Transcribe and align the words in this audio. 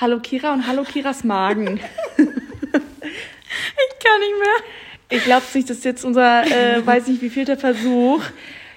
Hallo 0.00 0.20
Kira 0.20 0.52
und 0.52 0.68
hallo 0.68 0.84
Kiras 0.84 1.24
Magen. 1.24 1.80
Ich 3.80 4.04
kann 4.04 4.20
nicht 4.20 4.38
mehr. 4.38 5.18
Ich 5.18 5.24
glaube 5.24 5.44
nicht, 5.54 5.68
das 5.68 5.78
ist 5.78 5.84
jetzt 5.84 6.04
unser, 6.04 6.44
äh, 6.46 6.86
weiß 6.86 7.08
nicht 7.08 7.20
wie 7.20 7.30
vielter 7.30 7.56
Versuch. 7.56 8.22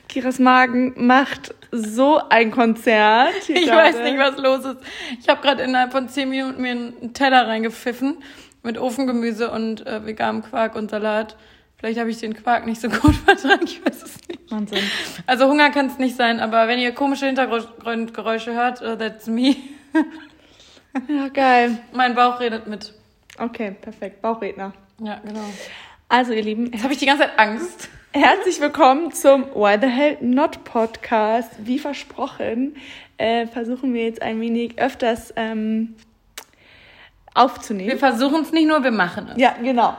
Kiras 0.07 0.39
Magen 0.39 0.93
macht 1.05 1.53
so 1.71 2.19
ein 2.29 2.51
Konzert. 2.51 3.33
Ich 3.47 3.65
gerade. 3.65 3.95
weiß 3.95 4.03
nicht, 4.03 4.17
was 4.17 4.37
los 4.37 4.65
ist. 4.65 4.77
Ich 5.21 5.29
habe 5.29 5.41
gerade 5.41 5.63
innerhalb 5.63 5.91
von 5.91 6.09
zehn 6.09 6.29
Minuten 6.29 6.61
mir 6.61 6.71
einen 6.71 7.13
Teller 7.13 7.47
reingepfiffen 7.47 8.17
mit 8.63 8.77
Ofengemüse 8.77 9.51
und 9.51 9.85
äh, 9.85 10.05
veganem 10.05 10.41
Quark 10.43 10.75
und 10.75 10.89
Salat. 10.89 11.37
Vielleicht 11.77 11.99
habe 11.99 12.09
ich 12.09 12.17
den 12.17 12.33
Quark 12.33 12.65
nicht 12.65 12.81
so 12.81 12.89
gut 12.89 13.15
vertragen, 13.25 13.65
ich 13.65 13.85
weiß 13.85 14.03
es 14.03 14.27
nicht. 14.27 14.51
Wahnsinn. 14.51 14.83
Also 15.27 15.47
Hunger 15.47 15.69
kann 15.69 15.87
es 15.87 15.97
nicht 15.99 16.15
sein, 16.15 16.39
aber 16.39 16.67
wenn 16.67 16.79
ihr 16.79 16.93
komische 16.93 17.27
Hintergrundgeräusche 17.27 18.53
hört, 18.53 18.81
uh, 18.81 18.95
that's 18.95 19.27
me. 19.27 19.55
Ja, 21.07 21.29
geil. 21.29 21.77
mein 21.93 22.15
Bauch 22.15 22.39
redet 22.39 22.67
mit. 22.67 22.93
Okay, 23.37 23.75
perfekt. 23.79 24.21
Bauchredner. 24.21 24.73
Ja, 24.99 25.19
genau. 25.25 25.45
Also, 26.09 26.33
ihr 26.33 26.43
Lieben, 26.43 26.71
Jetzt 26.71 26.83
habe 26.83 26.93
ich 26.93 26.99
die 26.99 27.05
ganze 27.05 27.23
Zeit 27.23 27.39
Angst. 27.39 27.89
Herzlich 28.13 28.59
willkommen 28.59 29.13
zum 29.13 29.45
Why 29.55 29.77
the 29.79 29.87
Hell 29.87 30.17
Not 30.19 30.65
Podcast. 30.65 31.49
Wie 31.59 31.79
versprochen, 31.79 32.75
äh, 33.17 33.47
versuchen 33.47 33.93
wir 33.93 34.03
jetzt 34.03 34.21
ein 34.21 34.41
wenig 34.41 34.79
öfters 34.79 35.33
ähm, 35.37 35.95
Wir 37.33 37.41
aufzunehmen. 37.41 37.97
versuchen 37.97 38.41
es 38.41 38.51
nicht 38.51 38.67
nur, 38.67 38.83
wir 38.83 38.91
machen 38.91 39.29
es. 39.33 39.41
Ja, 39.41 39.55
genau. 39.61 39.95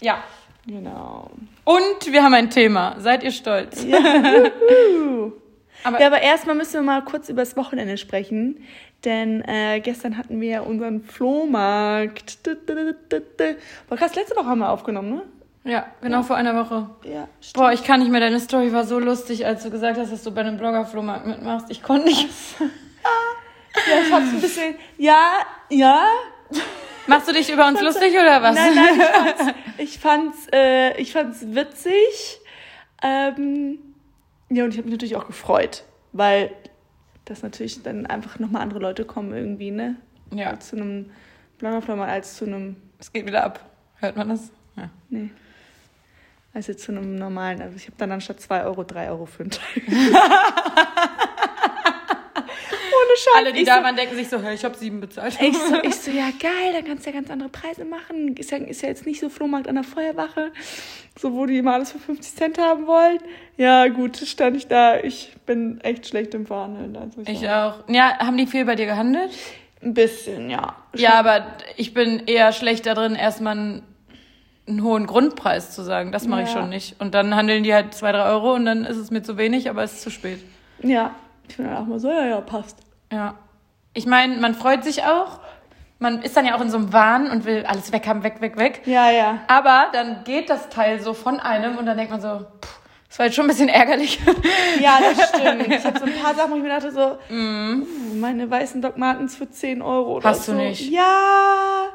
Ja. 0.00 0.22
Genau. 0.64 1.28
Und 1.64 2.06
wir 2.12 2.22
haben 2.22 2.34
ein 2.34 2.50
Thema. 2.50 2.94
Seid 3.00 3.24
ihr 3.24 3.32
stolz? 3.32 3.84
Uh. 3.84 5.32
Aber 5.82 5.98
Ja, 5.98 6.08
aber 6.08 6.20
erstmal 6.20 6.54
müssen 6.54 6.74
wir 6.74 6.82
mal 6.82 7.02
kurz 7.02 7.30
über 7.30 7.40
das 7.40 7.56
Wochenende 7.56 7.96
sprechen. 7.96 8.62
Denn 9.04 9.42
äh, 9.42 9.80
gestern 9.80 10.18
hatten 10.18 10.40
wir 10.40 10.48
ja 10.48 10.60
unseren 10.60 11.02
Flohmarkt. 11.02 12.46
Du, 12.46 12.54
du, 12.54 12.74
du, 12.74 12.96
du, 13.08 13.20
du. 13.20 13.56
Boah, 13.88 13.96
krass, 13.96 14.14
letzte 14.14 14.36
Woche 14.36 14.46
haben 14.46 14.58
wir 14.58 14.70
aufgenommen, 14.70 15.10
ne? 15.10 15.22
ja, 15.64 15.86
genau 16.00 16.22
vor 16.22 16.36
einer 16.36 16.54
Woche. 16.54 16.90
Ja, 17.04 17.28
stimmt. 17.40 17.54
Boah, 17.54 17.72
ich 17.72 17.84
kann 17.84 18.00
nicht 18.00 18.10
mehr. 18.10 18.20
Deine 18.20 18.40
Story 18.40 18.72
war 18.72 18.84
so 18.84 18.98
lustig, 18.98 19.46
als 19.46 19.62
du 19.62 19.70
gesagt 19.70 19.98
hast, 19.98 20.12
dass 20.12 20.22
du 20.22 20.30
bei 20.30 20.42
einem 20.42 20.56
Bloggerflohmarkt 20.56 21.26
mitmachst. 21.26 21.66
Ich 21.70 21.82
konnte 21.82 22.06
nicht. 22.06 22.28
Ja, 23.88 24.00
ich 24.04 24.12
hab's 24.12 24.28
ein 24.30 24.40
bisschen. 24.40 24.74
Ja, 24.98 25.30
ja. 25.70 26.04
Machst 27.06 27.28
du 27.28 27.32
dich 27.32 27.50
über 27.52 27.66
uns 27.68 27.80
lustig 27.80 28.12
oder 28.12 28.42
was? 28.42 28.54
Nein, 28.54 28.74
nein, 28.74 28.94
ich 28.98 29.06
fand's, 29.08 29.54
ich 29.78 29.98
fand's, 29.98 30.46
äh, 30.52 31.00
ich 31.00 31.12
fand's 31.12 31.54
witzig. 31.54 32.40
Ähm, 33.02 33.78
ja, 34.50 34.64
und 34.64 34.70
ich 34.70 34.78
habe 34.78 34.88
mich 34.88 34.92
natürlich 34.92 35.16
auch 35.16 35.26
gefreut, 35.26 35.84
weil 36.12 36.50
das 37.30 37.42
natürlich 37.42 37.82
dann 37.82 38.06
einfach 38.06 38.38
nochmal 38.38 38.62
andere 38.62 38.80
Leute 38.80 39.04
kommen 39.04 39.32
irgendwie, 39.32 39.70
ne? 39.70 39.96
Ja, 40.34 40.58
Zu 40.58 40.76
einem 40.76 41.10
Bloggerflummer 41.58 42.06
als 42.06 42.36
zu 42.36 42.44
einem, 42.44 42.76
es 42.98 43.12
geht 43.12 43.26
wieder 43.26 43.44
ab. 43.44 43.64
Hört 43.96 44.16
man 44.16 44.28
das? 44.28 44.50
Ja. 44.76 44.88
nee, 45.08 45.30
als 46.54 46.66
jetzt 46.68 46.84
zu 46.84 46.92
einem 46.92 47.16
normalen. 47.16 47.60
Also 47.60 47.76
ich 47.76 47.86
habe 47.86 47.96
dann 47.98 48.12
anstatt 48.12 48.40
2 48.40 48.64
Euro 48.64 48.84
3 48.84 49.10
Euro 49.10 49.26
für 49.26 49.42
einen 49.42 49.50
Teil. 49.50 49.82
Scheiß. 53.24 53.32
Alle, 53.36 53.52
die 53.52 53.60
ich 53.60 53.66
da 53.66 53.78
so, 53.78 53.82
waren, 53.84 53.96
denken 53.96 54.14
sich 54.16 54.28
so, 54.28 54.40
hey, 54.42 54.54
ich 54.54 54.64
habe 54.64 54.76
sieben 54.76 55.00
bezahlt. 55.00 55.36
Ich 55.40 55.56
so, 55.56 55.74
ich 55.82 55.94
so, 55.96 56.10
ja 56.10 56.30
geil, 56.40 56.72
da 56.72 56.82
kannst 56.82 57.04
du 57.06 57.10
ja 57.10 57.16
ganz 57.16 57.30
andere 57.30 57.48
Preise 57.48 57.84
machen. 57.84 58.36
Ist 58.36 58.50
ja, 58.50 58.58
ist 58.58 58.82
ja 58.82 58.88
jetzt 58.88 59.06
nicht 59.06 59.20
so 59.20 59.28
Flohmarkt 59.28 59.68
an 59.68 59.74
der 59.76 59.84
Feuerwache, 59.84 60.52
so 61.18 61.32
wo 61.34 61.46
die 61.46 61.58
immer 61.58 61.74
alles 61.74 61.92
für 61.92 61.98
50 61.98 62.34
Cent 62.36 62.58
haben 62.58 62.86
wollen. 62.86 63.18
Ja 63.56 63.88
gut, 63.88 64.16
stand 64.16 64.56
ich 64.56 64.66
da. 64.68 64.98
Ich 65.00 65.34
bin 65.46 65.80
echt 65.82 66.06
schlecht 66.06 66.34
im 66.34 66.46
Verhandeln. 66.46 66.96
Also 66.96 67.22
Ich 67.26 67.40
so. 67.40 67.46
auch. 67.48 67.74
Ja, 67.88 68.18
haben 68.18 68.36
die 68.36 68.46
viel 68.46 68.64
bei 68.64 68.74
dir 68.76 68.86
gehandelt? 68.86 69.30
Ein 69.82 69.94
bisschen, 69.94 70.50
ja. 70.50 70.76
Ja, 70.94 71.14
aber 71.14 71.46
ich 71.76 71.94
bin 71.94 72.24
eher 72.26 72.52
schlecht 72.52 72.84
da 72.86 72.94
drin, 72.94 73.14
erstmal 73.14 73.56
einen, 73.56 73.82
einen 74.68 74.82
hohen 74.82 75.06
Grundpreis 75.06 75.74
zu 75.74 75.82
sagen. 75.82 76.12
Das 76.12 76.26
mache 76.26 76.42
ich 76.42 76.48
Ja. 76.48 76.60
schon 76.60 76.68
nicht. 76.68 77.00
Und 77.00 77.14
dann 77.14 77.34
handeln 77.34 77.62
die 77.64 77.72
halt 77.72 77.94
zwei, 77.94 78.12
drei 78.12 78.24
Euro 78.26 78.52
und 78.54 78.66
dann 78.66 78.84
ist 78.84 78.98
es 78.98 79.10
mir 79.10 79.22
zu 79.22 79.36
wenig, 79.38 79.70
aber 79.70 79.82
es 79.82 79.94
ist 79.94 80.02
zu 80.02 80.10
spät. 80.10 80.40
Ja, 80.82 81.14
ich 81.48 81.56
bin 81.56 81.66
dann 81.66 81.76
auch 81.78 81.86
mal 81.86 81.98
so, 81.98 82.10
ja, 82.10 82.26
ja, 82.26 82.40
passt. 82.42 82.76
Ja. 83.12 83.34
Ich 83.94 84.06
meine, 84.06 84.36
man 84.36 84.54
freut 84.54 84.84
sich 84.84 85.04
auch. 85.04 85.40
Man 85.98 86.22
ist 86.22 86.36
dann 86.36 86.46
ja 86.46 86.56
auch 86.56 86.60
in 86.60 86.70
so 86.70 86.78
einem 86.78 86.92
Wahn 86.92 87.30
und 87.30 87.44
will 87.44 87.64
alles 87.66 87.92
weg 87.92 88.06
haben, 88.06 88.22
weg, 88.22 88.40
weg, 88.40 88.56
weg. 88.56 88.82
Ja, 88.86 89.10
ja. 89.10 89.38
Aber 89.48 89.88
dann 89.92 90.24
geht 90.24 90.48
das 90.48 90.68
Teil 90.70 91.00
so 91.00 91.12
von 91.12 91.40
einem 91.40 91.76
und 91.76 91.84
dann 91.86 91.96
denkt 91.96 92.10
man 92.10 92.20
so, 92.22 92.46
pff, 92.62 92.80
das 93.08 93.18
war 93.18 93.26
jetzt 93.26 93.34
schon 93.34 93.44
ein 93.44 93.48
bisschen 93.48 93.68
ärgerlich. 93.68 94.18
Ja, 94.80 94.98
das 95.00 95.28
stimmt. 95.30 95.66
Ich 95.66 95.84
habe 95.84 95.98
so 95.98 96.06
ein 96.06 96.14
paar 96.22 96.34
Sachen, 96.34 96.52
wo 96.52 96.56
ich 96.56 96.62
mir 96.62 96.68
dachte 96.70 96.90
so, 96.92 97.18
uh, 97.30 97.86
meine 98.14 98.48
weißen 98.50 98.80
Doc 98.80 98.96
Martens 98.96 99.36
für 99.36 99.50
10 99.50 99.82
Euro 99.82 100.16
oder. 100.16 100.28
Hast 100.30 100.46
so. 100.46 100.52
du 100.52 100.58
nicht? 100.58 100.88
Ja, 100.90 101.88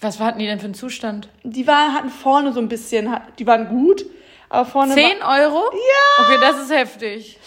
Was 0.00 0.18
hatten 0.20 0.38
die 0.38 0.46
denn 0.46 0.60
für 0.60 0.66
einen 0.66 0.74
Zustand? 0.74 1.28
die 1.42 1.66
waren, 1.66 1.92
hatten 1.92 2.08
vorne 2.08 2.52
so 2.52 2.60
ein 2.60 2.68
bisschen, 2.68 3.14
die 3.38 3.46
waren 3.46 3.68
gut, 3.68 4.06
aber 4.48 4.64
vorne 4.64 4.94
Zehn 4.94 5.20
Euro? 5.22 5.60
Ja. 5.72 6.24
Okay, 6.24 6.38
das 6.40 6.62
ist 6.62 6.70
heftig. 6.72 7.38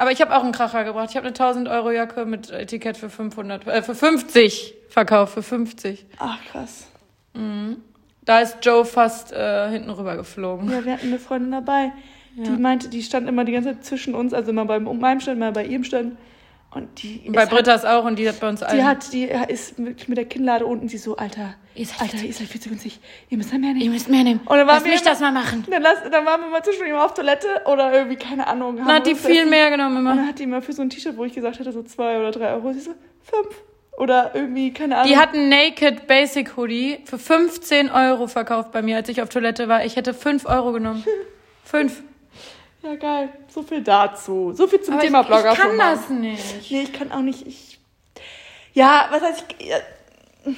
Aber 0.00 0.12
ich 0.12 0.22
habe 0.22 0.34
auch 0.34 0.42
einen 0.42 0.52
Kracher 0.52 0.84
gebracht. 0.84 1.08
Ich 1.10 1.16
habe 1.16 1.26
eine 1.26 1.34
1000 1.34 1.68
Euro 1.68 1.90
Jacke 1.90 2.24
mit 2.24 2.50
Etikett 2.50 2.96
für 2.96 3.10
500, 3.10 3.66
äh, 3.66 3.82
für 3.82 3.94
50 3.94 4.74
verkauft, 4.88 5.34
für 5.34 5.42
50. 5.42 6.06
Ach, 6.18 6.38
krass. 6.50 6.86
Da 8.24 8.40
ist 8.40 8.56
Joe 8.62 8.86
fast 8.86 9.30
äh, 9.30 9.68
hinten 9.70 9.90
rüber 9.90 10.16
geflogen. 10.16 10.70
Ja, 10.70 10.86
wir 10.86 10.94
hatten 10.94 11.08
eine 11.08 11.18
Freundin 11.18 11.52
dabei, 11.52 11.92
die 12.34 12.44
Ja. 12.44 12.56
meinte, 12.56 12.88
die 12.88 13.02
stand 13.02 13.28
immer 13.28 13.44
die 13.44 13.52
ganze 13.52 13.74
Zeit 13.74 13.84
zwischen 13.84 14.14
uns, 14.14 14.32
also 14.32 14.52
immer 14.52 14.64
bei 14.64 14.80
meinem 14.80 15.20
Stand, 15.20 15.38
mal 15.38 15.52
bei 15.52 15.66
ihrem 15.66 15.84
Stand. 15.84 16.16
Und 16.72 17.02
die 17.02 17.28
Bei 17.30 17.42
ist 17.42 17.50
Britta's 17.50 17.84
auch 17.84 18.04
und 18.04 18.16
die 18.16 18.28
hat 18.28 18.38
bei 18.38 18.48
uns 18.48 18.60
Halt, 18.62 18.70
allen. 18.70 18.78
die 18.80 18.86
hat, 18.86 19.12
die 19.48 19.52
ist 19.52 19.76
wirklich 19.76 20.08
mit 20.08 20.16
der 20.18 20.24
Kinnlade 20.26 20.64
unten, 20.66 20.88
sie 20.88 20.98
so, 20.98 21.16
Alter, 21.16 21.54
Ihr 21.74 21.84
seid 21.86 22.00
Alter, 22.02 22.18
ihr 22.18 22.32
seid 22.32 22.46
viel 22.46 22.60
zu 22.60 22.68
günstig, 22.68 23.00
ihr 23.28 23.36
müsst 23.38 23.50
mehr 23.50 23.58
nehmen. 23.58 23.80
Ihr 23.80 23.90
müsst 23.90 24.08
mehr 24.08 24.22
nehmen. 24.22 24.38
Und 24.40 24.50
dann 24.56 24.66
waren 24.68 24.76
Lass 24.76 24.84
wir 24.84 24.92
mich 24.92 25.00
immer- 25.00 25.10
das 25.10 25.20
mal 25.20 25.32
machen. 25.32 25.64
Dann, 25.68 25.82
lass, 25.82 25.98
dann 26.10 26.24
waren 26.24 26.40
wir 26.42 26.48
mal 26.48 26.62
zwischendurch 26.62 26.90
immer 26.92 27.04
auf 27.04 27.14
Toilette 27.14 27.48
oder 27.66 27.92
irgendwie, 27.92 28.14
keine 28.16 28.46
Ahnung. 28.46 28.76
Dann 28.76 28.86
hat 28.86 29.06
die 29.06 29.16
viel 29.16 29.38
essen. 29.38 29.50
mehr 29.50 29.68
genommen 29.70 29.96
Und 29.96 30.02
immer. 30.02 30.14
dann 30.14 30.28
hat 30.28 30.38
die 30.38 30.44
immer 30.44 30.62
für 30.62 30.72
so 30.72 30.82
ein 30.82 30.90
T-Shirt, 30.90 31.16
wo 31.16 31.24
ich 31.24 31.32
gesagt 31.34 31.58
hätte, 31.58 31.72
so 31.72 31.82
zwei 31.82 32.18
oder 32.20 32.30
drei 32.30 32.52
Euro, 32.52 32.72
sie 32.72 32.80
so, 32.80 32.92
fünf. 33.22 33.62
Oder 33.96 34.30
irgendwie, 34.34 34.72
keine 34.72 34.96
Ahnung. 34.96 35.08
Die 35.10 35.16
hat 35.18 35.34
einen 35.34 35.48
Naked 35.48 36.06
Basic 36.06 36.56
Hoodie 36.56 37.00
für 37.04 37.18
15 37.18 37.90
Euro 37.90 38.28
verkauft 38.28 38.70
bei 38.70 38.80
mir, 38.80 38.94
als 38.96 39.08
ich 39.08 39.20
auf 39.22 39.28
Toilette 39.28 39.66
war. 39.68 39.84
Ich 39.84 39.96
hätte 39.96 40.14
5 40.14 40.46
Euro 40.46 40.70
genommen. 40.72 41.04
5. 41.64 42.02
Ja, 42.82 42.94
geil. 42.96 43.28
So 43.48 43.62
viel 43.62 43.82
dazu. 43.82 44.52
So 44.54 44.66
viel 44.66 44.80
zum 44.80 44.94
Aber 44.94 45.02
Thema 45.02 45.20
ich, 45.20 45.26
Blogger. 45.26 45.52
ich 45.52 45.58
kann 45.58 45.78
das 45.78 46.08
nicht. 46.08 46.70
Nee, 46.70 46.82
ich 46.82 46.92
kann 46.92 47.12
auch 47.12 47.20
nicht. 47.20 47.46
Ich, 47.46 47.78
ja, 48.72 49.08
was 49.10 49.22
heißt 49.22 49.44
ich. 49.58 50.54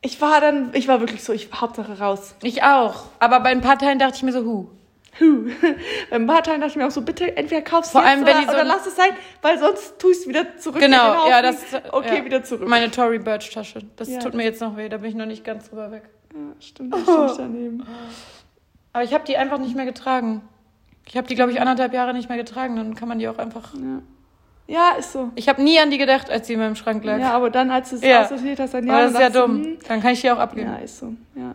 Ich 0.00 0.20
war 0.20 0.40
dann, 0.40 0.70
ich 0.74 0.86
war 0.86 1.00
wirklich 1.00 1.24
so, 1.24 1.32
ich 1.32 1.48
Hauptsache 1.54 1.98
raus. 1.98 2.34
Ich 2.42 2.62
auch. 2.62 3.04
Aber 3.20 3.40
bei 3.40 3.50
ein 3.50 3.60
paar 3.62 3.78
Teilen 3.78 3.98
dachte 3.98 4.16
ich 4.16 4.22
mir 4.22 4.32
so, 4.32 4.44
hu. 4.44 4.68
Huh. 5.20 5.48
Bei 6.10 6.16
ein 6.16 6.26
paar 6.26 6.42
Teilen 6.42 6.60
dachte 6.60 6.72
ich 6.72 6.76
mir 6.76 6.86
auch 6.88 6.90
so, 6.90 7.02
bitte 7.02 7.36
entweder 7.36 7.62
kaufst 7.62 7.94
du 7.94 7.98
wenn 8.00 8.22
oder, 8.22 8.32
so 8.42 8.48
oder 8.48 8.64
lass 8.64 8.84
es 8.84 8.96
sein, 8.96 9.10
weil 9.42 9.58
sonst 9.60 9.96
tust 10.00 10.02
du 10.02 10.08
es 10.22 10.28
wieder 10.28 10.56
zurück. 10.58 10.80
Genau, 10.80 11.28
ja, 11.28 11.40
das. 11.40 11.62
Okay, 11.92 12.18
ja. 12.18 12.24
wieder 12.24 12.42
zurück. 12.42 12.66
Meine 12.68 12.90
Tory 12.90 13.20
Burch 13.20 13.48
Tasche. 13.50 13.82
Das 13.94 14.08
Ja. 14.08 14.18
tut 14.18 14.34
mir 14.34 14.42
jetzt 14.42 14.60
noch 14.60 14.76
weh, 14.76 14.88
da 14.88 14.96
bin 14.96 15.10
ich 15.10 15.14
noch 15.14 15.26
nicht 15.26 15.44
ganz 15.44 15.68
drüber 15.70 15.92
weg. 15.92 16.02
Ja, 16.32 16.40
stimmt, 16.60 16.92
da 16.94 16.98
stehe 16.98 17.26
ich 17.30 17.36
daneben. 17.36 17.86
Aber 18.92 19.04
ich 19.04 19.14
habe 19.14 19.24
die 19.24 19.36
einfach 19.36 19.58
nicht 19.58 19.76
mehr 19.76 19.84
getragen. 19.84 20.42
Ich 21.06 21.16
habe 21.16 21.26
die, 21.26 21.34
glaube 21.34 21.52
ich, 21.52 21.60
anderthalb 21.60 21.92
Jahre 21.92 22.14
nicht 22.14 22.28
mehr 22.28 22.38
getragen. 22.38 22.76
Dann 22.76 22.94
kann 22.94 23.08
man 23.08 23.18
die 23.18 23.28
auch 23.28 23.38
einfach. 23.38 23.74
Ja. 23.74 24.00
ja, 24.92 24.98
ist 24.98 25.12
so. 25.12 25.30
Ich 25.34 25.48
habe 25.48 25.62
nie 25.62 25.78
an 25.78 25.90
die 25.90 25.98
gedacht, 25.98 26.30
als 26.30 26.46
die 26.46 26.54
in 26.54 26.58
meinem 26.60 26.76
Schrank 26.76 27.04
lag. 27.04 27.18
Ja, 27.18 27.32
aber 27.32 27.50
dann, 27.50 27.70
als 27.70 27.90
du 27.90 27.96
es 27.96 28.02
Ja. 28.02 28.22
aussortiert 28.22 28.58
hast, 28.58 28.74
dann 28.74 28.88
Aber 28.88 28.98
ja, 28.98 29.04
das 29.04 29.12
ist 29.12 29.14
dann 29.14 29.22
ja 29.22 29.28
dachtest 29.28 29.48
du, 29.48 29.52
dumm. 29.52 29.64
hm, 29.64 29.78
Dann 29.88 30.00
kann 30.02 30.12
ich 30.12 30.20
die 30.22 30.30
auch 30.30 30.38
abgeben. 30.38 30.70
Ja, 30.70 30.76
ist 30.76 30.98
so, 30.98 31.14
ja. 31.36 31.54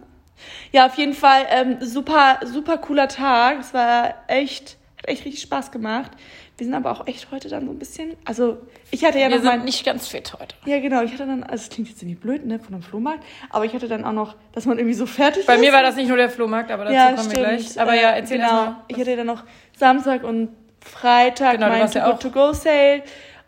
Ja, 0.71 0.85
auf 0.85 0.95
jeden 0.95 1.13
Fall 1.13 1.45
ähm, 1.49 1.77
super, 1.81 2.39
super 2.45 2.77
cooler 2.77 3.07
Tag. 3.09 3.59
Es 3.59 3.73
war 3.73 4.13
echt, 4.27 4.77
hat 4.97 5.07
echt 5.09 5.25
richtig 5.25 5.41
Spaß 5.41 5.71
gemacht. 5.71 6.11
Wir 6.59 6.65
sind 6.65 6.75
aber 6.75 6.91
auch 6.91 7.07
echt 7.07 7.31
heute 7.31 7.49
dann 7.49 7.65
so 7.65 7.71
ein 7.71 7.79
bisschen, 7.79 8.15
also 8.25 8.57
ich 8.91 9.03
hatte 9.05 9.17
ja 9.17 9.29
Wir 9.29 9.37
noch 9.37 9.43
sind 9.43 9.45
mein, 9.45 9.63
nicht 9.65 9.85
ganz 9.85 10.07
fit 10.07 10.33
heute. 10.39 10.55
ja 10.65 10.79
genau, 10.79 11.01
ich 11.01 11.11
hatte 11.13 11.25
dann, 11.25 11.43
also 11.43 11.63
es 11.63 11.69
klingt 11.69 11.89
jetzt 11.89 12.01
irgendwie 12.01 12.19
blöd, 12.19 12.45
ne, 12.45 12.59
von 12.59 12.73
einem 12.73 12.83
Flohmarkt, 12.83 13.23
aber 13.49 13.65
ich 13.65 13.73
hatte 13.73 13.87
dann 13.87 14.03
auch 14.05 14.11
noch, 14.11 14.35
dass 14.51 14.65
man 14.65 14.77
irgendwie 14.77 14.93
so 14.95 15.05
fertig 15.05 15.45
Bei 15.45 15.55
ist. 15.55 15.61
mir 15.61 15.73
war 15.73 15.81
das 15.81 15.95
nicht 15.95 16.07
nur 16.09 16.17
der 16.17 16.29
Flohmarkt, 16.29 16.69
aber 16.69 16.83
dazu 16.83 16.95
ja, 16.95 17.05
kommen 17.07 17.17
stimmt. 17.19 17.33
wir 17.33 17.39
gleich. 17.39 17.79
Aber 17.79 17.93
ja, 17.95 18.11
Äh, 18.11 18.19
erzähl 18.19 18.37
genau. 18.37 18.51
mal. 18.51 18.83
Ich 18.89 18.99
hatte 18.99 19.15
dann 19.15 19.27
noch 19.27 19.43
Samstag 19.77 20.23
und 20.23 20.49
Freitag 20.81 21.53
Genau, 21.53 21.69
mein 21.69 21.81
warst 21.81 21.95
ja 21.95 22.05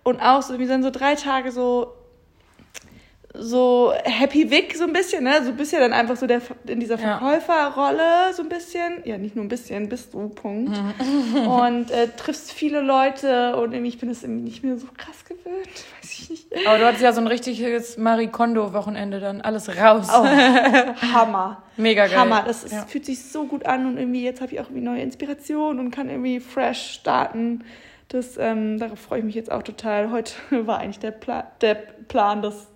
und 0.04 0.22
auch 0.22 0.42
so, 0.42 0.58
wir 0.58 0.68
sind 0.68 0.84
so 0.84 0.90
drei 0.90 1.16
Tage 1.16 1.52
so 1.52 1.94
so 3.34 3.94
Happy 4.04 4.50
Vic 4.52 4.76
so 4.76 4.84
ein 4.84 4.94
bisschen, 4.94 5.24
ne? 5.24 5.44
So 5.44 5.54
bist 5.54 5.72
ja 5.72 5.80
dann 5.80 5.94
einfach 5.94 6.18
so 6.18 6.28
der 6.28 6.42
in 6.68 6.80
dieser. 6.80 6.98
Verkäuferrolle 6.98 8.34
so 8.34 8.44
ein 8.44 8.50
bisschen. 8.50 9.02
Ja, 9.06 9.18
nicht 9.18 9.36
nur 9.36 9.46
ein 9.46 9.50
bisschen, 9.50 9.90
bist 9.90 10.14
du, 10.14 10.30
Punkt. 10.30 10.72
Mhm. 10.72 11.48
und 11.48 11.92
äh, 11.92 12.08
triffst 12.10 12.52
viele 12.52 12.82
Leute 12.82 13.56
und 13.56 13.74
irgendwie, 13.74 13.90
ich 13.90 14.00
bin 14.00 14.10
das 14.10 14.24
irgendwie 14.24 14.44
nicht 14.44 14.64
mehr 14.64 14.78
so 14.78 14.88
krass 14.98 15.24
gewöhnt, 15.26 15.68
weiß 16.02 16.12
ich 16.12 16.30
nicht. 16.30 16.68
Aber 16.68 16.78
du 16.78 16.86
hattest 16.86 17.04
ja 17.04 17.14
so 17.14 17.22
ein 17.22 17.28
richtiges 17.28 17.98
Marie 17.98 18.28
Kondo-Wochenende 18.28 19.20
dann. 19.20 19.42
Alles 19.42 19.70
raus. 19.70 20.08
Oh, 20.10 20.26
Hammer. 21.14 21.64
Mega 21.78 22.08
geil. 22.08 22.18
Hammer, 22.18 22.44
das 22.46 22.64
ist, 22.64 22.74
Ja. 22.74 22.86
fühlt 22.86 23.06
sich 23.06 23.24
so 23.24 23.46
gut 23.46 23.66
an 23.66 23.86
und 23.86 23.98
irgendwie 23.98 24.24
jetzt 24.24 24.42
habe 24.42 24.52
ich 24.54 24.60
auch 24.60 24.66
irgendwie 24.66 24.84
neue 24.84 25.02
Inspiration 25.02 25.80
und 25.80 25.92
kann 25.92 26.10
irgendwie 26.10 26.40
fresh 26.40 26.92
starten. 26.96 27.64
Das, 28.10 28.38
ähm, 28.38 28.78
darauf 28.78 29.00
freue 29.00 29.20
ich 29.20 29.26
mich 29.26 29.36
jetzt 29.36 29.52
auch 29.52 29.64
total. 29.64 30.12
Heute 30.12 30.34
war 30.52 30.80
eigentlich 30.80 31.00
der, 31.00 31.12
Pla 31.12 31.50
der 31.62 31.76
Plan, 31.76 32.42
das 32.42 32.68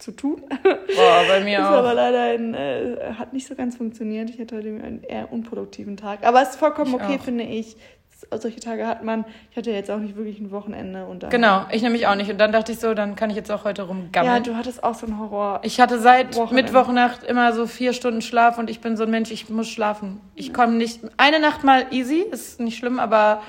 zu, 0.00 0.12
tun. 0.12 0.42
Boah, 0.62 1.24
bei 1.28 1.40
mir 1.44 1.58
ist 1.60 1.64
auch. 1.64 1.70
aber 1.70 1.94
leider 1.94 2.22
ein, 2.22 2.54
äh, 2.54 3.14
hat 3.18 3.32
nicht 3.32 3.46
so 3.46 3.54
ganz 3.54 3.76
funktioniert. 3.76 4.30
Ich 4.30 4.40
hatte 4.40 4.56
heute 4.56 4.68
einen 4.68 5.02
eher 5.04 5.32
unproduktiven 5.32 5.96
Tag. 5.96 6.26
Aber 6.26 6.42
es 6.42 6.50
ist 6.50 6.56
vollkommen 6.56 6.88
Ich 6.94 7.00
okay, 7.02 7.16
auch. 7.18 7.24
finde 7.24 7.44
ich. 7.44 7.76
Solche 8.38 8.60
Tage 8.60 8.86
hat 8.86 9.02
man. 9.02 9.24
Ich 9.50 9.56
hatte 9.56 9.70
jetzt 9.70 9.90
auch 9.90 9.98
nicht 9.98 10.14
wirklich 10.14 10.38
ein 10.40 10.50
Wochenende. 10.50 11.06
Und 11.06 11.22
dann, 11.22 11.30
Genau, 11.30 11.64
ich 11.70 11.80
nämlich 11.80 12.06
auch 12.06 12.14
nicht. 12.16 12.30
Und 12.30 12.36
dann 12.38 12.52
dachte 12.52 12.72
ich 12.72 12.78
so, 12.78 12.92
dann 12.92 13.16
kann 13.16 13.30
ich 13.30 13.36
jetzt 13.36 13.50
auch 13.50 13.64
heute 13.64 13.82
rumgammeln. 13.82 14.34
Ja, 14.34 14.40
du 14.40 14.56
hattest 14.56 14.84
auch 14.84 14.94
so 14.94 15.06
einen 15.06 15.18
Horror. 15.18 15.60
Ich 15.62 15.80
hatte 15.80 15.98
seit 15.98 16.36
Wochenende. 16.36 16.70
Mittwochnacht 16.70 17.24
immer 17.24 17.54
so 17.54 17.66
vier 17.66 17.94
Stunden 17.94 18.20
Schlaf 18.20 18.58
und 18.58 18.68
ich 18.68 18.80
bin 18.80 18.98
so 18.98 19.04
ein 19.04 19.10
Mensch, 19.10 19.30
ich 19.30 19.48
muss 19.48 19.68
schlafen. 19.68 20.20
Ich 20.34 20.52
komme 20.52 20.74
nicht. 20.74 21.00
Eine 21.16 21.40
Nacht 21.40 21.64
mal 21.64 21.86
easy, 21.92 22.20
ist 22.30 22.60
nicht 22.60 22.76
schlimm, 22.76 22.98
aber 22.98 23.40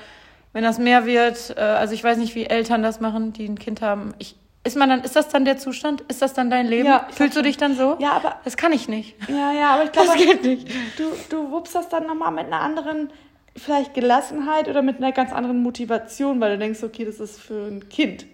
wenn 0.54 0.64
das 0.64 0.78
mehr 0.78 1.04
wird, 1.04 1.54
äh, 1.56 1.60
also 1.60 1.92
ich 1.92 2.02
weiß 2.02 2.16
nicht, 2.16 2.34
wie 2.34 2.46
Eltern 2.46 2.82
das 2.82 2.98
machen, 3.00 3.34
die 3.34 3.44
ein 3.46 3.58
Kind 3.58 3.82
haben. 3.82 4.14
Ich, 4.18 4.36
ist 4.64 4.76
man 4.76 4.88
dann, 4.88 5.02
ist 5.02 5.16
das 5.16 5.28
dann 5.28 5.44
der 5.44 5.58
Zustand? 5.58 6.02
Ist 6.02 6.22
das 6.22 6.34
dann 6.34 6.48
dein 6.50 6.66
Leben? 6.66 6.86
Ja, 6.86 7.06
Fühlst 7.10 7.36
du 7.36 7.42
dich 7.42 7.56
dann 7.56 7.74
so? 7.74 7.96
Ja, 7.98 8.12
aber 8.12 8.36
Das 8.44 8.56
kann 8.56 8.72
ich 8.72 8.88
nicht. 8.88 9.16
Ja, 9.28 9.52
ja, 9.52 9.70
aber 9.74 9.84
ich 9.84 9.90
Das 9.92 10.04
glaube, 10.04 10.18
geht 10.18 10.44
nicht. 10.44 10.68
du, 10.98 11.04
du 11.30 11.50
wuppst 11.50 11.74
das 11.74 11.88
dann 11.88 12.06
nochmal 12.06 12.30
mit 12.30 12.46
einer 12.46 12.60
anderen, 12.60 13.10
vielleicht 13.56 13.94
Gelassenheit 13.94 14.68
oder 14.68 14.82
mit 14.82 14.98
einer 14.98 15.12
ganz 15.12 15.32
anderen 15.32 15.62
Motivation, 15.62 16.40
weil 16.40 16.52
du 16.52 16.58
denkst, 16.58 16.82
okay, 16.82 17.04
das 17.04 17.18
ist 17.20 17.40
für 17.40 17.66
ein 17.66 17.88
Kind. 17.88 18.26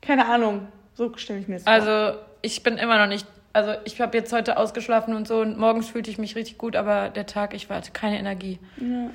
Keine 0.00 0.26
Ahnung. 0.26 0.68
So 0.94 1.12
stelle 1.16 1.38
ich 1.40 1.48
mir 1.48 1.54
das 1.54 1.62
vor. 1.64 1.72
Also 1.72 2.18
ich 2.42 2.62
bin 2.62 2.76
immer 2.76 2.98
noch 2.98 3.06
nicht. 3.06 3.26
Also 3.52 3.72
ich 3.84 4.00
habe 4.00 4.16
jetzt 4.16 4.32
heute 4.32 4.56
ausgeschlafen 4.56 5.14
und 5.14 5.26
so 5.26 5.40
und 5.40 5.58
morgens 5.58 5.88
fühlte 5.88 6.10
ich 6.10 6.18
mich 6.18 6.36
richtig 6.36 6.58
gut, 6.58 6.76
aber 6.76 7.08
der 7.08 7.26
Tag, 7.26 7.54
ich 7.54 7.68
hatte 7.70 7.92
keine 7.92 8.18
Energie. 8.18 8.58
Ja. 8.76 9.10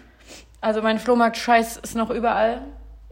Also 0.59 0.81
mein 0.81 0.97
Flohmarkt-Scheiß 0.97 1.77
ist 1.77 1.95
noch 1.95 2.09
überall. 2.09 2.61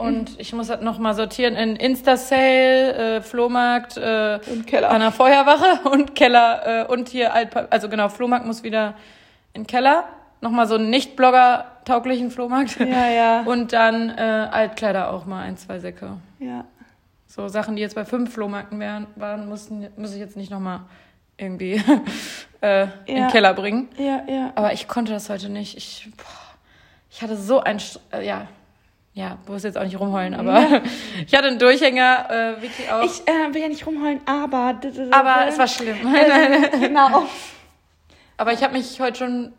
Und 0.02 0.40
ich 0.40 0.54
muss 0.54 0.68
das 0.68 0.82
nochmal 0.82 1.14
sortieren 1.14 1.56
in 1.56 1.76
Insta-Sale, 1.76 3.18
äh, 3.18 3.22
Flohmarkt, 3.22 3.98
äh, 3.98 4.40
Und 4.52 4.68
Keller. 4.68 4.90
an 4.92 5.02
der 5.02 5.12
Feuerwache 5.12 5.90
und 5.90 6.16
Keller 6.16 6.86
äh, 6.88 6.92
und 6.92 7.10
hier 7.10 7.34
Altpa 7.34 7.68
also 7.70 7.90
genau, 7.90 8.10
Flohmarkt 8.10 8.46
muss 8.46 8.64
wieder 8.64 8.96
in 9.54 9.64
den 9.64 9.68
Keller. 9.68 10.06
Nochmal 10.42 10.68
so 10.68 10.76
einen 10.76 10.90
nicht-Blogger-tauglichen 10.90 12.32
Flohmarkt. 12.32 12.80
Ja, 12.80 13.08
ja. 13.10 13.42
Und 13.46 13.74
dann 13.74 14.10
äh, 14.10 14.48
Altkleider 14.52 15.12
auch 15.14 15.26
mal 15.28 15.44
ein, 15.44 15.56
zwei 15.58 15.78
Säcke. 15.80 16.18
ja. 16.40 16.66
So 17.28 17.48
Sachen, 17.48 17.76
die 17.78 17.82
jetzt 17.82 17.96
bei 17.96 18.04
fünf 18.04 18.34
Flohmärkten 18.34 18.78
wären, 18.80 19.08
waren, 19.16 19.48
mussten, 19.48 19.88
muss 19.96 20.14
ich 20.14 20.20
jetzt 20.20 20.36
nicht 20.36 20.52
nochmal 20.52 20.82
irgendwie 21.38 21.82
äh, 22.62 22.84
in 23.06 23.16
den 23.16 23.18
Ja. 23.18 23.28
Keller 23.30 23.54
bringen. 23.54 23.88
Ja, 23.98 24.22
ja. 24.28 24.52
Aber 24.56 24.74
ich 24.74 24.88
konnte 24.90 25.14
das 25.14 25.30
heute 25.30 25.48
nicht. 25.50 25.78
Ich, 25.78 26.10
boah, 26.18 26.26
ich 27.10 27.22
hatte 27.22 27.38
so 27.38 27.62
ein, 27.62 27.78
äh, 28.12 28.26
ja, 28.28 28.48
ja, 29.14 29.38
muss 29.46 29.64
jetzt 29.64 29.78
auch 29.78 29.84
nicht 29.84 30.00
rumheulen, 30.00 30.34
aber 30.34 30.82
ich 31.26 31.34
hatte 31.36 31.48
einen 31.48 31.60
Durchhänger, 31.60 32.30
äh, 32.30 32.62
Vicky 32.62 32.90
auch. 32.90 33.04
Ich 33.04 33.22
äh, 33.28 33.54
will 33.54 33.62
ja 33.62 33.68
nicht 33.68 33.86
rumheulen, 33.86 34.22
aber. 34.26 34.80
aber 35.12 35.48
es 35.48 35.58
war 35.58 35.68
schlimm. 35.68 35.98
Äh, 36.16 36.80
genau. 36.80 37.26
aber 38.38 38.54
ich 38.54 38.64
habe 38.64 38.74
mich 38.74 39.02
heute 39.02 39.18
schon, 39.18 39.54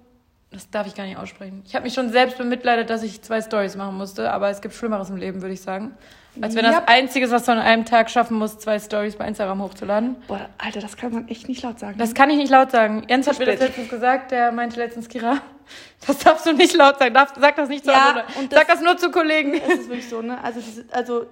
das 0.51 0.71
darf 0.71 0.87
ich 0.87 0.95
gar 0.95 1.05
nicht 1.05 1.19
aussprechen, 1.19 1.63
ich 1.67 1.75
habe 1.75 1.85
mich 1.85 1.93
schon 1.93 2.11
selbst 2.11 2.39
bemitleidet, 2.39 2.89
dass 2.89 3.03
ich 3.03 3.21
zwei 3.21 3.43
Stories 3.43 3.77
machen 3.77 3.99
musste, 3.99 4.33
aber 4.33 4.49
es 4.49 4.63
gibt 4.63 4.75
Schlimmeres 4.75 5.11
im 5.11 5.17
Leben, 5.17 5.43
würde 5.43 5.55
ich 5.55 5.61
sagen. 5.61 5.95
Als 6.41 6.55
wenn 6.55 6.65
das 6.65 6.77
Yep. 6.77 6.85
Einzige, 6.89 7.27
ist, 7.27 7.31
was 7.33 7.45
du 7.45 7.53
an 7.53 7.59
einem 7.59 7.85
Tag 7.85 8.09
schaffen 8.09 8.39
musst, 8.39 8.63
zwei 8.63 8.79
Stories 8.79 9.17
bei 9.17 9.27
Instagram 9.29 9.61
hochzuladen. 9.63 10.17
Boah, 10.29 10.49
Alter, 10.57 10.81
das 10.81 10.97
kann 10.97 11.13
man 11.13 11.29
echt 11.29 11.47
nicht 11.47 11.63
laut 11.63 11.79
sagen. 11.79 11.99
Das 11.99 12.15
kann 12.15 12.31
ich 12.31 12.37
nicht 12.39 12.51
laut 12.51 12.71
sagen. 12.71 13.05
Jens 13.09 13.27
hat 13.29 13.39
mir 13.39 13.45
das 13.45 13.61
letztens 13.61 13.91
gesagt, 13.91 14.31
der 14.31 14.51
meinte 14.51 14.77
letztens, 14.79 15.09
Kira, 15.09 15.39
das 16.07 16.19
darfst 16.19 16.47
du 16.47 16.53
nicht 16.55 16.75
laut 16.75 16.99
sagen. 16.99 17.13
Darf, 17.13 17.35
sag 17.39 17.57
das 17.57 17.69
nicht 17.69 17.85
zu 17.85 17.91
Ja, 17.91 18.09
anderen. 18.09 18.27
und 18.39 18.51
das- 18.53 18.61
Sag 18.61 18.69
das 18.69 18.81
nur 18.81 18.97
zu 18.97 19.11
Kollegen. 19.11 19.55
es 19.55 19.81
ist 19.81 19.89
wirklich 19.91 20.09
so, 20.09 20.23
ne? 20.23 20.43
Also, 20.43 20.61
diese, 20.61 20.87
also 20.91 21.27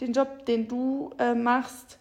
den 0.00 0.14
Job, 0.14 0.46
den 0.46 0.66
du 0.66 1.10
äh, 1.18 1.34
machst, 1.34 1.98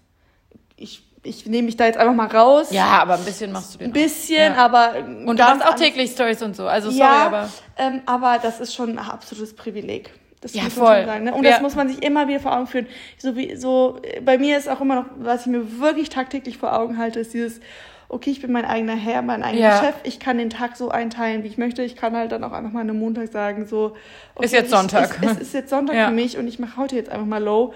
ich, 0.77 1.03
ich 1.23 1.45
nehme 1.45 1.65
mich 1.65 1.75
da 1.75 1.87
jetzt 1.87 1.97
einfach 1.97 2.13
mal 2.15 2.27
raus. 2.27 2.71
Ja, 2.71 2.85
aber 3.01 3.15
ein 3.15 3.25
bisschen 3.25 3.51
machst 3.51 3.73
du 3.73 3.79
den 3.79 3.87
Ein 3.87 3.91
bisschen, 3.93 4.53
Ja. 4.55 4.65
aber. 4.65 4.93
Und 5.25 5.37
du 5.37 5.43
machst 5.43 5.65
auch 5.65 5.75
täglich 5.75 6.11
Stories 6.11 6.41
und 6.41 6.55
so. 6.55 6.67
Also 6.67 6.89
sorry, 6.89 7.01
ja, 7.03 7.25
aber 7.25 7.49
Ähm, 7.77 8.01
aber 8.05 8.39
das 8.41 8.61
ist 8.61 8.73
schon 8.73 8.91
ein 8.91 8.99
absolutes 8.99 9.53
Privileg. 9.53 10.11
Das 10.41 10.53
Ja, 10.53 10.63
muss 10.63 10.75
man 10.77 10.85
voll. 10.87 10.95
schon 10.97 11.05
sagen. 11.05 11.23
Ne? 11.25 11.33
Und 11.33 11.43
Ja. 11.43 11.51
das 11.51 11.61
muss 11.61 11.75
man 11.75 11.89
sich 11.89 12.01
immer 12.03 12.27
wieder 12.27 12.39
vor 12.39 12.55
Augen 12.55 12.67
führen. 12.67 12.87
So 13.17 13.35
wie, 13.35 13.55
so, 13.57 13.99
bei 14.23 14.37
mir 14.37 14.57
ist 14.57 14.69
auch 14.69 14.79
immer 14.81 14.95
noch, 14.95 15.05
was 15.17 15.41
ich 15.41 15.47
mir 15.47 15.79
wirklich 15.81 16.09
tagtäglich 16.09 16.57
vor 16.57 16.73
Augen 16.77 16.97
halte, 16.97 17.19
ist 17.19 17.33
dieses, 17.33 17.59
okay, 18.07 18.29
ich 18.31 18.41
bin 18.41 18.51
mein 18.53 18.63
eigener 18.65 18.95
Herr, 18.95 19.21
mein 19.21 19.43
eigener 19.43 19.61
Ja. 19.61 19.79
Chef, 19.83 19.95
ich 20.03 20.19
kann 20.19 20.37
den 20.37 20.49
Tag 20.49 20.77
so 20.77 20.89
einteilen, 20.89 21.43
wie 21.43 21.47
ich 21.47 21.57
möchte. 21.57 21.83
Ich 21.83 21.95
kann 21.97 22.15
halt 22.15 22.31
dann 22.31 22.43
auch 22.43 22.53
einfach 22.53 22.71
mal 22.71 22.81
an 22.81 22.89
einem 22.89 22.99
Montag 22.99 23.27
sagen, 23.31 23.65
so, 23.67 23.95
okay, 24.35 24.45
Ist 24.45 24.53
jetzt 24.53 24.65
ich, 24.65 24.71
Sonntag. 24.71 25.19
Es, 25.21 25.31
es 25.33 25.37
ist 25.41 25.53
jetzt 25.53 25.69
Sonntag 25.69 25.95
Ja. 25.95 26.07
für 26.07 26.13
mich 26.13 26.37
und 26.37 26.47
ich 26.47 26.57
mache 26.57 26.77
heute 26.77 26.95
jetzt 26.95 27.09
einfach 27.09 27.27
mal 27.27 27.43
low. 27.43 27.73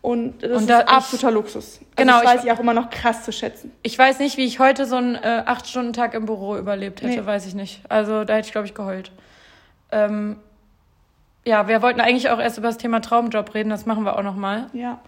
Und 0.00 0.42
das 0.42 0.50
Und 0.52 0.56
ist 0.58 0.70
da 0.70 0.80
ich- 0.82 0.88
absoluter 0.88 1.30
Luxus. 1.30 1.78
Also 1.78 1.86
Genau, 1.96 2.20
Das 2.20 2.26
weiß 2.26 2.40
ich- 2.40 2.46
ich 2.46 2.52
auch 2.52 2.60
immer 2.60 2.74
noch 2.74 2.90
krass 2.90 3.24
zu 3.24 3.32
schätzen. 3.32 3.72
ich 3.82 3.98
weiß 3.98 4.18
nicht, 4.20 4.36
wie 4.36 4.44
ich 4.44 4.58
heute 4.60 4.84
so 4.86 4.96
einen 4.96 5.14
äh, 5.16 5.42
acht 5.46 5.66
Stunden 5.66 5.94
Tag 5.94 6.12
im 6.14 6.26
Büro 6.26 6.56
überlebt 6.58 7.00
hätte, 7.02 7.20
Nee. 7.22 7.26
weiß 7.26 7.46
ich 7.46 7.54
nicht. 7.54 7.80
Also 7.88 8.22
da 8.24 8.34
hätte 8.34 8.46
ich, 8.46 8.52
glaube 8.52 8.66
ich, 8.68 8.74
geheult. 8.74 9.10
Ähm, 9.90 10.36
ja, 11.46 11.68
wir 11.68 11.82
wollten 11.82 12.00
eigentlich 12.00 12.30
auch 12.30 12.38
erst 12.38 12.58
über 12.58 12.68
das 12.68 12.78
Thema 12.78 13.00
Traumjob 13.00 13.54
reden, 13.54 13.70
das 13.70 13.86
machen 13.86 14.04
wir 14.04 14.18
auch 14.18 14.22
noch 14.22 14.36
mal. 14.36 14.66
Ja. 14.72 14.98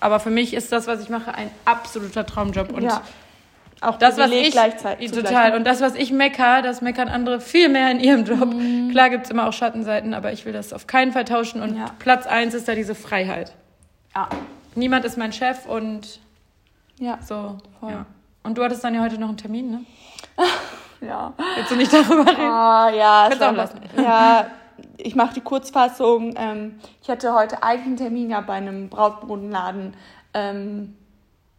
Aber 0.00 0.18
für 0.20 0.30
mich 0.30 0.54
ist 0.54 0.72
das, 0.72 0.86
was 0.86 1.00
ich 1.02 1.08
mache, 1.10 1.34
ein 1.34 1.50
absoluter 1.64 2.26
Traumjob. 2.26 2.72
Und 2.72 2.82
ja. 2.84 3.02
Auch 3.80 3.98
das, 3.98 4.16
was 4.16 4.30
ich 4.30 4.52
gleichzeitig. 4.52 5.10
total 5.10 5.56
und 5.56 5.64
das, 5.64 5.80
was 5.80 5.96
ich 5.96 6.12
mecker, 6.12 6.62
das 6.62 6.82
meckern 6.82 7.08
andere 7.08 7.40
viel 7.40 7.68
mehr 7.68 7.90
in 7.90 7.98
ihrem 7.98 8.24
Job. 8.24 8.54
Mhm. 8.54 8.90
Klar 8.92 9.10
gibt's 9.10 9.28
immer 9.28 9.48
auch 9.48 9.52
Schattenseiten, 9.52 10.14
aber 10.14 10.32
ich 10.32 10.44
will 10.44 10.52
das 10.52 10.72
auf 10.72 10.86
keinen 10.86 11.10
Fall 11.12 11.24
tauschen. 11.24 11.60
Und 11.60 11.76
Ja. 11.76 11.86
Platz 11.98 12.26
eins 12.26 12.54
ist 12.54 12.68
da 12.68 12.74
diese 12.76 12.94
Freiheit. 12.94 13.52
Ja. 14.14 14.28
Niemand 14.76 15.04
ist 15.04 15.18
mein 15.18 15.32
Chef 15.32 15.66
und 15.66 16.20
Ja. 16.98 17.18
so. 17.26 17.58
Voll. 17.80 17.90
Ja. 17.90 18.06
Und 18.44 18.56
du 18.56 18.62
hattest 18.64 18.84
dann 18.84 18.94
ja 18.94 19.02
heute 19.02 19.18
noch 19.18 19.28
einen 19.28 19.36
Termin, 19.36 19.70
ne? 19.70 19.84
Ja. 21.00 21.32
Willst 21.56 21.70
du 21.72 21.74
nicht 21.74 21.92
darüber 21.92 22.24
reden? 22.30 22.40
Ah, 22.40 22.88
ja, 22.90 23.22
Kannst 23.28 23.42
es 23.42 23.48
auch 23.48 23.52
lassen. 23.56 23.80
Ja, 23.96 24.46
ich 24.96 25.14
mache 25.14 25.34
die 25.34 25.40
Kurzfassung. 25.40 26.34
Ähm, 26.36 26.78
ich 27.02 27.08
hatte 27.08 27.34
heute 27.34 27.62
eigentlich 27.62 27.86
einen 27.86 27.96
Termin 27.96 28.30
ja 28.30 28.40
bei 28.40 28.54
einem 28.54 28.88
Brautmodenladen 28.88 29.94
ähm, 30.34 30.96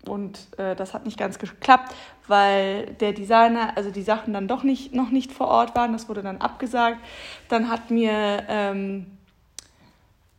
und 0.08 0.48
äh, 0.58 0.76
das 0.76 0.94
hat 0.94 1.06
nicht 1.06 1.18
ganz 1.18 1.40
geklappt, 1.40 1.94
weil 2.28 2.88
der 3.00 3.14
Designer, 3.14 3.74
also 3.76 3.90
die 3.90 4.02
Sachen 4.02 4.34
dann 4.34 4.48
doch 4.48 4.64
nicht, 4.64 4.94
noch 4.94 5.10
nicht 5.10 5.32
vor 5.32 5.48
Ort 5.48 5.76
waren. 5.76 5.94
Das 5.94 6.10
wurde 6.10 6.22
dann 6.22 6.38
abgesagt. 6.38 6.98
Dann 7.50 7.70
hat 7.70 7.90
mir 7.90 8.44
ähm, 8.50 9.06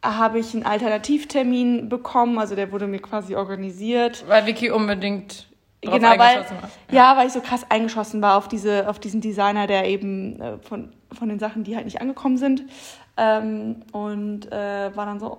habe 0.04 0.38
ich 0.38 0.52
einen 0.54 0.64
Alternativtermin 0.64 1.88
bekommen, 1.88 2.38
also 2.38 2.54
der 2.54 2.70
wurde 2.72 2.86
mir 2.86 3.00
quasi 3.00 3.34
organisiert. 3.34 4.24
Weil 4.28 4.44
Vicky 4.46 4.70
unbedingt 4.70 5.46
Genau, 5.84 6.18
weil, 6.18 6.44
ja, 6.90 7.16
weil 7.16 7.26
ich 7.26 7.32
so 7.32 7.40
krass 7.40 7.66
eingeschossen 7.70 8.20
war 8.22 8.36
auf, 8.36 8.48
diese, 8.48 8.88
auf 8.88 8.98
diesen 8.98 9.20
Designer, 9.20 9.66
der 9.66 9.86
eben 9.88 10.40
äh, 10.40 10.58
von, 10.58 10.92
von 11.12 11.28
den 11.28 11.38
Sachen, 11.38 11.64
die 11.64 11.76
halt 11.76 11.84
nicht 11.84 12.00
angekommen 12.00 12.36
sind. 12.36 12.62
Ähm, 13.16 13.82
und 13.92 14.50
äh, 14.50 14.96
war 14.96 15.06
dann 15.06 15.20
so 15.20 15.38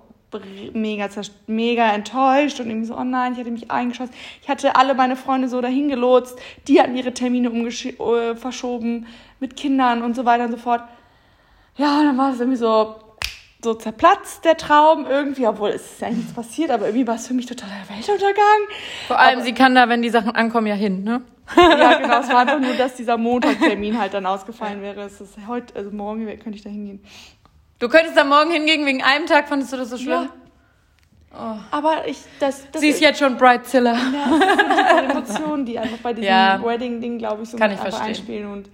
mega, 0.72 1.08
mega 1.46 1.92
enttäuscht 1.92 2.60
und 2.60 2.68
irgendwie 2.68 2.86
so, 2.86 2.96
oh 2.96 3.04
nein, 3.04 3.32
ich 3.32 3.38
hatte 3.38 3.50
mich 3.50 3.70
eingeschossen. 3.70 4.14
Ich 4.42 4.48
hatte 4.48 4.76
alle 4.76 4.94
meine 4.94 5.16
Freunde 5.16 5.48
so 5.48 5.60
dahin 5.60 5.88
gelotst, 5.88 6.38
die 6.68 6.80
hatten 6.80 6.96
ihre 6.96 7.12
Termine 7.12 7.50
umgesch- 7.50 7.98
äh, 8.00 8.36
verschoben 8.36 9.06
mit 9.40 9.56
Kindern 9.56 10.02
und 10.02 10.16
so 10.16 10.24
weiter 10.24 10.44
und 10.44 10.50
so 10.52 10.56
fort. 10.56 10.82
Ja, 11.76 12.00
und 12.00 12.06
dann 12.06 12.18
war 12.18 12.32
es 12.32 12.40
irgendwie 12.40 12.58
so, 12.58 12.96
so 13.66 13.74
zerplatzt, 13.74 14.44
der 14.44 14.56
Traum 14.56 15.06
irgendwie, 15.06 15.46
obwohl 15.46 15.70
es 15.70 15.82
ist 15.92 16.00
ja 16.00 16.08
nichts 16.10 16.32
passiert, 16.32 16.70
aber 16.70 16.86
irgendwie 16.86 17.06
war 17.06 17.16
es 17.16 17.26
für 17.26 17.34
mich 17.34 17.46
total 17.46 17.68
der 17.68 17.96
Weltuntergang. 17.96 18.60
Vor 19.08 19.18
allem, 19.18 19.42
sie 19.42 19.52
kann 19.52 19.74
da, 19.74 19.88
wenn 19.88 20.02
die 20.02 20.10
Sachen 20.10 20.30
ankommen, 20.34 20.66
ja 20.68 20.74
hin, 20.74 21.02
ne? 21.04 21.22
Ja, 21.56 21.98
genau. 21.98 22.20
Es 22.20 22.28
war 22.28 22.38
einfach 22.38 22.58
nur, 22.60 22.74
dass 22.74 22.94
dieser 22.94 23.16
Montagtermin 23.16 23.98
halt 23.98 24.14
dann 24.14 24.26
ausgefallen 24.26 24.82
wäre. 24.82 25.02
Es 25.02 25.20
ist 25.20 25.34
heute, 25.46 25.74
also 25.76 25.90
morgen 25.90 26.24
könnte 26.26 26.50
ich 26.56 26.62
da 26.62 26.70
hingehen. 26.70 27.04
Du 27.78 27.88
könntest 27.88 28.16
da 28.16 28.24
morgen 28.24 28.50
hingehen, 28.50 28.86
wegen 28.86 29.02
einem 29.02 29.26
Tag 29.26 29.48
fandest 29.48 29.72
du 29.72 29.76
das 29.76 29.90
so 29.90 29.98
schlimm? 29.98 30.28
Aber 31.70 32.08
ich, 32.08 32.18
das, 32.40 32.70
das 32.72 32.80
Sie 32.80 32.88
ist 32.88 33.00
jetzt 33.00 33.18
schon 33.18 33.36
Brightzilla. 33.36 33.92
Ja, 33.92 34.38
das 34.38 34.56
sind 34.56 34.70
diese 34.70 35.12
Emotionen, 35.12 35.66
die 35.66 35.78
einfach 35.78 35.98
bei 35.98 36.12
diesem 36.14 36.28
Ja. 36.28 36.62
Wedding-Ding, 36.64 37.18
glaube 37.18 37.42
ich, 37.42 37.50
so 37.50 37.58
Kann 37.58 37.70
ich 37.72 37.78
einfach 37.78 37.90
verstehen. 37.98 38.08
einspielen. 38.08 38.50
Und 38.50 38.70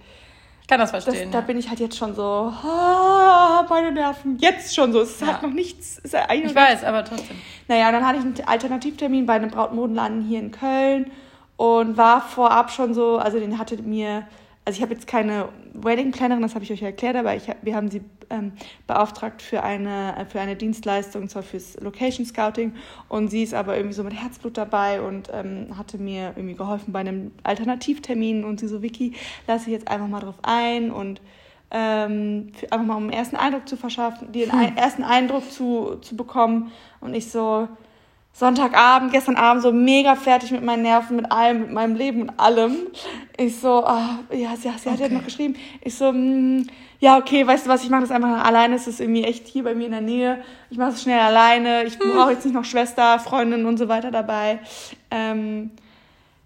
kann 0.77 0.79
das 0.81 0.91
das, 0.91 1.03
verstehen. 1.03 1.31
da 1.31 1.39
ja. 1.39 1.45
bin 1.45 1.57
ich 1.57 1.69
halt 1.69 1.79
jetzt 1.79 1.97
schon 1.97 2.13
so, 2.15 2.21
ah, 2.23 3.65
meine 3.69 3.91
Nerven, 3.91 4.37
jetzt 4.39 4.75
schon 4.75 4.91
so. 4.91 5.01
Es 5.01 5.19
Ja. 5.19 5.27
hat 5.27 5.43
noch 5.43 5.51
nichts. 5.53 5.99
Es 6.03 6.13
eigentlich 6.13 6.51
ich 6.51 6.55
weiß, 6.55 6.83
aber 6.83 7.03
trotzdem. 7.05 7.37
Naja, 7.67 7.91
dann 7.91 8.05
hatte 8.05 8.17
ich 8.19 8.23
einen 8.23 8.47
Alternativtermin 8.47 9.25
bei 9.25 9.33
einem 9.33 9.49
Brautmodenladen 9.49 10.21
hier 10.21 10.39
in 10.39 10.51
Köln 10.51 11.11
und 11.57 11.97
war 11.97 12.21
vorab 12.21 12.71
schon 12.71 12.93
so, 12.93 13.17
also 13.17 13.39
den 13.39 13.57
hatte 13.57 13.81
mir, 13.81 14.27
also 14.65 14.77
ich 14.77 14.81
habe 14.81 14.93
jetzt 14.93 15.07
keine 15.07 15.49
Wedding-Plannerin, 15.73 16.41
das 16.41 16.55
habe 16.55 16.63
ich 16.63 16.71
euch 16.71 16.81
erklärt, 16.81 17.15
aber 17.15 17.35
ich 17.35 17.43
wir 17.61 17.75
haben 17.75 17.89
sie 17.89 18.01
ähm, 18.29 18.53
beauftragt 18.87 19.41
für 19.41 19.63
eine, 19.63 20.25
für 20.29 20.39
eine 20.39 20.55
Dienstleistung, 20.55 21.27
zwar 21.29 21.43
fürs 21.43 21.79
Location 21.81 22.25
Scouting 22.25 22.73
und 23.09 23.29
sie 23.29 23.43
ist 23.43 23.53
aber 23.53 23.75
irgendwie 23.75 23.95
so 23.95 24.03
mit 24.03 24.13
Herzblut 24.13 24.57
dabei 24.57 25.01
und 25.01 25.29
ähm, 25.33 25.77
hatte 25.77 25.97
mir 25.97 26.33
irgendwie 26.35 26.55
geholfen 26.55 26.93
bei 26.93 26.99
einem 26.99 27.31
Alternativtermin 27.43 28.43
und 28.43 28.59
sie 28.59 28.67
so, 28.67 28.81
Vicky, 28.81 29.13
lass 29.47 29.65
dich 29.65 29.73
jetzt 29.73 29.87
einfach 29.87 30.07
mal 30.07 30.19
drauf 30.19 30.37
ein 30.43 30.91
und 30.91 31.21
ähm, 31.71 32.51
für, 32.53 32.71
einfach 32.71 32.85
mal 32.85 32.95
um 32.95 33.03
einen 33.03 33.13
ersten 33.13 33.35
Eindruck 33.35 33.67
zu 33.67 33.75
verschaffen, 33.75 34.31
den 34.31 34.51
hm. 34.51 34.77
ersten 34.77 35.03
Eindruck 35.03 35.51
zu, 35.51 35.97
zu 36.01 36.15
bekommen. 36.15 36.71
Und 37.01 37.15
ich 37.15 37.31
so, 37.31 37.67
Sonntagabend, 38.35 39.11
gestern 39.11 39.35
Abend 39.35 39.61
so 39.61 39.71
mega 39.71 40.15
fertig 40.15 40.49
mit 40.49 40.63
meinen 40.63 40.81
Nerven, 40.81 41.17
mit 41.17 41.31
allem, 41.31 41.61
mit 41.61 41.71
meinem 41.71 41.95
Leben 41.95 42.23
und 42.23 42.39
allem. 42.39 42.87
Ich 43.37 43.59
so, 43.59 43.85
oh, 43.85 44.35
ja, 44.35 44.55
sie, 44.55 44.63
sie 44.63 44.89
hat 44.89 44.99
okay. 44.99 45.03
ja 45.03 45.09
noch 45.09 45.23
geschrieben. 45.23 45.55
Ich 45.81 45.95
so, 45.95 46.11
mh, 46.11 46.17
mm, 46.17 46.67
ja, 46.99 47.17
okay, 47.17 47.45
weißt 47.45 47.65
du 47.65 47.69
was, 47.69 47.83
ich 47.83 47.91
mache 47.91 48.01
das 48.01 48.11
einfach 48.11 48.43
alleine. 48.43 48.75
Es 48.75 48.87
ist 48.87 49.01
irgendwie 49.01 49.23
echt 49.23 49.47
hier 49.47 49.63
bei 49.63 49.75
mir 49.75 49.85
in 49.85 49.91
der 49.91 50.01
Nähe. 50.01 50.43
Ich 50.71 50.79
mache 50.79 50.91
es 50.91 51.03
schnell 51.03 51.19
alleine. 51.19 51.83
Ich 51.83 51.99
hm. 51.99 52.11
brauche 52.11 52.31
jetzt 52.31 52.43
nicht 52.43 52.55
noch 52.55 52.65
Schwester, 52.65 53.19
Freundin 53.19 53.67
und 53.67 53.77
so 53.77 53.87
weiter 53.87 54.09
dabei. 54.09 54.59
Ähm, 55.11 55.69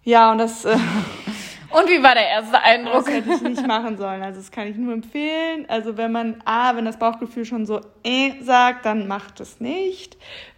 ja, 0.03 0.31
und 0.31 0.39
das. 0.39 0.65
Äh, 0.65 0.71
und 1.69 1.87
wie 1.87 2.03
war 2.03 2.15
der 2.15 2.27
erste 2.27 2.59
Eindruck? 2.59 3.05
Das 3.05 3.13
hätte 3.13 3.33
ich 3.33 3.41
nicht 3.41 3.65
machen 3.65 3.97
sollen. 3.97 4.23
Also 4.23 4.41
das 4.41 4.51
kann 4.51 4.67
ich 4.67 4.75
nur 4.75 4.93
empfehlen. 4.93 5.65
Also 5.69 5.95
wenn 5.95 6.11
man 6.11 6.41
A, 6.43 6.75
wenn 6.75 6.83
das 6.83 6.97
Bauchgefühl 6.97 7.45
schon 7.45 7.65
so 7.65 7.79
äh 8.03 8.41
sagt, 8.41 8.85
dann 8.85 9.07
macht 9.07 9.39
es 9.39 9.61
nicht. 9.61 10.17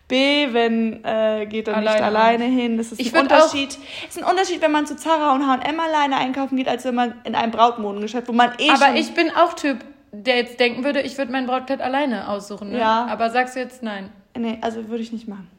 B, 0.09 0.51
wenn 0.53 1.05
äh, 1.05 1.45
geht 1.45 1.69
er 1.69 1.79
nicht 1.79 2.01
alleine 2.01 2.45
hin. 2.45 2.77
Das 2.77 2.91
ist 2.91 2.99
ich 2.99 3.15
ein 3.15 3.21
Unterschied. 3.21 3.77
Es 4.09 4.17
ist 4.17 4.23
ein 4.23 4.29
Unterschied, 4.29 4.61
wenn 4.61 4.71
man 4.71 4.85
zu 4.85 4.97
Zara 4.97 5.33
und 5.33 5.47
H&M 5.47 5.79
alleine 5.79 6.17
einkaufen 6.17 6.57
geht, 6.57 6.67
als 6.67 6.83
wenn 6.83 6.95
man 6.95 7.21
in 7.23 7.35
einem 7.35 7.51
Brautmodengeschäft, 7.51 8.27
wo 8.27 8.33
man 8.33 8.51
eh 8.57 8.71
Aber 8.71 8.95
ich 8.95 9.13
bin 9.13 9.31
auch 9.31 9.53
Typ, 9.53 9.77
der 10.11 10.37
jetzt 10.37 10.59
denken 10.59 10.83
würde, 10.83 11.01
ich 11.01 11.17
würde 11.17 11.31
mein 11.31 11.45
Brautkleid 11.45 11.79
alleine 11.79 12.27
aussuchen. 12.27 12.71
Ne? 12.71 12.79
Ja. 12.79 13.05
Aber 13.05 13.29
sagst 13.29 13.55
du 13.55 13.59
jetzt 13.59 13.83
nein? 13.83 14.11
Nee, 14.35 14.57
also 14.61 14.89
würde 14.89 15.03
ich 15.03 15.11
nicht 15.11 15.27
machen. 15.27 15.49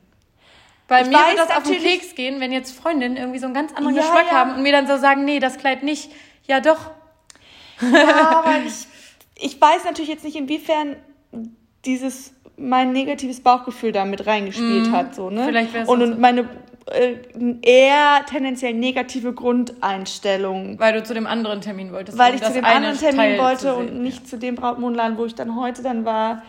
Bei 0.88 1.02
ich 1.02 1.06
mir 1.06 1.12
würde 1.12 1.36
das 1.36 1.56
auf 1.56 1.62
den 1.62 1.78
Keks 1.78 2.16
gehen, 2.16 2.40
wenn 2.40 2.50
jetzt 2.50 2.76
Freundinnen 2.76 3.16
irgendwie 3.16 3.38
so 3.38 3.46
einen 3.46 3.54
ganz 3.54 3.72
anderen 3.72 3.94
ja, 3.94 4.02
Geschmack 4.02 4.26
ja. 4.26 4.32
haben 4.32 4.54
und 4.56 4.62
mir 4.64 4.72
dann 4.72 4.88
so 4.88 4.98
sagen, 4.98 5.24
nee, 5.24 5.38
das 5.38 5.58
Kleid 5.58 5.84
nicht. 5.84 6.10
Ja, 6.48 6.58
doch. 6.58 6.90
Ja, 7.80 8.42
aber 8.42 8.54
ich, 8.66 8.88
ich 9.36 9.60
weiß 9.60 9.84
natürlich 9.84 10.10
jetzt 10.10 10.24
nicht, 10.24 10.34
inwiefern 10.34 10.96
dieses 11.84 12.34
mein 12.60 12.92
negatives 12.92 13.40
Bauchgefühl 13.40 13.92
da 13.92 14.04
mit 14.04 14.26
reingespielt 14.26 14.90
mm, 14.90 14.92
hat. 14.92 15.14
So, 15.14 15.30
ne? 15.30 15.44
Vielleicht 15.46 15.88
und, 15.88 16.02
und 16.02 16.20
meine 16.20 16.48
äh, 16.86 17.14
eher 17.62 18.24
tendenziell 18.26 18.74
negative 18.74 19.32
Grundeinstellung. 19.32 20.78
Weil 20.78 20.94
du 20.94 21.02
zu 21.02 21.14
dem 21.14 21.26
anderen 21.26 21.60
Termin 21.60 21.92
wolltest. 21.92 22.18
Weil 22.18 22.34
ich 22.34 22.42
zu 22.42 22.52
dem 22.52 22.64
anderen 22.64 22.98
Termin 22.98 23.16
Teil 23.16 23.38
wollte 23.38 23.74
und 23.74 24.00
nicht 24.02 24.28
zu 24.28 24.38
dem 24.38 24.56
Brautmondladen, 24.56 25.16
wo 25.16 25.24
ich 25.24 25.34
dann 25.34 25.56
heute 25.56 25.82
dann 25.82 26.04
war. 26.04 26.42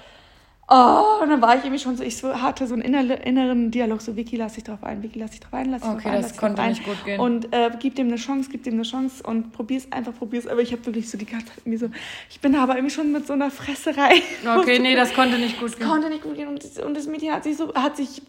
Oh, 0.73 1.21
und 1.21 1.29
dann 1.29 1.41
war 1.41 1.57
ich 1.57 1.65
irgendwie 1.65 1.83
schon 1.83 1.97
so, 1.97 2.03
ich 2.03 2.15
so, 2.15 2.33
hatte 2.33 2.65
so 2.65 2.75
einen 2.75 2.83
inneren 2.83 3.71
Dialog, 3.71 4.01
so 4.01 4.15
Vicky, 4.15 4.37
lass 4.37 4.53
dich 4.53 4.63
drauf 4.63 4.81
ein, 4.83 5.03
Vicky, 5.03 5.19
lass 5.19 5.31
dich 5.31 5.41
drauf 5.41 5.53
ein, 5.53 5.69
lass 5.69 5.81
dich 5.81 5.91
okay, 5.91 6.03
drauf 6.03 6.13
ein. 6.13 6.19
Okay, 6.19 6.29
das 6.29 6.37
konnte 6.37 6.61
nicht 6.61 6.85
gut 6.85 7.03
gehen. 7.03 7.19
Und 7.19 7.53
äh, 7.53 7.71
gib 7.77 7.95
dem 7.95 8.07
eine 8.07 8.15
Chance, 8.15 8.49
gib 8.49 8.63
dem 8.63 8.75
eine 8.75 8.83
Chance 8.83 9.21
und 9.21 9.51
probier's 9.51 9.91
einfach, 9.91 10.13
probier's. 10.17 10.47
Aber 10.47 10.61
ich 10.61 10.71
habe 10.71 10.85
wirklich 10.85 11.09
so 11.09 11.17
die 11.17 11.25
ganze 11.25 11.47
Zeit 11.47 11.57
irgendwie 11.57 11.77
so, 11.77 11.89
ich 12.29 12.39
bin 12.39 12.55
aber 12.55 12.75
irgendwie 12.75 12.93
schon 12.93 13.11
mit 13.11 13.27
so 13.27 13.33
einer 13.33 13.51
Fresserei. 13.51 14.21
Okay, 14.59 14.79
nee, 14.81 14.95
das 14.95 15.13
konnte 15.13 15.37
nicht 15.37 15.59
gut 15.59 15.71
das 15.71 15.77
gehen. 15.77 15.89
konnte 15.89 16.09
nicht 16.09 16.23
gut 16.23 16.35
gehen. 16.35 16.47
Und, 16.47 16.63
und 16.79 16.95
das 16.95 17.05
Mädchen 17.05 17.33
hat 17.33 17.43
sich 17.43 17.57
so, 17.57 17.73
hat 17.73 17.97
sich 17.97 18.21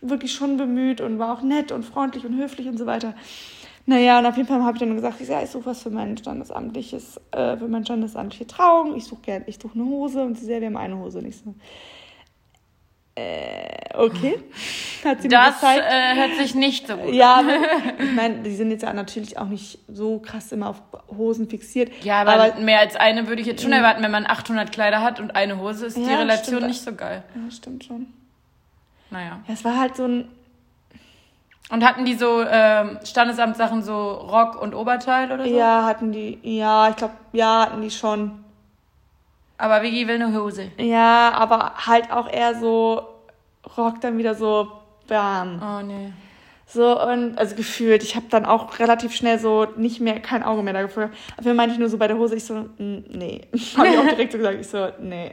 wirklich 0.00 0.32
schon 0.32 0.56
bemüht 0.56 1.02
und 1.02 1.18
war 1.18 1.34
auch 1.34 1.42
nett 1.42 1.70
und 1.70 1.84
freundlich 1.84 2.24
und 2.24 2.34
höflich 2.36 2.66
und 2.66 2.78
so 2.78 2.86
weiter. 2.86 3.14
Naja, 3.86 4.18
und 4.18 4.26
auf 4.26 4.36
jeden 4.36 4.48
Fall 4.48 4.62
habe 4.62 4.76
ich 4.76 4.80
dann 4.80 4.94
gesagt, 4.94 5.20
ich, 5.20 5.28
ja, 5.28 5.42
ich 5.42 5.50
suche 5.50 5.66
was 5.66 5.82
für 5.82 5.90
mein 5.90 6.16
standesamtliches, 6.16 7.20
äh, 7.32 7.56
für 7.56 7.68
mein 7.68 7.84
standesamtliche 7.84 8.46
Trauung. 8.46 8.96
Ich 8.96 9.04
suche 9.04 9.20
gerne, 9.20 9.44
ich 9.46 9.58
suche 9.58 9.74
eine 9.74 9.84
Hose 9.84 10.22
und 10.22 10.38
sie 10.38 10.46
sagt, 10.46 10.60
wir 10.60 10.68
haben 10.68 10.76
eine 10.76 10.96
Hose. 10.96 11.18
Und 11.18 11.26
ich 11.26 11.36
so, 11.36 11.54
äh, 13.16 13.96
okay. 13.96 14.38
Hat 15.04 15.20
sie 15.20 15.28
das 15.28 15.60
mir 15.60 15.82
äh, 15.82 16.14
hört 16.16 16.36
sich 16.36 16.54
nicht 16.54 16.86
so 16.86 16.96
gut 16.96 17.12
Ja, 17.12 17.36
aber, 17.36 17.56
ich 18.02 18.12
meine, 18.12 18.42
die 18.42 18.54
sind 18.56 18.70
jetzt 18.70 18.82
ja 18.82 18.92
natürlich 18.94 19.36
auch 19.36 19.48
nicht 19.48 19.78
so 19.86 20.18
krass 20.18 20.50
immer 20.50 20.70
auf 20.70 20.82
Hosen 21.16 21.48
fixiert. 21.48 21.92
Ja, 22.02 22.22
aber, 22.22 22.32
aber 22.32 22.60
mehr 22.60 22.80
als 22.80 22.96
eine 22.96 23.28
würde 23.28 23.42
ich 23.42 23.46
jetzt 23.46 23.62
schon 23.62 23.72
erwarten, 23.72 24.02
wenn 24.02 24.10
man 24.10 24.26
800 24.26 24.72
Kleider 24.72 25.02
hat 25.02 25.20
und 25.20 25.36
eine 25.36 25.60
Hose, 25.60 25.86
ist 25.86 25.98
ja, 25.98 26.04
die 26.04 26.14
Relation 26.14 26.56
stimmt. 26.56 26.66
nicht 26.68 26.82
so 26.82 26.94
geil. 26.94 27.22
Ja, 27.34 27.50
stimmt 27.50 27.84
schon. 27.84 28.06
Naja. 29.10 29.40
Ja, 29.46 29.54
es 29.54 29.62
war 29.64 29.78
halt 29.78 29.94
so 29.94 30.04
ein 30.06 30.28
und 31.70 31.84
hatten 31.84 32.04
die 32.04 32.14
so 32.14 32.42
ähm, 32.42 32.98
Standesamtssachen 33.04 33.82
so 33.82 34.12
Rock 34.12 34.60
und 34.60 34.74
Oberteil 34.74 35.32
oder 35.32 35.44
so? 35.44 35.50
Ja, 35.50 35.84
hatten 35.84 36.12
die. 36.12 36.38
Ja, 36.42 36.88
ich 36.90 36.96
glaube, 36.96 37.14
ja, 37.32 37.62
hatten 37.62 37.80
die 37.80 37.90
schon. 37.90 38.44
Aber 39.56 39.82
Vicky 39.82 40.06
will 40.06 40.16
eine 40.22 40.38
Hose. 40.38 40.70
Ja, 40.78 41.32
aber 41.32 41.72
halt 41.86 42.10
auch 42.10 42.28
eher 42.28 42.54
so 42.54 43.08
Rock 43.76 44.00
dann 44.00 44.18
wieder 44.18 44.34
so 44.34 44.72
bam. 45.06 45.60
Oh 45.62 45.82
nee. 45.82 46.12
So, 46.66 47.00
und 47.00 47.36
also 47.36 47.54
gefühlt, 47.56 48.02
ich 48.02 48.16
habe 48.16 48.26
dann 48.30 48.46
auch 48.46 48.78
relativ 48.78 49.14
schnell 49.14 49.38
so 49.38 49.66
nicht 49.76 50.00
mehr, 50.00 50.18
kein 50.20 50.42
Auge 50.42 50.62
mehr 50.62 50.72
da 50.72 50.82
gefühlt. 50.82 51.10
Aber 51.36 51.54
meinte 51.54 51.74
ich 51.74 51.78
nur 51.78 51.88
so 51.88 51.98
bei 51.98 52.08
der 52.08 52.16
Hose, 52.16 52.36
ich 52.36 52.44
so, 52.44 52.68
nee. 52.78 53.42
habe 53.76 53.88
ich 53.88 53.98
auch 53.98 54.08
direkt 54.08 54.32
so 54.32 54.38
gesagt, 54.38 54.60
ich 54.60 54.66
so, 54.66 54.88
nee. 55.00 55.30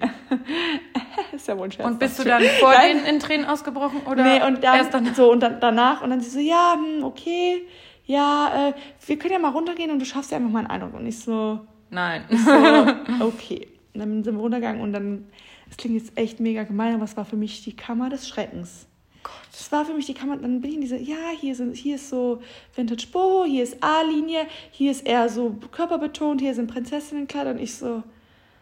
ist 1.32 1.48
ja 1.48 1.58
wohl 1.58 1.66
ein 1.66 1.72
Scherz. 1.72 1.88
Und 1.88 2.00
bist 2.00 2.20
du 2.20 2.24
dann 2.26 2.44
vor 2.60 2.74
denen 2.74 3.06
in 3.06 3.20
Tränen 3.20 3.46
ausgebrochen? 3.46 4.02
Oder 4.06 4.24
nee, 4.24 4.46
und 4.46 4.64
dann, 4.64 4.76
erst 4.78 4.94
dann 4.94 5.14
so, 5.16 5.32
und 5.32 5.42
dann, 5.42 5.60
danach, 5.62 6.02
und 6.02 6.10
dann 6.10 6.20
sie 6.20 6.30
so, 6.30 6.40
ja, 6.40 6.76
hm, 6.76 7.04
okay, 7.04 7.66
ja, 8.06 8.70
äh, 8.70 8.74
wir 9.06 9.18
können 9.18 9.34
ja 9.34 9.40
mal 9.40 9.52
runtergehen 9.52 9.90
und 9.90 10.00
du 10.00 10.06
schaffst 10.06 10.32
ja 10.32 10.38
einfach 10.38 10.52
mal 10.52 10.60
einen 10.60 10.70
Eindruck. 10.70 10.94
Und 10.94 11.08
ich 11.08 11.20
so, 11.20 11.62
nein. 11.90 12.26
Ich 12.30 12.44
so, 12.44 12.52
okay. 13.26 13.70
Und 13.94 14.00
dann 14.00 14.24
sind 14.24 14.36
wir 14.36 14.42
runtergegangen 14.42 14.82
und 14.82 14.92
dann, 14.92 15.28
es 15.70 15.78
klingt 15.78 15.96
jetzt 15.96 16.18
echt 16.18 16.40
mega 16.42 16.64
gemein, 16.64 16.96
aber 16.96 17.06
es 17.06 17.16
war 17.16 17.26
für 17.26 17.38
mich 17.38 17.64
die 17.64 17.76
Kammer 17.76 18.10
des 18.10 18.28
Schreckens. 18.28 18.88
Gott. 19.24 19.34
Das 19.51 19.72
war 19.72 19.86
für 19.86 19.94
mich 19.94 20.06
die 20.06 20.13
Kammer, 20.13 20.38
dann 20.38 20.62
bin 20.62 20.70
ich 20.70 20.75
in 20.75 20.82
diese, 20.82 20.98
ja, 20.98 21.30
hier, 21.40 21.56
sind, 21.56 21.75
hier 21.75 21.96
ist 21.96 22.10
so 22.10 22.42
Vintage 22.75 23.08
Boho, 23.12 23.46
hier 23.46 23.63
ist 23.63 23.78
A-Linie, 23.82 24.48
hier 24.72 24.92
ist 24.92 25.06
eher 25.06 25.30
so 25.30 25.58
körperbetont, 25.72 26.42
hier 26.42 26.54
sind 26.56 26.72
Prinzessinnenkleider 26.72 27.51
und 27.51 27.60
ich 27.60 27.75
so. 27.75 28.04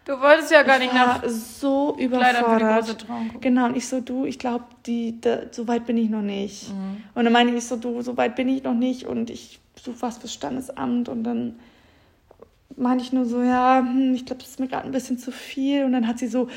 Du 0.04 0.20
wolltest 0.20 0.50
ja 0.50 0.62
gar 0.62 0.78
nicht 0.78 0.94
nach. 0.94 1.22
so 1.28 1.96
überfordert. 1.98 3.06
Genau, 3.40 3.66
und 3.66 3.76
ich 3.76 3.86
so, 3.86 4.00
du, 4.00 4.24
ich 4.24 4.38
glaube, 4.38 4.64
so 5.52 5.68
weit 5.68 5.86
bin 5.86 5.96
ich 5.96 6.08
noch 6.08 6.22
nicht. 6.22 6.70
Mhm. 6.70 7.02
Und 7.14 7.24
dann 7.24 7.32
meine 7.32 7.54
ich 7.54 7.64
so, 7.64 7.76
du, 7.76 8.00
so 8.02 8.16
weit 8.16 8.34
bin 8.34 8.48
ich 8.48 8.62
noch 8.62 8.74
nicht 8.74 9.04
und 9.06 9.30
ich 9.30 9.60
suche 9.76 10.00
was 10.00 10.18
fürs 10.18 10.34
Standesamt 10.34 11.08
und 11.08 11.24
dann 11.24 11.56
meinte 12.76 13.04
ich 13.04 13.12
nur 13.12 13.26
so, 13.26 13.42
ja, 13.42 13.78
hm, 13.78 14.14
ich 14.14 14.26
glaube, 14.26 14.42
das 14.42 14.50
ist 14.50 14.60
mir 14.60 14.68
gerade 14.68 14.86
ein 14.86 14.92
bisschen 14.92 15.18
zu 15.18 15.30
viel. 15.30 15.84
Und 15.84 15.92
dann 15.92 16.06
hat 16.06 16.18
sie 16.18 16.28
so, 16.28 16.48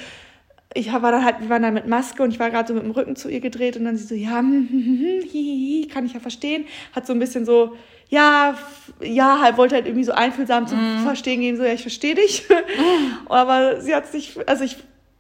ich 0.76 0.92
war 0.92 1.12
dann 1.12 1.24
halt, 1.24 1.40
wir 1.40 1.50
waren 1.50 1.62
dann 1.62 1.74
mit 1.74 1.88
Maske 1.88 2.24
und 2.24 2.32
ich 2.32 2.40
war 2.40 2.50
gerade 2.50 2.68
so 2.68 2.74
mit 2.74 2.84
dem 2.84 2.92
Rücken 2.92 3.16
zu 3.16 3.30
ihr 3.30 3.40
gedreht 3.40 3.78
und 3.78 3.86
dann 3.86 3.98
sie 3.98 4.06
so, 4.06 4.16
ja, 4.16 4.40
hm, 4.40 4.68
hm, 4.70 5.24
hm, 5.32 5.88
kann 5.90 6.06
ich 6.06 6.14
ja 6.14 6.20
verstehen. 6.20 6.66
Hat 6.96 7.06
so 7.06 7.14
ein 7.14 7.20
bisschen 7.20 7.46
so, 7.46 7.76
ja, 8.10 8.56
ja, 9.02 9.40
halt 9.42 9.58
wollte 9.58 9.76
halt 9.76 9.86
irgendwie 9.86 10.04
so 10.04 10.12
einfühlsam 10.12 10.68
zum 10.68 10.78
mm. 10.78 11.04
Verstehen 11.04 11.42
gehen, 11.42 11.58
so, 11.58 11.64
ja, 11.64 11.74
ich 11.74 11.82
verstehe 11.82 12.16
dich. 12.16 12.48
Mm. 12.50 13.28
Aber 13.32 13.82
sie 13.82 13.94
hat 13.94 14.08
sich, 14.08 14.38
also 14.48 14.64
ich, 14.64 14.78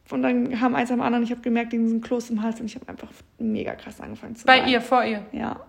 und 0.09 0.21
dann 0.21 0.51
kam 0.51 0.75
eins 0.75 0.91
am 0.91 1.01
anderen, 1.01 1.23
ich 1.23 1.31
habe 1.31 1.41
gemerkt, 1.41 1.73
diesen 1.73 2.01
Kloß 2.01 2.29
im 2.31 2.41
Hals 2.41 2.59
und 2.59 2.65
ich 2.65 2.75
habe 2.75 2.87
einfach 2.87 3.09
mega 3.39 3.75
krass 3.75 3.99
angefangen 3.99 4.35
zu 4.35 4.45
Bei 4.45 4.59
weinen. 4.59 4.69
ihr, 4.69 4.81
vor 4.81 5.03
ihr? 5.03 5.25
Ja, 5.31 5.59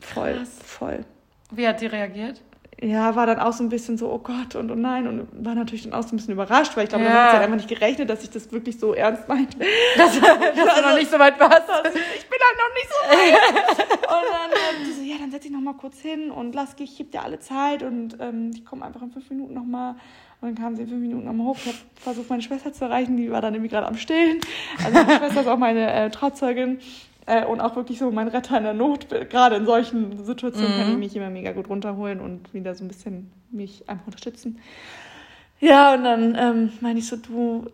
voll, 0.00 0.34
krass. 0.34 0.58
voll. 0.64 1.04
Wie 1.50 1.66
hat 1.66 1.80
sie 1.80 1.86
reagiert? 1.86 2.40
Ja, 2.82 3.14
war 3.14 3.26
dann 3.26 3.38
auch 3.38 3.52
so 3.52 3.62
ein 3.62 3.68
bisschen 3.68 3.96
so, 3.96 4.12
oh 4.12 4.18
Gott 4.18 4.56
und 4.56 4.70
oh 4.70 4.74
nein 4.74 5.06
und 5.06 5.28
war 5.44 5.54
natürlich 5.54 5.84
dann 5.84 5.92
auch 5.92 6.02
so 6.02 6.14
ein 6.14 6.16
bisschen 6.16 6.34
überrascht, 6.34 6.76
weil 6.76 6.84
ich 6.84 6.90
glaube, 6.90 7.04
ja. 7.04 7.10
damit 7.10 7.24
hat 7.24 7.32
halt 7.34 7.44
einfach 7.44 7.56
nicht 7.56 7.68
gerechnet, 7.68 8.10
dass 8.10 8.24
ich 8.24 8.30
das 8.30 8.50
wirklich 8.50 8.78
so 8.78 8.92
ernst 8.92 9.28
meinte. 9.28 9.56
Dass, 9.96 10.18
dass 10.18 10.28
also, 10.28 10.82
du 10.82 10.88
noch 10.88 10.96
nicht 10.96 11.10
so 11.10 11.18
weit 11.18 11.38
warst. 11.38 11.62
ich 11.84 12.28
bin 12.28 12.38
halt 12.40 12.58
noch 12.58 12.74
nicht 12.74 12.88
so 12.88 13.08
weit. 13.08 13.88
und 13.90 14.08
dann 14.08 14.50
ähm, 14.50 14.86
die 14.86 14.92
so, 14.92 15.02
ja, 15.02 15.16
dann 15.18 15.30
setz 15.30 15.42
dich 15.42 15.52
noch 15.52 15.60
mal 15.60 15.74
kurz 15.74 16.00
hin 16.00 16.30
und 16.30 16.54
lass, 16.54 16.74
ich 16.78 16.96
gebe 16.96 17.10
dir 17.10 17.22
alle 17.22 17.38
Zeit 17.38 17.82
und 17.82 18.16
ähm, 18.20 18.50
ich 18.54 18.64
komme 18.64 18.84
einfach 18.84 19.02
in 19.02 19.10
fünf 19.10 19.28
Minuten 19.30 19.54
noch 19.54 19.64
mal. 19.64 19.96
Und 20.40 20.48
dann 20.48 20.54
kam 20.56 20.74
sie 20.74 20.82
in 20.82 20.88
fünf 20.88 21.02
Minuten 21.02 21.24
nochmal 21.24 21.48
hoch. 21.48 21.56
Ich 21.58 21.66
habe 21.66 21.76
versucht, 21.94 22.30
meine 22.30 22.42
Schwester 22.42 22.72
zu 22.72 22.84
erreichen, 22.84 23.16
die 23.16 23.30
war 23.30 23.40
dann 23.40 23.52
nämlich 23.52 23.70
gerade 23.70 23.86
am 23.86 23.96
Stillen. 23.96 24.40
Also 24.78 24.92
meine 24.92 25.18
Schwester 25.18 25.40
ist 25.42 25.46
auch 25.46 25.58
meine 25.58 25.92
äh, 25.92 26.10
Trauzeugin. 26.10 26.80
Äh, 27.26 27.44
und 27.44 27.60
auch 27.60 27.76
wirklich 27.76 27.98
so 27.98 28.10
mein 28.10 28.28
Retter 28.28 28.58
in 28.58 28.64
der 28.64 28.74
Not. 28.74 29.08
Gerade 29.08 29.56
in 29.56 29.66
solchen 29.66 30.24
Situationen 30.24 30.74
mhm. 30.74 30.78
kann 30.80 30.92
ich 30.92 30.98
mich 30.98 31.16
immer 31.16 31.30
mega 31.30 31.52
gut 31.52 31.68
runterholen 31.68 32.20
und 32.20 32.52
wieder 32.52 32.74
so 32.74 32.84
ein 32.84 32.88
bisschen 32.88 33.30
mich 33.50 33.88
einfach 33.88 34.06
unterstützen. 34.06 34.58
Ja, 35.60 35.94
und 35.94 36.04
dann 36.04 36.36
ähm, 36.36 36.72
meine 36.80 36.98
ich 36.98 37.06
so, 37.06 37.16
du, 37.16 37.70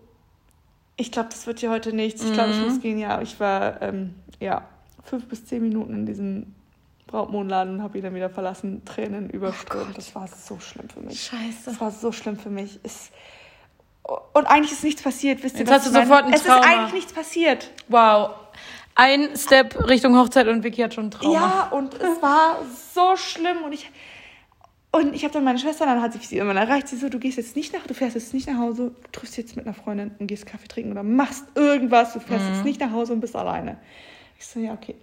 ich 0.96 1.10
glaube, 1.10 1.30
das 1.30 1.46
wird 1.46 1.60
hier 1.60 1.70
heute 1.70 1.94
nichts. 1.94 2.22
Ich 2.22 2.32
glaube, 2.34 2.50
ich 2.50 2.60
muss 2.60 2.74
mhm. 2.74 2.80
gehen. 2.80 2.98
Ja, 2.98 3.22
ich 3.22 3.40
war 3.40 3.80
ähm, 3.80 4.14
ja 4.38 4.68
fünf 5.02 5.26
bis 5.26 5.46
zehn 5.46 5.62
Minuten 5.62 5.94
in 5.94 6.06
diesem 6.06 6.54
Brautmodenladen 7.06 7.76
und 7.76 7.82
habe 7.82 7.96
ihn 7.96 8.04
dann 8.04 8.14
wieder 8.14 8.28
verlassen, 8.28 8.84
Tränen 8.84 9.30
überströmt. 9.30 9.92
Oh 9.92 9.96
das 9.96 10.14
war 10.14 10.28
so 10.28 10.60
schlimm 10.60 10.90
für 10.90 11.00
mich. 11.00 11.22
Scheiße. 11.22 11.64
Das 11.64 11.80
war 11.80 11.90
so 11.90 12.12
schlimm 12.12 12.36
für 12.36 12.50
mich. 12.50 12.78
Es, 12.82 13.10
und 14.34 14.44
eigentlich 14.46 14.72
ist 14.72 14.84
nichts 14.84 15.02
passiert, 15.02 15.42
wisst 15.42 15.54
ihr 15.54 15.60
Jetzt 15.60 15.70
was 15.70 15.86
hast 15.86 15.94
du 15.94 16.00
sofort 16.00 16.24
ein 16.24 16.34
Es 16.34 16.42
ist 16.42 16.50
eigentlich 16.50 16.92
nichts 16.92 17.12
passiert. 17.14 17.70
Wow 17.88 18.32
ein 18.98 19.36
Step 19.36 19.88
Richtung 19.88 20.18
Hochzeit 20.18 20.48
und 20.48 20.64
Vicky 20.64 20.82
hat 20.82 20.92
schon 20.92 21.10
Trauma. 21.10 21.32
Ja, 21.32 21.68
und 21.70 21.94
es 21.94 22.20
war 22.20 22.58
so 22.94 23.16
schlimm 23.16 23.62
und 23.64 23.72
ich 23.72 23.90
und 24.90 25.14
ich 25.14 25.22
habe 25.22 25.34
dann 25.34 25.44
meine 25.44 25.58
Schwester, 25.58 25.84
dann 25.84 26.00
hat 26.00 26.14
sich 26.14 26.26
sie 26.26 26.38
immer 26.38 26.54
erreicht, 26.54 26.88
sie 26.88 26.96
so, 26.96 27.10
du 27.10 27.18
gehst 27.18 27.36
jetzt 27.36 27.54
nicht 27.56 27.74
nach, 27.74 27.86
du 27.86 27.92
fährst 27.92 28.14
jetzt 28.14 28.32
nicht 28.32 28.48
nach 28.48 28.58
Hause, 28.58 28.92
du 29.02 29.10
triffst 29.12 29.36
jetzt 29.36 29.54
mit 29.54 29.66
einer 29.66 29.74
Freundin 29.74 30.12
und 30.18 30.26
gehst 30.26 30.46
Kaffee 30.46 30.66
trinken 30.66 30.92
oder 30.92 31.02
machst 31.02 31.44
irgendwas, 31.54 32.14
du 32.14 32.20
fährst 32.20 32.46
mhm. 32.46 32.54
jetzt 32.54 32.64
nicht 32.64 32.80
nach 32.80 32.90
Hause 32.90 33.12
und 33.12 33.20
bist 33.20 33.36
alleine. 33.36 33.76
Ich 34.38 34.46
so, 34.46 34.58
ja, 34.58 34.72
okay. 34.72 34.94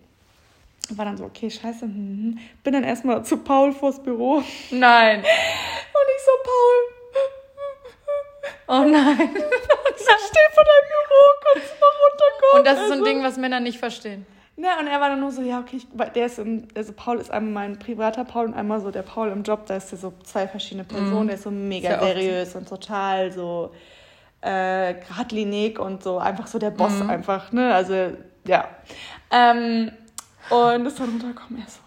War 0.89 1.05
dann 1.05 1.17
so, 1.17 1.23
okay, 1.23 1.49
scheiße. 1.49 1.85
Hm, 1.85 1.93
hm. 1.93 2.39
Bin 2.63 2.73
dann 2.73 2.83
erstmal 2.83 3.23
zu 3.23 3.37
Paul 3.37 3.73
vors 3.73 4.01
Büro. 4.01 4.43
Nein. 4.71 5.19
Und 5.19 5.25
ich 5.25 6.23
so, 6.25 6.31
Paul, 6.43 6.94
Oh 8.67 8.83
nein. 8.83 9.29
Ich 9.97 10.27
stehe 10.27 10.49
vor 10.53 10.63
deinem 10.63 10.87
Büro, 10.89 11.21
kannst 11.53 11.73
du 11.73 11.79
mal 11.79 11.91
runterkommen? 12.03 12.59
Und 12.59 12.67
das 12.67 12.79
ist 12.79 12.87
so 12.87 12.93
ein 12.93 12.99
Also- 12.99 13.05
Ding, 13.05 13.23
was 13.23 13.37
Männer 13.37 13.59
nicht 13.59 13.79
verstehen. 13.79 14.25
Ne, 14.57 14.67
und 14.79 14.87
er 14.87 15.01
war 15.01 15.09
dann 15.09 15.19
nur 15.19 15.31
so, 15.31 15.41
ja, 15.41 15.59
okay, 15.59 15.77
ich, 15.77 15.87
der 16.13 16.25
ist 16.27 16.39
im, 16.39 16.67
also 16.75 16.93
Paul 16.93 17.17
ist 17.19 17.29
einmal 17.29 17.67
mein 17.67 17.77
privater 17.79 18.23
Paul 18.23 18.45
und 18.45 18.53
einmal 18.53 18.79
so 18.79 18.89
der 18.91 19.01
Paul 19.01 19.29
im 19.29 19.43
Job, 19.43 19.65
da 19.65 19.75
ist 19.75 19.91
der 19.91 19.99
so 19.99 20.13
zwei 20.23 20.47
verschiedene 20.47 20.85
Personen, 20.85 21.27
der 21.27 21.35
ist 21.35 21.43
so 21.43 21.51
mega 21.51 21.89
Ist 21.89 22.01
ja 22.01 22.07
seriös 22.07 22.55
und 22.55 22.69
total 22.69 23.31
so 23.33 23.71
äh, 24.41 24.93
geradlinig 24.93 25.77
und 25.77 26.03
so 26.03 26.19
einfach 26.19 26.47
so 26.47 26.57
der 26.59 26.71
Boss 26.71 27.01
einfach, 27.07 27.51
ne, 27.51 27.73
also 27.73 28.11
ja. 28.47 28.69
Ähm, 29.31 29.91
und 30.49 30.85
ist 30.85 30.99
dann 30.99 31.09
runtergekommen, 31.09 31.61
er 31.61 31.69
so, 31.69 31.79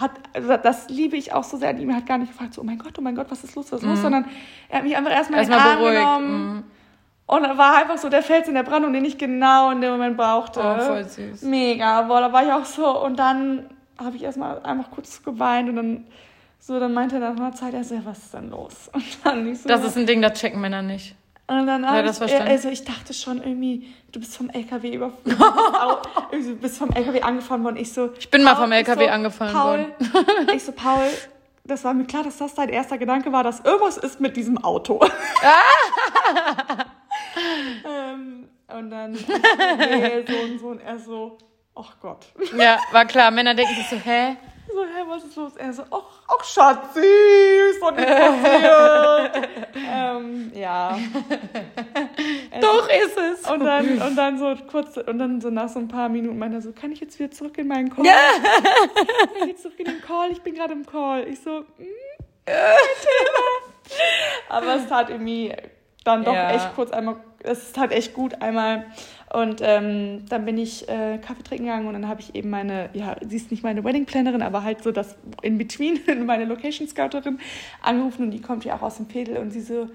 hat, 0.00 0.12
also 0.32 0.56
das 0.56 0.88
liebe 0.88 1.16
ich 1.16 1.32
auch 1.32 1.44
so 1.44 1.56
sehr 1.56 1.70
an 1.70 1.78
ihm, 1.78 1.90
er 1.90 1.96
hat 1.96 2.06
gar 2.06 2.18
nicht 2.18 2.32
gefragt, 2.32 2.54
so, 2.54 2.60
oh 2.60 2.64
mein 2.64 2.78
Gott, 2.78 2.98
oh 2.98 3.02
mein 3.02 3.14
Gott, 3.14 3.26
was 3.30 3.44
ist 3.44 3.54
los, 3.54 3.72
was 3.72 3.82
ist 3.82 3.86
los, 3.86 4.00
sondern 4.00 4.26
er 4.68 4.78
hat 4.78 4.84
mich 4.84 4.96
einfach 4.96 5.10
erstmal 5.12 5.42
in 5.42 5.50
den 5.50 5.58
Arm 5.58 5.78
beruhigt. 5.78 5.98
genommen. 6.00 6.54
Mhm. 6.54 6.64
Und 7.26 7.42
war 7.56 7.76
einfach 7.76 7.96
so 7.96 8.10
der 8.10 8.22
Fels 8.22 8.48
in 8.48 8.54
der 8.54 8.64
Brandung, 8.64 8.92
den 8.92 9.04
ich 9.04 9.16
genau 9.16 9.70
in 9.70 9.80
dem 9.80 9.92
Moment 9.92 10.16
brauchte. 10.16 10.60
Oh, 10.60 10.78
voll 10.78 11.04
süß. 11.04 11.42
Mega, 11.42 12.02
boah, 12.02 12.20
da 12.20 12.32
war 12.32 12.44
ich 12.44 12.52
auch 12.52 12.66
so. 12.66 13.02
Und 13.02 13.18
dann 13.18 13.70
habe 13.98 14.16
ich 14.16 14.22
erstmal 14.22 14.62
einfach 14.62 14.90
kurz 14.90 15.22
geweint 15.22 15.70
und 15.70 15.76
dann 15.76 16.06
so, 16.58 16.80
dann 16.80 16.92
meinte 16.94 17.16
er 17.16 17.20
nach 17.20 17.36
einer 17.36 17.52
Zeit, 17.52 17.74
er 17.74 17.84
so, 17.84 17.94
ja, 17.94 18.00
was 18.04 18.18
ist 18.18 18.34
denn 18.34 18.48
los? 18.50 18.90
Und 18.92 19.04
dann 19.22 19.46
ich 19.46 19.60
so, 19.60 19.68
Das 19.68 19.84
ist 19.84 19.98
ein 19.98 20.06
Ding, 20.06 20.22
das 20.22 20.40
checken 20.40 20.62
Männer 20.62 20.80
nicht. 20.80 21.14
Und 21.46 21.66
dann 21.66 21.82
Ja, 21.84 22.02
das 22.02 22.12
ich, 22.12 22.18
verstanden. 22.18 22.48
also 22.48 22.68
ich 22.70 22.84
dachte 22.84 23.12
schon 23.14 23.38
irgendwie, 23.38 23.92
du 24.12 24.20
bist 24.20 24.36
vom 24.36 24.48
LKW 24.50 24.94
über, 24.94 25.12
du 25.24 26.56
bist 26.56 26.78
vom 26.78 26.90
LKW 26.90 27.20
angefahren 27.22 27.62
worden. 27.64 27.76
Ich 27.76 27.92
so, 27.92 28.10
Ich 28.18 28.30
bin 28.30 28.42
mal 28.42 28.56
vom 28.56 28.72
LKW 28.72 29.04
so, 29.04 29.10
angefahren 29.10 29.52
Paul, 29.52 29.78
worden. 29.78 30.48
Ich 30.54 30.64
so, 30.64 30.72
Paul, 30.72 31.06
das 31.64 31.84
war 31.84 31.94
mir 31.94 32.04
klar, 32.04 32.22
dass 32.24 32.38
das 32.38 32.54
dein 32.54 32.68
erster 32.68 32.98
Gedanke 32.98 33.32
war, 33.32 33.42
dass 33.44 33.60
irgendwas 33.60 33.96
ist 33.98 34.20
mit 34.20 34.36
diesem 34.36 34.62
Auto. 34.62 35.00
ähm, 37.84 38.48
und 38.68 38.90
dann, 38.90 39.14
ich 39.14 39.26
so, 39.26 39.32
nee, 39.78 40.24
so 40.26 40.36
und 40.36 40.58
so, 40.60 40.66
und 40.68 40.80
er 40.80 40.98
so, 40.98 41.38
ach 41.74 41.96
Gott. 42.00 42.26
Ja, 42.56 42.78
war 42.92 43.04
klar. 43.04 43.30
Männer 43.30 43.54
denken 43.54 43.74
sich 43.74 43.88
so, 43.88 43.96
hä? 43.96 44.36
So, 44.66 44.82
hä, 44.82 45.04
was 45.08 45.24
ist 45.24 45.36
los? 45.36 45.56
Er 45.56 45.72
so, 45.72 45.82
ach, 45.90 46.22
ach 46.26 46.44
Schatzi, 46.44 47.00
ist 47.70 47.80
doch 47.82 47.94
passiert. 47.94 49.48
ähm, 49.74 50.52
ja. 50.54 50.98
Doch 52.60 52.88
ist 52.88 53.18
es. 53.18 53.50
Und 53.50 53.60
dann, 53.64 54.00
und 54.00 54.16
dann 54.16 54.38
so 54.38 54.54
kurz, 54.70 54.96
und 54.96 55.18
dann 55.18 55.40
so 55.40 55.50
nach 55.50 55.68
so 55.68 55.78
ein 55.78 55.88
paar 55.88 56.08
Minuten 56.08 56.38
meinte 56.38 56.58
er 56.58 56.62
so, 56.62 56.72
kann 56.72 56.92
ich 56.92 57.00
jetzt 57.00 57.18
wieder 57.18 57.30
zurück 57.30 57.58
in 57.58 57.68
meinen 57.68 57.90
Call? 57.94 58.06
Ja. 58.06 58.12
Kann 58.14 59.42
ich 59.42 59.46
jetzt 59.48 59.62
zurück 59.62 59.78
in 59.78 59.86
den 59.86 60.00
Call? 60.00 60.30
Ich 60.32 60.40
bin 60.42 60.54
gerade 60.54 60.72
im 60.72 60.86
Call. 60.86 61.28
Ich 61.28 61.40
so, 61.40 61.60
mm. 61.60 62.14
Aber 64.48 64.76
es 64.76 64.86
tat 64.88 65.10
irgendwie 65.10 65.54
dann 66.04 66.24
doch 66.24 66.34
Ja. 66.34 66.52
echt 66.52 66.74
kurz 66.74 66.90
einmal, 66.90 67.16
es 67.42 67.72
tat 67.72 67.92
echt 67.92 68.14
gut 68.14 68.40
einmal. 68.40 68.86
Und 69.34 69.60
ähm, 69.62 70.24
dann 70.28 70.44
bin 70.44 70.58
ich 70.58 70.88
äh, 70.88 71.18
Kaffee 71.18 71.42
trinken 71.42 71.64
gegangen 71.64 71.86
und 71.88 71.94
dann 71.94 72.06
habe 72.08 72.20
ich 72.20 72.34
eben 72.36 72.50
meine, 72.50 72.88
ja, 72.92 73.16
sie 73.20 73.36
ist 73.36 73.50
nicht 73.50 73.64
meine 73.64 73.82
Wedding 73.82 74.06
Plannerin, 74.06 74.42
aber 74.42 74.62
halt 74.62 74.82
so 74.84 74.92
das 74.92 75.16
in 75.42 75.58
between, 75.58 75.98
meine 76.26 76.44
Location 76.44 76.86
Scouterin 76.86 77.40
angerufen 77.82 78.24
und 78.26 78.30
die 78.30 78.40
kommt 78.40 78.64
ja 78.64 78.76
auch 78.76 78.82
aus 78.82 78.96
dem 78.98 79.06
Fädel 79.08 79.38
und 79.38 79.50
sie 79.50 79.60
so, 79.60 79.88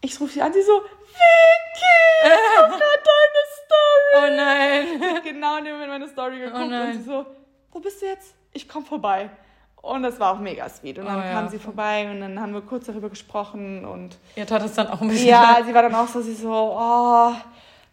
ich 0.00 0.20
rufe 0.20 0.32
sie 0.32 0.42
an, 0.42 0.52
sie 0.52 0.62
so, 0.62 0.72
Vicky, 0.72 2.24
ich 2.24 2.60
hab 2.62 2.70
grad 2.70 2.80
deine 2.80 3.44
Story. 3.56 4.14
Oh 4.16 4.36
nein. 4.36 4.86
Sie 5.00 5.16
hat 5.16 5.24
genau 5.24 5.58
in 5.58 5.64
dem 5.64 5.72
Moment 5.74 5.90
meine 5.90 6.08
Story 6.08 6.38
geguckt 6.38 6.56
Oh 6.60 6.64
und 6.64 6.92
sie 6.94 7.02
so, 7.02 7.26
wo 7.72 7.80
bist 7.80 8.00
du 8.00 8.06
jetzt? 8.06 8.34
Ich 8.52 8.68
komm 8.68 8.84
vorbei. 8.84 9.28
Und 9.82 10.02
das 10.02 10.18
war 10.18 10.32
auch 10.34 10.38
mega 10.38 10.68
sweet. 10.68 10.98
Und 10.98 11.06
dann 11.06 11.16
Oh 11.16 11.20
ja. 11.24 11.32
kam 11.32 11.48
sie 11.48 11.58
vorbei 11.58 12.10
und 12.10 12.20
dann 12.20 12.40
haben 12.40 12.52
wir 12.52 12.60
kurz 12.62 12.86
darüber 12.86 13.08
gesprochen 13.08 13.84
und 13.84 14.16
Ihr 14.36 14.46
tat 14.46 14.62
es 14.64 14.74
dann 14.74 14.86
auch 14.88 15.00
ein 15.00 15.08
bisschen. 15.08 15.28
ja, 15.28 15.58
sie 15.64 15.72
war 15.74 15.82
dann 15.82 15.94
auch 15.94 16.08
so, 16.08 16.20
sie 16.20 16.34
so, 16.34 16.50
oh, 16.52 17.32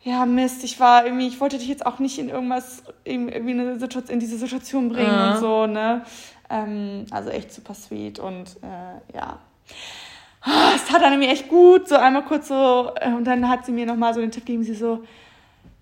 ja, 0.05 0.23
Mist, 0.27 0.63
ich 0.63 0.79
war 0.79 1.03
irgendwie, 1.03 1.27
ich 1.27 1.41
wollte 1.41 1.57
dich 1.57 1.67
jetzt 1.67 1.83
auch 1.83 1.97
nicht 1.97 2.19
in 2.19 2.29
irgendwas, 2.29 2.83
irgendwie 3.03 3.51
eine 3.51 3.79
Situation, 3.79 4.13
in 4.13 4.19
diese 4.19 4.37
Situation 4.37 4.89
bringen 4.89 5.07
Ja. 5.11 5.33
und 5.33 5.39
so, 5.39 5.65
ne? 5.65 6.05
Ähm, 6.47 7.07
also 7.09 7.31
echt 7.31 7.51
super 7.51 7.73
sweet 7.73 8.19
und 8.19 8.55
äh, 8.61 9.15
ja. 9.17 9.39
Es 10.75 10.85
tat 10.85 11.01
dann 11.01 11.13
irgendwie 11.13 11.31
echt 11.31 11.49
gut, 11.49 11.87
so 11.87 11.95
einmal 11.95 12.23
kurz 12.23 12.49
so, 12.49 12.91
äh, 13.01 13.09
und 13.09 13.25
dann 13.25 13.49
hat 13.49 13.65
sie 13.65 13.71
mir 13.71 13.87
nochmal 13.87 14.13
so 14.13 14.21
den 14.21 14.29
Tipp 14.29 14.45
gegeben, 14.45 14.63
sie 14.63 14.75
so, 14.75 15.03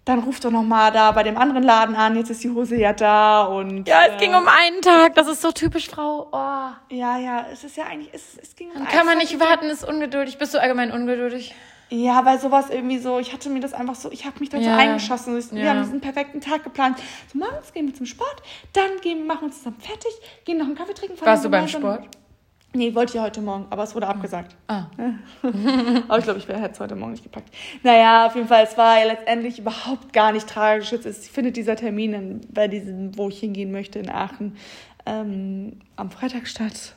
dann 0.05 0.19
ruf 0.19 0.39
doch 0.39 0.51
nochmal 0.51 0.93
da 0.93 1.11
bei 1.11 1.23
dem 1.23 1.37
anderen 1.37 1.63
Laden 1.63 1.97
an, 1.97 2.15
jetzt 2.15 2.29
ist 2.29 2.45
die 2.45 2.49
Hose 2.49 2.77
ja 2.77 2.93
da 2.93 3.43
und. 3.43 3.89
Ja, 3.89 4.05
es 4.07 4.13
äh, 4.13 4.25
ging 4.25 4.33
um 4.35 4.47
einen 4.47 4.81
Tag. 4.81 5.15
Das 5.15 5.27
ist 5.27 5.41
so 5.41 5.51
typisch 5.51 5.89
Frau. 5.89 6.29
Oh. 6.31 6.93
Ja, 6.95 7.17
ja, 7.17 7.45
es 7.51 7.65
ist 7.65 7.75
ja 7.75 7.85
eigentlich, 7.87 8.09
es, 8.13 8.37
es 8.41 8.55
ging 8.55 8.69
um 8.69 8.75
Dann 8.75 8.87
kann 8.87 9.05
man 9.05 9.17
nicht 9.17 9.37
warten, 9.41 9.65
ist 9.65 9.85
ungeduldig. 9.85 10.37
Bist 10.37 10.53
du 10.53 10.61
allgemein 10.61 10.91
ungeduldig? 10.93 11.53
Ja, 11.95 12.25
weil 12.25 12.39
sowas 12.39 12.71
irgendwie 12.71 12.97
so, 12.97 13.19
ich 13.19 13.33
hatte 13.33 13.51
mir 13.51 13.59
das 13.59 13.71
einfach 13.73 13.93
so, 13.93 14.11
ich 14.11 14.25
habe 14.25 14.39
mich 14.39 14.49
dann 14.49 14.63
Ja. 14.63 14.73
so 14.73 14.79
eingeschossen. 14.81 15.37
Ich, 15.37 15.51
Wir 15.51 15.61
Ja. 15.63 15.69
haben 15.75 15.83
diesen 15.83 16.01
perfekten 16.01 16.41
Tag 16.41 16.63
geplant. 16.63 16.97
So, 17.31 17.37
morgens 17.37 17.71
gehen 17.71 17.85
wir 17.85 17.93
zum 17.93 18.07
Sport, 18.07 18.41
dann 18.73 18.89
gehen, 19.01 19.27
machen 19.27 19.41
wir 19.41 19.45
uns 19.47 19.59
zusammen 19.59 19.79
fertig, 19.79 20.11
gehen 20.43 20.57
noch 20.57 20.65
einen 20.65 20.73
Kaffee 20.75 20.95
trinken. 20.95 21.23
Warst 21.23 21.45
du 21.45 21.49
beim 21.49 21.67
Sport? 21.67 22.07
Nee, 22.75 22.95
wollte 22.95 23.11
ich 23.11 23.15
ja 23.17 23.21
heute 23.21 23.41
Morgen, 23.41 23.67
aber 23.69 23.83
es 23.83 23.93
wurde 23.93 24.07
abgesagt. 24.07 24.55
Ah. 24.67 24.85
Aber 26.07 26.17
ich 26.17 26.23
glaube, 26.23 26.39
ich 26.39 26.47
hätte 26.47 26.71
es 26.71 26.79
heute 26.79 26.95
Morgen 26.95 27.11
nicht 27.11 27.21
gepackt. 27.21 27.53
Naja, 27.83 28.25
auf 28.25 28.35
jeden 28.35 28.47
Fall, 28.47 28.63
es 28.63 28.75
war 28.75 28.97
ja 28.97 29.05
letztendlich 29.05 29.59
überhaupt 29.59 30.11
gar 30.11 30.31
nicht 30.31 30.47
tragisch. 30.49 30.91
Es 30.93 31.27
findet 31.27 31.55
dieser 31.55 31.75
Termin 31.75 32.13
in, 32.15 32.41
bei 32.51 32.67
diesem, 32.67 33.15
wo 33.15 33.29
ich 33.29 33.39
hingehen 33.39 33.71
möchte, 33.71 33.99
in 33.99 34.09
Aachen, 34.09 34.57
ähm, 35.05 35.81
am 35.97 36.09
Freitag 36.09 36.47
statt. 36.47 36.95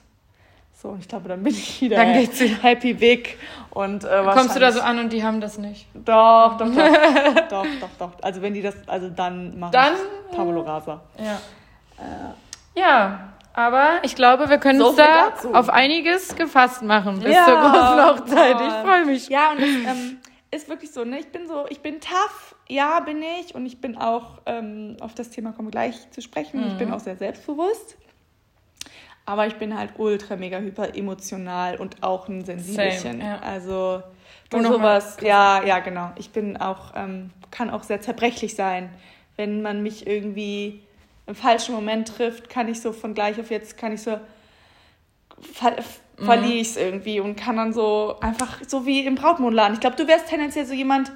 So, 0.81 0.89
und 0.91 1.01
ich 1.01 1.09
glaube, 1.09 1.29
dann 1.29 1.43
bin 1.43 1.55
ich 1.55 1.81
wieder, 1.81 1.97
Dann 1.97 2.13
geht's 2.13 2.39
wieder. 2.39 2.63
happy 2.63 3.01
weg. 3.01 3.39
Und, 3.71 4.05
äh, 4.05 4.23
Kommst 4.33 4.55
du 4.55 4.61
da 4.61 4.71
so 4.73 4.81
an 4.83 4.99
und 4.99 5.11
die 5.13 5.25
haben 5.25 5.41
das 5.41 5.57
nicht? 5.57 5.87
Doch, 5.95 6.59
doch, 6.59 6.67
doch, 6.67 6.75
doch, 7.49 7.67
doch, 7.81 7.89
doch. 7.99 8.11
Also 8.23 8.43
wenn 8.43 8.53
die 8.53 8.61
das, 8.63 8.75
also 8.87 9.09
dann 9.09 9.59
machen 9.59 9.73
Dann- 9.73 9.95
ich 10.31 10.37
Tabula 10.37 10.61
Rasa. 10.61 11.01
Ja. 11.19 11.39
Ja, 12.75 13.33
aber 13.55 14.01
ich 14.03 14.15
glaube, 14.15 14.51
wir 14.51 14.59
können 14.59 14.79
So 14.79 14.89
uns 14.89 14.97
da 14.97 15.31
dazu. 15.31 15.55
auf 15.55 15.71
einiges 15.71 16.37
gefasst 16.37 16.83
machen 16.83 17.21
bis 17.21 17.35
Ja. 17.35 17.45
zur 17.47 17.57
großen 17.59 18.05
Hochzeit. 18.05 18.57
Ich 18.61 18.75
Oh. 18.83 18.87
freue 18.87 19.05
mich. 19.07 19.29
Ja, 19.29 19.53
und 19.53 19.61
das 19.61 19.69
ähm, 19.69 20.19
ist 20.51 20.69
wirklich 20.69 20.93
so, 20.93 21.05
ne? 21.05 21.19
Ich 21.21 21.33
bin 21.33 21.49
so, 21.49 21.65
ich 21.71 21.81
bin 21.81 22.01
tough, 22.01 22.55
ja, 22.69 23.01
bin 23.01 23.23
ich. 23.41 23.55
Und 23.55 23.65
ich 23.65 23.81
bin 23.81 23.97
auch, 23.97 24.41
ähm, 24.45 24.99
auf 25.01 25.15
das 25.15 25.31
Thema 25.31 25.53
kommen 25.53 25.71
gleich 25.71 26.11
zu 26.11 26.21
sprechen. 26.21 26.67
Ich 26.67 26.75
Mhm. 26.75 26.79
bin 26.79 26.93
auch 26.93 27.01
sehr 27.01 27.17
selbstbewusst. 27.17 27.97
Aber 29.27 29.47
ich 29.47 29.57
bin 29.57 29.77
halt 29.77 29.91
ultra, 29.99 30.37
mega 30.37 30.59
hyper 30.59 30.95
emotional 30.97 31.77
und 31.77 32.03
auch 32.03 32.29
ein 32.29 32.45
Sensibelchen. 32.45 33.21
Same, 33.21 33.25
ja. 33.25 33.39
Also 33.41 34.03
du 34.51 34.63
sowas, 34.63 35.19
ja, 35.21 35.65
ja, 35.65 35.81
genau. 35.81 36.13
Ich 36.17 36.31
bin 36.31 36.57
auch, 36.57 36.93
ähm, 36.95 37.31
kann 37.51 37.71
auch 37.71 37.83
sehr 37.83 38.01
zerbrechlich 38.01 38.55
sein. 38.55 38.89
Wenn 39.37 39.63
man 39.63 39.83
mich 39.83 40.07
irgendwie 40.07 40.81
im 41.27 41.35
falschen 41.35 41.75
Moment 41.75 42.09
trifft, 42.09 42.49
kann 42.49 42.69
ich 42.69 42.81
so 42.81 42.93
von 42.93 43.15
gleich 43.15 43.39
auf 43.41 43.51
jetzt, 43.51 43.77
kann 43.77 43.93
ich 43.93 44.03
so 44.03 44.19
ver 45.53 45.77
Mhm. 46.19 46.25
verliere 46.25 46.55
ich 46.55 46.69
es 46.69 46.77
irgendwie 46.77 47.21
und 47.21 47.37
kann 47.37 47.57
dann 47.57 47.73
so 47.73 48.17
einfach 48.21 48.61
so 48.67 48.87
wie 48.87 49.05
im 49.05 49.17
Brautmondladen. 49.17 49.75
Ich 49.75 49.81
glaube, 49.81 49.97
du 49.97 50.09
wärst 50.09 50.29
tendenziell 50.29 50.65
so 50.65 50.73
jemand, 50.73 51.13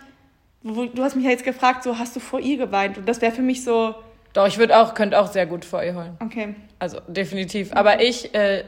wo, 0.62 0.84
du 0.84 1.02
hast 1.02 1.16
mich 1.16 1.24
ja 1.24 1.30
jetzt 1.30 1.44
gefragt, 1.44 1.82
so 1.82 1.98
hast 1.98 2.14
du 2.16 2.20
vor 2.20 2.40
ihr 2.40 2.58
geweint 2.58 2.98
und 2.98 3.08
das 3.08 3.22
wäre 3.22 3.32
für 3.32 3.42
mich 3.42 3.64
so, 3.64 3.94
Doch, 4.32 4.46
ich 4.46 4.58
würde 4.58 4.78
auch, 4.78 4.94
könnte 4.94 5.18
auch 5.20 5.26
sehr 5.26 5.46
gut 5.46 5.64
vor 5.64 5.82
ihr 5.82 5.94
heulen. 5.94 6.16
okay. 6.20 6.54
Also 6.78 6.98
definitiv. 7.08 7.72
Aber 7.74 8.00
ich 8.00 8.32
äh, 8.34 8.64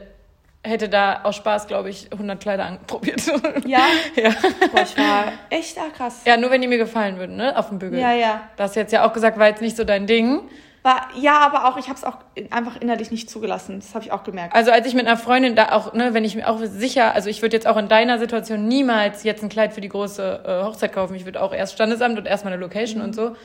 hätte 0.63 0.87
da 0.89 1.21
aus 1.23 1.35
Spaß, 1.37 1.67
glaube 1.67 1.89
ich, 1.89 2.11
100 2.11 2.39
Kleider 2.39 2.65
anprobiert. 2.65 3.21
Ja? 3.65 3.79
ja. 4.15 4.29
Boah, 4.71 4.81
ich 4.83 4.97
war 4.97 5.31
echt 5.49 5.77
ah, 5.79 5.89
krass. 5.95 6.21
ja, 6.25 6.37
nur 6.37 6.51
wenn 6.51 6.61
die 6.61 6.67
mir 6.67 6.77
gefallen 6.77 7.17
würden, 7.17 7.37
ne? 7.37 7.57
Auf 7.57 7.69
dem 7.69 7.79
Bügel. 7.79 7.99
Ja, 7.99 8.13
ja. 8.13 8.41
Das 8.57 8.71
hast 8.71 8.75
jetzt 8.75 8.91
ja 8.93 9.07
auch 9.07 9.13
gesagt, 9.13 9.39
war 9.39 9.47
jetzt 9.47 9.61
nicht 9.61 9.77
so 9.77 9.83
dein 9.83 10.05
Ding. 10.05 10.41
War, 10.83 11.07
ja, 11.17 11.39
aber 11.39 11.69
auch, 11.69 11.77
ich 11.77 11.87
habe 11.87 11.95
es 11.97 12.03
auch 12.03 12.17
einfach 12.51 12.75
innerlich 12.81 13.09
nicht 13.09 13.29
zugelassen. 13.29 13.79
Das 13.79 13.95
habe 13.95 14.03
ich 14.03 14.11
auch 14.11 14.23
gemerkt. 14.25 14.53
Also 14.53 14.69
als 14.71 14.85
ich 14.85 14.93
mit 14.95 15.07
einer 15.07 15.15
Freundin 15.17 15.55
da 15.55 15.71
auch, 15.71 15.93
ne, 15.93 16.13
wenn 16.13 16.25
ich 16.25 16.35
mir 16.35 16.49
auch 16.49 16.59
sicher, 16.61 17.15
also 17.15 17.29
ich 17.29 17.41
würde 17.41 17.55
jetzt 17.55 17.67
auch 17.67 17.77
in 17.77 17.87
deiner 17.87 18.19
Situation 18.19 18.67
niemals 18.67 19.23
jetzt 19.23 19.41
ein 19.43 19.49
Kleid 19.49 19.71
für 19.73 19.79
die 19.81 19.87
große 19.89 20.43
äh, 20.45 20.63
Hochzeit 20.65 20.91
kaufen. 20.91 21.15
Ich 21.15 21.23
würde 21.23 21.41
auch 21.41 21.53
erst 21.53 21.73
Standesamt 21.73 22.19
und 22.19 22.25
erst 22.27 22.43
meine 22.43 22.57
Location 22.57 22.99
Mhm. 22.99 23.07
und 23.07 23.15
so. 23.15 23.35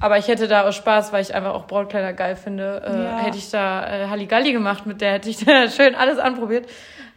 Aber 0.00 0.16
ich 0.18 0.28
hätte 0.28 0.46
da 0.46 0.62
aus 0.62 0.76
Spaß, 0.76 1.12
weil 1.12 1.22
ich 1.22 1.34
einfach 1.34 1.54
auch 1.54 1.66
Brautkleider 1.66 2.12
geil 2.12 2.36
finde, 2.36 2.82
äh, 2.86 3.02
Ja. 3.04 3.18
hätte 3.18 3.36
ich 3.38 3.50
da 3.50 3.86
äh, 3.86 4.06
Halligalli 4.08 4.52
gemacht, 4.52 4.86
mit 4.86 5.00
der 5.00 5.12
hätte 5.14 5.28
ich 5.28 5.38
da 5.44 5.68
schön 5.68 5.94
alles 5.94 6.18
anprobiert. 6.18 6.68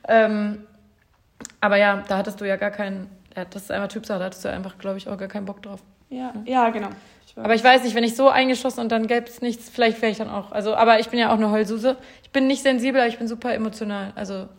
Ähm, 0.07 0.65
aber 1.59 1.77
ja, 1.77 2.03
da 2.07 2.17
hattest 2.17 2.41
du 2.41 2.45
ja 2.47 2.55
gar 2.55 2.71
keinen, 2.71 3.09
ja, 3.35 3.45
das 3.45 3.63
ist 3.63 3.71
einfach 3.71 3.87
Typsache, 3.89 4.19
da 4.19 4.25
hattest 4.25 4.43
du 4.43 4.49
einfach, 4.49 4.77
glaube 4.79 4.97
ich, 4.97 5.07
auch 5.07 5.17
gar 5.17 5.27
keinen 5.27 5.45
Bock 5.45 5.61
drauf. 5.61 5.81
Ja, 6.09 6.33
ja, 6.45 6.69
genau. 6.69 6.89
Ich 7.25 7.37
Aber 7.37 7.53
ich 7.55 7.63
weiß 7.63 7.83
nicht, 7.83 7.95
wenn 7.95 8.03
ich 8.03 8.15
so 8.15 8.29
eingeschossen 8.29 8.81
und 8.81 8.91
dann 8.91 9.07
gäbe 9.07 9.27
es 9.27 9.41
nichts, 9.41 9.69
vielleicht 9.69 10.01
wäre 10.01 10.11
ich 10.11 10.17
dann 10.17 10.29
auch. 10.29 10.51
Also, 10.51 10.75
aber 10.75 10.99
ich 10.99 11.09
bin 11.09 11.19
ja 11.19 11.29
auch 11.29 11.37
eine 11.37 11.51
Heulsuse. 11.51 11.95
Ich 12.23 12.31
bin 12.31 12.47
nicht 12.47 12.63
sensibel, 12.63 12.99
aber 12.99 13.07
ich 13.09 13.17
bin 13.17 13.27
super 13.27 13.53
emotional. 13.53 14.11
Also, 14.15 14.49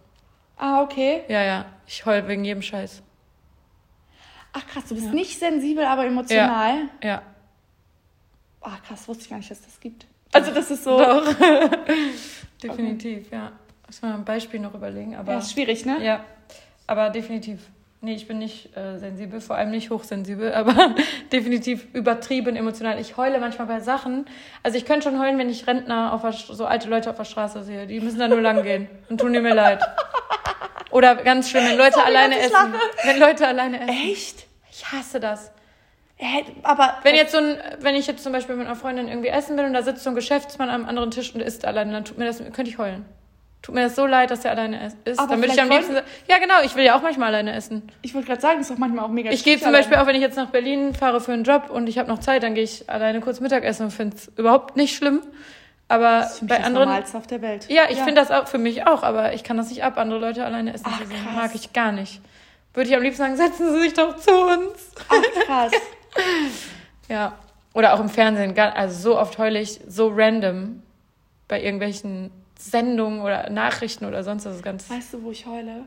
ah, 0.56 0.80
okay. 0.80 1.24
ja, 1.28 1.42
ja. 1.42 1.64
Ich 1.86 2.06
heul 2.06 2.26
wegen 2.28 2.44
jedem 2.44 2.62
Scheiß. 2.62 3.02
Ach 4.54 4.66
krass, 4.66 4.84
du 4.88 4.94
bist 4.94 5.12
nicht 5.12 5.38
sensibel, 5.38 5.84
aber 5.84 6.06
emotional. 6.06 6.74
Ja. 7.02 7.22
Ah, 8.62 8.78
krass, 8.86 9.06
wusste 9.08 9.24
ich 9.24 9.30
gar 9.30 9.36
nicht, 9.36 9.50
dass 9.50 9.62
das 9.62 9.78
gibt. 9.80 10.06
Also 10.32 10.52
das 10.52 10.70
ist 10.70 10.84
so, 10.84 10.98
Doch. 10.98 11.34
definitiv, 12.62 13.30
ja. 13.30 13.52
Muss 13.86 14.00
man 14.00 14.14
ein 14.14 14.24
Beispiel 14.24 14.60
noch 14.60 14.74
überlegen, 14.74 15.16
aber. 15.16 15.32
ja, 15.32 15.38
ist 15.38 15.52
schwierig, 15.52 15.84
ne? 15.84 16.02
Ja. 16.02 16.24
Aber 16.86 17.10
definitiv. 17.10 17.60
Nee, 18.00 18.14
ich 18.14 18.26
bin 18.26 18.38
nicht 18.38 18.76
äh, 18.76 18.98
sensibel, 18.98 19.40
vor 19.40 19.54
allem 19.54 19.70
nicht 19.70 19.90
hochsensibel, 19.90 20.52
aber 20.54 20.94
definitiv 21.30 21.86
übertrieben 21.92 22.56
emotional. 22.56 22.98
Ich 23.00 23.16
heule 23.16 23.38
manchmal 23.38 23.66
bei 23.68 23.80
Sachen. 23.80 24.26
Also 24.62 24.76
ich 24.78 24.86
könnte 24.86 25.08
schon 25.08 25.20
heulen, 25.20 25.38
wenn 25.38 25.48
ich 25.50 25.66
Rentner, 25.66 26.12
auf 26.12 26.22
der, 26.22 26.32
so 26.32 26.66
alte 26.66 26.88
Leute 26.88 27.10
auf 27.10 27.16
der 27.16 27.24
Straße 27.24 27.62
sehe. 27.62 27.86
Die 27.86 28.00
müssen 28.00 28.18
da 28.18 28.26
nur 28.26 28.40
lang 28.40 28.62
gehen 28.62 28.88
und 29.08 29.20
tun 29.20 29.30
mir 29.30 29.54
leid. 29.54 29.80
Oder 30.90 31.16
ganz 31.16 31.48
schlimm, 31.48 31.64
wenn 31.64 31.78
Leute 31.78 31.92
Sorry, 31.94 32.06
alleine 32.06 32.38
essen. 32.38 32.52
lache. 32.52 32.80
Wenn 33.04 33.20
Leute 33.20 33.46
alleine 33.46 33.80
essen. 33.82 34.10
Echt? 34.10 34.46
Ich 34.70 34.90
hasse 34.90 35.20
das. 35.20 35.52
Aber 36.62 36.94
Wenn 37.02 37.14
jetzt 37.14 37.32
so 37.32 37.38
ein, 37.38 37.58
wenn 37.80 37.94
ich 37.94 38.06
jetzt 38.06 38.22
zum 38.22 38.32
Beispiel 38.32 38.56
mit 38.56 38.66
einer 38.66 38.76
Freundin 38.76 39.08
irgendwie 39.08 39.28
essen 39.28 39.56
bin 39.56 39.64
und 39.66 39.72
da 39.72 39.82
sitzt 39.82 40.04
so 40.04 40.10
ein 40.10 40.14
Geschäftsmann 40.16 40.70
am 40.70 40.86
anderen 40.86 41.10
Tisch 41.10 41.34
und 41.34 41.40
isst 41.40 41.64
alleine, 41.64 41.92
dann 41.92 42.04
tut 42.04 42.18
mir 42.18 42.24
das, 42.26 42.38
könnte 42.38 42.70
ich 42.70 42.78
heulen. 42.78 43.04
Tut 43.62 43.76
mir 43.76 43.82
das 43.82 43.94
so 43.94 44.06
leid, 44.06 44.30
dass 44.32 44.40
der 44.40 44.50
alleine 44.50 44.92
isst. 45.04 45.20
Aber 45.20 45.28
dann 45.28 45.40
würde 45.40 45.52
ich 45.54 45.62
am 45.62 45.68
liebsten, 45.70 45.94
ja 46.28 46.38
genau, 46.38 46.54
ich 46.64 46.74
will 46.74 46.84
ja 46.84 46.96
auch 46.96 47.02
manchmal 47.02 47.28
alleine 47.28 47.54
essen. 47.54 47.88
ich 48.02 48.12
wollte 48.12 48.26
gerade 48.26 48.40
sagen, 48.40 48.58
das 48.58 48.68
ist 48.68 48.74
doch 48.74 48.78
manchmal 48.78 49.04
auch 49.04 49.08
mega 49.08 49.30
Ich 49.30 49.44
gehe 49.44 49.58
zum 49.60 49.70
Beispiel 49.70 49.94
alleine. 49.94 50.02
auch, 50.02 50.06
wenn 50.08 50.16
ich 50.16 50.22
jetzt 50.22 50.36
nach 50.36 50.50
Berlin 50.50 50.94
fahre 50.94 51.20
für 51.20 51.32
einen 51.32 51.44
Job 51.44 51.70
und 51.70 51.88
ich 51.88 51.98
habe 51.98 52.08
noch 52.08 52.18
Zeit, 52.18 52.42
dann 52.42 52.54
gehe 52.54 52.64
ich 52.64 52.90
alleine 52.90 53.20
kurz 53.20 53.38
Mittagessen 53.38 53.84
und 53.84 53.90
finde 53.92 54.16
es 54.16 54.32
überhaupt 54.36 54.76
nicht 54.76 54.96
schlimm. 54.96 55.22
Aber 55.86 56.20
Das 56.20 56.34
ist 56.34 56.48
bei 56.48 56.56
das 56.56 56.66
anderen. 56.66 56.88
Normalste 56.88 57.18
auf 57.18 57.26
der 57.28 57.40
Welt. 57.42 57.66
Ja, 57.68 57.82
ich 57.88 57.98
finde 57.98 58.14
das 58.14 58.30
auch 58.32 58.48
für 58.48 58.58
mich 58.58 58.86
auch, 58.86 59.02
aber 59.04 59.32
ich 59.34 59.44
kann 59.44 59.56
das 59.58 59.68
nicht 59.68 59.84
ab, 59.84 59.96
andere 59.96 60.18
Leute 60.18 60.44
alleine 60.44 60.74
essen 60.74 60.86
Ach, 60.88 60.98
krass. 60.98 61.34
Mag 61.34 61.54
ich 61.54 61.72
gar 61.72 61.92
nicht. 61.92 62.20
Würde 62.74 62.88
ich 62.88 62.96
am 62.96 63.02
liebsten 63.02 63.22
sagen, 63.22 63.36
setzen 63.36 63.72
Sie 63.74 63.80
sich 63.80 63.92
doch 63.94 64.16
zu 64.16 64.32
uns. 64.32 64.92
Ach, 65.08 65.44
krass. 65.46 65.72
Ja. 67.08 67.34
Oder 67.74 67.94
auch 67.94 68.00
im 68.00 68.08
Fernsehen, 68.08 68.58
also 68.58 69.10
so 69.10 69.18
oft 69.18 69.38
heule 69.38 69.60
ich 69.60 69.80
so 69.86 70.10
random 70.14 70.82
bei 71.48 71.62
irgendwelchen 71.62 72.30
Sendungen 72.58 73.22
oder 73.22 73.50
Nachrichten 73.50 74.04
oder 74.04 74.22
sonst 74.22 74.46
was. 74.46 74.62
Ganz. 74.62 74.90
Weißt 74.90 75.14
du, 75.14 75.22
wo 75.22 75.30
ich 75.30 75.46
heule? 75.46 75.84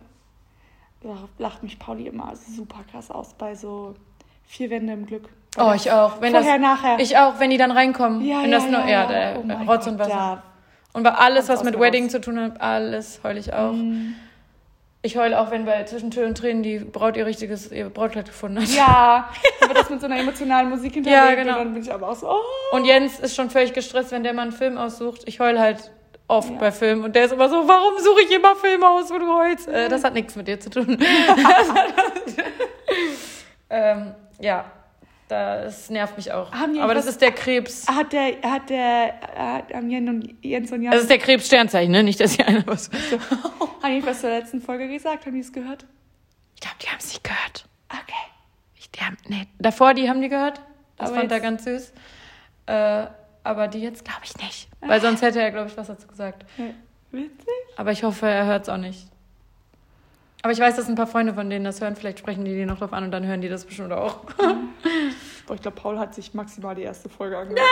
Da 1.01 1.15
lacht 1.37 1.63
mich 1.63 1.77
Pauli 1.77 2.07
immer 2.07 2.33
super 2.35 2.83
krass 2.91 3.11
aus 3.11 3.33
bei 3.33 3.55
so 3.55 3.95
vier 4.45 4.69
Wände 4.69 4.93
im 4.93 5.05
Glück. 5.05 5.29
Oh, 5.57 5.71
ich 5.75 5.91
auch. 5.91 6.19
Wenn 6.21 6.33
Vorher, 6.33 6.59
das, 6.59 6.61
nachher. 6.61 6.99
Ich 6.99 7.17
auch, 7.17 7.39
wenn 7.39 7.49
die 7.49 7.57
dann 7.57 7.71
reinkommen. 7.71 8.25
ja, 8.25 8.41
wenn 8.41 8.51
ja, 8.51 8.57
das 8.57 8.69
nur, 8.69 8.79
ja, 8.81 9.11
ja, 9.11 9.31
ja. 9.33 9.37
Oh 9.37 9.71
Rotz 9.71 9.85
Gott, 9.85 9.93
und 9.93 9.99
Wasser. 9.99 10.43
Und 10.93 11.03
bei 11.03 11.11
alles, 11.11 11.49
was 11.49 11.63
mit 11.63 11.79
Wedding 11.79 12.03
Raus. 12.05 12.11
zu 12.13 12.21
tun 12.21 12.39
hat, 12.39 12.61
alles 12.61 13.19
heule 13.23 13.39
ich 13.39 13.53
auch. 13.53 13.73
Mm. 13.73 14.15
Ich 15.05 15.17
heule 15.17 15.39
auch, 15.39 15.51
wenn 15.51 15.65
bei 15.65 15.83
Zwischen 15.83 16.09
Tür 16.09 16.25
und 16.25 16.35
Tränen 16.35 16.63
die 16.63 16.79
Braut 16.79 17.15
ihr 17.15 17.27
richtiges 17.27 17.71
ihr 17.71 17.89
Brautkleid 17.89 18.25
gefunden 18.25 18.59
hat. 18.59 18.69
Ja, 18.69 19.29
aber 19.61 19.75
das 19.75 19.87
mit 19.91 19.99
so 20.01 20.07
einer 20.07 20.19
emotionalen 20.19 20.67
Musik 20.67 20.95
hinterlegt. 20.95 21.29
Ja, 21.29 21.35
genau. 21.35 21.59
Und 21.59 21.65
dann 21.65 21.73
bin 21.75 21.83
ich 21.83 21.93
aber 21.93 22.09
auch 22.09 22.15
so, 22.15 22.27
oh. 22.27 22.41
Und 22.75 22.85
Jens 22.85 23.19
ist 23.19 23.35
schon 23.35 23.51
völlig 23.51 23.73
gestresst, 23.73 24.11
wenn 24.11 24.23
der 24.23 24.33
mal 24.33 24.41
einen 24.41 24.51
Film 24.51 24.79
aussucht. 24.79 25.21
Ich 25.25 25.39
heule 25.39 25.59
halt 25.59 25.91
oft 26.27 26.49
Ja. 26.49 26.57
bei 26.57 26.71
Filmen. 26.71 27.03
Und 27.03 27.15
der 27.15 27.25
ist 27.25 27.33
immer 27.33 27.49
so, 27.49 27.67
warum 27.67 27.99
suche 27.99 28.23
ich 28.23 28.31
immer 28.35 28.55
Filme 28.55 28.89
aus, 28.89 29.11
wo 29.11 29.19
du 29.19 29.27
heulst? 29.31 29.67
Äh, 29.67 29.89
das 29.89 30.03
hat 30.03 30.15
nichts 30.15 30.35
mit 30.35 30.47
dir 30.47 30.59
zu 30.59 30.71
tun. 30.71 30.87
ähm, 33.69 34.11
ja, 34.39 34.65
das 35.27 35.89
nervt 35.89 36.17
mich 36.17 36.31
auch. 36.31 36.51
Aber 36.53 36.93
das 36.93 37.07
ist 37.07 37.21
der 37.21 37.31
Krebs. 37.31 37.87
Hat 37.87 38.13
der, 38.13 38.41
hat 38.43 38.69
der, 38.69 39.13
hat, 39.35 39.73
haben 39.73 39.89
Jens 39.89 40.09
und, 40.09 40.35
Jens 40.43 40.71
und 40.71 40.83
Jan, 40.83 40.91
Das 40.91 41.01
ist 41.01 41.09
der 41.09 41.17
Krebs-Sternzeichen, 41.17 41.91
ne? 41.91 42.03
Nicht, 42.03 42.19
dass 42.19 42.33
hier 42.33 42.47
einer 42.47 42.65
was. 42.67 42.89
haben 43.81 43.99
die 43.99 44.05
was 44.05 44.21
zur 44.21 44.29
letzten 44.29 44.61
Folge 44.61 44.87
gesagt? 44.87 45.25
Haben 45.25 45.33
die 45.33 45.39
es 45.39 45.51
gehört? 45.51 45.85
Ich 46.55 46.61
glaube, 46.61 46.77
die 46.81 46.87
haben 46.87 46.99
es 46.99 47.07
nicht 47.07 47.23
gehört. 47.23 47.67
Okay. 47.89 48.13
Ich, 48.75 48.91
die 48.91 49.01
haben, 49.01 49.17
nee, 49.27 49.47
davor, 49.59 49.93
die 49.93 50.09
haben 50.09 50.21
die 50.21 50.29
gehört. 50.29 50.61
Das 50.97 51.09
Aber 51.09 51.19
fand 51.19 51.31
er 51.31 51.39
ganz 51.39 51.63
süß. 51.63 51.91
Äh, 52.67 53.05
aber 53.43 53.67
die 53.67 53.79
jetzt 53.79 54.05
glaube 54.05 54.21
ich 54.23 54.35
nicht. 54.37 54.69
Weil 54.81 55.01
sonst 55.01 55.21
hätte 55.21 55.41
er, 55.41 55.51
glaube 55.51 55.69
ich, 55.69 55.77
was 55.77 55.87
dazu 55.87 56.07
gesagt. 56.07 56.45
Witzig. 57.11 57.47
Aber 57.77 57.91
ich 57.91 58.03
hoffe, 58.03 58.27
er 58.27 58.45
hört 58.45 58.63
es 58.63 58.69
auch 58.69 58.77
nicht. 58.77 59.07
Aber 60.45 60.51
ich 60.51 60.59
weiß, 60.59 60.75
dass 60.75 60.87
ein 60.87 60.93
paar 60.93 61.07
Freunde 61.07 61.33
von 61.33 61.49
denen 61.49 61.65
das 61.65 61.81
hören. 61.81 61.95
Vielleicht 61.95 62.19
sprechen 62.19 62.45
die 62.45 62.53
die 62.53 62.67
noch 62.67 62.77
drauf 62.77 62.93
an 62.93 63.05
und 63.05 63.09
dann 63.09 63.25
hören 63.25 63.41
die 63.41 63.49
das 63.49 63.65
bestimmt 63.65 63.91
auch. 63.91 64.25
Boah, 65.47 65.55
ich 65.55 65.61
glaube, 65.63 65.75
Paul 65.75 65.97
hat 65.97 66.13
sich 66.13 66.35
maximal 66.35 66.75
die 66.75 66.83
erste 66.83 67.09
Folge 67.09 67.35
angehört. 67.35 67.67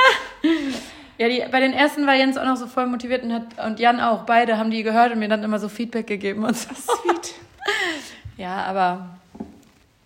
Ja, 1.19 1.29
die, 1.29 1.43
bei 1.51 1.59
den 1.59 1.71
ersten 1.71 2.07
war 2.07 2.15
Jens 2.15 2.35
auch 2.35 2.45
noch 2.45 2.55
so 2.55 2.65
voll 2.65 2.87
motiviert 2.87 3.21
und, 3.21 3.31
hat, 3.31 3.63
und 3.63 3.79
Jan 3.79 3.99
auch. 3.99 4.23
Beide 4.23 4.57
haben 4.57 4.71
die 4.71 4.81
gehört 4.81 5.11
und 5.11 5.19
mir 5.19 5.29
dann 5.29 5.43
immer 5.43 5.59
so 5.59 5.69
Feedback 5.69 6.07
gegeben 6.07 6.45
und 6.45 6.57
so. 6.57 6.73
Sweet. 6.73 7.35
Ja, 8.37 8.63
aber 8.63 9.19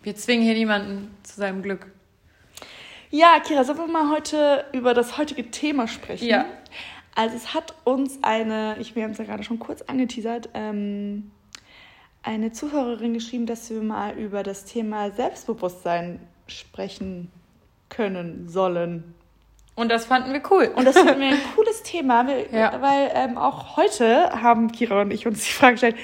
wir 0.04 0.18
zwingen 0.18 0.44
hier 0.44 0.54
niemanden 0.54 1.16
zu 1.24 1.38
seinem 1.38 1.64
Glück. 1.64 1.86
Ja, 3.12 3.40
Kira, 3.40 3.64
sollen 3.64 3.78
wir 3.78 3.88
mal 3.88 4.10
heute 4.10 4.66
über 4.74 4.94
das 4.94 5.18
heutige 5.18 5.50
Thema 5.52 5.88
sprechen? 5.88 6.28
Ja. 6.28 6.44
Also 7.16 7.38
es 7.38 7.54
hat 7.54 7.74
uns 7.86 8.20
eine, 8.24 8.76
ich, 8.82 8.94
wir 8.98 9.04
haben 9.04 9.12
es 9.12 9.20
ja 9.20 9.24
gerade 9.24 9.44
schon 9.44 9.58
kurz 9.58 9.84
angeteasert, 9.84 10.50
ähm, 10.54 11.32
eine 12.28 12.52
Zuhörerin 12.52 13.14
geschrieben, 13.14 13.46
dass 13.46 13.70
wir 13.70 13.82
mal 13.82 14.14
über 14.18 14.44
das 14.44 14.66
Thema 14.66 15.12
Selbstbewusstsein 15.12 16.20
sprechen 16.48 17.32
können 17.90 18.50
sollen. 18.50 19.16
Und 19.76 19.90
das 19.90 20.06
fanden 20.06 20.34
wir 20.34 20.42
cool. 20.52 20.72
Und 20.76 20.86
das 20.86 20.98
finden 20.98 21.20
wir 21.20 21.28
ein 21.30 21.40
cooles 21.56 21.84
Thema, 21.84 22.28
weil, 22.28 22.48
Ja. 22.52 22.82
weil 22.82 23.12
ähm, 23.14 23.38
auch 23.38 23.78
heute 23.78 24.30
haben 24.42 24.72
Kira 24.72 25.02
und 25.02 25.12
ich 25.12 25.26
uns 25.28 25.44
die 25.46 25.52
Frage 25.52 25.74
gestellt, 25.74 25.96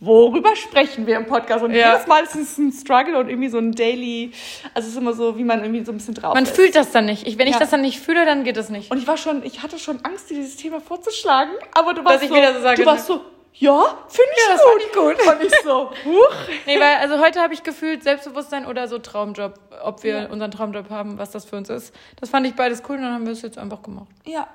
worüber 0.00 0.56
sprechen 0.56 1.06
wir 1.06 1.16
im 1.16 1.26
Podcast? 1.26 1.62
Und 1.64 1.72
Ja. 1.72 1.92
jedes 1.92 2.06
Mal 2.06 2.22
ist 2.24 2.34
es 2.34 2.56
ein 2.58 2.72
Struggle 2.72 3.18
und 3.18 3.28
irgendwie 3.28 3.48
so 3.48 3.58
ein 3.58 3.72
Daily, 3.72 4.32
also 4.74 4.86
es 4.86 4.94
ist 4.94 4.98
immer 5.00 5.12
so, 5.12 5.36
wie 5.38 5.44
man 5.44 5.60
irgendwie 5.62 5.84
so 5.84 5.92
ein 5.92 5.98
bisschen 5.98 6.14
drauf 6.14 6.34
Man 6.34 6.44
ist. 6.44 6.56
fühlt 6.56 6.74
das 6.74 6.90
dann 6.90 7.04
nicht. 7.06 7.26
Ich, 7.26 7.36
wenn 7.38 7.46
ich 7.48 7.54
Ja. 7.54 7.60
das 7.60 7.70
dann 7.70 7.82
nicht 7.82 8.00
fühle, 8.00 8.24
dann 8.24 8.44
geht 8.44 8.56
es 8.56 8.68
nicht. 8.70 8.90
Und 8.90 8.98
ich 8.98 9.06
war 9.06 9.16
schon, 9.16 9.42
ich 9.44 9.62
hatte 9.62 9.78
schon 9.78 10.04
Angst, 10.04 10.30
dir 10.30 10.34
dieses 10.36 10.56
Thema 10.56 10.80
vorzuschlagen, 10.80 11.50
aber 11.74 11.94
du 11.94 12.04
warst 12.04 12.16
Dass 12.16 12.22
ich 12.22 12.28
so, 12.30 12.34
wieder 12.34 12.54
so 12.54 12.60
sage, 12.62 12.80
du 12.80 12.86
warst 12.86 13.06
so, 13.06 13.20
ja, 13.54 13.98
finde 14.08 14.30
ich 14.36 14.46
Ja, 14.46 14.52
das 14.52 14.62
gut. 14.62 14.70
fand 14.70 14.82
ich 14.82 14.92
gut. 15.26 15.26
Und 15.34 15.42
ich 15.46 15.54
so, 15.64 15.90
huch. 16.04 16.34
Nee, 16.66 16.78
weil 16.80 16.96
also 16.96 17.18
heute 17.18 17.40
habe 17.40 17.54
ich 17.54 17.62
gefühlt 17.62 18.02
Selbstbewusstsein 18.04 18.66
oder 18.66 18.86
so 18.88 18.98
Traumjob, 18.98 19.54
ob 19.82 20.02
wir 20.02 20.22
Ja. 20.22 20.26
unseren 20.28 20.50
Traumjob 20.50 20.90
haben, 20.90 21.18
was 21.18 21.30
das 21.32 21.44
für 21.44 21.56
uns 21.56 21.68
ist. 21.68 21.94
Das 22.20 22.30
fand 22.30 22.46
ich 22.46 22.54
beides 22.54 22.82
cool 22.88 22.96
und 22.96 23.02
dann 23.02 23.12
haben 23.14 23.26
wir 23.26 23.32
es 23.32 23.42
jetzt 23.42 23.58
einfach 23.58 23.82
gemacht. 23.82 24.08
Ja. 24.24 24.46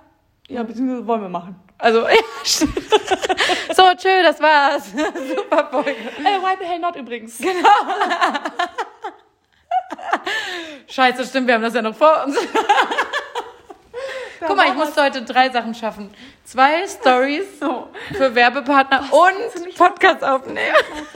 Ja, 0.50 0.62
beziehungsweise 0.64 1.08
wollen 1.08 1.22
wir 1.22 1.30
machen. 1.30 1.56
Also, 1.78 2.02
ja, 2.08 2.16
stimmt. 2.44 2.78
so, 3.74 3.84
tschö, 3.96 4.24
das 4.24 4.42
war's. 4.42 4.92
Super 4.92 5.68
Folge. 5.72 5.92
Äh, 5.92 6.40
why 6.42 6.56
the 6.60 6.66
hell 6.66 6.80
not 6.80 6.96
übrigens. 6.96 7.40
Scheiße, 10.88 11.26
stimmt, 11.26 11.48
wir 11.48 11.56
haben 11.56 11.62
das 11.64 11.74
ja 11.74 11.82
noch 11.82 11.96
vor 11.96 12.24
uns. 12.26 12.38
Guck 14.48 14.58
mal, 14.58 14.68
ich 14.68 14.76
musste 14.76 15.04
heute 15.04 15.22
drei 15.24 15.50
Sachen 15.50 15.74
schaffen. 15.76 16.10
Zwei 16.44 16.88
Stories 16.88 17.46
So. 17.60 17.88
für 18.14 18.36
Werbepartner 18.36 19.04
du 19.10 19.16
und 19.18 19.76
Podcast 19.76 20.24
aufnehmen. 20.24 20.60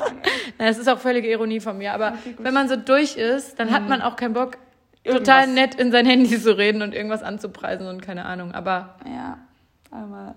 Na, 0.57 0.67
es 0.67 0.77
ist 0.77 0.87
auch 0.87 0.99
völlige 0.99 1.29
Ironie 1.29 1.59
von 1.59 1.77
mir, 1.77 1.93
aber 1.93 2.13
Okay, 2.19 2.35
wenn 2.39 2.53
man 2.53 2.67
so 2.69 2.75
durch 2.75 3.15
ist, 3.17 3.59
dann 3.59 3.71
hat 3.71 3.87
man 3.87 4.01
auch 4.01 4.15
keinen 4.15 4.33
Bock, 4.33 4.57
Irgendwas. 5.03 5.25
total 5.27 5.47
nett 5.47 5.75
in 5.75 5.91
sein 5.91 6.05
Handy 6.05 6.41
zu 6.41 6.57
reden 6.57 6.81
und 6.81 6.93
irgendwas 6.93 7.23
anzupreisen 7.23 7.87
und 7.87 8.01
keine 8.01 8.25
Ahnung. 8.25 8.53
Aber 8.53 8.95
Ja, 9.05 9.37
aber. 9.91 10.35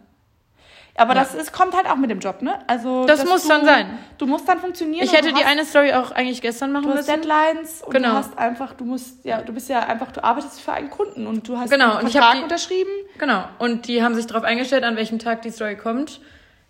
Aber 0.97 1.15
Ja. 1.15 1.21
das 1.21 1.35
ist, 1.35 1.53
kommt 1.53 1.75
halt 1.75 1.87
auch 1.87 1.97
mit 1.97 2.11
dem 2.11 2.19
Job, 2.21 2.43
ne? 2.43 2.59
Also 2.67 3.07
Das 3.07 3.25
muss 3.25 3.43
du, 3.45 3.49
dann 3.49 3.65
sein. 3.65 3.87
Du 4.19 4.27
musst 4.27 4.49
dann 4.49 4.59
funktionieren. 4.59 5.05
ich 5.05 5.13
hätte 5.13 5.33
die 5.33 5.45
eine 5.45 5.65
Story 5.65 5.93
auch 5.93 6.11
eigentlich 6.11 6.43
gestern 6.43 6.73
machen 6.73 6.85
Du 6.85 6.91
hast 6.91 7.07
müssen. 7.09 7.23
Deadlines 7.23 7.83
und 7.83 7.93
Genau. 7.95 8.11
du 8.11 8.15
hast 8.17 8.37
einfach, 8.39 8.75
du 8.75 8.85
musst, 8.85 9.25
ja, 9.25 9.41
du 9.41 9.53
bist 9.53 9.69
ja 9.69 9.81
einfach, 9.87 10.13
du 10.13 10.23
arbeitest 10.23 10.61
für 10.61 10.73
einen 10.73 10.91
Kunden 10.91 11.27
und 11.27 11.49
du 11.49 11.57
hast 11.59 11.71
Genau, 11.71 11.97
einen 11.97 12.09
Vertrag 12.11 12.37
die- 12.37 12.43
unterschrieben. 12.43 12.91
Genau. 13.19 13.45
Und 13.59 13.87
die 13.89 14.03
haben 14.03 14.15
sich 14.15 14.27
darauf 14.27 14.45
eingestellt, 14.45 14.85
an 14.85 14.97
welchem 14.97 15.19
Tag 15.19 15.43
die 15.43 15.51
Story 15.51 15.77
kommt. 15.77 16.21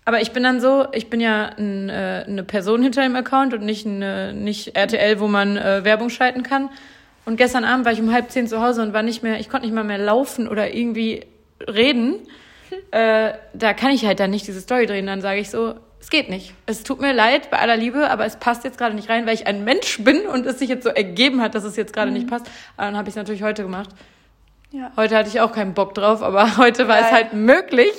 Aber 0.04 0.20
ich 0.20 0.32
bin 0.32 0.42
dann 0.42 0.60
so, 0.60 0.86
ich 0.92 1.10
bin 1.10 1.20
ja 1.20 1.50
ein, 1.58 1.88
äh, 1.88 2.24
eine 2.26 2.42
Person 2.42 2.82
hinter 2.82 3.02
dem 3.02 3.16
Account 3.16 3.52
und 3.54 3.62
nicht, 3.62 3.86
eine, 3.86 4.32
nicht 4.32 4.76
RTL, 4.76 5.20
wo 5.20 5.28
man 5.28 5.56
äh, 5.56 5.84
Werbung 5.84 6.08
schalten 6.10 6.42
kann. 6.42 6.68
Und 7.26 7.36
gestern 7.36 7.64
Abend 7.64 7.84
war 7.84 7.92
ich 7.92 8.00
um 8.00 8.12
halb 8.12 8.30
zehn 8.30 8.48
zu 8.48 8.60
Hause 8.62 8.82
und 8.82 8.92
war 8.92 9.02
nicht 9.02 9.22
mehr, 9.22 9.38
ich 9.40 9.48
konnte 9.50 9.66
nicht 9.66 9.74
mal 9.74 9.84
mehr 9.84 9.98
laufen 9.98 10.48
oder 10.48 10.72
irgendwie 10.74 11.26
reden. 11.68 12.14
Äh, 12.90 13.32
da 13.54 13.72
kann 13.74 13.90
ich 13.90 14.04
halt 14.04 14.20
dann 14.20 14.30
nicht 14.30 14.46
diese 14.46 14.60
Story 14.60 14.86
drehen. 14.86 15.06
Dann 15.06 15.20
sage 15.20 15.40
ich 15.40 15.50
so, 15.50 15.74
es 16.00 16.10
geht 16.10 16.30
nicht. 16.30 16.54
Es 16.66 16.82
tut 16.82 17.00
mir 17.00 17.12
leid, 17.12 17.50
bei 17.50 17.58
aller 17.58 17.76
Liebe, 17.76 18.10
aber 18.10 18.24
es 18.24 18.36
passt 18.36 18.64
jetzt 18.64 18.78
gerade 18.78 18.94
nicht 18.94 19.08
rein, 19.08 19.26
weil 19.26 19.34
ich 19.34 19.46
ein 19.46 19.64
Mensch 19.64 20.02
bin 20.02 20.26
und 20.26 20.46
es 20.46 20.58
sich 20.58 20.68
jetzt 20.68 20.84
so 20.84 20.90
ergeben 20.90 21.42
hat, 21.42 21.54
dass 21.54 21.64
es 21.64 21.76
jetzt 21.76 21.92
gerade 21.92 22.10
nicht 22.10 22.26
passt. 22.26 22.46
Aber 22.76 22.86
dann 22.86 22.96
habe 22.96 23.08
ich 23.08 23.12
es 23.12 23.16
natürlich 23.16 23.42
heute 23.42 23.62
gemacht. 23.62 23.90
Ja. 24.72 24.92
Heute 24.96 25.16
hatte 25.16 25.28
ich 25.28 25.40
auch 25.40 25.52
keinen 25.52 25.74
Bock 25.74 25.94
drauf, 25.94 26.22
aber 26.22 26.56
heute 26.56 26.88
war 26.88 27.00
es 27.00 27.12
halt 27.12 27.32
möglich. 27.32 27.92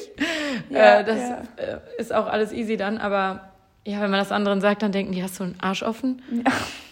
Ja, 0.69 0.99
äh, 0.99 1.03
das 1.03 1.19
äh, 1.19 1.77
ist 1.97 2.13
auch 2.13 2.27
alles 2.27 2.51
easy 2.51 2.77
dann, 2.77 2.97
aber 2.97 3.50
ja, 3.83 3.99
wenn 4.01 4.11
man 4.11 4.19
das 4.19 4.31
anderen 4.31 4.61
sagt, 4.61 4.83
dann 4.83 4.91
denken 4.91 5.11
die, 5.11 5.23
hast 5.23 5.39
du 5.39 5.43
einen 5.43 5.55
Arsch 5.59 5.81
offen? 5.81 6.21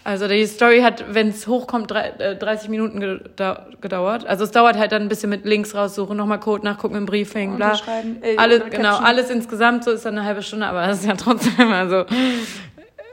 Also 0.02 0.26
die 0.26 0.44
Story 0.46 0.80
hat, 0.80 1.04
wenn 1.14 1.28
es 1.28 1.46
hochkommt, 1.46 1.90
drei, 1.90 2.08
äh, 2.18 2.36
30 2.36 2.68
Minuten 2.68 2.98
gedau 2.98 3.56
gedauert. 3.80 4.26
Also 4.26 4.42
es 4.42 4.50
dauert 4.50 4.76
halt 4.76 4.90
dann 4.90 5.02
ein 5.02 5.08
bisschen 5.08 5.30
mit 5.30 5.44
Links 5.44 5.74
raussuchen, 5.74 6.16
nochmal 6.16 6.40
Code 6.40 6.64
nachgucken 6.64 6.96
im 6.96 7.06
Briefing, 7.06 7.56
bla. 7.56 7.78
Äh, 8.22 8.36
alles, 8.36 8.62
genau, 8.70 8.96
alles 8.98 9.30
insgesamt, 9.30 9.84
so 9.84 9.92
ist 9.92 10.04
dann 10.04 10.18
eine 10.18 10.26
halbe 10.26 10.42
Stunde, 10.42 10.66
aber 10.66 10.86
das 10.86 11.00
ist 11.00 11.06
ja 11.06 11.14
trotzdem, 11.14 11.72
also, 11.72 12.06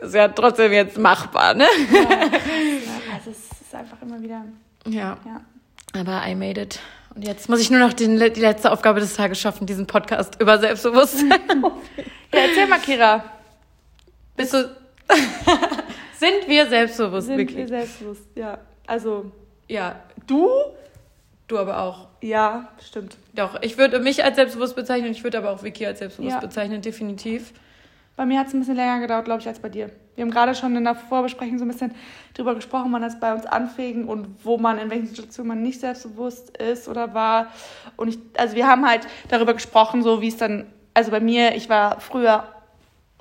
ist 0.01 0.15
ja 0.15 0.27
trotzdem 0.29 0.71
jetzt 0.71 0.97
machbar, 0.97 1.53
ne? 1.53 1.65
Ja, 1.91 1.99
also 3.15 3.29
es 3.31 3.37
ist 3.61 3.75
einfach 3.75 4.01
immer 4.01 4.19
wieder, 4.21 4.43
Ja. 4.87 5.17
ja. 5.25 5.41
Aber 5.99 6.23
I 6.27 6.33
made 6.35 6.59
it. 6.59 6.79
Und 7.15 7.27
jetzt 7.27 7.49
muss 7.49 7.59
ich 7.59 7.69
nur 7.71 7.79
noch 7.79 7.93
den, 7.93 8.17
die 8.19 8.39
letzte 8.41 8.71
Aufgabe 8.71 8.99
des 8.99 9.15
Tages 9.15 9.39
schaffen, 9.39 9.65
diesen 9.65 9.85
Podcast 9.87 10.39
über 10.41 10.57
Selbstbewusstsein. 10.57 11.29
Ja, 12.33 12.39
erzähl 12.41 12.67
mal, 12.67 12.79
Kira. 12.79 13.23
Bist 14.37 14.53
du. 14.53 14.69
Sind 16.19 16.47
wir 16.47 16.65
selbstbewusst, 16.67 17.27
Sind 17.27 17.37
Vicky? 17.37 17.57
wir 17.57 17.67
selbstbewusst, 17.67 18.23
ja. 18.35 18.57
Also, 18.87 19.31
Ja, 19.67 19.97
du? 20.25 20.49
du 21.47 21.57
aber 21.59 21.81
auch. 21.81 22.07
Ja, 22.21 22.69
stimmt. 22.83 23.17
Doch, 23.33 23.61
ich 23.61 23.77
würde 23.77 23.99
mich 23.99 24.23
als 24.23 24.35
selbstbewusst 24.35 24.75
bezeichnen, 24.75 25.11
ich 25.11 25.23
würde 25.23 25.37
aber 25.37 25.51
auch 25.51 25.63
Vicky 25.63 25.85
als 25.85 25.99
selbstbewusst 25.99 26.35
Ja. 26.35 26.39
bezeichnen, 26.39 26.81
definitiv. 26.81 27.53
Bei 28.15 28.25
mir 28.25 28.39
hat 28.39 28.47
es 28.47 28.53
ein 28.53 28.59
bisschen 28.59 28.75
länger 28.75 28.99
gedauert, 28.99 29.25
glaube 29.25 29.41
ich, 29.41 29.47
als 29.47 29.59
bei 29.59 29.69
dir. 29.69 29.91
Wir 30.15 30.23
haben 30.23 30.31
gerade 30.31 30.55
schon 30.55 30.75
in 30.75 30.83
der 30.83 30.95
Vorbesprechung 30.95 31.59
so 31.59 31.65
ein 31.65 31.67
bisschen 31.67 31.93
drüber 32.33 32.55
gesprochen, 32.55 32.91
wann 32.91 33.03
das 33.03 33.19
bei 33.19 33.31
uns 33.31 33.45
anfing 33.45 34.07
und 34.07 34.43
wo 34.43 34.57
man, 34.57 34.79
in 34.79 34.89
welchen 34.89 35.05
Situationen 35.05 35.49
man 35.49 35.61
nicht 35.61 35.79
selbstbewusst 35.79 36.57
ist 36.57 36.87
oder 36.87 37.13
war. 37.13 37.47
Und 37.95 38.07
ich, 38.07 38.17
also 38.35 38.55
wir 38.55 38.65
haben 38.67 38.87
halt 38.89 39.01
darüber 39.29 39.53
gesprochen, 39.53 40.01
so 40.01 40.19
wie 40.21 40.29
es 40.29 40.37
dann, 40.37 40.65
also 40.95 41.11
bei 41.11 41.19
mir, 41.19 41.55
ich 41.55 41.69
war 41.69 42.01
früher 42.01 42.43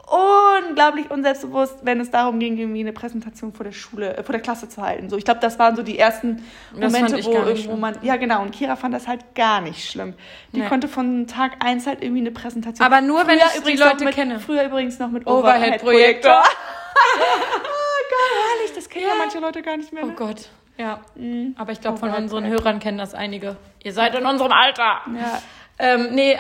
unglaublich 0.07 1.11
unselbstbewusst, 1.11 1.79
wenn 1.83 1.99
es 2.01 2.11
darum 2.11 2.39
ging, 2.39 2.57
irgendwie 2.57 2.81
eine 2.81 2.93
Präsentation 2.93 3.53
vor 3.53 3.65
der 3.65 3.73
Schule, 3.73 4.17
äh, 4.17 4.23
vor 4.23 4.33
der 4.33 4.41
Klasse 4.41 4.69
zu 4.69 4.81
halten. 4.83 5.09
So, 5.11 5.17
ich 5.17 5.25
glaube, 5.25 5.41
das 5.41 5.59
waren 5.59 5.75
so 5.75 5.83
die 5.83 5.99
ersten 5.99 6.45
Momente, 6.73 7.25
wo 7.25 7.33
irgendwo 7.33 7.57
schlimm. 7.57 7.81
man, 7.81 7.99
ja 8.03 8.17
genau, 8.17 8.43
und 8.43 8.53
Kira 8.53 8.77
fand 8.77 8.95
das 8.95 9.09
halt 9.09 9.35
gar 9.35 9.61
nicht 9.61 9.89
schlimm. 9.91 10.15
Die 10.53 10.61
Nee. 10.61 10.69
konnte 10.69 10.87
von 10.89 11.27
Tag 11.27 11.65
eins 11.65 11.87
halt 11.87 12.03
irgendwie 12.03 12.21
eine 12.21 12.31
Präsentation. 12.31 12.87
Aber 12.87 13.01
nur, 13.01 13.27
wenn 13.27 13.39
Früher 13.41 13.51
ich 13.57 13.65
die 13.65 13.77
Leute 13.83 14.05
mit, 14.05 14.15
kenne. 14.15 14.39
Früher 14.39 14.65
übrigens 14.65 14.99
noch 14.99 15.11
mit 15.11 15.27
Overhead-Projektor. 15.27 16.33
Overhead-Projektor. 16.33 16.43
oh 17.17 18.05
Gott, 18.09 18.55
herrlich, 18.59 18.73
das 18.75 18.89
kennen 18.89 19.05
ja. 19.07 19.13
Ja. 19.13 19.19
manche 19.19 19.39
Leute 19.41 19.63
gar 19.63 19.77
nicht 19.77 19.93
mehr. 19.93 20.05
Oh 20.05 20.09
Ne? 20.09 20.15
Gott, 20.15 20.49
ja. 20.79 21.01
Mhm. 21.17 21.55
Aber 21.59 21.73
ich 21.73 21.81
glaube, 21.81 21.99
von 21.99 22.09
Overhead-Projektor. 22.11 22.39
unseren 22.39 22.65
Hörern 22.65 22.79
kennen 22.81 22.99
das 22.99 23.15
einige. 23.15 23.57
Ihr 23.83 23.93
seid 23.93 24.15
in 24.15 24.25
unserem 24.25 24.53
Alter. 24.53 25.01
Ja. 25.15 25.43
Ähm, 25.79 26.09
nee, 26.13 26.39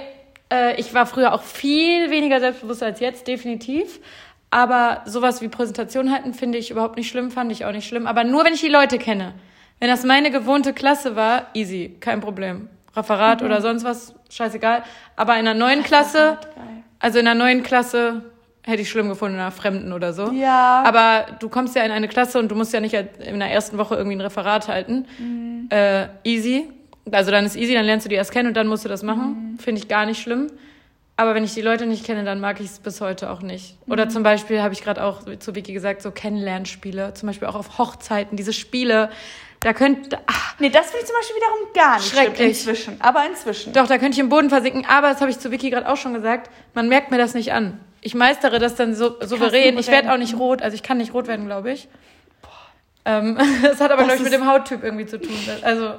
äh, 0.52 0.78
ich 0.80 0.94
war 0.94 1.06
früher 1.06 1.32
auch 1.34 1.42
viel 1.42 2.10
weniger 2.10 2.40
selbstbewusst 2.40 2.82
als 2.82 3.00
jetzt, 3.00 3.26
definitiv. 3.28 4.00
Aber 4.50 5.02
sowas 5.06 5.42
wie 5.42 5.48
Präsentation 5.48 6.12
halten 6.12 6.32
finde 6.32 6.58
ich 6.58 6.70
überhaupt 6.70 6.96
nicht 6.96 7.08
schlimm, 7.08 7.30
fand 7.30 7.50
ich 7.52 7.64
auch 7.64 7.72
nicht 7.72 7.86
schlimm. 7.88 8.06
Aber 8.06 8.24
nur, 8.24 8.44
wenn 8.44 8.54
ich 8.54 8.60
die 8.60 8.68
Leute 8.68 8.98
kenne. 8.98 9.34
Wenn 9.80 9.88
das 9.88 10.04
meine 10.04 10.30
gewohnte 10.30 10.72
Klasse 10.72 11.16
war, 11.16 11.46
easy, 11.52 11.96
kein 12.00 12.20
Problem. 12.20 12.68
Referat 12.96 13.40
Mhm. 13.40 13.46
oder 13.46 13.60
sonst 13.60 13.84
was, 13.84 14.14
scheißegal. 14.30 14.84
Aber 15.16 15.34
in 15.34 15.40
einer 15.40 15.52
neuen 15.54 15.82
Klasse, 15.82 16.38
also 16.98 17.18
in 17.18 17.26
einer 17.26 17.38
neuen 17.38 17.62
Klasse 17.62 18.22
hätte 18.62 18.80
ich 18.82 18.88
schlimm 18.88 19.08
gefunden, 19.08 19.34
in 19.34 19.40
einer 19.42 19.50
fremden 19.50 19.92
oder 19.92 20.12
so. 20.14 20.30
Ja. 20.32 20.82
Aber 20.86 21.26
du 21.40 21.48
kommst 21.50 21.76
ja 21.76 21.82
in 21.82 21.90
eine 21.90 22.08
Klasse 22.08 22.38
und 22.38 22.48
du 22.48 22.54
musst 22.54 22.72
ja 22.72 22.80
nicht 22.80 22.94
in 22.94 23.38
der 23.38 23.50
ersten 23.50 23.76
Woche 23.78 23.96
irgendwie 23.96 24.16
ein 24.16 24.20
Referat 24.22 24.68
halten. 24.68 25.06
Mhm. 25.18 25.68
Äh, 25.70 26.06
easy. 26.24 26.70
Also 27.10 27.30
dann 27.30 27.46
ist 27.46 27.56
easy, 27.56 27.74
dann 27.74 27.84
lernst 27.84 28.04
du 28.06 28.08
die 28.08 28.16
erst 28.16 28.32
kennen 28.32 28.48
und 28.48 28.54
dann 28.56 28.66
musst 28.66 28.84
du 28.84 28.88
das 28.88 29.02
machen. 29.02 29.52
Mhm. 29.52 29.58
Finde 29.58 29.80
ich 29.80 29.88
gar 29.88 30.06
nicht 30.06 30.20
schlimm. 30.20 30.50
Aber 31.18 31.34
wenn 31.34 31.44
ich 31.44 31.54
die 31.54 31.62
Leute 31.62 31.86
nicht 31.86 32.04
kenne, 32.04 32.24
dann 32.24 32.40
mag 32.40 32.60
ich 32.60 32.66
es 32.66 32.78
bis 32.78 33.00
heute 33.00 33.30
auch 33.30 33.40
nicht. 33.40 33.76
Mhm. 33.86 33.92
Oder 33.92 34.08
zum 34.08 34.22
Beispiel 34.22 34.60
habe 34.62 34.74
ich 34.74 34.82
gerade 34.82 35.02
auch 35.02 35.22
zu 35.38 35.54
Vicky 35.54 35.72
gesagt, 35.72 36.02
so 36.02 36.10
Kennenlernspiele, 36.10 37.14
zum 37.14 37.28
Beispiel 37.28 37.48
auch 37.48 37.54
auf 37.54 37.78
Hochzeiten, 37.78 38.36
diese 38.36 38.52
Spiele, 38.52 39.10
da 39.62 39.72
könnte, 39.72 40.18
ach, 40.26 40.54
Nee, 40.58 40.70
das 40.70 40.86
finde 40.86 41.00
ich 41.00 41.06
zum 41.06 41.16
Beispiel 41.16 41.36
wiederum 41.36 41.72
gar 41.74 41.96
nicht 41.96 42.08
Schrecklich. 42.08 42.48
inzwischen. 42.48 43.00
Aber 43.00 43.26
inzwischen. 43.26 43.72
doch, 43.72 43.86
da 43.86 43.98
könnte 43.98 44.12
ich 44.14 44.18
im 44.18 44.28
Boden 44.28 44.48
versinken. 44.50 44.86
Aber 44.86 45.08
das 45.08 45.20
habe 45.20 45.30
ich 45.30 45.38
zu 45.38 45.50
Vicky 45.50 45.70
gerade 45.70 45.88
auch 45.88 45.96
schon 45.96 46.14
gesagt, 46.14 46.50
man 46.74 46.88
merkt 46.88 47.10
mir 47.10 47.18
das 47.18 47.34
nicht 47.34 47.52
an. 47.52 47.80
Ich 48.00 48.14
meistere 48.14 48.58
das 48.58 48.74
dann 48.74 48.94
so 48.94 49.16
souverän. 49.20 49.76
Ich 49.78 49.88
werde 49.88 50.12
auch 50.12 50.18
nicht 50.18 50.38
rot, 50.38 50.62
also 50.62 50.74
ich 50.74 50.82
kann 50.82 50.98
nicht 50.98 51.14
rot 51.14 51.26
werden, 51.26 51.46
glaube 51.46 51.72
ich. 51.72 51.88
Ähm, 53.04 53.38
das 53.62 53.80
hat 53.80 53.90
aber, 53.90 54.04
glaube 54.04 54.16
ich, 54.18 54.22
mit 54.22 54.32
dem 54.32 54.46
Hauttyp 54.46 54.84
irgendwie 54.84 55.06
zu 55.06 55.20
tun. 55.20 55.34
Also, 55.62 55.94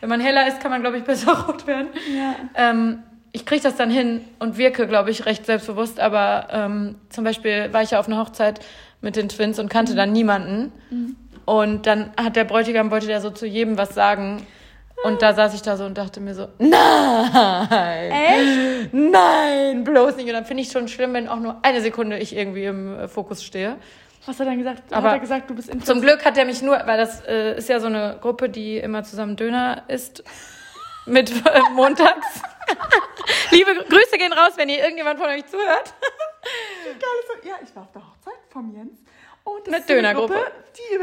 wenn 0.00 0.08
man 0.08 0.20
heller 0.20 0.46
ist, 0.48 0.60
kann 0.60 0.70
man, 0.70 0.82
glaube 0.82 0.98
ich, 0.98 1.04
besser 1.04 1.46
rot 1.46 1.66
werden. 1.66 1.88
Ja. 2.14 2.34
Ähm, 2.54 3.02
ich 3.32 3.44
kriege 3.44 3.62
das 3.62 3.76
dann 3.76 3.90
hin 3.90 4.24
und 4.38 4.56
wirke, 4.56 4.86
glaube 4.86 5.10
ich, 5.10 5.26
recht 5.26 5.44
selbstbewusst. 5.44 6.00
Aber 6.00 6.48
ähm, 6.50 6.96
zum 7.10 7.24
Beispiel 7.24 7.72
war 7.72 7.82
ich 7.82 7.90
ja 7.90 8.00
auf 8.00 8.06
einer 8.06 8.18
Hochzeit 8.18 8.60
mit 9.02 9.16
den 9.16 9.28
Twins 9.28 9.58
und 9.58 9.68
kannte 9.68 9.94
dann 9.94 10.12
niemanden. 10.12 10.72
Und 11.44 11.86
dann 11.86 12.12
hat 12.16 12.34
der 12.36 12.44
Bräutigam, 12.44 12.90
wollte 12.90 13.06
der 13.06 13.20
so 13.20 13.30
zu 13.30 13.46
jedem 13.46 13.76
was 13.76 13.94
sagen. 13.94 14.46
Und 15.04 15.20
da 15.20 15.34
saß 15.34 15.54
ich 15.54 15.62
da 15.62 15.76
so 15.76 15.84
und 15.84 15.98
dachte 15.98 16.20
mir 16.20 16.34
so, 16.34 16.48
nein, 16.58 18.10
Echt? 18.10 18.92
nein, 18.92 19.84
bloß 19.84 20.16
nicht. 20.16 20.26
Und 20.26 20.32
dann 20.32 20.46
finde 20.46 20.62
ich 20.62 20.72
schon 20.72 20.88
schlimm, 20.88 21.12
wenn 21.12 21.28
auch 21.28 21.38
nur 21.38 21.56
eine 21.62 21.82
Sekunde 21.82 22.18
ich 22.18 22.34
irgendwie 22.34 22.64
im 22.64 22.98
äh, 22.98 23.08
Fokus 23.08 23.44
stehe. 23.44 23.76
Was 24.26 24.40
hat 24.40 24.46
er 24.46 24.50
dann 24.50 24.58
gesagt? 24.58 24.92
Aber 24.92 25.08
hat 25.08 25.16
er 25.16 25.20
gesagt, 25.20 25.48
du 25.48 25.54
bist 25.54 25.68
in 25.68 25.80
Zum 25.82 26.00
Glück 26.00 26.24
hat 26.24 26.36
er 26.36 26.44
mich 26.44 26.60
nur, 26.60 26.80
weil 26.84 26.98
das 26.98 27.24
äh, 27.26 27.56
ist 27.56 27.68
ja 27.68 27.78
so 27.78 27.86
eine 27.86 28.18
Gruppe, 28.20 28.48
die 28.48 28.76
immer 28.78 29.04
zusammen 29.04 29.36
Döner 29.36 29.84
isst. 29.88 30.24
Mit 31.06 31.30
äh, 31.30 31.60
montags. 31.72 32.42
Liebe 33.52 33.72
Grüße 33.88 34.18
gehen 34.18 34.32
raus, 34.32 34.54
wenn 34.56 34.68
ihr 34.68 34.78
irgendjemand 34.78 35.20
von 35.20 35.28
euch 35.28 35.46
zuhört. 35.46 35.94
Ja, 37.44 37.54
ich 37.62 37.74
war 37.76 37.84
auf 37.84 37.92
der 37.92 38.02
Hochzeit 38.02 38.40
vom 38.50 38.74
Jens. 38.74 38.98
Und 39.46 39.64
das 39.66 39.74
Eine 39.74 39.76
ist 39.78 39.86
so 39.88 39.92
eine 39.94 40.02
Dönergruppe. 40.02 40.34
Gruppe, 40.34 40.50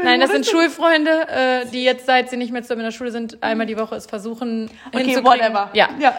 Nein, 0.04 0.20
das 0.20 0.30
sind 0.30 0.46
Schulfreunde, 0.46 1.10
äh, 1.28 1.66
die 1.66 1.82
jetzt, 1.82 2.06
seit 2.06 2.28
sie 2.30 2.36
nicht 2.36 2.52
mehr 2.52 2.62
zusammen 2.62 2.82
in 2.82 2.86
der 2.86 2.92
Schule 2.92 3.10
sind, 3.10 3.42
einmal 3.42 3.66
die 3.66 3.76
Woche 3.76 3.96
es 3.96 4.06
versuchen 4.06 4.70
Okay, 4.92 5.04
hinzukriegen. 5.04 5.24
whatever. 5.24 5.70
Ja, 5.72 5.88
ja. 5.98 6.14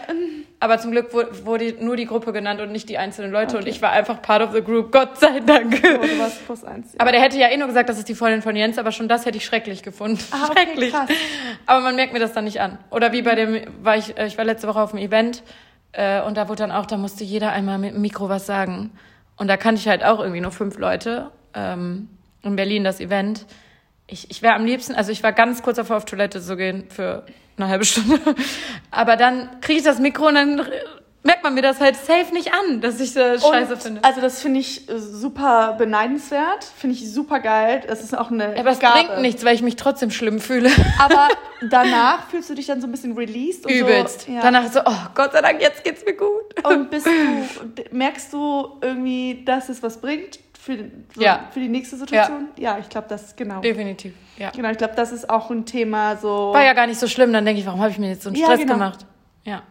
aber 0.60 0.78
zum 0.78 0.90
Glück 0.90 1.14
wu- 1.14 1.24
wurde 1.46 1.72
nur 1.80 1.96
die 1.96 2.04
Gruppe 2.04 2.32
genannt 2.32 2.60
und 2.60 2.70
nicht 2.72 2.88
die 2.88 2.98
einzelnen 2.98 3.30
Leute. 3.32 3.56
Und 3.56 3.62
Okay. 3.62 3.70
ich 3.70 3.80
war 3.80 3.92
einfach 3.92 4.20
part 4.20 4.42
of 4.42 4.52
the 4.52 4.60
group, 4.60 4.92
Gott 4.92 5.18
sei 5.18 5.40
Dank. 5.40 5.72
Oh, 5.84 6.02
du 6.04 6.18
warst 6.18 6.44
plus 6.44 6.64
eins. 6.64 6.92
Ja. 6.92 7.00
Aber 7.00 7.12
der 7.12 7.20
hätte 7.22 7.38
ja 7.38 7.48
eh 7.48 7.56
nur 7.56 7.68
gesagt, 7.68 7.88
das 7.88 7.96
ist 7.98 8.08
die 8.08 8.14
Freundin 8.14 8.42
von 8.42 8.54
Jens, 8.56 8.76
aber 8.76 8.92
schon 8.92 9.08
das 9.08 9.24
hätte 9.24 9.38
ich 9.38 9.44
schrecklich 9.46 9.82
gefunden. 9.82 10.18
Ah, 10.32 10.48
okay, 10.50 10.60
schrecklich. 10.64 10.92
krass. 10.92 11.08
Aber 11.64 11.80
man 11.80 11.94
merkt 11.96 12.12
mir 12.12 12.18
das 12.20 12.32
dann 12.34 12.44
nicht 12.44 12.60
an. 12.60 12.78
Oder 12.90 13.12
wie 13.12 13.22
bei 13.22 13.34
dem, 13.36 13.62
war 13.82 13.96
ich, 13.96 14.18
äh, 14.18 14.26
ich 14.26 14.36
war 14.36 14.44
letzte 14.44 14.68
Woche 14.68 14.80
auf 14.82 14.92
einem 14.92 15.02
Event 15.02 15.42
äh, 15.92 16.20
und 16.20 16.36
da 16.36 16.48
wurde 16.48 16.58
dann 16.58 16.72
auch, 16.72 16.84
da 16.86 16.96
musste 16.98 17.24
jeder 17.24 17.52
einmal 17.52 17.78
mit 17.78 17.94
dem 17.94 18.02
Mikro 18.02 18.28
was 18.28 18.44
sagen. 18.44 18.90
Und 19.38 19.48
da 19.48 19.56
kannte 19.56 19.80
ich 19.80 19.88
halt 19.88 20.04
auch 20.04 20.18
irgendwie 20.20 20.40
nur 20.42 20.50
fünf 20.52 20.76
Leute. 20.78 21.30
Ähm, 21.54 22.10
in 22.46 22.56
Berlin 22.56 22.84
das 22.84 23.00
Event. 23.00 23.46
Ich, 24.06 24.30
ich 24.30 24.42
wäre 24.42 24.54
am 24.54 24.64
liebsten, 24.64 24.94
also 24.94 25.10
ich 25.12 25.22
war 25.22 25.32
ganz 25.32 25.62
kurz 25.62 25.76
davor, 25.76 25.96
auf 25.96 26.04
Toilette 26.04 26.40
zu 26.40 26.56
gehen 26.56 26.84
für 26.88 27.26
eine 27.56 27.68
halbe 27.68 27.84
Stunde. 27.84 28.18
Aber 28.90 29.16
dann 29.16 29.60
kriege 29.60 29.78
ich 29.78 29.84
das 29.84 29.98
Mikro 29.98 30.28
und 30.28 30.34
dann 30.34 30.62
merkt 31.26 31.42
man 31.42 31.54
mir 31.54 31.62
das 31.62 31.80
halt 31.80 31.96
safe 31.96 32.32
nicht 32.32 32.52
an, 32.54 32.80
dass 32.80 33.00
ich 33.00 33.12
das 33.12 33.42
scheiße 33.42 33.74
Und, 33.74 33.82
finde. 33.82 34.04
Also 34.04 34.20
das 34.20 34.40
finde 34.40 34.60
ich 34.60 34.88
äh, 34.88 34.98
super 34.98 35.74
beneidenswert, 35.76 36.64
finde 36.64 36.94
ich 36.94 37.12
super 37.12 37.40
geil. 37.40 37.82
Das 37.86 38.00
ist 38.02 38.16
auch 38.16 38.30
eine 38.30 38.56
Aber 38.58 38.70
es 38.70 38.78
Gabe. 38.78 39.04
bringt 39.04 39.20
nichts, 39.22 39.44
weil 39.44 39.54
ich 39.54 39.62
mich 39.62 39.76
trotzdem 39.76 40.10
schlimm 40.10 40.38
fühle. 40.40 40.70
Aber 40.98 41.28
danach 41.68 42.30
fühlst 42.30 42.48
du 42.48 42.54
dich 42.54 42.66
dann 42.66 42.80
so 42.80 42.86
ein 42.86 42.92
bisschen 42.92 43.16
released 43.16 43.66
und 43.66 43.72
Übelst. 43.72 44.22
so. 44.22 44.32
Ja. 44.32 44.40
Danach 44.40 44.70
so, 44.72 44.80
oh 44.84 45.06
Gott 45.14 45.32
sei 45.32 45.42
Dank, 45.42 45.60
jetzt 45.60 45.82
geht's 45.84 46.04
mir 46.04 46.14
gut. 46.14 46.64
Und 46.64 46.90
bist 46.90 47.06
du, 47.06 47.10
merkst 47.90 48.32
du 48.32 48.78
irgendwie, 48.80 49.42
dass 49.44 49.68
es 49.68 49.82
was 49.82 50.00
bringt 50.00 50.38
für, 50.66 50.78
so, 51.14 51.20
Ja. 51.20 51.48
für 51.52 51.60
die 51.60 51.68
nächste 51.68 51.96
Situation? 51.96 52.48
Ja, 52.58 52.76
ich 52.80 52.88
glaube, 52.88 53.06
das 53.08 53.22
ist 53.22 53.36
genau. 53.36 53.60
Definitiv, 53.60 54.14
ja. 54.36 54.50
Genau, 54.50 54.68
ich 54.70 54.78
glaube, 54.78 54.94
das 54.96 55.12
ist 55.12 55.30
auch 55.30 55.48
ein 55.50 55.64
Thema 55.64 56.16
so. 56.16 56.52
War 56.52 56.64
ja 56.64 56.72
gar 56.72 56.88
nicht 56.88 56.98
so 56.98 57.06
schlimm, 57.06 57.32
dann 57.32 57.44
denke 57.44 57.60
ich, 57.60 57.66
warum 57.66 57.80
habe 57.80 57.90
ich 57.92 57.98
mir 57.98 58.08
jetzt 58.08 58.22
so 58.24 58.30
einen 58.30 58.36
Ja, 58.36 58.46
Stress 58.46 58.60
genau. 58.60 58.72
gemacht? 58.74 59.06
Ja. 59.44 59.62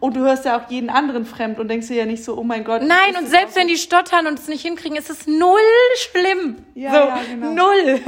Und 0.00 0.16
du 0.16 0.20
hörst 0.20 0.44
ja 0.44 0.58
auch 0.58 0.68
jeden 0.70 0.90
anderen 0.90 1.24
fremd 1.24 1.60
und 1.60 1.68
denkst 1.68 1.86
dir 1.88 1.96
ja 1.96 2.06
nicht 2.06 2.24
so, 2.24 2.36
oh 2.36 2.42
mein 2.42 2.64
Gott. 2.64 2.82
Nein, 2.82 3.16
und 3.20 3.28
selbst 3.28 3.54
wenn 3.56 3.68
die 3.68 3.76
stottern 3.76 4.26
und 4.26 4.38
es 4.38 4.48
nicht 4.48 4.62
hinkriegen, 4.62 4.96
ist 4.96 5.10
es 5.10 5.26
null 5.28 5.58
schlimm. 5.96 6.56
Ja, 6.74 6.90
so, 6.90 6.96
ja, 6.96 7.20
genau. 7.28 7.50
Null. 7.52 8.00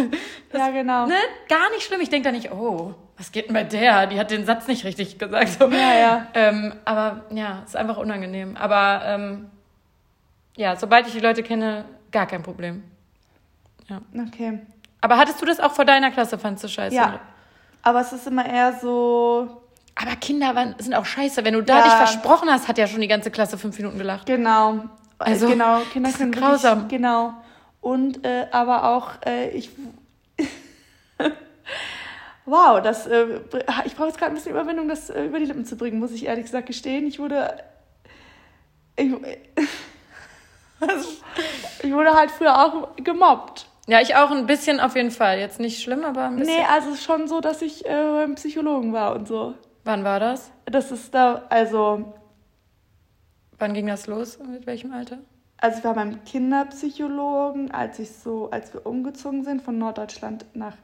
so. 0.53 0.59
Ja, 0.59 0.71
genau. 0.71 1.07
Ne? 1.07 1.14
Gar 1.49 1.71
nicht 1.71 1.83
schlimm. 1.83 2.01
Ich 2.01 2.11
denke 2.11 2.29
da 2.29 2.33
nicht, 2.33 2.51
oh, 2.53 2.95
was 3.17 3.31
geht 3.33 3.47
denn 3.47 3.55
bei 3.55 3.64
der? 3.64 4.07
Die 4.09 4.19
hat 4.19 4.31
den 4.33 4.45
Satz 4.45 4.67
nicht 4.67 4.85
richtig 4.85 5.19
gesagt. 5.19 5.49
So. 5.59 5.69
Ja, 5.69 5.99
ja. 5.99 6.27
Ähm, 6.35 6.75
aber 6.85 7.27
ja, 7.31 7.62
ist 7.64 7.77
einfach 7.77 7.97
unangenehm. 7.99 8.57
Aber 8.57 9.03
ähm, 9.05 9.51
ja, 10.57 10.77
sobald 10.77 11.07
ich 11.07 11.12
die 11.12 11.21
Leute 11.21 11.43
kenne, 11.43 11.85
gar 12.12 12.27
kein 12.27 12.43
Problem. 12.43 12.83
Okay. 14.29 14.61
Aber 15.01 15.19
hattest 15.19 15.40
du 15.43 15.47
das 15.47 15.61
auch 15.61 15.73
vor 15.73 15.85
deiner 15.85 16.11
Klasse, 16.11 16.38
fandst 16.38 16.64
du 16.64 16.69
scheiße? 16.69 16.95
Ja. 16.97 17.21
Aber 17.83 18.01
es 18.01 18.12
ist 18.12 18.27
immer 18.27 18.47
eher 18.47 18.73
so, 18.81 19.61
Aber 19.95 20.17
Kinder 20.17 20.55
waren, 20.55 20.75
sind 20.79 20.95
auch 20.95 21.05
scheiße. 21.05 21.45
Wenn 21.45 21.55
du 21.55 21.62
da 21.62 21.79
Ja. 21.79 21.85
dich 21.85 21.93
versprochen 21.93 22.49
hast, 22.51 22.67
hat 22.69 22.79
ja 22.79 22.87
schon 22.87 23.01
die 23.03 23.09
ganze 23.09 23.31
Klasse 23.31 23.59
fünf 23.59 23.77
Minuten 23.79 23.99
gelacht. 23.99 24.27
genau. 24.27 24.85
Also, 25.19 25.49
genau, 25.49 25.81
Kinder 25.93 26.09
das 26.09 26.19
können 26.19 26.33
grausam. 26.33 26.83
Wirklich, 26.83 26.99
genau. 27.01 27.35
Und 27.81 28.25
äh, 28.27 28.47
aber 28.51 28.88
auch, 28.90 29.11
äh, 29.25 29.51
ich. 29.51 29.71
wow, 32.45 32.83
das. 32.83 33.07
Äh, 33.07 33.40
ich 33.85 33.95
brauche 33.95 34.09
jetzt 34.09 34.19
gerade 34.19 34.33
ein 34.33 34.35
bisschen 34.35 34.53
Überwindung, 34.53 34.88
das 34.88 35.11
äh, 35.11 35.25
über 35.25 35.38
die 35.38 35.47
Lippen 35.47 35.64
zu 35.64 35.77
bringen, 35.77 35.99
muss 35.99 36.12
ich 36.12 36.27
ehrlich 36.27 36.45
gesagt 36.47 36.67
gestehen. 36.67 37.07
Ich 37.07 37.19
wurde. 37.19 37.62
Ich, 38.97 39.12
ich 41.82 41.92
wurde 41.92 42.14
halt 42.14 42.30
früher 42.30 42.64
auch 42.64 42.96
gemobbt. 42.96 43.66
Ja, 43.87 44.00
ich 44.00 44.16
auch 44.16 44.30
ein 44.30 44.46
bisschen 44.46 44.80
auf 44.80 44.96
jeden 44.96 45.10
Fall. 45.10 45.38
Jetzt 45.38 45.60
nicht 45.60 45.82
schlimm, 45.82 46.04
aber 46.04 46.24
ein 46.24 46.37
bisschen. 46.37 46.56
Nee, 46.56 46.64
also 46.70 46.90
es 46.90 46.96
ist 46.96 47.04
schon 47.04 47.28
so, 47.28 47.40
dass 47.40 47.60
ich 47.62 47.84
äh, 47.84 47.88
beim 47.90 48.34
Psychologen 48.34 48.92
war 48.92 49.14
und 49.14 49.28
so. 49.28 49.54
Wann 49.84 50.04
war 50.04 50.20
das? 50.20 50.50
Das 50.64 50.90
ist 50.90 51.14
da, 51.14 51.44
also, 51.50 52.14
Wann 53.58 53.74
ging 53.74 53.87
das 53.87 54.06
los? 54.06 54.38
Mit 54.38 54.66
welchem 54.66 54.92
Alter? 54.92 55.18
also 55.64 55.78
ich 55.78 55.84
war 55.84 55.94
beim 55.94 56.24
Kinderpsychologen, 56.24 57.70
als 57.70 57.98
ich 57.98 58.10
so, 58.10 58.50
als 58.50 58.74
wir 58.74 58.84
umgezogen 58.84 59.44
sind 59.44 59.62
von 59.62 59.78
Norddeutschland 59.78 60.44
nach, 60.52 60.76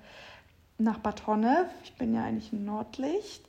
nach 0.79 0.99
Bad 0.99 1.27
Honnef. 1.27 1.67
Ich 1.85 1.95
bin 1.97 2.15
ja 2.15 2.25
eigentlich 2.25 2.51
ein 2.53 2.65
Nordlicht. 2.65 3.45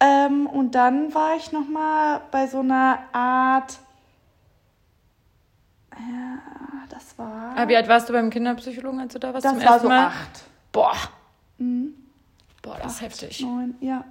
Ähm, 0.00 0.48
und 0.48 0.74
dann 0.74 1.14
war 1.14 1.36
ich 1.36 1.52
noch 1.52 1.68
mal 1.68 2.22
bei 2.32 2.48
so 2.48 2.58
einer 2.58 3.04
Art, 3.12 3.78
Ja, 5.98 6.38
das 6.88 7.16
war. 7.18 7.56
Aber 7.56 7.68
wie 7.68 7.76
alt 7.76 7.88
warst 7.88 8.08
du 8.08 8.12
beim 8.12 8.30
Kinderpsychologen, 8.30 9.00
als 9.00 9.12
du 9.12 9.18
da 9.18 9.32
warst 9.32 9.44
das 9.44 9.52
zum 9.52 9.60
war 9.60 9.66
ersten 9.66 9.82
so 9.82 9.88
Mal? 9.88 10.06
acht. 10.06 10.44
Boah. 10.72 10.96
Mhm. 11.58 11.94
Boah, 12.62 12.78
das 12.82 12.94
ist 12.94 13.00
heftig. 13.02 13.40
Neun, 13.40 13.74
ja. 13.80 14.04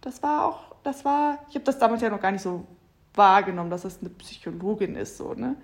Das 0.00 0.22
war 0.22 0.46
auch, 0.46 0.58
das 0.82 1.04
war, 1.04 1.38
ich 1.48 1.54
habe 1.54 1.64
das 1.64 1.78
damals 1.78 2.02
ja 2.02 2.10
noch 2.10 2.20
gar 2.20 2.32
nicht 2.32 2.42
so 2.42 2.66
wahrgenommen, 3.14 3.70
dass 3.70 3.82
das 3.82 4.00
eine 4.00 4.10
Psychologin 4.10 4.96
ist, 4.96 5.16
so, 5.18 5.34
ne? 5.34 5.56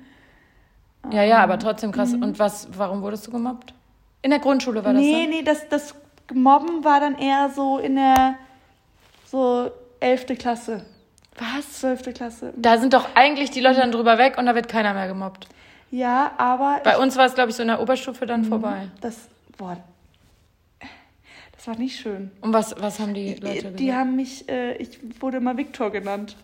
Ja, 1.10 1.22
ja, 1.22 1.38
aber 1.38 1.58
trotzdem 1.58 1.92
krass. 1.92 2.12
Und 2.12 2.38
was, 2.38 2.68
warum 2.76 3.02
wurdest 3.02 3.26
du 3.26 3.30
gemobbt? 3.30 3.72
In 4.22 4.30
der 4.30 4.40
Grundschule 4.40 4.84
war 4.84 4.92
nee, 4.92 5.26
das 5.26 5.30
nee, 5.30 5.42
das, 5.42 5.68
das 5.68 5.94
Mobben 6.34 6.84
war 6.84 7.00
dann 7.00 7.16
eher 7.16 7.50
so 7.50 7.78
in 7.78 7.94
der, 7.94 8.34
so 9.26 9.70
elfte 10.00 10.34
Klasse. 10.36 10.84
Was? 11.38 11.80
Zwölfte 11.80 12.12
Klasse. 12.12 12.52
dann? 12.52 12.62
Da 12.62 12.78
sind 12.78 12.92
doch 12.92 13.08
eigentlich 13.14 13.50
die 13.50 13.60
Leute 13.60 13.80
dann 13.80 13.92
drüber 13.92 14.18
weg 14.18 14.36
und 14.38 14.46
da 14.46 14.54
wird 14.54 14.68
keiner 14.68 14.94
mehr 14.94 15.06
gemobbt. 15.06 15.48
Ja, 15.90 16.32
aber 16.36 16.80
Bei 16.84 16.98
uns 16.98 17.16
war 17.16 17.26
es, 17.26 17.34
glaube 17.34 17.50
ich, 17.50 17.56
so 17.56 17.62
in 17.62 17.68
der 17.68 17.80
Oberstufe 17.80 18.26
dann 18.26 18.40
Mhm. 18.42 18.44
vorbei. 18.46 18.88
das, 19.00 19.28
boah, 19.56 19.76
das 21.52 21.66
war 21.66 21.76
nicht 21.78 21.98
schön. 21.98 22.30
Und 22.40 22.52
was, 22.52 22.74
was 22.80 22.98
haben 22.98 23.14
die 23.14 23.34
Leute 23.34 23.54
gesagt? 23.56 23.80
Die 23.80 23.92
haben 23.94 24.16
mich, 24.16 24.48
äh, 24.48 24.74
ich 24.76 24.98
wurde 25.20 25.38
immer 25.38 25.56
Viktor 25.56 25.90
genannt. 25.90 26.36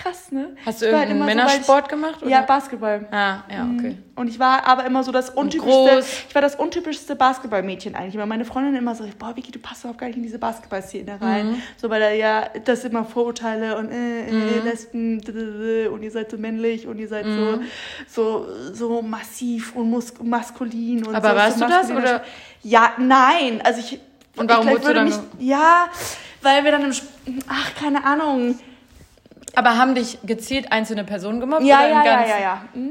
Krass, 0.00 0.30
ne? 0.30 0.50
Hast 0.64 0.80
du 0.80 0.86
Ich 0.86 0.92
halt 0.94 1.08
irgendeinen 1.08 1.18
so, 1.18 1.26
weil 1.26 1.34
Männersport 1.48 1.82
ich, 1.86 1.88
gemacht? 1.88 2.22
Oder? 2.22 2.30
Ja, 2.30 2.42
Basketball. 2.42 3.08
Ah, 3.10 3.38
ja, 3.50 3.62
okay. 3.64 3.90
Mhm. 3.90 4.02
Und 4.14 4.28
ich 4.28 4.38
war 4.38 4.64
aber 4.64 4.84
immer 4.84 5.02
so 5.02 5.10
das 5.10 5.30
untypischste, 5.30 6.04
ich 6.28 6.34
war 6.36 6.40
das 6.42 6.54
untypischste 6.54 7.16
Basketballmädchen 7.16 7.96
eigentlich. 7.96 8.16
Weil 8.16 8.26
meine 8.26 8.44
Freundin 8.44 8.76
immer 8.76 8.94
so, 8.94 9.04
boah, 9.18 9.34
Vicky, 9.36 9.50
du 9.50 9.58
passt 9.58 9.80
überhaupt 9.80 9.98
gar 9.98 10.06
nicht 10.06 10.16
in 10.16 10.22
diese 10.22 10.38
Basketballszene 10.38 11.20
rein. 11.20 11.48
Mhm. 11.50 11.62
So, 11.76 11.90
weil 11.90 11.98
da 12.00 12.10
ja, 12.10 12.48
das 12.64 12.84
immer 12.84 13.04
Vorurteile 13.04 13.76
und 13.76 13.90
äh, 13.90 14.28
äh, 14.28 14.60
Lesben 14.60 15.20
d- 15.20 15.32
d- 15.32 15.88
und 15.88 16.04
ihr 16.04 16.12
seid 16.12 16.30
so 16.30 16.38
männlich 16.38 16.86
und 16.86 17.00
ihr 17.00 17.08
seid 17.08 17.26
Mhm. 17.26 17.62
so, 18.06 18.46
so, 18.46 18.72
so 18.72 19.02
massiv 19.02 19.74
und 19.74 19.90
mus 19.90 20.12
maskulin. 20.22 21.04
Und 21.06 21.14
Aber 21.16 21.30
so, 21.30 21.36
warst 21.36 21.58
so 21.58 21.64
du 21.64 21.70
das, 21.70 21.90
oder? 21.90 22.22
Ja, 22.62 22.92
nein. 22.98 23.60
Also 23.64 23.80
ich... 23.80 23.98
Und 24.36 24.48
warum 24.48 24.68
ich 24.68 24.74
du 24.74 24.82
würde 24.82 24.94
dann 24.94 25.04
mich, 25.06 25.16
Ja, 25.40 25.88
weil 26.42 26.62
wir 26.62 26.70
dann 26.70 26.84
im... 26.84 26.92
Ach, 27.48 27.74
keine 27.74 28.04
Ahnung. 28.04 28.56
Aber 29.58 29.76
haben 29.76 29.96
dich 29.96 30.18
gezielt 30.24 30.70
einzelne 30.70 31.02
Personen 31.02 31.40
gemobbt? 31.40 31.64
Ja, 31.64 31.80
oder 31.80 31.88
ja, 31.88 32.00
im 32.00 32.06
ja, 32.06 32.14
Ganzen? 32.16 32.30
ja, 32.30 32.38
ja. 32.40 32.62
Mhm. 32.74 32.90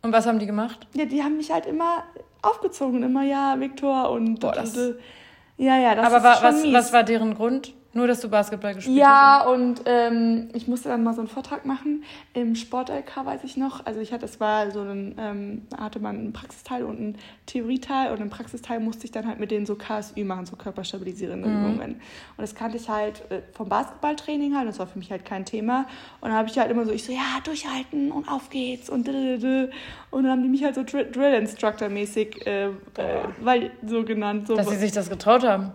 Und 0.00 0.12
was 0.12 0.26
haben 0.26 0.38
die 0.38 0.46
gemacht? 0.46 0.86
Ja, 0.94 1.04
die 1.04 1.22
haben 1.22 1.36
mich 1.36 1.50
halt 1.52 1.66
immer 1.66 2.04
aufgezogen, 2.40 3.02
immer 3.02 3.22
ja, 3.22 3.60
Viktor 3.60 4.10
und 4.10 4.40
Boah, 4.40 4.52
das- 4.52 4.74
ja, 5.58 5.76
ja, 5.76 5.94
das 5.94 6.06
Aber 6.06 6.16
ist 6.16 6.22
wa 6.24 6.34
schon 6.36 6.44
was, 6.44 6.62
mies. 6.62 6.72
was 6.74 6.92
war 6.94 7.02
deren 7.02 7.34
Grund? 7.34 7.74
Nur, 7.92 8.06
dass 8.06 8.20
du 8.20 8.28
Basketball 8.28 8.74
gespielt 8.74 8.96
ja, 8.98 9.42
und 9.44 9.82
ähm, 9.84 10.48
ich 10.52 10.68
musste 10.68 10.88
dann 10.90 11.02
mal 11.02 11.12
so 11.12 11.22
einen 11.22 11.28
Vortrag 11.28 11.66
machen 11.66 12.04
im 12.34 12.54
Sport-LK, 12.54 13.24
weiß 13.26 13.40
ich 13.42 13.56
noch. 13.56 13.84
Also 13.84 13.98
ich 13.98 14.12
hatte, 14.12 14.26
es 14.26 14.38
war 14.38 14.70
so 14.70 14.80
ein, 14.82 15.16
ähm, 15.18 15.62
hatte 15.76 15.98
man 15.98 16.16
einen 16.16 16.32
Praxisteil 16.32 16.84
und 16.84 16.96
einen 16.98 17.18
Theorieteil 17.46 18.12
und 18.12 18.20
im 18.20 18.30
Praxisteil 18.30 18.78
musste 18.78 19.06
ich 19.06 19.10
dann 19.10 19.26
halt 19.26 19.40
mit 19.40 19.50
denen 19.50 19.66
so 19.66 19.74
KSÜ 19.74 20.22
machen, 20.22 20.46
so 20.46 20.54
körperstabilisierende 20.54 21.48
Mhm. 21.48 21.56
Übungen. 21.56 21.90
Und 21.94 22.00
das 22.38 22.54
kannte 22.54 22.76
ich 22.76 22.88
halt 22.88 23.28
äh, 23.30 23.40
vom 23.54 23.68
Basketballtraining 23.68 24.56
halt, 24.56 24.68
das 24.68 24.78
war 24.78 24.86
für 24.86 24.98
mich 24.98 25.10
halt 25.10 25.24
kein 25.24 25.44
Thema. 25.44 25.86
Und 26.20 26.28
dann 26.28 26.38
habe 26.38 26.48
ich 26.48 26.56
halt 26.58 26.70
immer 26.70 26.84
so, 26.86 26.92
ich 26.92 27.02
so, 27.02 27.12
ja, 27.12 27.40
durchhalten 27.42 28.12
und 28.12 28.28
auf 28.28 28.50
geht's 28.50 28.88
und 28.88 29.08
dödödö. 29.08 29.68
Und 30.12 30.22
dann 30.22 30.30
haben 30.32 30.42
die 30.44 30.48
mich 30.48 30.62
halt 30.62 30.76
so 30.76 30.84
Dr- 30.84 31.04
Drill-Instructor-mäßig, 31.10 32.46
äh, 32.46 32.66
äh, 32.66 32.72
weil 33.40 33.72
so 33.84 34.04
genannt. 34.04 34.46
So 34.46 34.56
hast. 34.56 34.66
Dass 34.66 34.74
sie 34.74 34.80
sich 34.80 34.92
das 34.92 35.10
getraut 35.10 35.44
haben. 35.44 35.72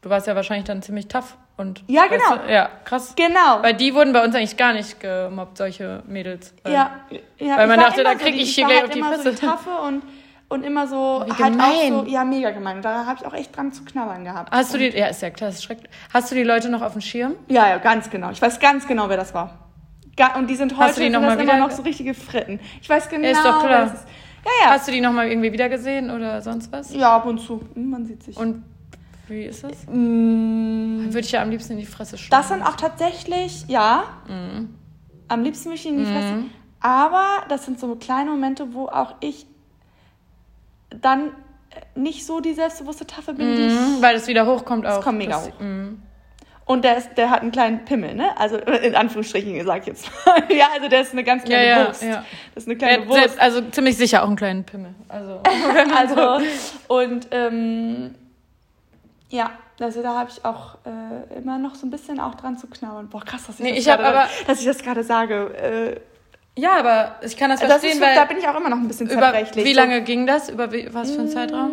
Du 0.00 0.10
warst 0.10 0.26
ja 0.26 0.36
wahrscheinlich 0.36 0.64
dann 0.66 0.80
ziemlich 0.82 1.08
tough. 1.08 1.36
Und, 1.56 1.82
Ja, 1.88 2.02
weißt 2.02 2.10
genau. 2.12 2.36
Du, 2.46 2.52
ja, 2.52 2.68
krass. 2.84 3.14
genau. 3.16 3.62
Weil 3.62 3.74
die 3.74 3.92
wurden 3.94 4.12
bei 4.12 4.22
uns 4.24 4.32
eigentlich 4.34 4.56
gar 4.56 4.72
nicht 4.72 5.00
gemobbt, 5.00 5.58
solche 5.58 6.04
Mädels. 6.06 6.54
Weil- 6.62 6.72
Ja, 6.72 6.90
ja 7.38 7.56
Weil 7.56 7.66
man 7.66 7.80
dachte, 7.80 8.04
da 8.04 8.12
immer 8.12 8.20
krieg 8.20 8.34
die- 8.34 8.42
ich 8.42 8.54
hier 8.54 8.64
gleich 8.66 8.76
halt 8.76 8.84
auf 8.86 8.92
die 8.92 8.98
immer 9.00 9.16
So 9.16 9.22
Fresse. 9.22 9.34
die 9.40 9.46
Taffe 9.46 9.70
und, 9.88 10.02
und 10.48 10.64
immer 10.64 10.86
so 10.86 11.24
wie 11.26 11.32
halt 11.32 11.52
gemein. 11.54 11.94
auch 11.94 12.04
so, 12.04 12.10
ja, 12.10 12.22
mega 12.22 12.50
gemein. 12.52 12.76
Und 12.76 12.84
da 12.84 13.06
habe 13.06 13.18
ich 13.20 13.26
auch 13.26 13.34
echt 13.34 13.56
dran 13.56 13.72
zu 13.72 13.84
knabbern 13.84 14.22
gehabt. 14.22 14.52
Hast 14.52 14.72
du 14.72 14.78
die, 14.78 14.90
ja, 14.96 15.08
ist 15.08 15.20
ja 15.20 15.30
klar, 15.30 15.50
ist 15.50 15.64
schrecklich. 15.64 15.90
Hast 16.14 16.30
du 16.30 16.36
die 16.36 16.44
Leute 16.44 16.68
noch 16.68 16.80
auf 16.82 16.92
dem 16.92 17.00
Schirm? 17.00 17.34
Ja, 17.48 17.68
ja, 17.68 17.78
ganz 17.78 18.08
genau. 18.08 18.30
Ich 18.30 18.40
weiß 18.40 18.60
ganz 18.60 18.86
genau, 18.86 19.08
wer 19.08 19.16
das 19.16 19.34
war. 19.34 19.58
Und 20.36 20.48
die 20.48 20.54
sind 20.56 20.72
heute 20.76 20.84
Hast 20.88 20.98
du 20.98 21.02
die 21.02 21.10
noch 21.10 21.20
mal 21.20 21.32
immer 21.34 21.42
wieder- 21.42 21.56
noch 21.58 21.70
so 21.72 21.82
richtige 21.82 22.14
Fritten. 22.14 22.60
Ich 22.80 22.88
weiß 22.88 23.08
genau, 23.08 23.26
ist 23.28 23.44
doch 23.44 23.62
wer 23.64 23.68
klar. 23.68 23.84
ist. 23.86 24.04
Ja, 24.44 24.50
ja. 24.66 24.70
Hast 24.70 24.86
du 24.86 24.92
die 24.92 25.00
nochmal 25.00 25.28
irgendwie 25.28 25.52
wieder 25.52 25.68
gesehen 25.68 26.10
oder 26.12 26.40
sonst 26.40 26.70
was? 26.72 26.94
ja, 26.94 27.16
ab 27.16 27.26
und 27.26 27.38
zu. 27.40 27.60
Hm, 27.74 27.90
Man 27.90 28.06
sieht 28.06 28.22
sich. 28.22 28.36
Und 28.36 28.62
wie 29.28 29.44
ist 29.44 29.64
das? 29.64 29.72
Mm, 29.86 31.06
Würde 31.06 31.20
ich 31.20 31.32
ja 31.32 31.42
am 31.42 31.50
liebsten 31.50 31.72
in 31.74 31.78
die 31.78 31.86
Fresse 31.86 32.16
schlagen. 32.18 32.40
das 32.42 32.48
sind 32.48 32.62
auch 32.62 32.76
tatsächlich, 32.76 33.64
ja, 33.68 34.04
Mhm. 34.28 34.74
am 35.28 35.42
liebsten 35.42 35.70
mich 35.70 35.86
in 35.86 35.98
die 35.98 36.04
Fresse. 36.04 36.44
Aber 36.80 37.26
das 37.48 37.64
sind 37.64 37.78
so 37.80 37.94
kleine 37.96 38.30
Momente, 38.30 38.72
wo 38.74 38.86
auch 38.86 39.14
ich 39.20 39.46
dann 40.90 41.28
äh, 41.70 41.98
nicht 41.98 42.24
so 42.24 42.40
die 42.40 42.54
selbstbewusste 42.54 43.06
Taffe 43.06 43.34
bin, 43.34 43.54
die 43.56 43.62
ich 43.66 43.72
Mhm, 43.72 44.00
weil 44.00 44.16
es 44.16 44.26
wieder 44.26 44.46
hochkommt 44.46 44.86
auch. 44.86 45.02
kommt 45.02 45.18
mega 45.18 45.32
Das- 45.32 45.48
hoch. 45.48 45.60
mhm. 45.60 46.02
Und 46.64 46.84
der, 46.84 46.98
ist, 46.98 47.14
der 47.16 47.30
hat 47.30 47.40
einen 47.40 47.50
kleinen 47.50 47.86
Pimmel, 47.86 48.14
ne? 48.14 48.38
Also 48.38 48.58
in 48.58 48.94
Anführungsstrichen 48.94 49.54
gesagt 49.54 49.86
jetzt. 49.86 50.04
ja, 50.50 50.66
also 50.74 50.86
der 50.88 51.00
ist 51.00 51.12
eine 51.12 51.24
ganz 51.24 51.42
kleine 51.44 51.66
Ja, 51.66 51.78
ja, 51.80 51.86
Wurst. 51.86 52.02
ja. 52.02 52.24
Das 52.54 52.64
ist 52.64 52.68
eine 52.68 52.76
kleine 52.76 53.00
hat 53.02 53.08
Wurst. 53.08 53.18
selbst, 53.20 53.40
also 53.40 53.62
ziemlich 53.70 53.96
sicher 53.96 54.22
auch 54.22 54.26
einen 54.26 54.36
kleinen 54.36 54.64
Pimmel. 54.64 54.94
Also, 55.08 55.40
also, 55.96 56.44
und 56.88 57.26
ähm, 57.30 58.14
ja, 59.30 59.50
also 59.80 60.02
da 60.02 60.16
habe 60.18 60.30
ich 60.30 60.44
auch 60.44 60.76
äh, 60.86 61.38
immer 61.38 61.58
noch 61.58 61.74
so 61.74 61.86
ein 61.86 61.90
bisschen 61.90 62.18
auch 62.20 62.34
dran 62.34 62.56
zu 62.58 62.66
knabbern. 62.66 63.08
Boah, 63.08 63.22
krass, 63.24 63.46
dass 63.46 63.58
ich, 63.60 63.64
Nee, 63.64 63.74
das, 63.76 63.84
gerade, 63.84 64.04
aber- 64.06 64.28
dass 64.46 64.60
ich 64.60 64.66
das 64.66 64.78
gerade 64.78 65.02
sage. 65.04 65.54
Äh, 65.54 66.00
ja, 66.60 66.78
aber 66.78 67.16
ich 67.24 67.36
kann 67.36 67.50
das 67.50 67.60
das 67.60 67.68
verstehen, 67.70 67.92
ist, 67.92 68.00
weil 68.00 68.14
da 68.16 68.24
bin 68.24 68.38
ich 68.38 68.48
auch 68.48 68.56
immer 68.56 68.68
noch 68.70 68.78
ein 68.78 68.88
bisschen 68.88 69.06
über 69.08 69.20
zerbrechlich. 69.20 69.64
wie 69.64 69.74
So, 69.74 69.80
lange 69.80 70.02
ging 70.02 70.26
das? 70.26 70.48
Über 70.48 70.72
wie, 70.72 70.92
was 70.92 71.12
für 71.12 71.20
einen 71.20 71.28
Zeitraum? 71.28 71.70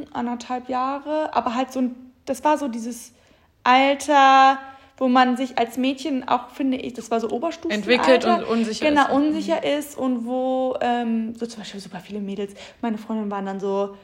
Mm, 0.00 0.04
anderthalb 0.12 0.68
Jahre, 0.68 1.30
aber 1.34 1.54
halt 1.54 1.72
so 1.72 1.80
ein, 1.80 2.12
das 2.26 2.44
war 2.44 2.58
so 2.58 2.68
dieses 2.68 3.12
Alter, 3.62 4.58
wo 4.98 5.08
man 5.08 5.36
sich 5.36 5.58
als 5.58 5.76
Mädchen 5.78 6.28
auch, 6.28 6.50
finde 6.50 6.76
ich, 6.76 6.92
das 6.92 7.10
war 7.10 7.18
so 7.18 7.30
Oberstufen. 7.30 7.70
Entwickelt 7.70 8.24
und 8.26 8.44
unsicher 8.44 8.86
Genau, 8.86 9.02
ist. 9.02 9.08
Mhm. 9.08 9.14
unsicher 9.14 9.64
ist 9.64 9.96
und 9.98 10.26
wo 10.26 10.76
ähm, 10.80 11.34
so 11.34 11.46
zum 11.46 11.60
Beispiel 11.60 11.80
super 11.80 11.98
viele 12.00 12.20
Mädels, 12.20 12.52
meine 12.82 12.98
Freundinnen 12.98 13.30
waren 13.30 13.46
dann 13.46 13.58
so, 13.58 13.96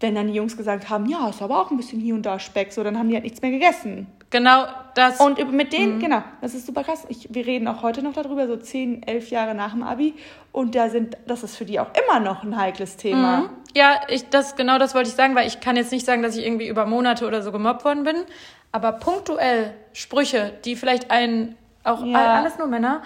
wenn 0.00 0.14
dann 0.14 0.28
die 0.28 0.34
Jungs 0.34 0.56
gesagt 0.56 0.88
haben, 0.90 1.06
ja, 1.06 1.28
ist 1.28 1.42
aber 1.42 1.60
auch 1.60 1.70
ein 1.70 1.76
bisschen 1.76 1.98
hier 2.00 2.14
und 2.14 2.22
da 2.24 2.38
Speck, 2.38 2.72
so, 2.72 2.84
dann 2.84 2.96
haben 2.98 3.08
die 3.08 3.14
halt 3.14 3.24
nichts 3.24 3.42
mehr 3.42 3.50
gegessen. 3.50 4.06
Genau 4.30 4.66
das. 4.94 5.20
Und 5.20 5.38
mit 5.52 5.68
Mhm. 5.72 5.76
denen, 5.76 5.98
genau, 6.00 6.22
das 6.40 6.54
ist 6.54 6.66
super 6.66 6.84
krass. 6.84 7.04
Ich, 7.08 7.28
wir 7.32 7.46
reden 7.46 7.66
auch 7.66 7.82
heute 7.82 8.02
noch 8.02 8.12
darüber, 8.12 8.46
so 8.46 8.56
10, 8.56 9.02
11 9.04 9.30
Jahre 9.30 9.54
nach 9.54 9.72
dem 9.72 9.82
Abi. 9.82 10.14
Und 10.52 10.74
da 10.74 10.88
sind, 10.90 11.16
das 11.26 11.42
ist 11.42 11.56
für 11.56 11.64
die 11.64 11.80
auch 11.80 11.88
immer 12.06 12.20
noch 12.20 12.42
ein 12.44 12.56
heikles 12.56 12.96
Thema. 12.96 13.38
Mhm. 13.38 13.48
Ja, 13.74 14.00
ich, 14.08 14.28
das, 14.28 14.54
genau 14.54 14.78
das 14.78 14.94
wollte 14.94 15.08
ich 15.08 15.14
sagen, 15.16 15.34
weil 15.34 15.46
ich 15.48 15.60
kann 15.60 15.76
jetzt 15.76 15.90
nicht 15.92 16.04
sagen, 16.06 16.22
dass 16.22 16.36
ich 16.36 16.44
irgendwie 16.46 16.68
über 16.68 16.84
Monate 16.86 17.26
oder 17.26 17.42
so 17.42 17.50
gemobbt 17.52 17.84
worden 17.84 18.04
bin. 18.04 18.16
Aber 18.70 18.92
punktuell 18.92 19.74
Sprüche, 19.94 20.52
die 20.64 20.76
vielleicht 20.76 21.10
ein, 21.10 21.56
auch 21.84 22.04
Ja. 22.04 22.18
all- 22.18 22.28
alles 22.42 22.58
nur 22.58 22.66
Männer, 22.68 23.02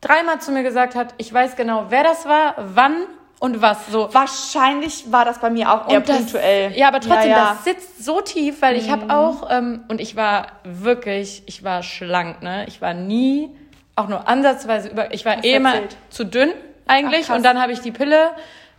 dreimal 0.00 0.40
zu 0.40 0.50
mir 0.52 0.64
gesagt 0.64 0.94
hat, 0.96 1.14
ich 1.18 1.32
weiß 1.32 1.54
genau, 1.56 1.86
wer 1.90 2.02
das 2.02 2.26
war, 2.26 2.54
wann 2.58 2.94
und 3.38 3.60
was. 3.60 3.86
So. 3.88 4.08
Wahrscheinlich 4.12 5.12
war 5.12 5.24
das 5.24 5.38
bei 5.40 5.50
mir 5.50 5.70
auch 5.72 5.90
eher 5.90 6.00
das, 6.00 6.16
punktuell. 6.16 6.72
Ja, 6.76 6.88
aber 6.88 7.00
trotzdem, 7.00 7.30
ja, 7.30 7.36
ja. 7.36 7.50
das 7.54 7.64
sitzt 7.64 8.04
so 8.04 8.20
tief, 8.20 8.62
weil 8.62 8.76
ich 8.76 8.88
Mhm. 8.88 8.92
habe 8.92 9.10
auch, 9.14 9.48
ähm, 9.50 9.84
und 9.88 10.00
ich 10.00 10.16
war 10.16 10.46
wirklich, 10.64 11.42
ich 11.46 11.62
war 11.64 11.82
schlank, 11.82 12.42
ne? 12.42 12.64
Ich 12.68 12.80
war 12.80 12.94
nie, 12.94 13.50
auch 13.94 14.08
nur 14.08 14.28
ansatzweise 14.28 14.88
über, 14.88 15.12
ich 15.14 15.24
war 15.24 15.44
eh 15.44 15.54
immer 15.54 15.74
zu 16.10 16.24
dünn 16.24 16.50
eigentlich. 16.86 17.26
Ach, 17.30 17.36
und 17.36 17.42
dann 17.44 17.60
habe 17.60 17.72
ich 17.72 17.80
die 17.80 17.92
Pille 17.92 18.30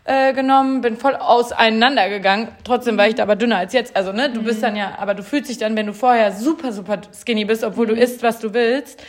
äh, 0.05 0.33
genommen, 0.33 0.81
bin 0.81 0.95
voll 0.97 1.15
auseinandergegangen. 1.15 2.47
Trotzdem 2.63 2.97
war 2.97 3.07
ich 3.07 3.15
da 3.15 3.23
aber 3.23 3.35
dünner 3.35 3.57
als 3.57 3.73
jetzt. 3.73 3.95
Also, 3.95 4.11
ne, 4.13 4.29
du 4.29 4.41
Mhm. 4.41 4.45
bist 4.45 4.63
dann 4.63 4.75
ja, 4.75 4.93
aber 4.97 5.13
du 5.13 5.23
fühlst 5.23 5.49
dich 5.49 5.57
dann, 5.57 5.75
wenn 5.75 5.85
du 5.85 5.93
vorher 5.93 6.31
super, 6.31 6.71
super 6.71 6.99
skinny 7.13 7.45
bist, 7.45 7.63
obwohl 7.63 7.85
Mhm. 7.87 7.95
du 7.95 8.01
isst, 8.01 8.23
was 8.23 8.39
du 8.39 8.53
willst, 8.53 9.03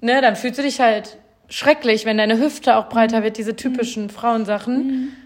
ne, 0.00 0.20
dann 0.22 0.34
fühlst 0.36 0.58
du 0.58 0.62
dich 0.62 0.80
halt 0.80 1.18
schrecklich, 1.48 2.04
wenn 2.04 2.18
deine 2.18 2.38
Hüfte 2.38 2.76
auch 2.76 2.88
breiter 2.88 3.22
wird, 3.22 3.38
diese 3.38 3.56
typischen 3.56 4.10
Frauensachen. 4.10 5.16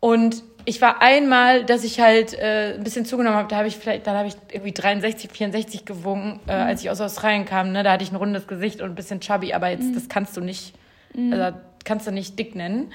Und 0.00 0.42
ich 0.64 0.82
war 0.82 1.00
einmal, 1.00 1.64
dass 1.64 1.82
ich 1.82 2.00
halt 2.00 2.34
äh, 2.34 2.74
ein 2.74 2.84
bisschen 2.84 3.04
zugenommen 3.04 3.38
habe, 3.38 3.48
da 3.48 3.56
habe 3.56 3.68
ich 3.68 3.76
vielleicht, 3.76 4.06
dann 4.06 4.16
habe 4.16 4.28
ich 4.28 4.34
irgendwie 4.52 4.72
63, 4.72 5.30
64 5.30 5.84
gewogen, 5.84 6.40
äh, 6.46 6.52
als 6.52 6.82
ich 6.82 6.90
aus 6.90 7.00
Australien 7.00 7.46
kam, 7.46 7.72
ne, 7.72 7.82
da 7.82 7.92
hatte 7.92 8.04
ich 8.04 8.12
ein 8.12 8.16
rundes 8.16 8.46
Gesicht 8.46 8.82
und 8.82 8.90
ein 8.90 8.94
bisschen 8.94 9.20
chubby, 9.20 9.54
aber 9.54 9.68
jetzt, 9.70 9.94
das 9.96 10.08
kannst 10.08 10.36
du 10.36 10.42
nicht, 10.42 10.74
also 11.32 11.56
kannst 11.84 12.06
du 12.06 12.12
nicht 12.12 12.38
dick 12.38 12.54
nennen. 12.54 12.92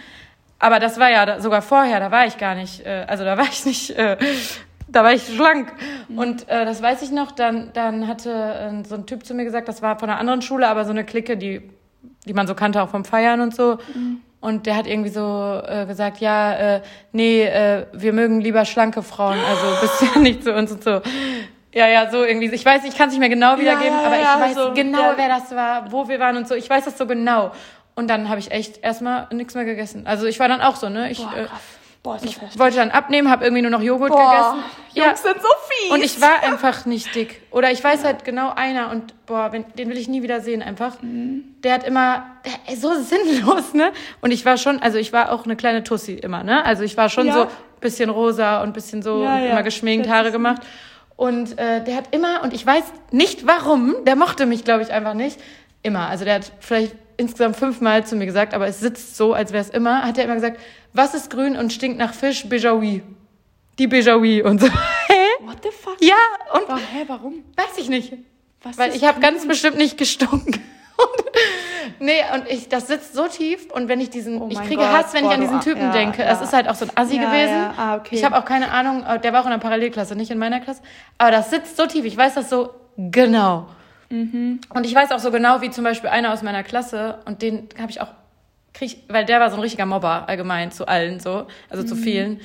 Aber 0.59 0.79
das 0.79 0.99
war 0.99 1.11
ja 1.11 1.25
da, 1.25 1.41
sogar 1.41 1.61
vorher, 1.61 1.99
da 1.99 2.11
war 2.11 2.25
ich 2.27 2.37
gar 2.37 2.55
nicht, 2.55 2.85
äh, 2.85 3.05
also 3.07 3.23
da 3.23 3.37
war 3.37 3.45
ich 3.45 3.65
nicht, 3.65 3.89
äh, 3.91 4.17
da 4.87 5.03
war 5.03 5.13
ich 5.13 5.23
schlank. 5.23 5.73
Und 6.15 6.47
äh, 6.47 6.65
das 6.65 6.81
weiß 6.81 7.01
ich 7.01 7.11
noch, 7.11 7.31
dann, 7.31 7.71
dann 7.73 8.07
hatte 8.07 8.31
äh, 8.31 8.87
so 8.87 8.95
ein 8.95 9.05
Typ 9.05 9.25
zu 9.25 9.33
mir 9.33 9.45
gesagt, 9.45 9.67
das 9.67 9.81
war 9.81 9.99
von 9.99 10.09
einer 10.09 10.19
anderen 10.19 10.41
Schule, 10.41 10.67
aber 10.67 10.85
so 10.85 10.91
eine 10.91 11.03
Clique, 11.03 11.35
die, 11.35 11.69
die 12.25 12.33
man 12.33 12.47
so 12.47 12.55
kannte, 12.55 12.81
auch 12.81 12.89
vom 12.89 13.05
Feiern 13.05 13.41
und 13.41 13.55
so. 13.55 13.77
Und 14.39 14.65
der 14.65 14.75
hat 14.75 14.87
irgendwie 14.87 15.09
so 15.09 15.61
äh, 15.65 15.85
gesagt, 15.85 16.19
ja, 16.19 16.53
äh, 16.53 16.81
nee, 17.13 17.43
äh, 17.43 17.85
wir 17.93 18.11
mögen 18.11 18.41
lieber 18.41 18.65
schlanke 18.65 19.01
Frauen, 19.01 19.37
also 19.39 19.81
bist 19.81 20.01
ja 20.01 20.19
nicht 20.19 20.43
zu 20.43 20.53
uns 20.53 20.71
und 20.71 20.83
so. 20.83 21.01
Ja, 21.73 21.87
ja, 21.87 22.11
so 22.11 22.23
irgendwie. 22.23 22.53
Ich 22.53 22.65
weiß, 22.65 22.83
ich 22.83 22.95
kann 22.95 23.07
es 23.07 23.13
nicht 23.13 23.19
mehr 23.19 23.29
genau 23.29 23.57
wiedergeben, 23.57 23.93
ja, 23.93 24.05
aber 24.05 24.17
ja, 24.17 24.35
ich 24.35 24.41
weiß 24.41 24.55
so, 24.55 24.73
genau, 24.73 25.01
ja. 25.01 25.13
wer 25.15 25.27
das 25.29 25.55
war, 25.55 25.91
wo 25.91 26.07
wir 26.07 26.19
waren 26.19 26.37
und 26.37 26.47
so. 26.47 26.55
Ich 26.55 26.69
weiß 26.69 26.85
das 26.85 26.97
so 26.97 27.07
genau. 27.07 27.51
Und 27.95 28.09
dann 28.09 28.29
habe 28.29 28.39
ich 28.39 28.51
echt 28.51 28.83
erstmal 28.83 29.27
nichts 29.31 29.55
mehr 29.55 29.65
gegessen. 29.65 30.05
Also 30.05 30.25
ich 30.25 30.39
war 30.39 30.47
dann 30.47 30.61
auch 30.61 30.75
so, 30.75 30.89
ne? 30.89 31.09
Ich, 31.09 31.19
Boah, 31.19 31.37
äh, 31.37 31.45
krass. 31.45 31.61
Boah, 32.03 32.17
ich 32.21 32.35
heftig. 32.41 32.59
wollte 32.59 32.75
dann 32.75 32.91
abnehmen, 32.91 33.29
habe 33.31 33.45
irgendwie 33.45 33.61
nur 33.61 33.71
noch 33.71 33.81
Joghurt 33.81 34.09
Boah, 34.11 34.29
gegessen. 34.29 35.07
Jungs 35.07 35.23
sind 35.23 35.41
so 35.41 35.47
fies. 35.69 35.91
Und 35.91 36.03
ich 36.03 36.19
war 36.21 36.43
einfach 36.43 36.85
nicht 36.85 37.15
dick. 37.15 37.41
Oder 37.49 37.71
ich 37.71 37.81
weiß 37.81 38.03
halt 38.03 38.25
genau 38.25 38.51
einer 38.53 38.91
und 38.91 39.13
boah, 39.25 39.53
wenn, 39.53 39.63
den 39.77 39.89
will 39.89 39.97
ich 39.97 40.09
nie 40.09 40.21
wieder 40.21 40.41
sehen 40.41 40.61
einfach. 40.61 41.01
Mhm. 41.01 41.55
Der 41.63 41.73
hat 41.75 41.85
immer, 41.85 42.25
der, 42.45 42.75
so 42.75 42.93
sinnlos, 43.01 43.73
ne? 43.73 43.93
Und 44.19 44.31
ich 44.31 44.45
war 44.45 44.57
schon, 44.57 44.81
also 44.81 44.97
ich 44.97 45.13
war 45.13 45.31
auch 45.31 45.45
eine 45.45 45.55
kleine 45.55 45.83
Tussi 45.85 46.13
immer, 46.13 46.43
ne? 46.43 46.65
Also 46.65 46.83
ich 46.83 46.97
war 46.97 47.07
schon 47.07 47.27
Ja. 47.27 47.33
so 47.33 47.47
bisschen 47.79 48.09
rosa 48.09 48.61
und 48.63 48.73
bisschen 48.73 49.01
so 49.01 49.23
Ja, 49.23 49.39
ja. 49.39 49.51
immer 49.51 49.63
geschminkt, 49.63 50.09
Haare 50.09 50.31
gemacht. 50.33 50.61
Und 51.15 51.57
äh, 51.57 51.81
der 51.83 51.95
hat 51.95 52.05
immer, 52.13 52.41
und 52.43 52.53
ich 52.53 52.65
weiß 52.65 52.83
nicht 53.11 53.47
warum, 53.47 53.95
der 54.05 54.15
mochte 54.17 54.45
mich, 54.45 54.65
glaube 54.65 54.83
ich, 54.83 54.91
einfach 54.91 55.13
nicht. 55.13 55.39
Immer. 55.83 56.07
Also 56.09 56.25
der 56.25 56.35
hat 56.35 56.51
vielleicht 56.59 56.95
insgesamt 57.17 57.55
fünfmal 57.55 58.05
zu 58.05 58.15
mir 58.15 58.25
gesagt, 58.25 58.53
aber 58.53 58.67
es 58.67 58.79
sitzt 58.79 59.15
so, 59.15 59.33
als 59.33 59.53
wäre 59.53 59.61
es 59.63 59.69
immer, 59.69 60.01
hat 60.03 60.17
er 60.17 60.23
immer 60.25 60.33
gesagt, 60.33 60.59
was 60.93 61.13
ist 61.13 61.29
grün 61.29 61.55
und 61.57 61.73
stinkt 61.73 61.97
nach 61.97 62.13
Fisch? 62.13 62.47
Bejaoui. 62.47 63.03
Die 63.79 63.87
Bejaoui 63.87 64.41
und 64.43 64.61
so. 64.61 64.67
Hä? 65.07 65.25
What 65.41 65.57
the 65.63 65.69
fuck? 65.71 65.97
Ja, 66.01 66.15
und 66.53 66.67
Warum? 66.67 66.79
Hä, 66.79 67.03
warum? 67.07 67.33
weiß 67.55 67.77
ich 67.77 67.89
nicht. 67.89 68.13
Was 68.61 68.77
Weil 68.77 68.95
ich 68.95 69.03
habe 69.03 69.19
ganz 69.19 69.45
bestimmt 69.47 69.77
nicht 69.77 69.97
gestunken. 69.97 70.61
Und, 70.95 71.25
nee, 71.99 72.21
und 72.33 72.47
ich, 72.49 72.69
das 72.69 72.87
sitzt 72.87 73.13
so 73.13 73.27
tief 73.27 73.69
und 73.71 73.87
wenn 73.89 73.99
ich 73.99 74.09
diesen, 74.09 74.41
Oh 74.41 74.47
ich 74.49 74.59
kriege 74.61 74.77
Gott, 74.77 74.87
Hass, 74.91 75.13
wenn 75.13 75.23
boah, 75.23 75.29
ich 75.31 75.35
an 75.35 75.41
diesen 75.41 75.59
Typen 75.61 75.81
ja, 75.81 75.91
denke. 75.91 76.21
ja. 76.21 76.29
Das 76.29 76.41
ist 76.41 76.53
halt 76.53 76.69
auch 76.69 76.75
so 76.75 76.85
ein 76.85 76.91
Assi 76.95 77.17
Ja, 77.17 77.25
gewesen. 77.25 77.55
ah, 77.77 77.95
okay. 77.97 78.15
Ich 78.15 78.23
habe 78.23 78.37
auch 78.37 78.45
keine 78.45 78.71
Ahnung, 78.71 79.03
äh, 79.03 79.19
der 79.19 79.33
war 79.33 79.41
auch 79.41 79.45
in 79.45 79.51
der 79.51 79.57
Parallelklasse, 79.57 80.15
nicht 80.15 80.31
in 80.31 80.37
meiner 80.37 80.59
Klasse. 80.61 80.81
Aber 81.17 81.31
das 81.31 81.49
sitzt 81.49 81.75
so 81.75 81.87
tief, 81.87 82.05
ich 82.05 82.15
weiß 82.15 82.35
das 82.35 82.49
so 82.49 82.69
genau. 82.97 83.67
Mhm. 84.09 84.61
Und 84.69 84.85
ich 84.85 84.93
weiß 84.93 85.11
auch 85.11 85.19
so 85.19 85.31
genau, 85.31 85.61
wie 85.61 85.71
zum 85.71 85.83
Beispiel 85.83 86.09
einer 86.11 86.31
aus 86.31 86.43
meiner 86.43 86.63
Klasse, 86.63 87.19
und 87.25 87.41
den 87.41 87.67
habe 87.79 87.89
ich 87.91 87.99
auch, 87.99 88.09
krieg, 88.73 88.97
weil 89.07 89.25
der 89.25 89.39
war 89.39 89.49
so 89.49 89.55
ein 89.57 89.61
richtiger 89.61 89.85
Mobber 89.85 90.27
allgemein 90.27 90.71
zu 90.71 90.87
allen 90.87 91.19
so, 91.19 91.45
also 91.69 91.83
Mhm. 91.83 91.87
zu 91.87 91.95
vielen. 91.95 92.41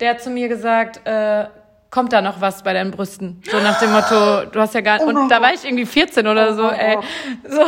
Der 0.00 0.10
hat 0.10 0.20
zu 0.22 0.30
mir 0.30 0.48
gesagt, 0.48 1.06
äh, 1.06 1.46
kommt 1.90 2.12
da 2.12 2.20
noch 2.20 2.40
was 2.40 2.62
bei 2.62 2.72
deinen 2.72 2.90
Brüsten? 2.90 3.42
So 3.50 3.58
nach 3.60 3.78
dem 3.80 3.92
Motto, 3.92 4.44
du 4.46 4.60
hast 4.60 4.74
ja 4.74 4.80
gar 4.80 5.00
Oh 5.00 5.06
und 5.08 5.28
da 5.28 5.40
war 5.40 5.52
ich 5.54 5.64
irgendwie 5.64 5.86
14 5.86 6.26
oder 6.26 6.50
Oh 6.52 6.54
so, 6.54 6.62
mein 6.64 6.78
ey. 6.80 6.94
Gott. 6.96 7.04
So, 7.48 7.60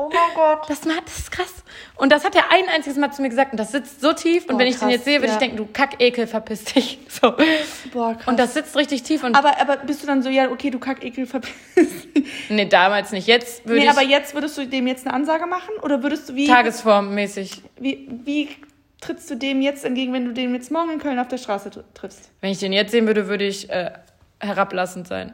Oh 0.00 0.08
mein 0.12 0.34
Gott. 0.36 0.60
das, 0.70 0.84
macht, 0.84 1.06
das 1.06 1.18
ist 1.18 1.30
krass. 1.32 1.52
Und 1.96 2.12
das 2.12 2.24
hat 2.24 2.34
er 2.36 2.52
ein 2.52 2.68
einziges 2.72 2.96
Mal 2.96 3.10
zu 3.10 3.20
mir 3.20 3.30
gesagt 3.30 3.50
und 3.50 3.58
das 3.58 3.72
sitzt 3.72 4.00
so 4.00 4.12
tief 4.12 4.44
und 4.44 4.52
Boah, 4.52 4.58
wenn 4.60 4.66
ich 4.68 4.74
den 4.76 4.80
krass, 4.80 4.92
jetzt 4.92 5.04
sehe, 5.04 5.16
würde 5.18 5.26
ja. 5.26 5.32
ich 5.32 5.38
denken, 5.38 5.56
du 5.56 5.66
Kackekel, 5.66 6.26
verpiss 6.28 6.64
dich. 6.64 6.98
So. 7.08 7.34
Boah, 7.92 8.14
krass. 8.14 8.28
Und 8.28 8.38
das 8.38 8.54
sitzt 8.54 8.76
richtig 8.76 9.02
tief 9.02 9.24
und 9.24 9.34
aber, 9.34 9.60
aber 9.60 9.78
bist 9.78 10.02
du 10.02 10.06
dann 10.06 10.22
so, 10.22 10.28
ja, 10.28 10.50
okay, 10.52 10.70
du 10.70 10.78
Kackekel 10.78 11.26
verpiss 11.26 11.52
dich. 12.14 12.24
nee, 12.48 12.66
damals 12.66 13.10
nicht. 13.10 13.26
Jetzt 13.26 13.64
würde 13.66 13.80
Nee, 13.80 13.86
ich 13.86 13.90
aber 13.90 14.02
jetzt 14.02 14.34
würdest 14.34 14.56
du 14.56 14.66
dem 14.66 14.86
jetzt 14.86 15.04
eine 15.04 15.14
Ansage 15.14 15.46
machen? 15.46 15.74
Oder 15.82 16.00
würdest 16.04 16.28
du, 16.28 16.36
wie, 16.36 16.46
tagesformmäßig 16.46 17.62
wie, 17.80 18.08
wie 18.24 18.48
trittst 19.00 19.28
du 19.30 19.34
dem 19.34 19.60
jetzt 19.62 19.84
entgegen, 19.84 20.12
wenn 20.12 20.26
du 20.26 20.32
den 20.32 20.54
jetzt 20.54 20.70
morgen 20.70 20.90
in 20.92 20.98
Köln 21.00 21.18
auf 21.18 21.26
der 21.28 21.38
Straße 21.38 21.70
tr- 21.70 21.82
triffst? 21.94 22.30
Wenn 22.40 22.50
ich 22.52 22.58
den 22.60 22.72
jetzt 22.72 22.92
sehen 22.92 23.06
würde, 23.08 23.26
würde 23.28 23.44
ich 23.46 23.68
äh, 23.68 23.90
herablassend 24.38 25.08
sein. 25.08 25.32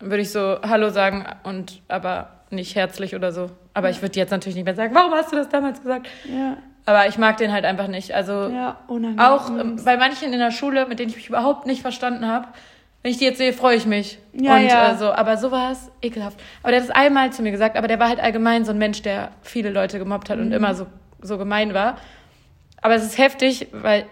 Dann 0.00 0.10
würde 0.10 0.22
ich 0.22 0.30
so 0.30 0.58
Hallo 0.62 0.90
sagen 0.90 1.24
und 1.44 1.80
aber 1.88 2.43
nicht 2.54 2.74
herzlich 2.74 3.14
oder 3.14 3.32
so. 3.32 3.50
Aber 3.74 3.90
ich 3.90 4.00
würde 4.02 4.18
jetzt 4.18 4.30
natürlich 4.30 4.56
nicht 4.56 4.64
mehr 4.64 4.74
sagen, 4.74 4.94
warum 4.94 5.12
hast 5.12 5.32
du 5.32 5.36
das 5.36 5.48
damals 5.48 5.80
gesagt? 5.82 6.06
Ja, 6.24 6.56
Aber 6.86 7.06
ich 7.08 7.18
mag 7.18 7.36
den 7.38 7.52
halt 7.52 7.64
einfach 7.64 7.88
nicht. 7.88 8.12
Also 8.14 8.48
ja, 8.48 8.78
auch 9.18 9.48
ähm, 9.50 9.76
bei 9.84 9.96
manchen 9.96 10.32
in 10.32 10.38
der 10.38 10.50
Schule, 10.50 10.86
mit 10.86 10.98
denen 10.98 11.10
ich 11.10 11.16
mich 11.16 11.28
überhaupt 11.28 11.66
nicht 11.66 11.82
verstanden 11.82 12.26
habe, 12.28 12.48
wenn 13.02 13.10
ich 13.10 13.18
die 13.18 13.24
jetzt 13.24 13.36
sehe, 13.38 13.52
freue 13.52 13.76
ich 13.76 13.84
mich. 13.84 14.18
Ja, 14.32 14.56
und 14.56 14.62
ja. 14.66 14.92
Äh, 14.92 14.96
so, 14.96 15.12
aber 15.12 15.36
so 15.36 15.50
war 15.50 15.72
es 15.72 15.90
ekelhaft. 16.00 16.38
Aber 16.62 16.72
der 16.72 16.80
hat 16.80 16.88
es 16.88 16.94
einmal 16.94 17.32
zu 17.32 17.42
mir 17.42 17.50
gesagt, 17.50 17.76
aber 17.76 17.86
der 17.88 17.98
war 17.98 18.08
halt 18.08 18.20
allgemein 18.20 18.64
so 18.64 18.70
ein 18.72 18.78
Mensch, 18.78 19.02
der 19.02 19.30
viele 19.42 19.70
Leute 19.70 19.98
gemobbt 19.98 20.30
hat 20.30 20.38
und 20.38 20.46
Mhm. 20.48 20.52
immer 20.54 20.74
so, 20.74 20.86
so 21.20 21.36
gemein 21.36 21.74
war. 21.74 21.98
Aber 22.80 22.94
es 22.94 23.02
ist 23.04 23.18
heftig, 23.18 23.68
weil 23.72 24.06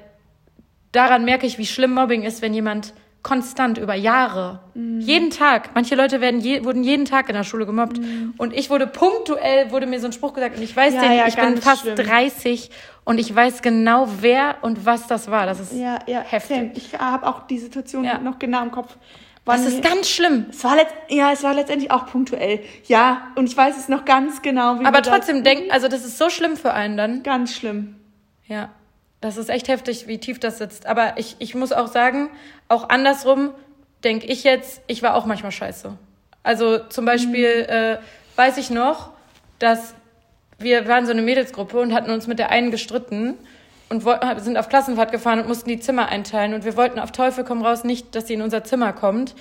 daran 0.93 1.25
merke 1.25 1.47
ich, 1.47 1.57
wie 1.59 1.67
schlimm 1.67 1.95
Mobbing 1.95 2.23
ist, 2.23 2.43
wenn 2.43 2.53
jemand 2.53 2.93
konstant 3.23 3.79
über 3.79 3.95
Jahre, 3.95 4.61
Mhm. 4.75 5.01
jeden 5.01 5.31
Tag, 5.31 5.71
manche 5.75 5.95
Leute 5.95 6.21
werden 6.21 6.41
je, 6.41 6.65
wurden 6.65 6.83
jeden 6.83 7.05
Tag 7.05 7.29
in 7.29 7.35
der 7.35 7.45
Schule 7.45 7.67
gemobbt 7.67 8.01
und 8.39 8.53
ich 8.53 8.69
wurde 8.71 8.87
punktuell, 8.87 9.71
wurde 9.71 9.87
mir 9.87 10.01
so 10.01 10.07
ein 10.07 10.13
Spruch 10.13 10.33
gesagt 10.35 10.57
und 10.57 10.63
ich 10.63 10.77
weiß 10.77 10.95
Mhm. 10.95 11.01
Ja, 11.01 11.09
den, 11.09 11.19
ja, 11.19 11.27
ich 11.29 11.37
bin 11.37 11.57
fast 11.59 11.83
schlimm. 11.83 11.97
30 11.97 12.71
und 13.05 13.19
ich 13.19 13.35
weiß 13.35 13.63
genau, 13.63 14.09
wer 14.21 14.57
und 14.63 14.85
was 14.87 15.07
das 15.07 15.31
war. 15.31 15.47
Das 15.47 15.61
ist, 15.61 15.73
Ja, 15.73 15.99
ja, 16.07 16.21
Heftig. 16.21 16.57
same. 16.57 16.71
Ich 16.75 16.99
habe 16.99 17.27
auch 17.27 17.47
die 17.47 17.59
Situation 17.59 18.05
Ja. 18.05 18.19
noch 18.19 18.39
genau 18.39 18.63
im 18.63 18.71
Kopf. 18.73 18.97
das 19.45 19.67
ist 19.67 19.83
ganz 19.83 20.09
schlimm. 20.09 20.47
es 20.51 20.63
war 20.65 20.77
ja, 21.09 21.33
es 21.33 21.43
war 21.43 21.53
letztendlich 21.55 21.91
auch 21.91 22.07
punktuell. 22.07 22.61
Ja, 22.87 23.29
und 23.37 23.47
ich 23.49 23.57
weiß 23.57 23.77
es 23.77 23.89
noch 23.89 24.05
ganz 24.05 24.41
genau. 24.43 24.79
Wie 24.81 24.85
Aber 24.85 25.03
trotzdem 25.03 25.43
denk, 25.45 25.73
also 25.73 25.89
das 25.89 26.05
ist 26.05 26.17
so 26.19 26.29
schlimm 26.31 26.57
für 26.57 26.73
einen 26.73 26.97
dann. 26.97 27.23
Ganz 27.23 27.55
schlimm. 27.55 27.97
Ja, 28.47 28.69
das 29.23 29.39
ist 29.39 29.49
echt 29.49 29.69
heftig, 29.69 30.07
wie 30.07 30.19
tief 30.19 30.39
das 30.39 30.59
sitzt. 30.59 30.85
Aber 30.87 31.15
ich, 31.17 31.37
ich 31.39 31.55
muss 31.55 31.73
auch 31.73 31.87
sagen, 31.87 32.29
auch 32.69 32.91
andersrum 32.91 33.51
denke 34.05 34.27
ich 34.27 34.45
jetzt, 34.45 34.83
ich 34.89 35.03
war 35.03 35.15
auch 35.15 35.25
manchmal 35.25 35.53
scheiße. 35.53 35.97
Also 36.43 36.79
zum 36.79 37.05
Beispiel 37.07 37.47
äh, 37.47 37.99
weiß 38.37 38.59
ich 38.59 38.69
noch, 38.69 39.11
dass 39.59 39.95
wir 40.59 40.87
waren 40.89 41.07
so 41.07 41.13
eine 41.13 41.23
Mädelsgruppe 41.23 41.81
und 41.81 41.95
hatten 41.95 42.11
uns 42.11 42.27
mit 42.27 42.39
der 42.39 42.51
einen 42.51 42.71
gestritten 42.71 43.39
und 43.89 44.05
woll- 44.05 44.21
sind 44.39 44.57
auf 44.57 44.69
Klassenfahrt 44.69 45.13
gefahren 45.13 45.41
und 45.41 45.49
mussten 45.49 45.69
die 45.69 45.81
Zimmer 45.81 46.09
einteilen. 46.09 46.55
Und 46.55 46.65
wir 46.65 46.77
wollten 46.77 46.99
auf 46.99 47.13
Teufel 47.13 47.45
komm 47.45 47.63
raus 47.63 47.85
nicht, 47.85 48.15
dass 48.15 48.27
sie 48.27 48.35
in 48.35 48.43
unser 48.43 48.65
Zimmer 48.65 48.93
kommt. 48.93 49.35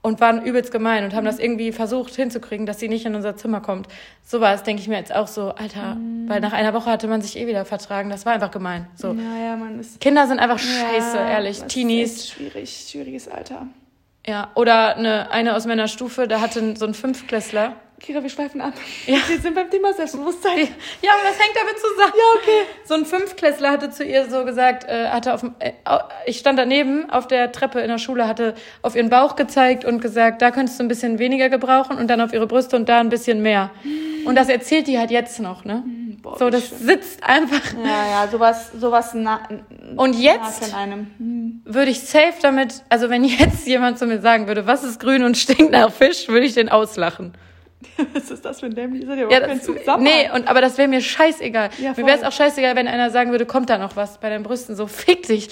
Und 0.00 0.20
waren 0.20 0.44
übelst 0.44 0.70
gemein 0.70 1.04
und 1.04 1.12
haben 1.12 1.24
das 1.24 1.40
irgendwie 1.40 1.72
versucht 1.72 2.14
hinzukriegen, 2.14 2.66
dass 2.66 2.78
sie 2.78 2.88
nicht 2.88 3.04
in 3.04 3.16
unser 3.16 3.36
Zimmer 3.36 3.60
kommt. 3.60 3.88
So 4.24 4.40
war 4.40 4.54
es, 4.54 4.62
denke 4.62 4.80
ich 4.80 4.88
mir 4.88 4.96
jetzt 4.96 5.12
auch 5.12 5.26
so, 5.26 5.50
Alter, 5.50 5.96
weil 6.26 6.40
nach 6.40 6.52
einer 6.52 6.72
Woche 6.72 6.88
hatte 6.88 7.08
man 7.08 7.20
sich 7.20 7.36
eh 7.36 7.48
wieder 7.48 7.64
vertragen. 7.64 8.08
Das 8.08 8.24
war 8.24 8.32
einfach 8.32 8.52
gemein. 8.52 8.86
So. 8.94 9.12
Naja, 9.12 9.56
man 9.56 9.80
ist. 9.80 10.00
Kinder 10.00 10.28
sind 10.28 10.38
einfach 10.38 10.60
scheiße, 10.60 11.16
Ja, 11.16 11.30
ehrlich. 11.30 11.62
Teenies. 11.64 12.28
Schwierig, 12.28 12.86
schwieriges 12.88 13.26
Alter. 13.26 13.66
Ja. 14.24 14.50
Oder 14.54 14.96
eine, 14.96 15.30
eine 15.32 15.56
aus 15.56 15.66
meiner 15.66 15.88
Stufe, 15.88 16.28
da 16.28 16.40
hatte 16.40 16.76
so 16.76 16.86
ein 16.86 16.94
Fünftklässler. 16.94 17.74
Kira, 18.00 18.22
wir 18.22 18.30
schweifen 18.30 18.60
ab. 18.60 18.74
Ja. 19.06 19.16
Wir 19.26 19.38
sind 19.40 19.54
beim 19.54 19.68
Thema 19.70 19.92
Selbstbewusstsein. 19.92 20.58
Ja, 21.02 21.10
aber 21.12 21.28
das 21.28 21.38
hängt 21.38 21.56
damit 21.56 21.78
zusammen. 21.78 22.12
Ja, 22.16 22.40
okay. 22.40 22.66
So 22.84 22.94
ein 22.94 23.04
Fünftklässler 23.04 23.70
hatte 23.72 23.90
zu 23.90 24.04
ihr 24.04 24.30
so 24.30 24.44
gesagt, 24.44 24.84
äh, 24.84 25.08
hatte 25.08 25.34
auf, 25.34 25.42
äh, 25.58 25.72
ich 26.26 26.38
stand 26.38 26.58
daneben 26.58 27.10
auf 27.10 27.26
der 27.26 27.50
Treppe 27.50 27.80
in 27.80 27.88
der 27.88 27.98
Schule, 27.98 28.28
hatte 28.28 28.54
auf 28.82 28.94
ihren 28.94 29.10
Bauch 29.10 29.34
gezeigt 29.36 29.84
und 29.84 30.00
gesagt, 30.00 30.42
da 30.42 30.50
könntest 30.52 30.78
du 30.78 30.84
ein 30.84 30.88
bisschen 30.88 31.18
weniger 31.18 31.48
gebrauchen 31.48 31.96
und 31.98 32.08
dann 32.08 32.20
auf 32.20 32.32
ihre 32.32 32.46
Brüste 32.46 32.76
und 32.76 32.88
da 32.88 33.00
ein 33.00 33.08
bisschen 33.08 33.42
mehr. 33.42 33.70
Und 34.24 34.36
das 34.36 34.48
erzählt 34.48 34.86
die 34.86 34.98
halt 34.98 35.10
jetzt 35.10 35.40
noch, 35.40 35.64
ne? 35.64 35.82
Boah, 36.22 36.38
So, 36.38 36.50
das 36.50 36.68
schlimm. 36.68 36.78
sitzt 36.80 37.24
einfach. 37.24 37.60
Ja, 37.84 38.24
ja, 38.24 38.28
sowas, 38.30 38.72
sowas 38.78 39.10
na, 39.14 39.40
Und 39.96 40.14
jetzt 40.18 40.60
nagt 40.62 40.74
an 40.74 40.80
einem. 40.80 41.06
Hm. 41.18 41.62
würde 41.64 41.90
ich 41.90 42.00
safe 42.00 42.34
damit, 42.42 42.82
also 42.88 43.10
wenn 43.10 43.24
jetzt 43.24 43.66
jemand 43.66 43.98
zu 43.98 44.06
mir 44.06 44.20
sagen 44.20 44.46
würde, 44.46 44.66
was 44.66 44.84
ist 44.84 45.00
grün 45.00 45.22
und 45.24 45.36
stinkt 45.36 45.72
nach 45.72 45.92
Fisch, 45.92 46.28
würde 46.28 46.46
ich 46.46 46.54
den 46.54 46.68
auslachen. 46.68 47.32
Was 48.14 48.30
ist 48.30 48.44
das 48.44 48.60
für 48.60 48.66
ein 48.66 48.74
dämlich? 48.74 49.02
Das 49.02 49.10
hat 49.10 49.18
ja 49.18 49.22
Ja, 49.22 49.26
überhaupt 49.38 49.46
keinen 49.46 49.58
das, 49.58 49.66
Zusammenhang. 49.66 50.02
nee, 50.18 50.30
und, 50.34 50.48
aber 50.48 50.60
das 50.60 50.78
wäre 50.78 50.88
mir 50.88 51.00
scheißegal. 51.00 51.70
Ja, 51.80 51.90
mir 51.90 52.06
wäre 52.06 52.18
es 52.18 52.24
auch 52.24 52.32
scheißegal, 52.32 52.74
wenn 52.76 52.88
einer 52.88 53.10
sagen 53.10 53.30
würde, 53.30 53.46
kommt 53.46 53.70
da 53.70 53.78
noch 53.78 53.94
was 53.96 54.18
bei 54.18 54.28
deinen 54.30 54.42
Brüsten, 54.42 54.74
so 54.76 54.86
fick 54.86 55.26
dich. 55.26 55.48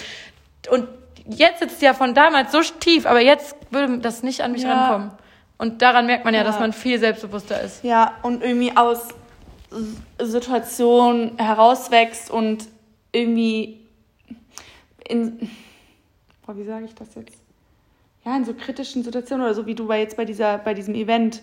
Und 0.71 0.89
jetzt 1.29 1.61
sitzt 1.61 1.83
ja 1.83 1.95
von 1.95 2.15
damals 2.15 2.51
so 2.53 2.61
tief, 2.63 3.07
aber 3.07 3.21
jetzt 3.21 3.57
würde 3.71 3.99
das 3.99 4.23
nicht 4.23 4.41
an 4.43 4.53
mich 4.53 4.63
Ja. 4.63 4.73
rankommen. 4.75 5.11
Und 5.59 5.83
daran 5.83 6.07
merkt 6.07 6.25
man 6.25 6.35
ja, 6.35 6.41
Ja. 6.41 6.47
dass 6.47 6.59
man 6.61 6.73
viel 6.73 6.99
selbstbewusster 6.99 7.61
ist. 7.63 7.83
Ja, 7.85 8.15
und 8.23 8.43
irgendwie 8.43 8.77
aus 8.77 9.09
Situationen 10.21 11.39
herauswächst 11.39 12.31
und 12.31 12.67
irgendwie 13.13 13.81
in. 15.09 15.51
Boah, 16.45 16.57
wie 16.57 16.65
sage 16.65 16.85
ich 16.87 16.95
das 16.95 17.15
jetzt? 17.15 17.39
Ja, 18.25 18.37
in 18.37 18.45
so 18.45 18.55
kritischen 18.55 19.03
Situationen 19.05 19.45
oder 19.45 19.55
so 19.55 19.67
wie 19.67 19.75
du 19.75 19.87
bei 19.87 20.01
jetzt 20.01 20.17
bei 20.17 20.25
dieser, 20.25 20.59
bei 20.59 20.75
diesem 20.75 20.95
Event. 20.95 21.43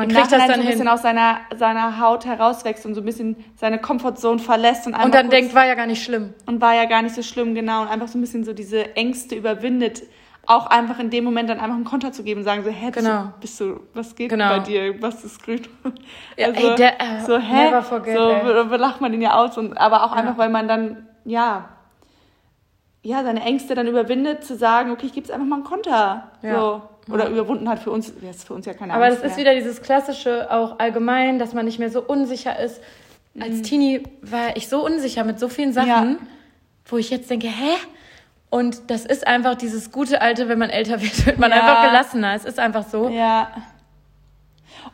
Man 0.00 0.08
kriegt 0.08 0.32
das 0.32 0.38
Nachhinein 0.38 0.48
dann 0.48 0.54
so 0.56 0.60
ein 0.60 0.66
hin. 0.66 0.70
bisschen 0.72 0.88
aus 0.88 1.02
seiner, 1.02 1.38
seiner 1.56 2.00
Haut 2.00 2.24
herauswächst 2.24 2.86
und 2.86 2.94
so 2.94 3.00
ein 3.00 3.04
bisschen 3.04 3.36
seine 3.56 3.78
Comfortzone 3.78 4.38
verlässt 4.38 4.86
und 4.86 4.94
einfach 4.94 5.06
Und 5.06 5.14
dann 5.14 5.26
kurz- 5.26 5.30
denkt, 5.38 5.54
war 5.54 5.66
ja 5.66 5.74
gar 5.74 5.86
nicht 5.86 6.02
schlimm. 6.02 6.34
und 6.46 6.60
war 6.60 6.74
ja 6.74 6.84
gar 6.86 7.02
nicht 7.02 7.14
so 7.14 7.22
schlimm, 7.22 7.54
genau. 7.54 7.82
Und 7.82 7.88
einfach 7.88 8.08
so 8.08 8.18
ein 8.18 8.20
bisschen 8.20 8.44
so 8.44 8.52
diese 8.52 8.96
Ängste 8.96 9.34
überwindet, 9.34 10.02
auch 10.46 10.66
einfach 10.66 10.98
in 10.98 11.10
dem 11.10 11.22
Moment 11.24 11.48
dann 11.50 11.60
einfach 11.60 11.76
einen 11.76 11.84
Konter 11.84 12.12
zu 12.12 12.22
geben 12.24 12.40
und 12.40 12.44
sagen 12.44 12.64
so, 12.64 12.70
hä, 12.70 12.90
bist, 12.90 13.06
Genau. 13.06 13.22
du, 13.24 13.32
bist 13.40 13.60
du, 13.60 13.80
was 13.94 14.16
geht 14.16 14.30
Genau. 14.30 14.48
bei 14.48 14.58
dir, 14.60 15.00
was 15.02 15.22
ist 15.24 15.42
grün? 15.42 15.60
Ja, 16.36 16.48
also, 16.48 16.68
ey, 16.70 16.74
der, 16.76 17.00
äh, 17.00 17.20
so, 17.26 17.38
hä, 17.38 17.82
forget, 17.82 18.16
so 18.16 18.64
belacht 18.68 19.00
man 19.00 19.12
ihn 19.12 19.22
ja 19.22 19.34
aus. 19.34 19.56
Und, 19.58 19.76
aber 19.78 20.02
auch 20.04 20.10
Ja. 20.12 20.16
einfach, 20.16 20.38
weil 20.38 20.48
man 20.48 20.66
dann, 20.66 21.06
ja, 21.24 21.68
ja, 23.02 23.22
seine 23.22 23.40
Ängste 23.42 23.74
dann 23.74 23.86
überwindet, 23.86 24.44
zu 24.44 24.56
sagen, 24.56 24.90
okay, 24.90 25.06
ich 25.06 25.12
gebe 25.12 25.24
es 25.24 25.30
einfach 25.30 25.46
mal 25.46 25.56
einen 25.56 25.64
Konter. 25.64 26.30
Ja. 26.42 26.54
So. 26.60 26.82
Oder 27.08 27.28
überwunden 27.28 27.68
hat 27.68 27.78
für 27.80 27.90
uns, 27.90 28.10
ist 28.10 28.46
für 28.46 28.54
uns 28.54 28.66
ja 28.66 28.74
keine 28.74 28.94
Aber 28.94 29.06
Angst 29.06 29.18
das 29.18 29.30
ist 29.32 29.36
mehr. 29.36 29.46
wieder 29.46 29.54
dieses 29.54 29.82
klassische, 29.82 30.50
auch 30.52 30.78
allgemein, 30.78 31.38
dass 31.38 31.54
man 31.54 31.64
nicht 31.64 31.78
mehr 31.78 31.90
so 31.90 32.02
unsicher 32.02 32.58
ist. 32.58 32.80
Als 33.38 33.62
Teenie 33.62 34.02
war 34.22 34.56
ich 34.56 34.68
so 34.68 34.84
unsicher 34.84 35.24
mit 35.24 35.38
so 35.38 35.48
vielen 35.48 35.72
Sachen, 35.72 35.88
Ja. 35.88 36.16
wo 36.86 36.98
ich 36.98 37.10
jetzt 37.10 37.30
denke, 37.30 37.46
hä? 37.46 37.74
Und 38.50 38.90
das 38.90 39.06
ist 39.06 39.26
einfach 39.26 39.54
dieses 39.54 39.92
gute 39.92 40.20
Alte, 40.20 40.48
wenn 40.48 40.58
man 40.58 40.70
älter 40.70 41.00
wird, 41.02 41.26
wird 41.26 41.38
man 41.38 41.50
Ja. 41.50 41.58
einfach 41.60 41.84
gelassener. 41.84 42.34
Es 42.34 42.44
ist 42.44 42.58
einfach 42.58 42.86
so. 42.88 43.08
Ja. 43.08 43.50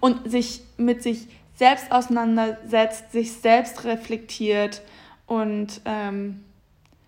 Und 0.01 0.31
sich 0.31 0.63
mit 0.77 1.03
sich 1.03 1.27
selbst 1.55 1.91
auseinandersetzt, 1.91 3.13
sich 3.13 3.33
selbst 3.33 3.85
reflektiert 3.85 4.83
und 5.27 5.81
ähm, 5.87 6.45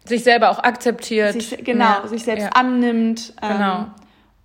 sich 0.04 0.24
selber 0.24 0.50
auch 0.50 0.58
akzeptiert. 0.58 1.34
Sich, 1.34 1.58
genau, 1.64 1.84
ja. 2.02 2.08
sich 2.08 2.24
selbst 2.24 2.44
ja. 2.44 2.50
annimmt 2.52 3.34
ähm, 3.42 3.48
genau. 3.52 3.86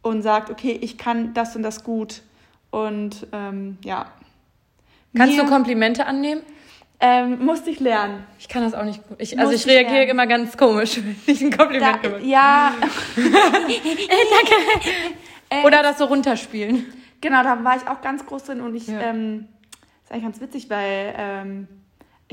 Und 0.04 0.22
sagt, 0.22 0.51
okay, 0.51 0.78
ich 0.80 0.99
kann 0.99 1.34
das 1.34 1.56
und 1.56 1.64
das 1.64 1.84
gut. 1.84 2.22
Und 2.70 3.26
ähm, 3.32 3.80
ja. 3.84 4.06
Kannst 5.16 5.36
Mir, 5.36 5.43
du 5.43 5.49
Komplimente 5.49 6.06
annehmen? 6.06 6.41
Ähm, 6.99 7.43
musste 7.43 7.70
ich 7.70 7.80
lernen. 7.80 8.24
Ich 8.39 8.47
kann 8.47 8.64
das 8.64 8.74
auch 8.74 8.84
nicht 8.84 9.06
gut. 9.08 9.20
Ich, 9.20 9.38
also 9.39 9.51
ich 9.51 9.66
reagiere 9.66 10.06
immer 10.06 10.28
ganz 10.28 10.56
komisch, 10.56 10.97
wenn 11.04 11.16
ich 11.26 11.41
ein 11.41 11.51
Kompliment 11.51 11.99
da, 12.04 12.18
Ja. 12.20 12.74
Danke. 13.16 14.56
Oder 15.66 15.84
das 15.84 15.97
so 15.97 16.06
runterspielen. 16.06 16.86
Genau, 17.22 17.43
da 17.43 17.64
war 17.64 17.78
ich 17.78 17.88
auch 17.88 18.01
ganz 18.01 18.26
groß 18.26 18.45
drin 18.45 18.62
und 18.62 18.76
ich, 18.76 18.88
ja. 18.88 18.99
ähm, 19.01 19.47
ist 20.04 20.12
eigentlich 20.12 20.24
ganz 20.24 20.41
witzig, 20.41 20.70
weil 20.70 21.14
ähm, 21.18 21.68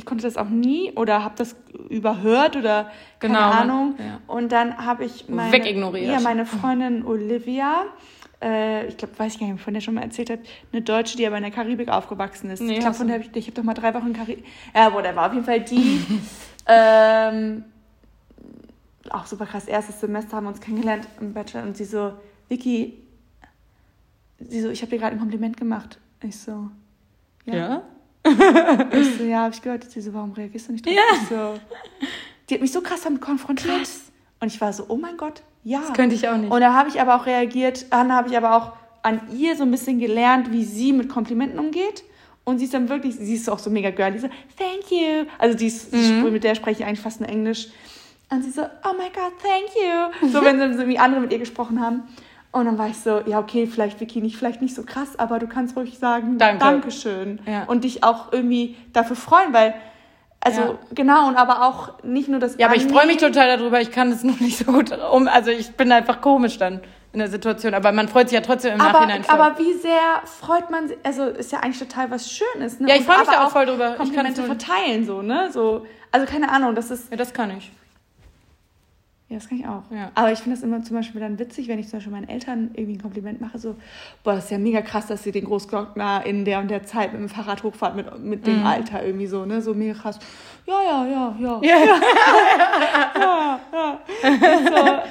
ich 0.00 0.06
konnte 0.06 0.22
das 0.22 0.38
auch 0.38 0.48
nie 0.48 0.92
oder 0.92 1.22
habe 1.22 1.34
das 1.36 1.54
überhört 1.90 2.56
oder 2.56 2.90
keine 3.18 3.34
genau, 3.34 3.50
Ahnung. 3.50 3.94
Ja. 3.98 4.20
Und 4.26 4.50
dann 4.50 4.78
habe 4.78 5.04
ich 5.04 5.28
meine, 5.28 5.52
Wegignoriert. 5.52 6.10
Ja, 6.10 6.20
meine 6.20 6.46
Freundin 6.46 7.04
Olivia, 7.04 7.84
äh, 8.40 8.86
ich 8.86 8.96
glaube, 8.96 9.18
weiß 9.18 9.34
ich 9.34 9.40
gar 9.40 9.46
nicht, 9.46 9.60
von 9.62 9.74
der 9.74 9.82
schon 9.82 9.92
mal 9.92 10.02
erzählt 10.02 10.30
habe, 10.30 10.40
eine 10.72 10.80
Deutsche, 10.80 11.18
die 11.18 11.26
aber 11.26 11.36
in 11.36 11.42
der 11.42 11.52
Karibik 11.52 11.90
aufgewachsen 11.90 12.48
ist. 12.48 12.62
Nee, 12.62 12.72
ich 12.72 12.80
glaube, 12.80 12.94
von 12.94 13.08
der 13.08 13.16
habe 13.16 13.28
ich, 13.28 13.36
ich 13.36 13.46
habe 13.48 13.56
doch 13.56 13.62
mal 13.62 13.74
drei 13.74 13.92
Wochen 13.92 14.06
in 14.06 14.12
Karibik. 14.14 14.46
Ja, 14.74 14.90
wo 14.94 15.02
der 15.02 15.14
war 15.14 15.26
auf 15.26 15.34
jeden 15.34 15.44
Fall 15.44 15.60
die. 15.60 16.00
ähm, 16.66 17.64
auch 19.10 19.26
super 19.26 19.44
krass. 19.44 19.66
Erstes 19.66 20.00
Semester 20.00 20.38
haben 20.38 20.44
wir 20.44 20.50
uns 20.50 20.62
kennengelernt 20.62 21.06
im 21.20 21.34
Bachelor 21.34 21.64
und 21.64 21.76
sie 21.76 21.84
so, 21.84 22.14
Vicky, 22.48 23.02
sie 24.38 24.62
so, 24.62 24.70
ich 24.70 24.80
habe 24.80 24.92
dir 24.92 24.98
gerade 24.98 25.16
ein 25.16 25.20
Kompliment 25.20 25.58
gemacht. 25.58 25.98
Ich 26.22 26.38
so, 26.38 26.70
ja. 27.44 27.54
ja? 27.54 27.82
ich 28.92 29.18
so, 29.18 29.24
ja, 29.28 29.40
habe 29.40 29.54
ich 29.54 29.62
gehört. 29.62 29.90
Sie 29.90 30.00
so, 30.00 30.12
warum 30.12 30.32
reagierst 30.32 30.68
du 30.68 30.72
nicht 30.72 30.86
drauf? 30.86 30.94
Ja. 30.94 31.26
So, 31.28 31.60
die 32.48 32.54
hat 32.54 32.60
mich 32.60 32.72
so 32.72 32.80
krass 32.80 33.02
damit 33.02 33.20
konfrontiert. 33.20 33.78
Krass. 33.78 34.02
Und 34.40 34.48
ich 34.48 34.60
war 34.60 34.72
so, 34.72 34.86
oh 34.88 34.96
mein 34.96 35.16
Gott, 35.16 35.42
ja. 35.64 35.80
Das 35.80 35.92
könnte 35.92 36.14
ich 36.14 36.28
auch 36.28 36.36
nicht. 36.36 36.50
Und 36.50 36.60
da 36.60 36.74
habe 36.74 36.88
ich 36.88 37.00
aber 37.00 37.16
auch 37.16 37.26
reagiert, 37.26 37.92
dann 37.92 38.12
habe 38.12 38.28
ich 38.28 38.36
aber 38.36 38.56
auch 38.56 38.72
an 39.02 39.20
ihr 39.34 39.56
so 39.56 39.62
ein 39.64 39.70
bisschen 39.70 39.98
gelernt, 39.98 40.52
wie 40.52 40.64
sie 40.64 40.92
mit 40.92 41.08
Komplimenten 41.08 41.58
umgeht. 41.58 42.04
Und 42.44 42.58
sie 42.58 42.64
ist 42.64 42.74
dann 42.74 42.88
wirklich, 42.88 43.16
sie 43.16 43.34
ist 43.34 43.48
auch 43.48 43.58
so 43.58 43.70
mega 43.70 43.90
girly, 43.90 44.18
so, 44.18 44.28
thank 44.58 44.90
you. 44.90 45.26
Also 45.38 45.56
die 45.56 45.66
ist, 45.66 45.92
mhm. 45.92 46.32
mit 46.32 46.42
der 46.42 46.54
spreche 46.54 46.82
ich 46.82 46.86
eigentlich 46.86 47.00
fast 47.00 47.20
nur 47.20 47.28
Englisch. 47.28 47.68
Und 48.30 48.42
sie 48.42 48.50
so, 48.50 48.62
oh 48.62 48.94
my 48.96 49.10
God, 49.12 49.32
thank 49.42 49.70
you. 49.76 50.28
So, 50.32 50.44
wenn 50.44 50.58
so 50.58 50.64
irgendwie 50.64 50.98
andere 50.98 51.20
mit 51.20 51.32
ihr 51.32 51.38
gesprochen 51.38 51.80
haben. 51.80 52.04
Und 52.52 52.64
dann 52.64 52.78
war 52.78 52.88
ich 52.88 52.98
so, 52.98 53.20
ja, 53.26 53.38
okay, 53.38 53.66
vielleicht 53.66 54.00
Vicky 54.00 54.20
nicht, 54.20 54.36
vielleicht 54.36 54.60
nicht 54.60 54.74
so 54.74 54.82
krass, 54.82 55.16
aber 55.18 55.38
du 55.38 55.46
kannst 55.46 55.76
ruhig 55.76 55.98
sagen, 55.98 56.36
Danke. 56.36 56.58
Dankeschön. 56.58 57.38
Ja. 57.46 57.64
Und 57.64 57.84
dich 57.84 58.02
auch 58.02 58.32
irgendwie 58.32 58.76
dafür 58.92 59.14
freuen, 59.14 59.52
weil, 59.52 59.74
also 60.40 60.60
ja. 60.60 60.78
genau, 60.92 61.28
und 61.28 61.36
aber 61.36 61.62
auch 61.62 62.02
nicht 62.02 62.28
nur 62.28 62.40
das. 62.40 62.56
Ja, 62.58 62.66
aber 62.66 62.76
ich 62.76 62.86
freue 62.86 63.06
mich 63.06 63.18
total 63.18 63.56
darüber, 63.56 63.80
ich 63.80 63.92
kann 63.92 64.10
es 64.10 64.24
noch 64.24 64.40
nicht 64.40 64.58
so 64.58 64.64
gut 64.64 64.90
um. 65.12 65.28
Also 65.28 65.50
ich 65.50 65.70
bin 65.76 65.92
einfach 65.92 66.20
komisch 66.20 66.58
dann 66.58 66.80
in 67.12 67.20
der 67.20 67.28
Situation, 67.28 67.72
aber 67.72 67.92
man 67.92 68.08
freut 68.08 68.28
sich 68.28 68.36
ja 68.36 68.44
trotzdem 68.44 68.74
im 68.74 68.80
aber, 68.80 69.00
Nachhinein 69.00 69.22
voll. 69.22 69.38
Aber 69.38 69.58
wie 69.58 69.74
sehr 69.74 70.22
freut 70.24 70.70
man 70.70 70.88
sich, 70.88 70.98
also 71.04 71.26
ist 71.26 71.52
ja 71.52 71.60
eigentlich 71.60 71.78
total 71.78 72.10
was 72.10 72.30
Schönes, 72.32 72.80
ne? 72.80 72.88
Ja, 72.88 72.96
ich 72.96 73.02
freue 73.02 73.18
mich 73.18 73.28
da 73.28 73.46
auch 73.46 73.50
voll 73.50 73.66
drüber. 73.66 73.94
Komplimente 73.96 74.40
ich 74.40 74.46
verteilen, 74.46 75.04
so, 75.04 75.22
ne? 75.22 75.50
So, 75.52 75.86
also 76.10 76.26
keine 76.26 76.50
Ahnung, 76.50 76.74
das 76.74 76.90
ist. 76.90 77.10
Ja, 77.12 77.16
das 77.16 77.32
kann 77.32 77.56
ich. 77.56 77.70
Ja, 79.30 79.36
das 79.36 79.48
kann 79.48 79.60
ich 79.60 79.66
auch. 79.66 79.84
Ja. 79.90 80.10
Aber 80.16 80.32
ich 80.32 80.40
finde 80.40 80.56
das 80.56 80.64
immer 80.64 80.82
zum 80.82 80.96
Beispiel 80.96 81.20
dann 81.20 81.38
witzig, 81.38 81.68
wenn 81.68 81.78
ich 81.78 81.88
zum 81.88 81.98
Beispiel 81.98 82.12
meinen 82.12 82.28
Eltern 82.28 82.72
irgendwie 82.74 82.94
ein 82.94 83.00
Kompliment 83.00 83.40
mache, 83.40 83.60
so, 83.60 83.76
boah, 84.24 84.34
das 84.34 84.46
ist 84.46 84.50
ja 84.50 84.58
mega 84.58 84.82
krass, 84.82 85.06
dass 85.06 85.22
sie 85.22 85.30
den 85.30 85.44
Großglockner 85.44 86.26
in 86.26 86.44
der 86.44 86.58
und 86.58 86.68
der 86.68 86.82
Zeit 86.82 87.12
mit 87.12 87.20
dem 87.20 87.28
Fahrrad 87.28 87.62
hochfahren, 87.62 87.94
mit, 87.94 88.18
mit 88.18 88.46
dem 88.48 88.60
mhm. 88.60 88.66
Alter 88.66 89.06
irgendwie 89.06 89.28
so, 89.28 89.46
ne, 89.46 89.62
so 89.62 89.72
mega 89.72 89.94
krass. 89.94 90.18
Ja, 90.66 90.82
ja, 90.82 91.06
ja, 91.06 91.36
ja. 91.38 91.60
Ja, 91.62 91.76
ja. 91.78 92.00
ja, 93.20 93.60
ja. 93.72 95.02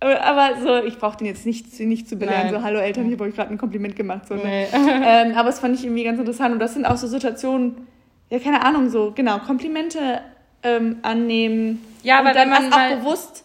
So, 0.00 0.06
aber 0.06 0.60
so, 0.62 0.86
ich 0.86 0.96
brauche 0.96 1.16
den 1.16 1.26
jetzt 1.26 1.44
nicht, 1.44 1.80
nicht 1.80 2.08
zu 2.08 2.14
belehren, 2.14 2.52
Nein. 2.52 2.54
so, 2.54 2.62
hallo 2.62 2.78
Eltern, 2.78 3.06
ich 3.06 3.14
habe 3.14 3.24
euch 3.24 3.34
gerade 3.34 3.50
ein 3.50 3.58
Kompliment 3.58 3.96
gemacht, 3.96 4.28
so, 4.28 4.34
ne? 4.36 4.44
Nee. 4.44 4.66
ähm, 4.72 5.34
aber 5.34 5.48
es 5.48 5.58
fand 5.58 5.74
ich 5.74 5.84
irgendwie 5.84 6.04
ganz 6.04 6.20
interessant 6.20 6.54
und 6.54 6.60
das 6.60 6.74
sind 6.74 6.86
auch 6.86 6.96
so 6.96 7.08
Situationen, 7.08 7.88
ja, 8.30 8.38
keine 8.38 8.64
Ahnung, 8.64 8.88
so, 8.88 9.10
genau, 9.12 9.40
Komplimente 9.40 10.20
ähm, 10.62 10.98
annehmen. 11.02 11.84
Ja, 12.04 12.20
aber 12.20 12.32
dann 12.32 12.52
wenn 12.52 12.68
man 12.68 12.72
auch 12.72 12.98
bewusst 12.98 13.44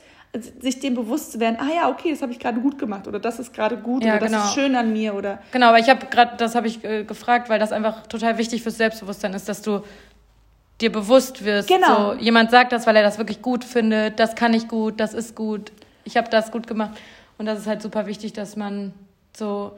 sich 0.62 0.80
dem 0.80 0.96
bewusst 0.96 1.32
zu 1.32 1.40
werden, 1.40 1.58
ah 1.60 1.70
ja, 1.74 1.90
okay, 1.90 2.10
das 2.10 2.22
habe 2.24 2.32
ich 2.32 2.40
gerade 2.40 2.60
gut 2.60 2.80
gemacht 2.80 3.08
oder 3.08 3.20
das 3.20 3.38
ist 3.38 3.54
gerade 3.54 3.78
gut 3.78 4.04
ja, 4.04 4.16
oder 4.16 4.26
genau. 4.26 4.40
das 4.40 4.50
ist 4.50 4.54
schön 4.56 4.76
an 4.76 4.92
mir 4.92 5.14
oder 5.14 5.40
genau, 5.52 5.68
aber 5.68 5.78
ich 5.78 5.90
habe 5.90 6.08
gerade, 6.08 6.38
das 6.38 6.56
habe 6.56 6.68
ich 6.68 6.84
äh, 6.84 7.04
gefragt, 7.04 7.50
weil 7.50 7.60
das 7.60 7.72
einfach 7.72 8.08
total 8.08 8.38
wichtig 8.40 8.64
fürs 8.64 8.78
Selbstbewusstsein 8.78 9.34
ist, 9.34 9.48
dass 9.48 9.62
du 9.62 9.84
dir 10.82 10.92
bewusst 10.92 11.46
wirst. 11.46 11.70
Genau. 11.70 12.14
So, 12.14 12.20
jemand 12.20 12.50
sagt 12.50 12.72
das, 12.72 12.88
weil 12.88 12.96
er 12.96 13.04
das 13.04 13.20
wirklich 13.20 13.44
gut 13.44 13.64
findet, 13.64 14.20
das 14.20 14.36
kann 14.36 14.56
ich 14.56 14.68
gut, 14.68 15.00
das 15.00 15.14
ist 15.14 15.36
gut, 15.36 15.72
ich 16.04 16.18
habe 16.18 16.30
das 16.30 16.52
gut 16.52 16.66
gemacht 16.66 17.00
und 17.38 17.46
das 17.46 17.60
ist 17.60 17.68
halt 17.68 17.84
super 17.84 18.08
wichtig, 18.08 18.34
dass 18.34 18.56
man 18.56 18.92
so 19.38 19.78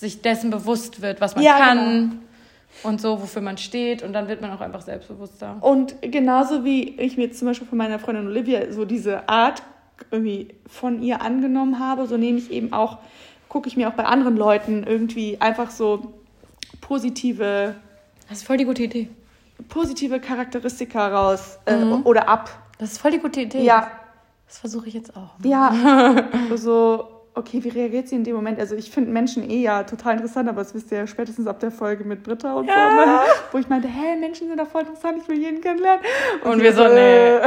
sich 0.00 0.22
dessen 0.22 0.50
bewusst 0.50 1.02
wird, 1.02 1.20
was 1.20 1.34
man 1.34 1.44
ja, 1.44 1.58
kann. 1.58 2.10
Genau 2.10 2.27
und 2.82 3.00
so, 3.00 3.20
wofür 3.20 3.42
man 3.42 3.58
steht 3.58 4.02
und 4.02 4.12
dann 4.12 4.28
wird 4.28 4.40
man 4.40 4.50
auch 4.52 4.60
einfach 4.60 4.82
selbstbewusster. 4.82 5.56
Und 5.60 5.96
genauso 6.02 6.64
wie 6.64 6.98
ich 7.00 7.16
mir 7.16 7.24
jetzt 7.24 7.38
zum 7.38 7.48
Beispiel 7.48 7.66
von 7.66 7.78
meiner 7.78 7.98
Freundin 7.98 8.26
Olivia 8.26 8.72
so 8.72 8.84
diese 8.84 9.28
Art 9.28 9.62
irgendwie 10.10 10.54
von 10.66 11.02
ihr 11.02 11.22
angenommen 11.22 11.78
habe, 11.78 12.06
so 12.06 12.16
nehme 12.16 12.38
ich 12.38 12.50
eben 12.50 12.72
auch, 12.72 12.98
gucke 13.48 13.68
ich 13.68 13.76
mir 13.76 13.88
auch 13.88 13.94
bei 13.94 14.04
anderen 14.04 14.36
Leuten 14.36 14.84
irgendwie 14.84 15.40
einfach 15.40 15.70
so 15.70 16.14
positive. 16.80 17.74
Das 18.28 18.38
ist 18.38 18.46
voll 18.46 18.58
die 18.58 18.64
gute 18.64 18.84
Idee. 18.84 19.08
Positive 19.68 20.20
Charakteristika 20.20 21.08
raus 21.08 21.58
äh, 21.66 21.76
mhm. 21.76 22.02
oder 22.04 22.28
ab. 22.28 22.50
Das 22.78 22.92
ist 22.92 22.98
voll 22.98 23.10
die 23.10 23.18
gute 23.18 23.40
Idee. 23.40 23.64
Ja. 23.64 23.90
Das 24.46 24.58
versuche 24.58 24.88
ich 24.88 24.94
jetzt 24.94 25.14
auch. 25.16 25.32
Ja. 25.42 26.24
so 26.56 27.17
okay, 27.38 27.62
wie 27.62 27.68
reagiert 27.68 28.08
sie 28.08 28.16
in 28.16 28.24
dem 28.24 28.34
Moment? 28.34 28.58
Also 28.58 28.74
ich 28.74 28.90
finde 28.90 29.10
Menschen 29.10 29.48
eh 29.48 29.62
ja 29.62 29.84
total 29.84 30.14
interessant, 30.14 30.48
aber 30.48 30.62
das 30.62 30.74
wisst 30.74 30.90
ihr 30.90 30.98
ja 30.98 31.06
spätestens 31.06 31.46
ab 31.46 31.60
der 31.60 31.70
Folge 31.70 32.04
mit 32.04 32.24
Britta 32.24 32.54
und 32.54 32.66
ja. 32.66 32.90
so, 32.90 32.96
ne? 32.96 33.18
wo 33.52 33.58
ich 33.58 33.68
meinte, 33.68 33.88
hä, 33.88 34.16
Menschen 34.16 34.48
sind 34.48 34.58
doch 34.58 34.66
voll 34.66 34.82
interessant, 34.82 35.22
ich 35.22 35.28
will 35.28 35.38
jeden 35.38 35.60
kennenlernen. 35.60 36.04
Und, 36.44 36.52
und 36.52 36.62
wir 36.62 36.72
so, 36.72 36.84
nee. 36.88 37.38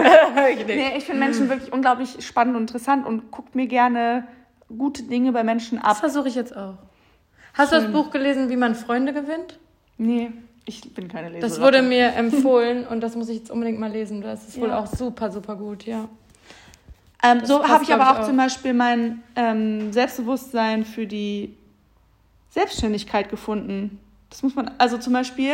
nee, 0.65 0.97
ich 0.97 1.03
finde 1.03 1.19
Menschen 1.19 1.49
wirklich 1.49 1.71
unglaublich 1.71 2.25
spannend 2.25 2.55
und 2.55 2.63
interessant 2.63 3.05
und 3.05 3.29
guckt 3.31 3.53
mir 3.53 3.67
gerne 3.67 4.27
gute 4.75 5.03
Dinge 5.03 5.31
bei 5.33 5.43
Menschen 5.43 5.77
ab. 5.77 5.89
Das 5.89 5.99
versuche 5.99 6.29
ich 6.29 6.35
jetzt 6.35 6.55
auch. 6.55 6.75
Hast 7.53 7.71
Schön. 7.71 7.79
du 7.79 7.85
das 7.85 7.93
Buch 7.93 8.11
gelesen, 8.11 8.49
wie 8.49 8.55
man 8.55 8.75
Freunde 8.75 9.13
gewinnt? 9.13 9.59
Nee. 9.97 10.31
Ich 10.65 10.93
bin 10.93 11.07
keine 11.07 11.27
Leserin. 11.27 11.41
Das 11.41 11.59
wurde 11.59 11.81
mir 11.81 12.13
empfohlen 12.13 12.87
und 12.87 13.01
das 13.01 13.15
muss 13.15 13.29
ich 13.29 13.39
jetzt 13.39 13.51
unbedingt 13.51 13.79
mal 13.79 13.91
lesen. 13.91 14.21
Das 14.21 14.47
ist 14.47 14.55
ja. 14.55 14.61
wohl 14.61 14.71
auch 14.71 14.87
super, 14.87 15.31
super 15.31 15.55
gut, 15.55 15.85
ja. 15.85 16.07
Ähm, 17.23 17.45
so 17.45 17.67
habe 17.67 17.83
ich 17.83 17.93
aber 17.93 18.11
auch, 18.11 18.19
auch, 18.19 18.25
zum 18.25 18.37
Beispiel 18.37 18.73
mein 18.73 19.23
ähm, 19.35 19.93
Selbstbewusstsein 19.93 20.85
für 20.85 21.05
die 21.05 21.55
Selbstständigkeit 22.49 23.29
gefunden. 23.29 23.99
Das 24.29 24.43
muss 24.43 24.55
man, 24.55 24.71
also 24.77 24.97
zum 24.97 25.13
Beispiel, 25.13 25.53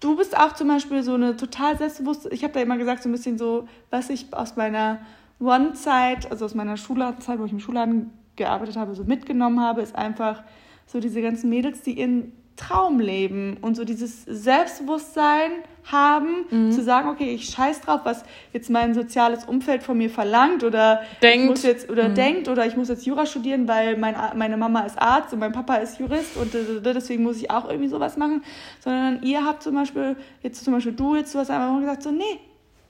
du 0.00 0.16
bist 0.16 0.36
auch 0.36 0.52
zum 0.52 0.68
Beispiel 0.68 1.02
so 1.02 1.14
eine 1.14 1.36
total 1.36 1.78
selbstbewusste, 1.78 2.28
ich 2.30 2.44
habe 2.44 2.52
da 2.52 2.60
immer 2.60 2.76
gesagt, 2.76 3.02
so 3.02 3.08
ein 3.08 3.12
bisschen 3.12 3.38
so, 3.38 3.68
was 3.90 4.10
ich 4.10 4.32
aus 4.32 4.56
meiner 4.56 5.00
One-Zeit, 5.40 6.30
also 6.30 6.44
aus 6.44 6.54
meiner 6.54 6.76
Schulladenszeit, 6.76 7.38
wo 7.38 7.44
ich 7.44 7.52
im 7.52 7.60
Schulladen 7.60 8.10
gearbeitet 8.36 8.76
habe, 8.76 8.94
so 8.94 9.04
mitgenommen 9.04 9.60
habe, 9.60 9.80
ist 9.80 9.94
einfach 9.94 10.42
so 10.86 11.00
diese 11.00 11.22
ganzen 11.22 11.48
Mädels, 11.48 11.82
die 11.82 11.98
in 11.98 12.32
Traumleben 12.56 13.56
und 13.60 13.76
so 13.76 13.84
dieses 13.84 14.24
Selbstbewusstsein 14.24 15.50
haben, 15.90 16.46
mhm. 16.50 16.72
zu 16.72 16.82
sagen, 16.82 17.08
okay, 17.08 17.30
ich 17.30 17.50
scheiß 17.50 17.82
drauf, 17.82 18.00
was 18.04 18.24
jetzt 18.52 18.70
mein 18.70 18.94
soziales 18.94 19.44
Umfeld 19.44 19.82
von 19.82 19.98
mir 19.98 20.08
verlangt 20.08 20.64
oder 20.64 21.02
denkt. 21.22 21.46
muss 21.46 21.62
jetzt 21.62 21.90
oder 21.90 22.08
mhm. 22.08 22.14
denkt 22.14 22.48
oder 22.48 22.64
ich 22.64 22.76
muss 22.76 22.88
jetzt 22.88 23.04
Jura 23.04 23.26
studieren, 23.26 23.68
weil 23.68 23.98
mein, 23.98 24.16
meine 24.34 24.56
Mama 24.56 24.80
ist 24.80 24.98
Arzt 24.98 25.32
und 25.34 25.40
mein 25.40 25.52
Papa 25.52 25.76
ist 25.76 25.98
Jurist 25.98 26.36
und 26.36 26.54
deswegen 26.84 27.22
muss 27.22 27.36
ich 27.36 27.50
auch 27.50 27.68
irgendwie 27.68 27.88
sowas 27.88 28.16
machen, 28.16 28.42
sondern 28.80 29.22
ihr 29.22 29.44
habt 29.44 29.62
zum 29.62 29.74
Beispiel 29.74 30.16
jetzt 30.42 30.64
zum 30.64 30.72
Beispiel 30.72 30.92
du 30.92 31.16
jetzt 31.16 31.34
hast 31.34 31.50
einfach 31.50 31.78
gesagt 31.80 32.02
so 32.02 32.10
nee, 32.10 32.40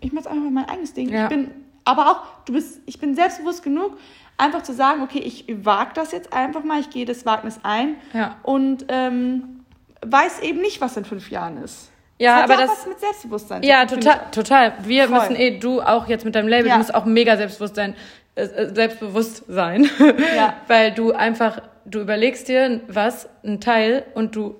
ich 0.00 0.12
mache 0.12 0.30
einfach 0.30 0.50
mein 0.50 0.68
eigenes 0.68 0.92
Ding. 0.92 1.08
Ja. 1.08 1.24
Ich 1.24 1.30
bin 1.30 1.50
aber 1.84 2.10
auch 2.10 2.44
du 2.44 2.52
bist 2.52 2.80
ich 2.86 3.00
bin 3.00 3.16
selbstbewusst 3.16 3.62
genug 3.64 3.96
einfach 4.37 4.62
zu 4.62 4.72
sagen, 4.72 5.03
okay, 5.03 5.20
ich 5.20 5.45
wage 5.64 5.93
das 5.95 6.12
jetzt 6.12 6.32
einfach 6.32 6.64
mal, 6.64 6.80
ich 6.80 6.91
gehe 6.91 7.05
das 7.05 7.24
Wagnis 7.26 7.61
ein 7.62 7.97
ja. 8.12 8.37
und 8.43 8.87
ähm, 8.89 9.64
weiß 10.05 10.41
eben 10.41 10.61
nicht, 10.61 10.80
was 10.80 10.97
in 10.97 11.05
fünf 11.05 11.30
Jahren 11.30 11.62
ist. 11.62 11.91
Ja, 12.18 12.43
das 12.43 12.45
aber 12.45 12.61
ja 12.61 12.66
das 12.66 12.78
was 12.78 12.87
mit 12.87 13.01
Selbstbewusstsein. 13.01 13.62
Ja, 13.62 13.87
total, 13.87 14.20
total. 14.30 14.74
Wir 14.82 15.09
Voll. 15.09 15.18
müssen 15.18 15.37
eh, 15.37 15.59
du 15.59 15.80
auch 15.80 16.07
jetzt 16.07 16.24
mit 16.24 16.35
deinem 16.35 16.49
Label, 16.49 16.68
ja. 16.68 16.74
du 16.74 16.78
musst 16.78 16.95
auch 16.95 17.05
mega 17.05 17.37
Selbstbewusstsein, 17.37 17.95
äh, 18.37 18.43
äh, 18.43 18.74
selbstbewusst 18.74 19.45
sein, 19.49 19.89
ja. 20.37 20.55
weil 20.68 20.93
du 20.93 21.12
einfach, 21.12 21.61
du 21.85 22.01
überlegst 22.01 22.49
dir 22.49 22.80
was, 22.89 23.28
ein 23.45 23.61
Teil 23.61 24.05
und 24.14 24.37
du 24.37 24.57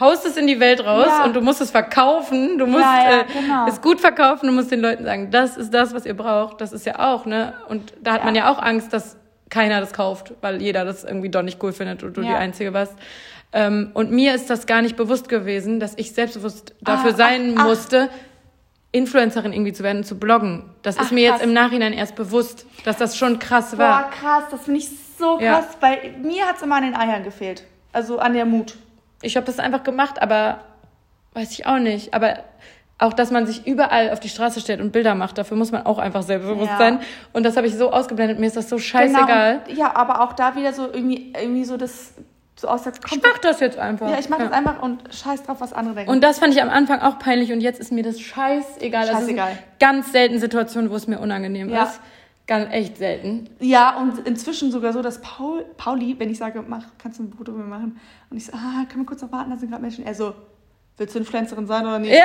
haust 0.00 0.26
es 0.26 0.36
in 0.36 0.46
die 0.46 0.58
Welt 0.60 0.84
raus 0.84 1.06
ja. 1.08 1.24
und 1.24 1.34
du 1.36 1.40
musst 1.40 1.60
es 1.60 1.70
verkaufen, 1.70 2.58
du 2.58 2.66
musst 2.66 2.84
ja, 2.84 3.10
ja, 3.10 3.20
äh, 3.20 3.24
genau. 3.32 3.66
es 3.68 3.80
gut 3.80 4.00
verkaufen, 4.00 4.46
du 4.46 4.52
musst 4.52 4.70
den 4.70 4.80
Leuten 4.80 5.04
sagen, 5.04 5.30
das 5.30 5.56
ist 5.56 5.72
das, 5.72 5.94
was 5.94 6.06
ihr 6.06 6.16
braucht, 6.16 6.60
das 6.60 6.72
ist 6.72 6.86
ja 6.86 6.98
auch, 6.98 7.24
ne? 7.26 7.54
Und 7.68 7.92
da 8.00 8.14
hat 8.14 8.24
man 8.24 8.34
ja 8.34 8.50
auch 8.50 8.60
Angst, 8.60 8.92
dass 8.92 9.16
keiner 9.48 9.80
das 9.80 9.92
kauft, 9.92 10.34
weil 10.40 10.60
jeder 10.60 10.84
das 10.84 11.04
irgendwie 11.04 11.28
doch 11.28 11.42
nicht 11.42 11.62
cool 11.62 11.72
findet 11.72 12.02
und 12.02 12.16
du 12.16 12.22
die 12.22 12.28
Einzige 12.28 12.72
warst. 12.72 12.94
Ähm, 13.52 13.90
und 13.94 14.10
mir 14.10 14.34
ist 14.34 14.50
das 14.50 14.66
gar 14.66 14.82
nicht 14.82 14.96
bewusst 14.96 15.28
gewesen, 15.28 15.78
dass 15.78 15.94
ich 15.96 16.12
selbstbewusst 16.12 16.74
dafür 16.80 17.12
Ah, 17.12 17.16
sein 17.16 17.54
ach, 17.56 17.60
ach. 17.62 17.68
musste, 17.68 18.10
Influencerin 18.92 19.52
irgendwie 19.52 19.72
zu 19.72 19.82
werden 19.82 19.98
und 19.98 20.04
zu 20.04 20.18
bloggen. 20.18 20.64
Das 20.82 20.96
ist 20.96 21.06
Ach, 21.06 21.10
mir 21.12 21.28
krass. 21.28 21.40
jetzt 21.40 21.46
im 21.46 21.52
Nachhinein 21.52 21.92
erst 21.92 22.16
bewusst, 22.16 22.66
dass 22.84 22.96
das 22.96 23.16
schon 23.16 23.38
krass 23.38 23.70
Boah, 23.72 23.78
war. 23.78 24.10
krass, 24.10 24.44
das 24.50 24.62
finde 24.62 24.80
ich 24.80 24.88
so 25.18 25.38
krass. 25.38 25.76
Bei 25.80 26.14
mir 26.22 26.46
hat 26.46 26.56
es 26.56 26.62
immer 26.62 26.76
an 26.76 26.82
den 26.84 26.96
Eiern 26.96 27.22
gefehlt. 27.22 27.64
Also 27.92 28.18
an 28.18 28.32
der 28.32 28.46
Mut. 28.46 28.74
Ich 29.22 29.36
habe 29.36 29.46
das 29.46 29.58
einfach 29.58 29.82
gemacht, 29.82 30.20
aber 30.22 30.60
weiß 31.34 31.50
ich 31.52 31.66
auch 31.66 31.78
nicht. 31.78 32.14
Aber 32.14 32.38
auch, 32.98 33.12
dass 33.12 33.30
man 33.30 33.46
sich 33.46 33.66
überall 33.66 34.10
auf 34.10 34.20
die 34.20 34.28
Straße 34.28 34.60
stellt 34.60 34.80
und 34.80 34.90
Bilder 34.92 35.14
macht, 35.14 35.36
dafür 35.38 35.56
muss 35.56 35.70
man 35.70 35.84
auch 35.84 35.98
einfach 35.98 36.22
selbstbewusst 36.22 36.70
Ja. 36.70 36.78
sein. 36.78 37.00
Und 37.32 37.42
das 37.44 37.56
habe 37.56 37.66
ich 37.66 37.74
so 37.74 37.90
ausgeblendet. 37.92 38.38
Mir 38.38 38.46
ist 38.46 38.56
das 38.56 38.68
so 38.68 38.78
scheißegal. 38.78 39.60
Genau, 39.64 39.68
und, 39.70 39.78
ja, 39.78 39.94
aber 39.96 40.22
auch 40.22 40.32
da 40.32 40.56
wieder 40.56 40.72
so 40.72 40.86
irgendwie, 40.86 41.32
irgendwie 41.38 41.64
so 41.64 41.76
das 41.76 42.14
so 42.58 42.68
aus 42.68 42.84
der 42.84 42.94
Ich 43.12 43.20
mach 43.22 43.36
das 43.38 43.60
jetzt 43.60 43.78
einfach. 43.78 44.08
Ja, 44.08 44.18
ich 44.18 44.30
mache 44.30 44.44
das 44.44 44.52
einfach 44.52 44.80
und 44.80 45.02
scheiß 45.14 45.42
drauf, 45.42 45.58
was 45.60 45.74
andere 45.74 45.94
denken. 45.94 46.10
Und 46.10 46.24
das 46.24 46.38
fand 46.38 46.54
ich 46.54 46.62
am 46.62 46.70
Anfang 46.70 47.02
auch 47.02 47.18
peinlich 47.18 47.52
und 47.52 47.60
jetzt 47.60 47.78
ist 47.78 47.92
mir 47.92 48.02
das 48.02 48.18
scheißegal. 48.18 49.02
Also 49.02 49.12
Scheißegal. 49.12 49.48
sind 49.48 49.58
ganz 49.78 50.10
selten 50.12 50.38
Situationen, 50.38 50.90
wo 50.90 50.96
es 50.96 51.06
mir 51.06 51.18
unangenehm 51.18 51.68
Ja. 51.68 51.82
ist. 51.84 52.00
Ganz 52.46 52.72
echt 52.72 52.96
selten. 52.98 53.50
ja, 53.58 53.96
und 53.96 54.20
inzwischen 54.26 54.70
sogar 54.70 54.92
so, 54.92 55.02
dass 55.02 55.20
Paul, 55.20 55.64
Pauli, 55.76 56.14
wenn 56.18 56.30
ich 56.30 56.38
sage, 56.38 56.62
mach, 56.66 56.84
kannst 56.98 57.18
du 57.18 57.24
ein 57.24 57.32
Foto 57.32 57.50
mit 57.52 57.62
mir 57.64 57.70
machen? 57.70 58.00
Und 58.30 58.36
ich 58.36 58.46
so, 58.46 58.52
ah, 58.52 58.84
können 58.88 59.02
wir 59.02 59.06
kurz 59.06 59.22
noch 59.22 59.32
warten, 59.32 59.50
da 59.50 59.56
sind 59.56 59.68
gerade 59.70 59.82
Menschen. 59.82 60.06
Er 60.06 60.14
so, 60.14 60.32
willst 60.96 61.14
du 61.14 61.18
Influencerin 61.18 61.66
sein 61.66 61.84
oder 61.84 61.98
nicht? 61.98 62.12
Ja, 62.14 62.22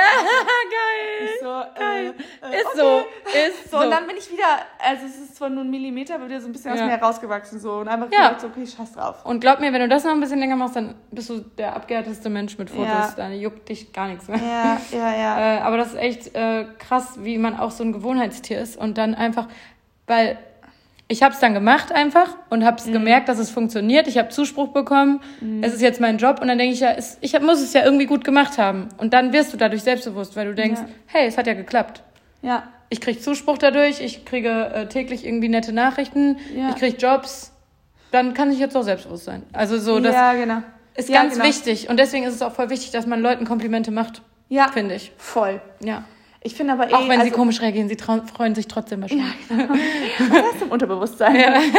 Ich 1.24 1.40
geil. 1.40 1.64
so, 1.74 1.80
Geil. 1.80 2.14
äh, 2.42 2.56
äh, 2.56 2.60
Ist 2.60 2.66
okay. 2.66 2.76
so, 2.76 3.00
ist 3.62 3.70
So, 3.70 3.78
und 3.78 3.90
dann 3.90 4.06
bin 4.06 4.16
ich 4.16 4.30
wieder, 4.32 4.44
also 4.78 5.06
es 5.06 5.16
ist 5.18 5.36
zwar 5.36 5.50
nur 5.50 5.62
ein 5.64 5.70
Millimeter, 5.70 6.14
aber 6.16 6.26
wieder 6.28 6.40
so 6.40 6.46
ein 6.48 6.52
bisschen 6.52 6.72
aus 6.72 6.78
Ja. 6.78 6.86
mir 6.86 6.92
herausgewachsen. 6.92 7.60
So, 7.60 7.74
und 7.74 7.88
einfach 7.88 8.08
Ja. 8.12 8.28
gedacht, 8.28 8.40
so, 8.40 8.46
okay, 8.48 8.66
scheiß 8.66 8.92
drauf. 8.92 9.24
Und 9.24 9.40
glaub 9.40 9.60
mir, 9.60 9.72
wenn 9.72 9.82
du 9.82 9.88
das 9.88 10.04
noch 10.04 10.12
ein 10.12 10.20
bisschen 10.20 10.38
länger 10.40 10.56
machst, 10.56 10.74
dann 10.76 10.94
bist 11.10 11.30
du 11.30 11.38
der 11.40 11.76
abgehärteste 11.76 12.28
Mensch 12.30 12.58
mit 12.58 12.70
Fotos. 12.70 12.86
Ja. 12.86 13.12
Dann 13.16 13.34
juckt 13.34 13.68
dich 13.68 13.92
gar 13.92 14.08
nichts 14.08 14.26
mehr. 14.28 14.38
Ja, 14.38 14.80
ja, 14.92 15.16
ja. 15.16 15.38
Äh, 15.58 15.60
aber 15.60 15.76
das 15.76 15.88
ist 15.88 15.98
echt 15.98 16.34
äh, 16.34 16.64
krass, 16.78 17.18
wie 17.22 17.38
man 17.38 17.58
auch 17.58 17.70
so 17.70 17.84
ein 17.84 17.92
Gewohnheitstier 17.92 18.60
ist 18.60 18.76
und 18.76 18.98
dann 18.98 19.14
einfach, 19.14 19.48
weil 20.06 20.38
ich 21.08 21.22
habe 21.22 21.34
es 21.34 21.40
dann 21.40 21.52
gemacht 21.52 21.92
einfach 21.92 22.36
und 22.48 22.64
habe 22.64 22.78
es 22.78 22.86
Mhm. 22.86 22.92
gemerkt, 22.92 23.28
dass 23.28 23.38
es 23.38 23.50
funktioniert. 23.50 24.06
Ich 24.06 24.16
habe 24.16 24.30
Zuspruch 24.30 24.68
bekommen. 24.68 25.20
Es 25.60 25.74
ist 25.74 25.82
jetzt 25.82 26.00
mein 26.00 26.16
Job 26.18 26.40
und 26.40 26.48
dann 26.48 26.56
denke 26.58 26.72
ich 26.72 26.80
ja, 26.80 26.90
es, 26.92 27.18
ich 27.20 27.38
muss 27.40 27.60
es 27.60 27.72
ja 27.74 27.84
irgendwie 27.84 28.06
gut 28.06 28.24
gemacht 28.24 28.56
haben. 28.56 28.88
Und 28.98 29.12
dann 29.12 29.32
wirst 29.32 29.52
du 29.52 29.56
dadurch 29.58 29.82
selbstbewusst, 29.82 30.36
weil 30.36 30.46
du 30.46 30.54
denkst, 30.54 30.80
Ja. 30.80 30.88
hey, 31.06 31.26
es 31.26 31.36
hat 31.36 31.46
ja 31.46 31.54
geklappt. 31.54 32.02
ja. 32.42 32.62
Ich 32.88 33.00
kriege 33.00 33.18
Zuspruch 33.18 33.56
dadurch, 33.56 34.02
ich 34.02 34.26
kriege 34.26 34.70
äh, 34.74 34.86
täglich 34.86 35.24
irgendwie 35.24 35.48
nette 35.48 35.72
Nachrichten, 35.72 36.36
Ja. 36.54 36.68
ich 36.68 36.76
kriege 36.76 36.94
Jobs. 36.98 37.50
Dann 38.10 38.34
kann 38.34 38.52
ich 38.52 38.58
jetzt 38.58 38.76
auch 38.76 38.82
selbstbewusst 38.82 39.24
sein. 39.24 39.44
Also 39.54 39.78
so, 39.78 39.98
das 39.98 40.14
ja, 40.14 40.34
genau. 40.34 40.58
ist 40.94 41.08
Ja, 41.08 41.22
ganz 41.22 41.34
genau. 41.36 41.46
wichtig. 41.46 41.88
Und 41.88 41.98
deswegen 41.98 42.24
ist 42.26 42.34
es 42.34 42.42
auch 42.42 42.52
voll 42.52 42.68
wichtig, 42.68 42.90
dass 42.90 43.06
man 43.06 43.22
Leuten 43.22 43.46
Komplimente 43.46 43.90
macht, 43.90 44.20
Ja, 44.50 44.68
finde 44.68 44.94
ich. 44.96 45.10
voll. 45.16 45.62
Ja. 45.82 46.04
Ich 46.44 46.54
finde 46.54 46.72
aber 46.72 46.90
eh, 46.90 46.94
Auch 46.94 47.08
wenn 47.08 47.20
sie 47.20 47.26
also, 47.26 47.36
komisch 47.36 47.60
reagieren, 47.60 47.88
sie 47.88 47.96
freuen 47.96 48.54
sich 48.54 48.66
trotzdem 48.66 49.00
wahrscheinlich. 49.02 49.26
Das 49.48 50.54
ist 50.54 50.62
im 50.62 50.70
Unterbewusstsein. 50.70 51.36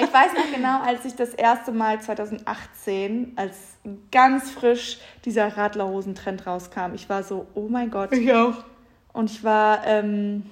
Ich 0.00 0.14
weiß 0.14 0.32
noch 0.32 0.54
genau, 0.54 0.80
als 0.80 1.04
ich 1.04 1.14
das 1.16 1.34
erste 1.34 1.72
Mal 1.72 2.00
2018, 2.00 3.32
als 3.36 3.56
ganz 4.12 4.50
frisch 4.50 4.98
dieser 5.24 5.56
Radlerhosen-Trend 5.56 6.46
rauskam, 6.46 6.94
ich 6.94 7.08
war 7.08 7.22
so, 7.24 7.46
oh 7.54 7.66
mein 7.68 7.90
Gott. 7.90 8.12
Ich 8.12 8.32
auch. 8.32 8.54
Und 9.12 9.30
ich 9.30 9.42
war, 9.42 9.84
ähm, 9.86 10.44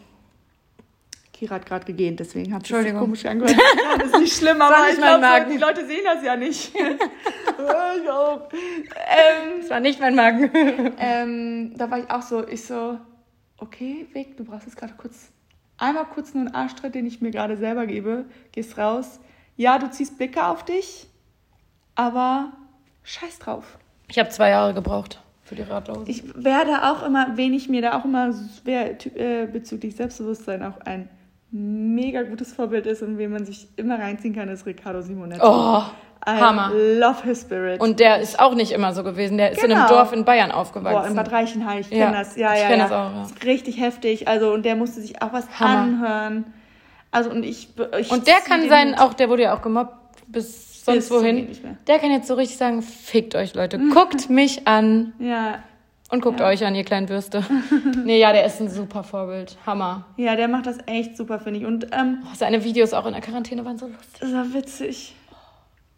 Kira 1.33 1.55
hat 1.55 1.67
gerade 1.67 1.85
gegähnt, 1.85 2.19
deswegen 2.21 2.53
hat 2.53 2.67
sich 2.67 2.77
so 2.77 2.99
komisch 2.99 3.25
angehört. 3.25 3.57
Ja, 3.57 3.99
das 3.99 4.09
ist 4.09 4.19
nicht 4.19 4.37
schlimm, 4.37 4.61
aber 4.61 4.81
nicht 4.85 4.95
ich 4.95 5.01
mein 5.01 5.21
glaube, 5.21 5.21
Magen. 5.21 5.51
die 5.53 5.59
Leute 5.59 5.87
sehen 5.87 6.03
das 6.05 6.25
ja 6.25 6.37
nicht. 6.37 6.75
Ich 6.75 8.11
auch. 8.11 8.49
ähm, 8.53 9.61
Das 9.61 9.71
war 9.71 9.81
nicht 9.81 10.01
mein 10.01 10.15
Magen. 10.17 10.51
ähm, 10.99 11.73
da 11.77 11.91
war 11.91 11.99
ich 12.01 12.11
auch 12.11 12.23
so, 12.23 12.47
ich 12.47 12.65
so, 12.65 12.99
okay, 13.59 14.07
Vic, 14.13 14.37
du 14.37 14.45
brauchst 14.45 14.67
jetzt 14.67 14.77
gerade 14.77 14.95
kurz, 14.97 15.31
einmal 15.79 16.07
kurz 16.07 16.35
nur 16.35 16.47
einen 16.47 16.55
Arschtritt, 16.55 16.95
den 16.95 17.07
ich 17.07 17.21
mir 17.21 17.31
gerade 17.31 17.57
selber 17.57 17.87
gebe, 17.87 18.25
gehst 18.53 18.79
raus. 18.79 19.21
Ja, 19.57 19.79
du 19.79 19.91
ziehst 19.91 20.19
Blicke 20.19 20.47
auf 20.47 20.65
dich, 20.65 21.07
aber 21.95 22.53
scheiß 23.03 23.39
drauf. 23.39 23.79
Ich 24.09 24.19
habe 24.19 24.29
zwei 24.29 24.51
Jahre 24.51 24.75
gebraucht 24.75 25.21
für 25.43 25.55
die 25.55 25.63
Radlose. 25.63 26.11
Ich 26.11 26.23
werde 26.35 26.83
auch 26.85 27.03
immer, 27.05 27.37
wen 27.37 27.55
ich 27.55 27.69
mir 27.69 27.83
da 27.83 27.99
auch 27.99 28.05
immer 28.05 28.35
wer, 28.65 28.97
äh, 29.17 29.47
bezüglich 29.47 29.97
Selbstbewusstsein 29.97 30.63
auch 30.63 30.79
ein 30.81 31.09
mega 31.51 32.23
gutes 32.23 32.53
Vorbild 32.53 32.87
ist 32.87 33.03
und 33.03 33.19
wen 33.19 33.31
man 33.31 33.45
sich 33.47 33.69
immer 33.77 33.99
reinziehen 33.99 34.35
kann, 34.35 34.49
ist 34.49 34.67
Riccardo 34.67 35.01
Simonetti. 35.03 35.41
Oh, 35.43 35.83
I 36.29 36.31
Hammer. 36.41 36.73
love 36.75 37.23
his 37.25 37.43
spirit. 37.43 37.81
Und 37.81 38.01
der 38.01 38.21
ist 38.21 38.41
auch 38.41 38.55
nicht 38.55 38.73
immer 38.73 38.93
so 38.93 39.05
gewesen. 39.05 39.39
Der 39.39 39.53
ist 39.53 39.63
in 39.63 39.71
einem 39.71 39.87
Genau. 39.87 39.99
Dorf 40.01 40.13
in 40.13 40.25
Bayern 40.25 40.51
aufgewachsen. 40.51 40.97
Boah, 41.01 41.07
in 41.07 41.15
Bad 41.15 41.31
Reichenhall, 41.31 41.81
ich 41.81 41.89
kenne 41.91 42.01
Ja, 42.01 42.13
das. 42.13 42.37
Ja, 42.37 42.55
ich 42.55 42.61
ja, 42.63 42.67
kenn 42.69 42.79
ja. 42.81 42.89
das 42.89 42.93
auch, 42.93 43.13
ja. 43.15 43.23
ist 43.23 43.45
richtig 43.45 43.81
heftig. 43.81 44.27
Also, 44.27 44.53
und 44.53 44.65
der 44.65 44.75
musste 44.77 45.01
sich 45.01 45.23
auch 45.23 45.33
was 45.33 45.47
Hammer. 45.61 45.79
anhören. 45.83 46.45
Also, 47.13 47.31
und 47.31 47.45
ich. 47.45 47.69
ich 47.99 48.11
Und 48.11 48.27
der 48.27 48.37
kann 48.47 48.69
sein, 48.69 48.99
auch 48.99 49.15
der 49.15 49.29
wurde 49.29 49.43
ja 49.45 49.57
auch 49.57 49.63
gemobbt 49.63 49.95
bis 50.27 50.85
sonst 50.85 51.11
wohin. 51.11 51.49
Der 51.87 51.99
kann 52.01 52.11
jetzt 52.11 52.27
so 52.27 52.35
richtig 52.35 52.57
sagen, 52.59 52.83
fickt 52.83 53.37
euch 53.37 53.55
Leute, 53.55 53.79
guckt 53.95 54.29
mich 54.29 54.67
an 54.67 55.13
Ja, 55.21 55.61
und 56.11 56.21
guckt 56.23 56.41
Ja. 56.41 56.47
euch 56.47 56.65
an, 56.65 56.75
ihr 56.75 56.85
kleinen 56.85 57.09
Würste. 57.09 57.45
nee, 58.05 58.19
ja, 58.21 58.33
der 58.33 58.47
ist 58.47 58.61
ein 58.61 58.69
super 58.69 59.03
Vorbild. 59.03 59.57
Hammer. 59.67 60.05
ja, 60.17 60.37
der 60.37 60.49
macht 60.49 60.67
das 60.67 60.79
echt 60.87 61.17
super, 61.17 61.39
finde 61.41 61.61
ich. 61.61 61.67
Und 61.67 61.89
ähm, 61.93 62.19
Oh, 62.25 62.35
seine 62.35 62.63
Videos 62.65 62.93
auch 62.95 63.07
in 63.07 63.13
der 63.13 63.23
Quarantäne 63.23 63.65
waren 63.65 63.79
so 63.79 63.87
lustig. 63.87 64.21
das 64.21 64.33
war 64.33 64.53
witzig. 64.55 65.15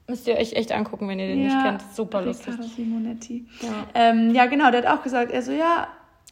Müsst 0.08 0.26
ihr 0.26 0.36
euch 0.36 0.54
echt 0.54 0.72
angucken, 0.72 1.06
wenn 1.08 1.18
ihr 1.18 1.26
den 1.28 1.44
nicht 1.44 1.62
kennt. 1.62 1.82
Super 1.92 2.22
lustig. 2.22 2.48
Riccardo 2.54 2.68
Simonetti. 2.74 3.46
Ja. 3.60 3.68
Ähm, 3.94 4.34
ja, 4.34 4.46
genau, 4.46 4.70
der 4.70 4.82
hat 4.82 4.98
auch 4.98 5.02
gesagt, 5.02 5.30
er 5.30 5.42
so, 5.42 5.52
ja, 5.52 5.88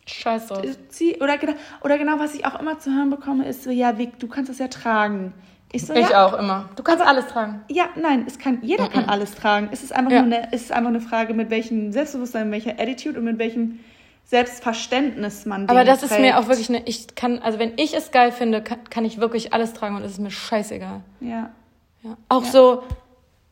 Scheiß 0.06 0.46
drauf. 0.46 0.64
zieh, 0.88 1.16
oder 1.20 1.36
genau, 1.36 1.52
oder 1.84 1.98
genau, 1.98 2.18
was 2.18 2.34
ich 2.34 2.46
auch 2.46 2.58
immer 2.58 2.78
zu 2.78 2.94
hören 2.94 3.10
bekomme, 3.10 3.44
ist 3.46 3.64
so, 3.64 3.70
ja, 3.70 3.98
Vic, 3.98 4.18
du 4.18 4.28
kannst 4.28 4.48
das 4.48 4.58
ja 4.58 4.68
tragen. 4.68 5.34
Ich 5.72 5.84
so, 5.86 5.92
Ich 5.94 6.08
ja, 6.08 6.26
auch 6.26 6.34
immer. 6.38 6.68
Du 6.76 6.82
kannst 6.82 7.04
alles 7.04 7.26
tragen. 7.26 7.60
Ja, 7.68 7.86
nein, 7.96 8.24
es 8.26 8.38
kann, 8.38 8.58
jeder 8.62 8.88
kann 8.88 9.04
alles 9.06 9.34
tragen. 9.34 9.68
Es 9.72 9.82
ist 9.82 9.92
einfach, 9.94 10.12
Ja. 10.12 10.22
nur 10.22 10.34
eine, 10.34 10.52
es 10.52 10.62
ist 10.62 10.72
einfach 10.72 10.88
eine 10.90 11.00
Frage, 11.00 11.34
mit 11.34 11.50
welchem 11.50 11.92
Selbstbewusstsein, 11.92 12.48
mit 12.48 12.64
welcher 12.64 12.80
Attitude 12.80 13.18
und 13.18 13.24
mit 13.24 13.38
welchem 13.38 13.80
Selbstverständnis 14.24 15.46
man 15.46 15.68
Aber 15.68 15.84
das 15.84 16.02
ist 16.02 16.10
trägt. 16.10 16.20
mir 16.22 16.38
auch 16.38 16.48
wirklich 16.48 16.68
eine, 16.68 16.82
ich 16.86 17.14
kann, 17.14 17.38
also 17.40 17.58
wenn 17.58 17.72
ich 17.76 17.94
es 17.96 18.10
geil 18.10 18.32
finde, 18.32 18.62
kann, 18.62 18.78
kann 18.90 19.04
ich 19.04 19.18
wirklich 19.18 19.52
alles 19.52 19.72
tragen 19.72 19.96
und 19.96 20.02
es 20.02 20.12
ist 20.12 20.18
mir 20.20 20.30
scheißegal. 20.30 21.00
Ja. 21.20 21.50
Ja. 22.02 22.16
Auch 22.28 22.44
Ja. 22.44 22.50
so, 22.50 22.82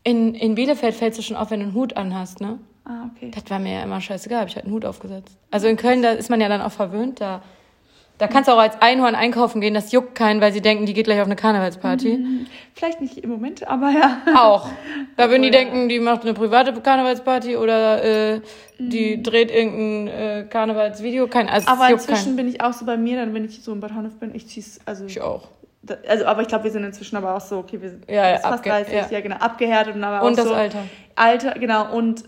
in, 0.05 0.35
in 0.35 0.55
Bielefeld 0.55 0.95
fällt 0.95 1.19
es 1.19 1.25
schon 1.25 1.37
auf, 1.37 1.51
wenn 1.51 1.61
du 1.61 1.67
einen 1.67 1.75
Hut 1.75 1.97
anhast, 1.97 2.41
ne? 2.41 2.59
Ah, 2.85 3.09
okay. 3.15 3.31
Das 3.35 3.49
war 3.51 3.59
mir 3.59 3.73
ja 3.75 3.83
immer 3.83 4.01
scheißegal, 4.01 4.41
habe 4.41 4.51
ich 4.51 4.57
halt 4.57 4.67
einen 4.67 4.75
Hut 4.75 4.85
aufgesetzt. 4.85 5.37
Also 5.51 5.67
in 5.69 5.77
Köln, 5.77 6.03
da 6.03 6.11
ist 6.11 6.29
man 6.29 6.41
ja 6.41 6.49
dann 6.49 6.61
auch 6.61 6.73
verwöhnt, 6.73 7.21
da, 7.21 7.41
da 8.19 8.29
kannst 8.29 8.49
du 8.49 8.53
auch 8.53 8.59
als 8.59 8.81
Einhorn 8.81 9.15
einkaufen 9.17 9.61
gehen, 9.61 9.75
das 9.75 9.91
juckt 9.91 10.15
keinen, 10.15 10.41
weil 10.41 10.53
sie 10.53 10.61
denken, 10.61 10.87
die 10.87 10.95
geht 10.95 11.07
gleich 11.07 11.19
auf 11.21 11.27
eine 11.27 11.35
Karnevalsparty. 11.37 12.47
Vielleicht 12.75 13.01
nicht 13.01 13.19
im 13.19 13.31
Moment, 13.31 13.67
aber 13.67 13.91
ja. 13.91 14.19
Auch. 14.37 14.69
Da 15.17 15.31
würden 15.31 15.43
die 15.43 15.49
Oh 15.51 15.53
ja. 15.53 15.59
denken, 15.59 15.89
die 15.89 16.01
macht 16.01 16.23
eine 16.23 16.35
private 16.35 16.73
Karnevalsparty 16.73 17.57
oder 17.57 18.03
äh, 18.35 18.41
die 18.79 19.23
dreht 19.23 19.51
irgendein 19.53 20.09
äh, 20.09 20.45
Karnevalsvideo. 20.51 21.29
Kein, 21.29 21.49
also 21.49 21.69
Aber 21.69 21.89
inzwischen 21.91 22.25
keinen. 22.25 22.37
bin 22.37 22.49
ich 22.49 22.61
auch 22.63 22.73
so 22.73 22.85
bei 22.85 22.97
mir, 22.97 23.17
dann 23.17 23.33
wenn 23.35 23.45
ich 23.45 23.63
so 23.63 23.73
in 23.73 23.79
Bad 23.81 23.95
Honnef 23.95 24.15
bin, 24.19 24.35
ich 24.35 24.49
zieh's, 24.49 24.81
also, 24.87 25.05
Ich 25.07 25.21
auch. 25.21 25.49
da- 25.83 25.97
also 26.09 26.25
aber 26.27 26.43
ich 26.43 26.49
glaube, 26.49 26.65
wir 26.65 26.71
sind 26.73 26.83
inzwischen 26.85 27.17
aber 27.17 27.37
auch 27.37 27.41
so, 27.41 27.59
okay, 27.59 27.81
wir 27.81 27.91
sind 27.91 28.11
Ja, 28.11 28.29
ja, 28.31 28.39
fast 28.39 28.65
abge- 28.65 28.71
30, 28.71 28.93
ja. 28.95 29.07
ja. 29.11 29.21
genau, 29.21 29.37
abgehärtet 29.37 29.95
und 29.95 30.03
aber 30.03 30.27
Und 30.27 30.33
auch 30.33 30.37
das 30.37 30.49
so 30.49 30.55
Alter. 30.55 30.79
Alter, 31.15 31.53
genau, 31.53 31.95
und 31.97 32.25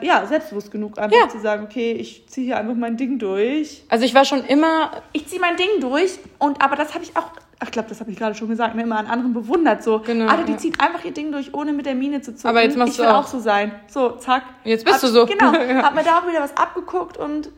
ja, 0.00 0.26
selbstbewusst 0.26 0.70
genug, 0.70 0.98
einfach 0.98 1.16
Ja. 1.18 1.28
zu 1.28 1.38
sagen, 1.40 1.64
okay, 1.64 1.92
ich 1.92 2.26
ziehe 2.28 2.46
hier 2.46 2.56
einfach 2.58 2.74
mein 2.74 2.96
Ding 2.96 3.18
durch. 3.18 3.84
Also 3.88 4.04
ich 4.04 4.14
war 4.14 4.24
schon 4.24 4.44
immer, 4.44 4.90
ich 5.12 5.26
ziehe 5.28 5.40
mein 5.40 5.56
Ding 5.56 5.68
durch 5.80 6.18
und 6.38 6.62
aber 6.62 6.76
das 6.76 6.94
habe 6.94 7.04
ich 7.04 7.16
auch, 7.16 7.30
ach, 7.58 7.64
ich 7.66 7.70
glaube, 7.70 7.88
das 7.88 8.00
habe 8.00 8.10
ich 8.10 8.16
gerade 8.18 8.34
schon 8.34 8.48
gesagt, 8.48 8.74
ne, 8.74 8.82
immer 8.82 8.98
an 8.98 9.06
anderen 9.06 9.32
bewundert. 9.32 9.82
So, 9.82 9.98
Genau, 10.00 10.26
Alter, 10.30 10.44
die 10.44 10.52
ja. 10.52 10.58
zieht 10.58 10.80
einfach 10.80 11.04
ihr 11.04 11.12
Ding 11.12 11.32
durch, 11.32 11.54
ohne 11.54 11.72
mit 11.72 11.86
der 11.86 11.94
Miene 11.94 12.20
zu 12.20 12.34
zucken. 12.34 12.48
Aber 12.50 12.62
jetzt 12.62 12.76
machst 12.76 12.92
ich 12.92 12.96
du 12.98 13.02
will 13.04 13.10
auch. 13.10 13.24
auch 13.24 13.26
so 13.26 13.38
sein. 13.38 13.72
So, 13.88 14.10
zack. 14.12 14.42
Jetzt 14.64 14.84
bist 14.84 14.96
Hab- 14.96 15.00
du 15.02 15.08
so. 15.08 15.26
Genau. 15.26 15.52
Ja. 15.68 15.82
Hab 15.82 15.94
mir 15.94 16.02
da 16.04 16.18
auch 16.18 16.26
wieder 16.28 16.40
was 16.40 16.56
abgeguckt 16.56 17.16
und 17.16 17.50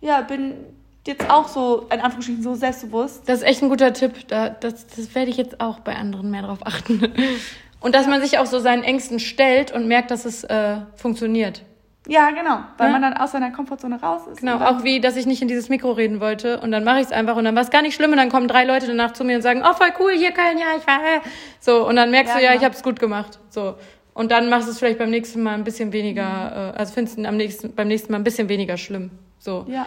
ja, 0.00 0.20
bin 0.20 0.54
jetzt 1.06 1.30
auch 1.30 1.46
so, 1.46 1.86
in 1.92 2.00
Anführungsstrichen, 2.00 2.42
so 2.42 2.54
selbstbewusst. 2.56 3.28
das 3.28 3.38
ist 3.38 3.44
echt 3.44 3.62
ein 3.62 3.68
guter 3.68 3.92
Tipp. 3.92 4.26
Da, 4.26 4.48
das, 4.48 4.86
das 4.88 5.14
werde 5.14 5.30
ich 5.30 5.36
jetzt 5.36 5.60
auch 5.60 5.78
bei 5.80 5.94
anderen 5.94 6.30
mehr 6.32 6.42
drauf 6.42 6.58
achten. 6.64 7.12
Und 7.80 7.94
dass 7.94 8.06
man 8.06 8.20
sich 8.20 8.38
auch 8.38 8.46
so 8.46 8.58
seinen 8.58 8.82
Ängsten 8.82 9.18
stellt 9.20 9.70
und 9.72 9.86
merkt, 9.86 10.10
dass 10.10 10.24
es 10.24 10.44
äh, 10.44 10.76
funktioniert. 10.96 11.62
Ja, 12.08 12.30
genau. 12.30 12.58
Weil 12.78 12.86
Ja. 12.86 12.92
man 12.92 13.02
dann 13.02 13.14
aus 13.14 13.32
seiner 13.32 13.50
Komfortzone 13.50 14.00
raus 14.00 14.22
ist. 14.30 14.38
Genau, 14.38 14.58
auch 14.64 14.84
wie, 14.84 15.00
dass 15.00 15.16
ich 15.16 15.26
nicht 15.26 15.42
in 15.42 15.48
dieses 15.48 15.68
Mikro 15.68 15.90
reden 15.92 16.20
wollte 16.20 16.60
und 16.60 16.70
dann 16.70 16.84
mache 16.84 17.00
ich 17.00 17.06
es 17.06 17.12
einfach 17.12 17.36
und 17.36 17.44
dann 17.44 17.54
war 17.56 17.62
es 17.62 17.70
gar 17.70 17.82
nicht 17.82 17.94
schlimm 17.96 18.12
und 18.12 18.16
dann 18.16 18.28
kommen 18.28 18.46
drei 18.48 18.64
Leute 18.64 18.86
danach 18.86 19.12
zu 19.12 19.24
mir 19.24 19.36
und 19.36 19.42
sagen, 19.42 19.62
oh 19.68 19.72
voll 19.74 19.88
cool, 19.98 20.12
hier 20.16 20.30
Köln, 20.30 20.56
ja, 20.58 20.66
ich 20.78 20.86
war. 20.86 21.00
äh." 21.00 21.20
So 21.58 21.86
und 21.86 21.96
dann 21.96 22.10
merkst 22.12 22.32
Ja, 22.34 22.38
du, 22.38 22.44
ja, 22.44 22.50
genau. 22.52 22.60
ich 22.60 22.64
habe 22.64 22.74
es 22.76 22.82
gut 22.84 23.00
gemacht. 23.00 23.38
So 23.50 23.74
und 24.14 24.30
dann 24.30 24.48
machst 24.48 24.68
du 24.68 24.72
es 24.72 24.78
vielleicht 24.78 24.98
beim 24.98 25.10
nächsten 25.10 25.42
Mal 25.42 25.54
ein 25.54 25.64
bisschen 25.64 25.92
weniger, 25.92 26.72
äh, 26.74 26.78
also 26.78 26.94
findest 26.94 27.18
du 27.18 27.24
am 27.24 27.36
nächsten, 27.36 27.74
beim 27.74 27.88
nächsten 27.88 28.12
Mal 28.12 28.18
ein 28.18 28.24
bisschen 28.24 28.48
weniger 28.48 28.76
schlimm. 28.76 29.10
So 29.40 29.66
Ja. 29.68 29.86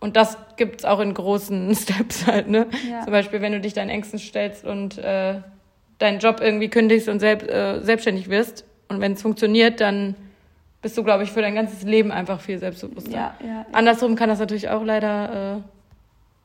und 0.00 0.16
das 0.16 0.38
gibt's 0.56 0.86
auch 0.86 1.00
in 1.00 1.12
großen 1.12 1.74
Steps 1.76 2.26
halt, 2.26 2.48
ne? 2.48 2.68
Ja. 2.90 3.02
Zum 3.02 3.12
Beispiel, 3.12 3.42
wenn 3.42 3.52
du 3.52 3.60
dich 3.60 3.74
deinen 3.74 3.90
Ängsten 3.90 4.18
stellst 4.18 4.64
und 4.64 4.96
äh, 4.96 5.40
deinen 5.98 6.18
Job 6.18 6.40
irgendwie 6.40 6.68
kündigst 6.68 7.08
und 7.08 7.20
selb, 7.20 7.42
äh, 7.48 7.80
selbstständig 7.82 8.28
wirst 8.28 8.64
und 8.88 9.00
wenn 9.00 9.12
es 9.12 9.22
funktioniert, 9.22 9.80
dann 9.80 10.14
bist 10.82 10.98
du, 10.98 11.02
glaube 11.02 11.24
ich, 11.24 11.32
für 11.32 11.40
dein 11.40 11.54
ganzes 11.54 11.82
Leben 11.82 12.12
einfach 12.12 12.40
viel 12.40 12.58
selbstbewusster. 12.58 13.10
Ja, 13.10 13.34
ja, 13.40 13.46
ja. 13.46 13.66
Andersrum 13.72 14.16
kann 14.16 14.28
das 14.28 14.38
natürlich 14.38 14.68
auch 14.68 14.84
leider, 14.84 15.56
äh, 15.56 15.60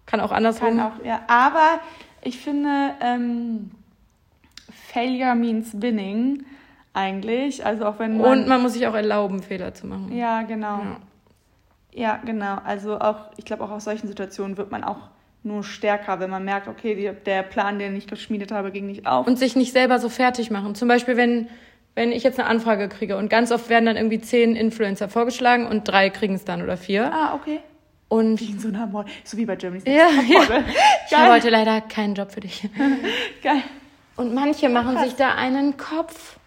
kann 0.06 0.22
auch 0.22 0.32
andersrum. 0.32 0.78
Kann 0.78 0.80
auch, 0.80 1.04
ja. 1.04 1.22
Aber 1.28 1.82
ich 2.22 2.40
finde, 2.40 2.92
ähm, 3.02 3.72
Failure 4.94 5.36
means 5.36 5.82
winning 5.82 6.46
eigentlich. 6.94 7.66
Also 7.66 7.86
auch 7.86 8.00
wenn 8.00 8.18
man. 8.18 8.40
Und 8.40 8.48
man 8.48 8.62
muss 8.62 8.74
sich 8.74 8.88
auch 8.88 8.96
erlauben, 8.96 9.44
Fehler 9.44 9.74
zu 9.74 9.88
machen. 9.88 10.16
Ja, 10.16 10.44
genau. 10.44 10.80
Ja. 10.80 10.98
Ja, 11.92 12.20
genau. 12.24 12.60
Also 12.64 13.00
auch, 13.00 13.32
ich 13.38 13.46
glaube, 13.46 13.64
auch 13.64 13.72
aus 13.72 13.84
solchen 13.84 14.08
Situationen 14.08 14.58
wird 14.58 14.72
man 14.72 14.84
auch 14.84 15.10
nur 15.44 15.64
stärker, 15.64 16.20
wenn 16.20 16.30
man 16.30 16.44
merkt, 16.44 16.68
okay, 16.68 16.96
die, 16.96 17.12
der 17.26 17.44
Plan, 17.44 17.80
den 17.80 17.96
ich 17.96 18.08
geschmiedet 18.08 18.52
habe, 18.52 18.72
ging 18.72 18.86
nicht 18.86 19.06
auf. 19.08 19.26
Und 19.26 19.40
sich 19.40 19.56
nicht 19.56 19.72
selber 19.72 20.00
so 20.00 20.10
fertig 20.10 20.52
machen. 20.52 20.76
Zum 20.76 20.88
Beispiel, 20.88 21.18
wenn, 21.18 21.48
wenn 21.96 22.12
ich 22.12 22.24
jetzt 22.24 22.40
eine 22.40 22.50
Anfrage 22.50 22.90
kriege 22.90 23.18
und 23.18 23.30
ganz 23.30 23.52
oft 23.52 23.70
werden 23.70 23.86
dann 23.86 23.96
irgendwie 23.98 24.20
zehn 24.20 24.56
Influencer 24.56 25.08
vorgeschlagen 25.10 25.66
und 25.66 25.88
drei 25.88 26.10
kriegen 26.10 26.36
es 26.36 26.46
dann 26.46 26.62
oder 26.62 26.78
vier. 26.78 27.14
ah, 27.14 27.36
okay. 27.36 27.60
Und 28.10 28.40
Wie 28.42 28.54
in 28.54 28.60
so 28.60 28.70
einer 28.70 28.88
Mall. 28.88 29.06
So 29.24 29.38
wie 29.38 29.46
bei 29.46 29.56
Germany's 29.56 29.84
ja, 29.86 30.10
Next 30.10 30.30
ja. 30.30 30.40
Topmodel. 30.40 30.66
ich 31.08 31.16
habe 31.16 31.32
heute 31.32 31.50
leider 31.50 31.80
keinen 31.82 32.16
Job 32.16 32.32
für 32.32 32.40
dich. 32.40 32.68
Geil. 33.44 33.62
Und 34.16 34.34
manche 34.34 34.68
machen 34.68 34.98
sich 34.98 35.16
da 35.16 35.36
einen 35.36 35.78
Kopf. 35.78 36.39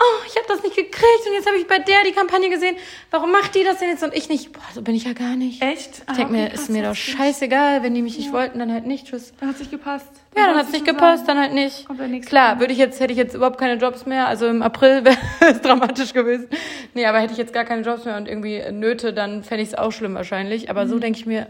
Oh, 0.00 0.22
ich 0.28 0.36
habe 0.36 0.46
das 0.46 0.62
nicht 0.62 0.76
gekriegt 0.76 1.26
und 1.26 1.32
jetzt 1.34 1.46
habe 1.48 1.56
ich 1.56 1.66
bei 1.66 1.80
der 1.80 2.04
die 2.04 2.12
Kampagne 2.12 2.48
gesehen. 2.48 2.76
Warum 3.10 3.32
macht 3.32 3.56
die 3.56 3.64
das 3.64 3.78
denn 3.78 3.88
jetzt 3.88 4.04
und 4.04 4.14
ich 4.14 4.28
nicht? 4.28 4.52
Boah, 4.52 4.62
so 4.72 4.80
bin 4.80 4.94
ich 4.94 5.02
ja 5.04 5.12
gar 5.12 5.34
nicht. 5.34 5.60
Echt? 5.60 6.02
Ich 6.08 6.16
denke 6.16 6.32
mir, 6.32 6.52
ist 6.52 6.70
mir 6.70 6.84
doch 6.84 6.94
scheißegal, 6.94 7.82
wenn 7.82 7.94
die 7.94 8.02
mich 8.02 8.16
nicht 8.16 8.32
wollten, 8.32 8.60
dann 8.60 8.72
halt 8.72 8.86
nicht. 8.86 9.08
Tschüss. 9.08 9.32
Dann 9.40 9.48
hat's 9.48 9.58
nicht 9.58 9.72
gepasst. 9.72 10.06
Ja, 10.36 10.46
dann 10.46 10.54
wolltest 10.54 10.66
hat's 10.66 10.72
nicht 10.72 10.84
gepasst, 10.86 11.24
dann 11.26 11.38
halt 11.38 11.52
nicht. 11.52 11.84
Klar, 12.26 12.60
würde 12.60 12.72
ich 12.72 12.78
jetzt, 12.78 13.00
hätte 13.00 13.12
ich 13.12 13.18
jetzt 13.18 13.34
überhaupt 13.34 13.58
keine 13.58 13.74
Jobs 13.74 14.06
mehr. 14.06 14.28
Also 14.28 14.46
im 14.46 14.62
April 14.62 15.04
wäre 15.04 15.16
es 15.40 15.60
dramatisch 15.62 16.12
gewesen. 16.12 16.46
Nee, 16.94 17.04
aber 17.06 17.18
hätte 17.18 17.32
ich 17.32 17.38
jetzt 17.38 17.52
gar 17.52 17.64
keine 17.64 17.82
Jobs 17.82 18.04
mehr 18.04 18.16
und 18.18 18.28
irgendwie 18.28 18.62
Nöte, 18.70 19.12
dann 19.12 19.42
fände 19.42 19.64
ich 19.64 19.70
es 19.70 19.74
auch 19.74 19.90
schlimm 19.90 20.14
wahrscheinlich. 20.14 20.70
Aber 20.70 20.86
so 20.86 21.00
denke 21.00 21.18
ich 21.18 21.26
mir, 21.26 21.48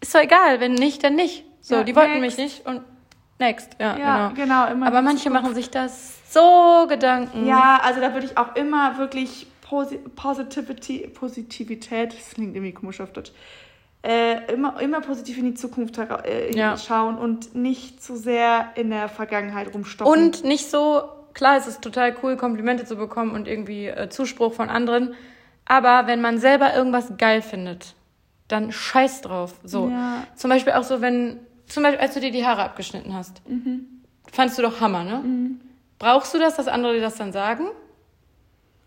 ist 0.00 0.14
doch 0.14 0.22
egal, 0.22 0.60
wenn 0.60 0.72
nicht, 0.72 1.04
dann 1.04 1.16
nicht. 1.16 1.44
So, 1.60 1.74
Mhm. 1.74 1.80
Ja, 1.80 1.84
die 1.84 1.96
wollten 1.96 2.20
next. 2.20 2.38
mich 2.38 2.46
nicht 2.46 2.66
und 2.66 2.80
next. 3.38 3.72
Ja, 3.78 3.98
Ja, 3.98 4.28
genau. 4.30 4.64
genau. 4.64 4.86
Aber 4.86 5.02
manche 5.02 5.28
machen 5.28 5.54
sich 5.54 5.68
das 5.68 6.14
so 6.28 6.86
Gedanken. 6.88 7.46
Ja, 7.46 7.80
also 7.82 8.00
da 8.00 8.12
würde 8.14 8.26
ich 8.26 8.36
auch 8.36 8.54
immer 8.56 8.98
wirklich 8.98 9.46
Posi 9.62 9.98
Positivity, 10.16 11.08
Positivität, 11.08 12.14
das 12.14 12.30
klingt 12.34 12.54
irgendwie 12.54 12.72
komisch 12.72 13.00
auf 13.00 13.12
Deutsch, 13.12 13.32
äh, 14.02 14.52
immer, 14.52 14.80
immer 14.80 15.00
positiv 15.00 15.38
in 15.38 15.44
die 15.46 15.54
Zukunft 15.54 15.98
äh, 15.98 16.54
Ja. 16.56 16.76
schauen 16.76 17.18
und 17.18 17.54
nicht 17.54 18.02
zu 18.02 18.16
sehr 18.16 18.70
in 18.76 18.90
der 18.90 19.08
Vergangenheit 19.08 19.74
rumstoppen. 19.74 20.12
Und 20.12 20.44
nicht 20.44 20.70
so, 20.70 21.02
klar, 21.34 21.56
es 21.56 21.66
ist 21.66 21.82
total 21.82 22.14
cool, 22.22 22.36
Komplimente 22.36 22.84
zu 22.84 22.96
bekommen 22.96 23.32
und 23.32 23.46
irgendwie 23.48 23.86
äh, 23.86 24.08
Zuspruch 24.08 24.54
von 24.54 24.70
anderen. 24.70 25.14
Aber 25.66 26.06
wenn 26.06 26.20
man 26.22 26.38
selber 26.38 26.74
irgendwas 26.74 27.12
geil 27.18 27.42
findet, 27.42 27.94
dann 28.46 28.72
scheiß 28.72 29.20
drauf. 29.20 29.54
So. 29.64 29.88
Ja. 29.90 30.24
Zum 30.34 30.48
Beispiel 30.48 30.72
auch 30.72 30.84
so, 30.84 31.02
wenn, 31.02 31.40
zum 31.66 31.82
Beispiel, 31.82 32.00
als 32.00 32.14
du 32.14 32.20
dir 32.20 32.30
die 32.30 32.46
Haare 32.46 32.62
abgeschnitten 32.62 33.14
hast, 33.14 33.42
fandst 34.32 34.56
du 34.56 34.62
doch 34.62 34.80
Hammer, 34.80 35.04
ne? 35.04 35.22
Brauchst 35.98 36.32
du 36.34 36.38
das, 36.38 36.56
dass 36.56 36.68
andere 36.68 36.94
dir 36.94 37.00
das 37.00 37.16
dann 37.16 37.32
sagen? 37.32 37.68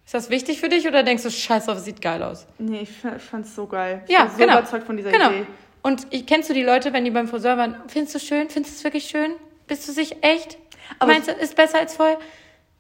Ist 0.06 0.14
das 0.14 0.30
wichtig 0.30 0.60
für 0.60 0.70
dich 0.70 0.88
oder 0.88 1.04
denkst 1.04 1.24
du, 1.24 1.30
scheiß 1.32 1.66
drauf, 1.66 1.78
es 1.78 1.86
sieht 1.86 2.02
geil 2.02 2.22
aus? 2.24 2.48
Nee, 2.58 2.82
ich 2.82 2.92
fa- 2.92 3.16
ich 3.18 3.22
fand's 3.22 3.56
so 3.56 3.68
geil. 3.68 4.04
Ich 4.08 4.14
Ja, 4.14 4.22
war 4.22 4.30
so 4.30 4.38
genau. 4.38 4.54
überzeugt 4.58 4.86
von 4.86 4.98
dieser 4.98 5.12
genau. 5.12 5.30
Idee. 5.30 5.46
Und 5.84 6.08
ich, 6.12 6.26
kennst 6.26 6.50
du 6.50 6.54
die 6.54 6.64
Leute, 6.64 6.94
wenn 6.94 7.06
die 7.06 7.12
beim 7.12 7.28
Friseur 7.28 7.58
waren, 7.58 7.76
findest 7.88 8.16
du 8.16 8.20
schön? 8.20 8.50
Findest 8.50 8.76
du 8.76 8.78
es 8.80 8.84
wirklich 8.84 9.06
schön? 9.06 9.34
Bist 9.68 9.88
du 9.88 9.92
sich 9.94 10.24
echt? 10.24 10.58
Aber- 11.00 11.12
Meinst 11.14 11.28
du, 11.28 11.32
ist 11.34 11.56
besser 11.56 11.80
als 11.80 11.96
vorher? 11.96 12.18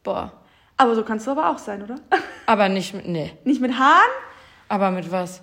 Boah. 0.03 0.33
Aber 0.77 0.95
so 0.95 1.03
kannst 1.03 1.27
du 1.27 1.31
aber 1.31 1.49
auch 1.49 1.57
sein, 1.57 1.83
oder? 1.83 1.95
Aber 2.47 2.67
nicht 2.69 2.93
mit, 2.93 3.07
nee. 3.07 3.31
Nicht 3.43 3.61
mit 3.61 3.77
Haaren? 3.77 4.09
Aber 4.67 4.89
mit 4.91 5.11
was? 5.11 5.41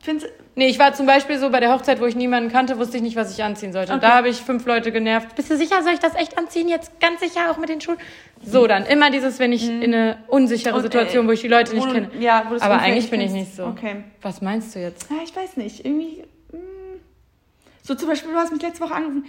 Find's, 0.00 0.24
Nee, 0.54 0.66
ich 0.68 0.78
war 0.80 0.92
zum 0.92 1.06
Beispiel 1.06 1.38
so 1.38 1.50
bei 1.50 1.60
der 1.60 1.72
Hochzeit, 1.72 2.00
wo 2.00 2.06
ich 2.06 2.16
niemanden 2.16 2.50
kannte, 2.50 2.78
wusste 2.78 2.96
ich 2.96 3.02
nicht, 3.02 3.14
was 3.14 3.32
ich 3.32 3.44
anziehen 3.44 3.72
sollte. 3.72 3.92
Und 3.92 3.98
Okay. 3.98 4.08
da 4.08 4.16
habe 4.16 4.28
ich 4.28 4.38
fünf 4.38 4.66
Leute 4.66 4.90
genervt. 4.90 5.36
Bist 5.36 5.50
du 5.50 5.56
sicher, 5.56 5.82
soll 5.84 5.92
ich 5.92 6.00
das 6.00 6.16
echt 6.16 6.36
anziehen? 6.36 6.68
Jetzt 6.68 6.98
ganz 7.00 7.20
sicher, 7.20 7.50
auch 7.50 7.58
mit 7.58 7.68
den 7.68 7.80
Schuhen? 7.80 7.96
So, 8.44 8.66
dann 8.66 8.84
immer 8.86 9.10
dieses, 9.10 9.38
wenn 9.38 9.52
ich 9.52 9.68
in 9.68 9.84
eine 9.94 10.18
unsichere 10.26 10.74
Und, 10.74 10.82
Situation, 10.82 11.26
äh, 11.26 11.28
wo 11.28 11.32
ich 11.32 11.40
die 11.42 11.48
Leute 11.48 11.74
nicht 11.76 11.90
kenne. 11.92 12.10
ja, 12.18 12.44
wo 12.48 12.54
das 12.54 12.62
Aber 12.62 12.78
eigentlich 12.80 13.08
bin 13.10 13.20
ich 13.20 13.30
nicht 13.30 13.54
so. 13.54 13.66
Okay. 13.66 14.02
Was 14.22 14.40
meinst 14.42 14.74
du 14.74 14.80
jetzt? 14.80 15.08
Ja, 15.10 15.18
ich 15.22 15.34
weiß 15.36 15.56
nicht. 15.58 15.84
Irgendwie. 15.84 16.24
Mh. 16.52 16.58
So 17.82 17.94
zum 17.94 18.08
Beispiel, 18.08 18.32
du 18.32 18.36
hast 18.38 18.52
mich 18.52 18.62
letzte 18.62 18.80
Woche 18.82 18.94
angerufen. 18.94 19.26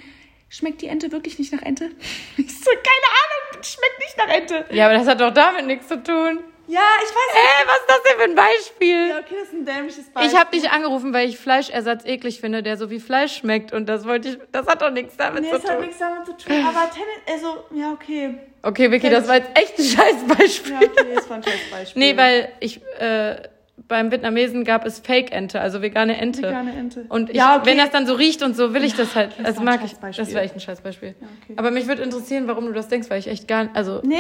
Schmeckt 0.50 0.82
die 0.82 0.88
Ente 0.88 1.12
wirklich 1.12 1.38
nicht 1.38 1.54
nach 1.54 1.62
Ente? 1.62 1.90
Ich 2.38 2.58
so, 2.60 2.72
keine 2.72 3.54
Ahnung, 3.54 3.64
schmeckt 3.64 4.00
nicht 4.00 4.18
nach 4.18 4.30
Ente. 4.36 4.76
Ja, 4.76 4.86
aber 4.88 4.96
das 4.98 5.08
hat 5.08 5.22
doch 5.22 5.32
damit 5.34 5.68
nichts 5.68 5.88
zu 5.88 6.02
tun. 6.02 6.40
Ja, 6.72 6.82
ich 7.00 7.10
weiß 7.10 7.34
nicht. 7.34 7.44
Ey, 7.60 7.68
was 7.68 7.78
ist 7.78 7.88
das 7.88 8.04
denn 8.04 8.18
für 8.18 8.24
ein 8.30 8.36
Beispiel? 8.36 9.08
Ja, 9.10 9.18
okay, 9.20 9.36
das 9.40 9.48
ist 9.48 9.54
ein 9.54 9.66
dämliches 9.66 10.10
Beispiel. 10.12 10.32
Ich 10.32 10.40
habe 10.40 10.52
dich 10.52 10.70
angerufen, 10.70 11.14
weil 11.14 11.28
ich 11.28 11.38
Fleischersatz 11.40 12.06
eklig 12.06 12.40
finde, 12.40 12.62
der 12.62 12.78
so 12.78 12.92
wie 12.92 13.00
Fleisch 13.00 13.38
schmeckt. 13.38 13.74
Und 13.74 13.88
das 13.90 14.06
wollte 14.06 14.30
ich, 14.30 14.38
das 14.52 14.68
hat 14.68 14.82
doch 14.84 14.92
nichts 14.92 15.18
damit 15.18 15.44
Nee, 15.44 15.50
zu 15.50 15.56
es 15.58 15.64
hat 15.64 15.72
tun. 15.78 15.82
nichts 15.82 15.98
damit 15.98 16.26
zu 16.28 16.38
tun. 16.38 16.56
Aber 16.64 16.90
Tennis, 16.92 17.44
also, 17.44 17.64
ja, 17.74 17.92
okay. 17.92 18.36
Okay, 18.62 18.92
Vicky, 18.92 19.10
das 19.10 19.28
war 19.28 19.38
jetzt 19.38 19.50
echt 19.58 19.80
ein 19.80 19.84
scheiß 19.86 20.38
Beispiel. 20.38 20.74
Ja, 20.74 20.80
okay, 20.80 21.06
das 21.16 21.30
war 21.30 21.38
ein 21.38 21.44
scheiß 21.44 21.54
Beispiel. 21.72 22.00
Nee, 22.04 22.18
weil 22.18 22.50
ich, 22.60 22.82
äh, 23.00 23.42
beim 23.88 24.12
Vietnamesen 24.12 24.64
gab 24.66 24.86
es 24.86 25.00
Fake-Ente, 25.00 25.60
also 25.60 25.82
vegane 25.82 26.18
Ente. 26.18 26.44
Vegane 26.44 26.74
Ente. 26.78 27.06
Und 27.10 27.32
ich, 27.32 27.36
Ja, 27.38 27.56
okay. 27.58 27.66
wenn 27.72 27.78
das 27.80 27.90
dann 27.90 28.06
so 28.06 28.14
riecht 28.14 28.44
und 28.44 28.56
so, 28.56 28.76
will 28.76 28.84
ich 28.84 28.94
das 28.96 29.16
halt. 29.16 29.32
das 29.40 29.46
Also 29.46 29.62
mag 29.62 29.80
ich. 29.84 29.92
Scheißbeispiel. 29.92 30.26
Das 30.26 30.34
war 30.36 30.42
echt 30.44 30.54
ein 30.54 30.60
Scheißbeispiel. 30.60 31.16
okay. 31.20 31.54
Aber 31.56 31.72
mich 31.72 31.88
würde 31.88 32.04
interessieren, 32.04 32.48
warum 32.48 32.68
du 32.68 32.74
das 32.74 32.90
denkst, 32.90 33.10
weil 33.10 33.18
ich 33.18 33.28
echt 33.28 33.48
gar 33.48 33.64
nicht. 33.64 33.76
Also, 33.76 34.02
Nee? 34.04 34.18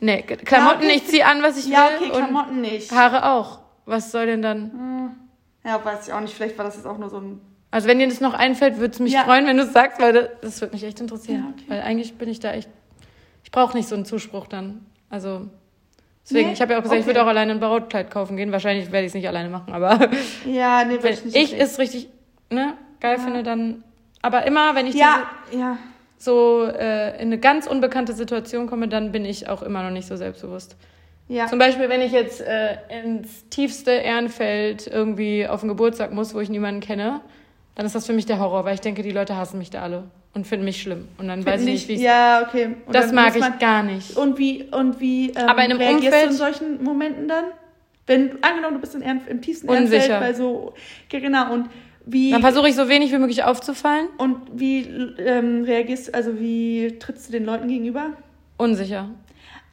Nee, 0.00 0.22
Klamotten, 0.22 0.82
Ja, 0.82 0.88
okay. 0.88 0.96
ich 0.96 1.06
ziehe 1.06 1.26
an, 1.26 1.42
was 1.42 1.56
ich 1.58 1.66
Ja, 1.66 1.88
will. 2.00 2.08
okay, 2.10 2.18
Klamotten 2.18 2.60
nicht. 2.60 2.90
Haare 2.92 3.30
auch. 3.32 3.60
Was 3.84 4.10
soll 4.10 4.26
denn 4.26 4.42
dann? 4.42 5.16
Ja, 5.64 5.84
weiß 5.84 6.08
ich 6.08 6.12
auch 6.12 6.20
nicht. 6.20 6.34
Vielleicht 6.34 6.56
war 6.58 6.64
das 6.64 6.76
jetzt 6.76 6.86
auch 6.86 6.98
nur 6.98 7.08
so 7.10 7.18
ein. 7.18 7.40
Also, 7.70 7.88
wenn 7.88 7.98
dir 7.98 8.08
das 8.08 8.20
noch 8.20 8.34
einfällt, 8.34 8.78
würde 8.78 8.92
es 8.94 9.00
mich 9.00 9.12
Ja. 9.12 9.24
freuen, 9.24 9.46
wenn 9.46 9.56
du 9.56 9.64
es 9.64 9.72
sagst, 9.72 10.00
weil 10.00 10.12
das, 10.12 10.28
das 10.40 10.60
würde 10.60 10.74
mich 10.74 10.84
echt 10.84 11.00
interessieren. 11.00 11.44
Ja, 11.44 11.50
okay. 11.52 11.64
Weil 11.68 11.82
eigentlich 11.82 12.14
bin 12.14 12.28
ich 12.28 12.40
da 12.40 12.52
echt. 12.52 12.68
Ich 13.44 13.50
brauche 13.50 13.76
nicht 13.76 13.88
so 13.88 13.94
einen 13.94 14.04
Zuspruch 14.04 14.46
dann. 14.46 14.86
Also. 15.10 15.48
Deswegen, 16.24 16.48
Nee? 16.48 16.52
ich 16.54 16.60
habe 16.60 16.72
ja 16.72 16.78
auch 16.78 16.82
gesagt, 16.82 17.00
ich 17.00 17.06
würde 17.06 17.20
Okay. 17.20 17.26
auch 17.26 17.30
alleine 17.30 17.52
ein 17.52 17.60
Brautkleid 17.60 18.10
kaufen 18.10 18.36
gehen. 18.36 18.50
Wahrscheinlich 18.50 18.90
werde 18.90 19.04
ich 19.06 19.10
es 19.10 19.14
nicht 19.14 19.28
alleine 19.28 19.48
machen, 19.48 19.72
aber. 19.72 20.10
Ja, 20.44 20.84
nee, 20.84 20.98
wenn 21.02 21.12
ich 21.14 21.24
nicht. 21.24 21.36
ich 21.36 21.60
es 21.60 21.78
richtig 21.78 22.08
ne, 22.50 22.74
geil 23.00 23.18
finde, 23.18 23.42
dann. 23.44 23.84
Aber 24.22 24.44
immer, 24.46 24.74
wenn 24.74 24.86
ich 24.86 24.94
Ja, 24.96 25.22
ja. 25.52 25.78
So 26.18 26.64
äh, 26.64 27.14
in 27.16 27.28
eine 27.28 27.38
ganz 27.38 27.66
unbekannte 27.66 28.12
Situation 28.12 28.66
komme, 28.66 28.88
dann 28.88 29.12
bin 29.12 29.24
ich 29.24 29.48
auch 29.48 29.62
immer 29.62 29.82
noch 29.82 29.90
nicht 29.90 30.06
so 30.08 30.16
selbstbewusst. 30.16 30.76
Ja. 31.28 31.46
Zum 31.46 31.58
Beispiel, 31.58 31.88
wenn 31.88 32.00
ich 32.00 32.12
jetzt 32.12 32.40
äh, 32.40 32.76
ins 33.02 33.48
tiefste 33.48 33.90
Ehrenfeld 33.90 34.86
irgendwie 34.86 35.46
auf 35.46 35.60
den 35.60 35.68
Geburtstag 35.68 36.12
muss, 36.12 36.34
wo 36.34 36.40
ich 36.40 36.48
niemanden 36.48 36.80
kenne, 36.80 37.20
dann 37.74 37.84
ist 37.84 37.94
das 37.94 38.06
für 38.06 38.12
mich 38.12 38.26
der 38.26 38.38
Horror, 38.38 38.64
weil 38.64 38.74
ich 38.74 38.80
denke, 38.80 39.02
die 39.02 39.10
Leute 39.10 39.36
hassen 39.36 39.58
mich 39.58 39.70
da 39.70 39.82
alle 39.82 40.04
und 40.34 40.46
finden 40.46 40.64
mich 40.64 40.80
schlimm. 40.80 41.08
Und 41.18 41.28
dann 41.28 41.44
weiß 41.44 41.60
ich 41.62 41.66
nicht, 41.66 41.88
wie 41.88 41.94
ich 41.94 42.00
Ja, 42.00 42.44
okay. 42.46 42.76
Und 42.86 42.94
Das 42.94 43.12
mag 43.12 43.36
ich 43.36 43.58
gar 43.58 43.82
nicht. 43.82 44.16
Und 44.16 44.38
wie, 44.38 44.64
und 44.64 45.00
wie 45.00 45.30
ähm, 45.30 45.36
Aber 45.48 45.64
in 45.64 45.70
einem 45.72 45.78
reagierst 45.78 46.04
Umfeld- 46.06 46.24
du 46.26 46.30
in 46.30 46.36
solchen 46.36 46.84
Momenten 46.84 47.28
dann? 47.28 47.44
Wenn, 48.06 48.38
angenommen, 48.42 48.74
du 48.74 48.80
bist 48.80 48.94
in 48.94 49.02
im 49.02 49.42
tiefsten 49.42 49.68
Unsicher. 49.68 49.96
Ehrenfeld, 49.96 50.20
bei 50.20 50.32
so, 50.32 50.74
genau, 51.08 51.52
und 51.52 51.68
wie, 52.06 52.30
Dann 52.30 52.40
versuche 52.40 52.68
ich 52.68 52.74
so 52.76 52.88
wenig 52.88 53.12
wie 53.12 53.18
möglich 53.18 53.42
aufzufallen. 53.44 54.08
und 54.18 54.36
wie 54.54 54.82
ähm, 55.18 55.64
reagierst 55.64 56.14
also 56.14 56.38
wie 56.38 56.96
trittst 56.98 57.28
du 57.28 57.32
den 57.32 57.44
Leuten 57.44 57.68
gegenüber? 57.68 58.10
Unsicher. 58.56 59.10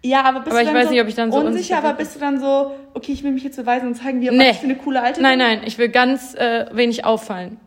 Ja, 0.06 0.24
aber 0.24 0.42
bist 0.42 0.48
Aber 0.52 0.56
du 0.58 0.62
ich 0.62 0.68
dann 0.68 0.76
weiß 0.76 0.86
so 0.88 0.92
nicht, 0.92 1.02
ob 1.02 1.08
ich 1.08 1.16
dann 1.16 1.32
so 1.32 1.38
unsicher 1.38 1.52
unsicher, 1.56 1.78
aber 1.78 1.94
bist 1.94 2.16
du 2.16 2.20
dann 2.20 2.40
so, 2.40 2.76
okay, 2.94 3.14
ich 3.14 3.24
will 3.24 3.32
mich 3.32 3.44
jetzt 3.44 3.56
beweisen 3.56 3.88
und 3.88 3.96
zeigen, 3.96 4.20
wie 4.20 4.30
Nee. 4.30 4.50
was 4.50 4.56
ich 4.56 4.58
für 4.58 4.66
eine 4.66 4.76
coole 4.76 5.02
Alte 5.02 5.22
Nein, 5.22 5.38
bin? 5.40 5.48
nein, 5.48 5.62
ich 5.66 5.78
will 5.78 5.88
ganz 5.90 6.34
äh, 6.36 6.66
wenig 6.74 7.06
auffallen. 7.06 7.58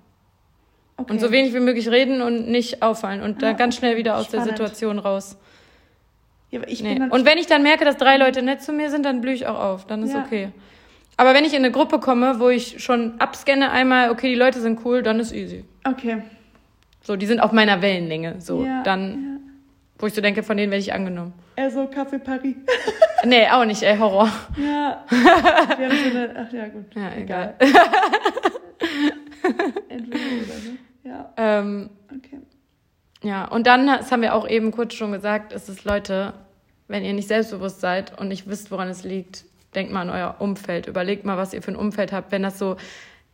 Okay. 0.98 1.12
Und 1.12 1.20
so 1.20 1.30
wenig 1.30 1.54
wie 1.54 1.60
möglich 1.60 1.88
reden 1.90 2.20
und 2.20 2.48
nicht 2.48 2.82
auffallen 2.82 3.22
und 3.22 3.36
Ah, 3.36 3.40
dann 3.40 3.56
ganz 3.56 3.76
schnell 3.76 3.96
wieder 3.96 4.16
aus 4.16 4.28
der 4.28 4.38
Spannend. 4.40 4.58
Situation 4.58 4.98
raus. 4.98 5.36
Ja, 6.50 6.60
aber 6.60 6.68
ich 6.70 6.82
Nee. 6.82 6.90
bin 6.94 7.00
dann, 7.00 7.10
Und 7.10 7.24
wenn 7.24 7.38
ich 7.38 7.46
dann 7.46 7.62
merke, 7.62 7.84
dass 7.84 7.96
drei 7.96 8.16
Leute 8.18 8.42
nett 8.42 8.62
zu 8.62 8.72
mir 8.72 8.90
sind, 8.90 9.04
dann 9.06 9.20
blühe 9.20 9.34
ich 9.34 9.46
auch 9.46 9.58
auf. 9.58 9.86
Dann 9.86 10.02
ist 10.02 10.12
Ja. 10.12 10.22
okay. 10.24 10.48
Aber 11.16 11.32
wenn 11.34 11.44
ich 11.44 11.52
in 11.54 11.64
eine 11.64 11.70
Gruppe 11.72 11.98
komme, 11.98 12.40
wo 12.40 12.48
ich 12.50 12.82
schon 12.82 13.18
abscanne 13.20 13.70
einmal, 13.70 14.10
okay, 14.10 14.28
die 14.28 14.34
Leute 14.34 14.60
sind 14.60 14.84
cool, 14.84 15.02
dann 15.02 15.18
ist 15.20 15.32
easy. 15.32 15.64
okay. 15.84 16.22
So, 17.02 17.14
die 17.16 17.26
sind 17.26 17.38
auf 17.40 17.52
meiner 17.52 17.80
Wellenlänge. 17.82 18.40
So, 18.40 18.64
Ja, 18.64 18.82
dann, 18.82 19.38
wo 19.98 20.06
ich 20.08 20.12
so 20.14 20.20
denke, 20.20 20.42
von 20.42 20.56
denen 20.56 20.72
werde 20.72 20.80
ich 20.82 20.92
angenommen. 20.92 21.32
Ja. 21.56 21.64
Eher 21.64 21.70
so 21.70 21.82
Café 21.84 22.18
Paris. 22.18 22.56
Nee, 23.24 23.48
auch 23.48 23.64
nicht, 23.64 23.82
ey, 23.82 23.96
Horror. 23.96 24.28
ja. 24.58 25.02
Wir 25.08 25.88
haben 25.88 25.96
so 25.96 26.10
eine, 26.18 26.34
ach 26.46 26.52
ja, 26.52 26.68
gut. 26.68 26.84
Ja, 26.94 27.10
egal. 27.16 27.54
Entweder 29.88 30.18
oder, 30.18 30.54
ne? 30.64 30.78
Ja, 31.04 31.32
Ähm, 31.36 31.90
okay. 32.14 32.38
ja, 33.22 33.46
und 33.46 33.66
dann, 33.66 33.86
das 33.86 34.12
haben 34.12 34.22
wir 34.22 34.34
auch 34.34 34.46
eben 34.48 34.70
kurz 34.70 34.94
schon 34.94 35.12
gesagt, 35.12 35.52
ist 35.52 35.68
es, 35.68 35.84
Leute, 35.84 36.34
wenn 36.88 37.04
ihr 37.04 37.14
nicht 37.14 37.28
selbstbewusst 37.28 37.80
seid 37.80 38.18
und 38.20 38.28
nicht 38.28 38.48
wisst, 38.48 38.70
woran 38.70 38.88
es 38.88 39.02
liegt, 39.04 39.44
denkt 39.76 39.92
mal 39.92 40.02
an 40.02 40.10
euer 40.10 40.36
Umfeld. 40.38 40.86
Überlegt 40.86 41.24
mal, 41.24 41.36
was 41.36 41.52
ihr 41.52 41.62
für 41.62 41.72
ein 41.72 41.76
Umfeld 41.76 42.12
habt. 42.12 42.32
Wenn 42.32 42.42
das 42.42 42.58
so 42.58 42.76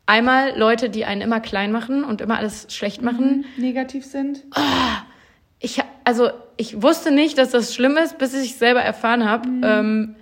einmal 0.06 0.58
Leute, 0.58 0.90
die 0.90 1.04
einen 1.04 1.20
immer 1.20 1.40
klein 1.40 1.72
machen 1.72 2.04
und 2.04 2.20
immer 2.20 2.36
alles 2.36 2.66
schlecht 2.70 3.02
machen, 3.02 3.44
Negativ 3.56 4.04
sind. 4.04 4.42
ich, 5.60 5.80
also 6.04 6.30
ich 6.56 6.82
wusste 6.82 7.12
nicht, 7.12 7.38
dass 7.38 7.50
das 7.50 7.74
schlimm 7.74 7.96
ist, 7.96 8.18
bis 8.18 8.34
ich 8.34 8.50
es 8.50 8.58
selber 8.58 8.82
erfahren 8.82 9.24
habe. 9.24 9.48
Mhm. 9.48 9.62
Ähm, 9.64 10.14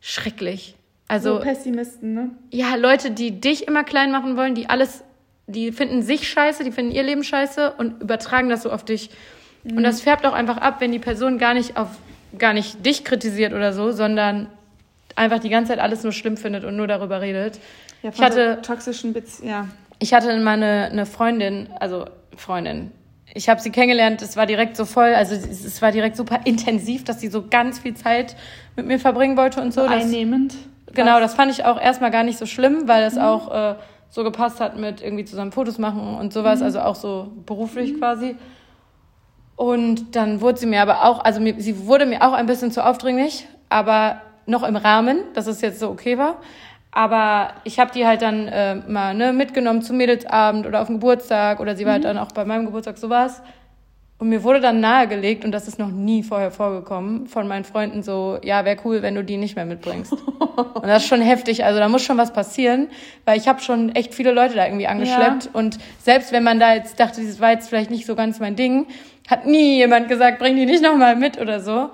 schrecklich. 0.00 0.76
Also 1.08 1.36
so 1.36 1.40
Pessimisten, 1.40 2.14
ne? 2.14 2.30
ja, 2.50 2.74
Leute, 2.74 3.12
die 3.12 3.40
dich 3.40 3.68
immer 3.68 3.84
klein 3.84 4.10
machen 4.10 4.36
wollen, 4.36 4.54
die 4.54 4.68
alles, 4.68 5.04
die 5.46 5.70
finden 5.70 6.02
sich 6.02 6.28
scheiße, 6.28 6.64
die 6.64 6.72
finden 6.72 6.90
ihr 6.90 7.04
Leben 7.04 7.22
scheiße 7.22 7.74
und 7.78 8.02
übertragen 8.02 8.48
das 8.48 8.62
so 8.62 8.72
auf 8.72 8.84
dich. 8.84 9.10
Und 9.64 9.82
das 9.82 10.00
färbt 10.00 10.24
auch 10.26 10.32
einfach 10.32 10.58
ab, 10.58 10.80
wenn 10.80 10.92
die 10.92 11.00
Person 11.00 11.38
gar 11.38 11.54
nicht 11.54 11.76
auf, 11.76 11.88
gar 12.38 12.52
nicht 12.52 12.84
dich 12.86 13.04
kritisiert 13.04 13.52
oder 13.52 13.72
so, 13.72 13.90
sondern 13.90 14.48
einfach 15.16 15.38
die 15.40 15.48
ganze 15.48 15.72
Zeit 15.72 15.80
alles 15.80 16.02
nur 16.02 16.12
schlimm 16.12 16.36
findet 16.36 16.64
und 16.64 16.76
nur 16.76 16.86
darüber 16.86 17.20
redet. 17.20 17.58
Ja, 18.02 18.10
ich 18.14 18.20
hatte, 18.20 18.58
so 18.62 18.72
toxischen 18.72 19.12
Beziehungen, 19.12 19.50
ja. 19.50 19.68
ich 19.98 20.14
hatte 20.14 20.38
mal 20.38 20.62
eine, 20.62 21.06
Freundin, 21.06 21.68
also 21.80 22.04
Freundin. 22.36 22.92
Ich 23.34 23.48
habe 23.48 23.60
sie 23.60 23.70
kennengelernt, 23.70 24.22
es 24.22 24.36
war 24.36 24.46
direkt 24.46 24.76
so 24.76 24.84
voll, 24.84 25.14
also 25.14 25.34
es 25.34 25.82
war 25.82 25.90
direkt 25.90 26.16
super 26.16 26.40
intensiv, 26.44 27.04
dass 27.04 27.20
sie 27.20 27.28
so 27.28 27.46
ganz 27.48 27.80
viel 27.80 27.94
Zeit 27.94 28.36
mit 28.76 28.86
mir 28.86 28.98
verbringen 29.00 29.36
wollte 29.36 29.60
und 29.60 29.74
so. 29.74 29.82
Das- 29.82 30.04
Einnehmend. 30.04 30.54
Genau, 30.94 31.20
das 31.20 31.34
fand 31.34 31.50
ich 31.52 31.64
auch 31.64 31.78
erstmal 31.78 32.10
gar 32.10 32.22
nicht 32.22 32.38
so 32.38 32.46
schlimm, 32.46 32.88
weil 32.88 33.02
es 33.02 33.18
auch 33.18 33.52
äh, 33.52 33.74
so 34.08 34.24
gepasst 34.24 34.60
hat 34.60 34.78
mit 34.78 35.02
irgendwie 35.02 35.24
zusammen 35.26 35.52
Fotos 35.52 35.76
machen 35.76 36.16
und 36.16 36.32
sowas, 36.32 36.62
also 36.62 36.80
auch 36.80 36.94
so 36.94 37.32
beruflich 37.44 37.98
quasi. 37.98 38.36
Und 39.56 40.14
dann 40.16 40.40
wurde 40.40 40.58
sie 40.58 40.66
mir 40.66 40.80
aber 40.80 41.04
auch, 41.04 41.24
also 41.24 41.40
mir, 41.40 41.54
sie 41.58 41.86
wurde 41.86 42.06
mir 42.06 42.22
auch 42.22 42.32
ein 42.32 42.46
bisschen 42.46 42.70
zu 42.70 42.84
aufdringlich, 42.84 43.46
aber 43.68 44.20
noch 44.46 44.62
im 44.62 44.76
Rahmen, 44.76 45.18
dass 45.34 45.46
es 45.46 45.60
jetzt 45.60 45.80
so 45.80 45.90
okay 45.90 46.18
war. 46.18 46.38
Aber 46.92 47.50
ich 47.64 47.78
habe 47.78 47.92
die 47.92 48.06
halt 48.06 48.22
dann 48.22 48.48
äh, 48.48 48.76
mal 48.76 49.12
ne, 49.14 49.32
mitgenommen 49.32 49.82
zum 49.82 49.98
Mädelsabend 49.98 50.66
oder 50.66 50.80
auf 50.80 50.86
den 50.86 50.96
Geburtstag 50.96 51.60
oder 51.60 51.76
sie 51.76 51.84
war 51.84 51.92
halt 51.92 52.04
dann 52.04 52.16
auch 52.16 52.32
bei 52.32 52.44
meinem 52.46 52.64
Geburtstag 52.64 52.96
sowas. 52.96 53.42
Und 54.18 54.30
mir 54.30 54.42
wurde 54.42 54.60
dann 54.60 54.80
nahegelegt, 54.80 55.44
und 55.44 55.52
das 55.52 55.68
ist 55.68 55.78
noch 55.78 55.90
nie 55.90 56.22
vorher 56.22 56.50
vorgekommen, 56.50 57.26
von 57.26 57.46
meinen 57.46 57.64
Freunden 57.64 58.02
so, 58.02 58.38
ja, 58.42 58.64
wäre 58.64 58.78
cool, 58.86 59.02
wenn 59.02 59.14
du 59.14 59.22
die 59.22 59.36
nicht 59.36 59.56
mehr 59.56 59.66
mitbringst. 59.66 60.12
und 60.56 60.86
das 60.86 61.02
ist 61.02 61.08
schon 61.08 61.20
heftig, 61.20 61.66
also 61.66 61.78
da 61.78 61.88
muss 61.90 62.02
schon 62.02 62.16
was 62.16 62.32
passieren, 62.32 62.88
weil 63.26 63.36
ich 63.36 63.46
habe 63.46 63.60
schon 63.60 63.94
echt 63.94 64.14
viele 64.14 64.32
Leute 64.32 64.54
da 64.54 64.64
irgendwie 64.64 64.86
angeschleppt. 64.86 65.50
Und 65.52 65.76
selbst 66.02 66.32
wenn 66.32 66.44
man 66.44 66.58
da 66.58 66.72
jetzt 66.72 66.98
dachte, 66.98 67.22
das 67.22 67.40
war 67.40 67.50
jetzt 67.50 67.68
vielleicht 67.68 67.90
nicht 67.90 68.06
so 68.06 68.14
ganz 68.14 68.40
mein 68.40 68.56
Ding, 68.56 68.86
hat 69.28 69.44
nie 69.44 69.76
jemand 69.76 70.08
gesagt, 70.08 70.38
bring 70.38 70.56
die 70.56 70.64
nicht 70.64 70.82
nochmal 70.82 71.14
mit 71.14 71.38
oder 71.38 71.60
so. 71.60 71.90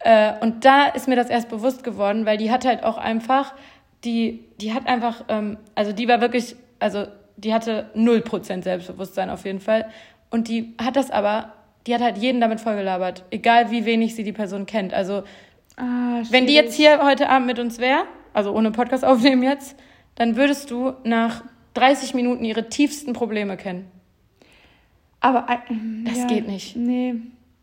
Äh, 0.00 0.32
und 0.40 0.64
da 0.64 0.86
ist 0.86 1.08
mir 1.08 1.16
das 1.16 1.28
erst 1.28 1.48
bewusst 1.48 1.84
geworden, 1.84 2.26
weil 2.26 2.38
die 2.38 2.50
hat 2.50 2.64
halt 2.64 2.84
auch 2.84 2.98
einfach, 2.98 3.54
die, 4.04 4.44
die 4.60 4.72
hat 4.72 4.86
einfach, 4.86 5.24
ähm, 5.28 5.58
also 5.74 5.92
die 5.92 6.08
war 6.08 6.20
wirklich, 6.20 6.56
also 6.78 7.06
die 7.36 7.52
hatte 7.54 7.90
0% 7.96 8.62
Selbstbewusstsein 8.62 9.30
auf 9.30 9.44
jeden 9.44 9.60
Fall. 9.60 9.88
Und 10.30 10.48
die 10.48 10.74
hat 10.80 10.96
das 10.96 11.10
aber, 11.10 11.52
die 11.86 11.94
hat 11.94 12.00
halt 12.00 12.18
jeden 12.18 12.40
damit 12.40 12.60
vollgelabert, 12.60 13.24
egal 13.30 13.70
wie 13.70 13.84
wenig 13.84 14.14
sie 14.14 14.24
die 14.24 14.32
Person 14.32 14.66
kennt. 14.66 14.94
Also 14.94 15.22
Ah, 15.78 16.22
wenn 16.30 16.46
die 16.46 16.54
jetzt 16.54 16.74
hier 16.74 17.04
heute 17.04 17.28
Abend 17.28 17.46
mit 17.46 17.58
uns 17.60 17.78
wäre, 17.78 18.02
also 18.32 18.52
ohne 18.52 18.72
Podcast 18.72 19.04
aufnehmen 19.04 19.42
jetzt, 19.42 19.76
dann 20.16 20.34
würdest 20.36 20.70
du 20.70 20.94
nach 21.04 21.44
30 21.74 22.14
Minuten 22.14 22.44
ihre 22.44 22.68
tiefsten 22.68 23.12
Probleme 23.12 23.56
kennen. 23.56 23.88
Aber 25.20 25.46
äh, 25.48 25.74
Das 26.04 26.18
ja, 26.18 26.26
geht 26.26 26.48
nicht. 26.48 26.76
Nee. 26.76 27.14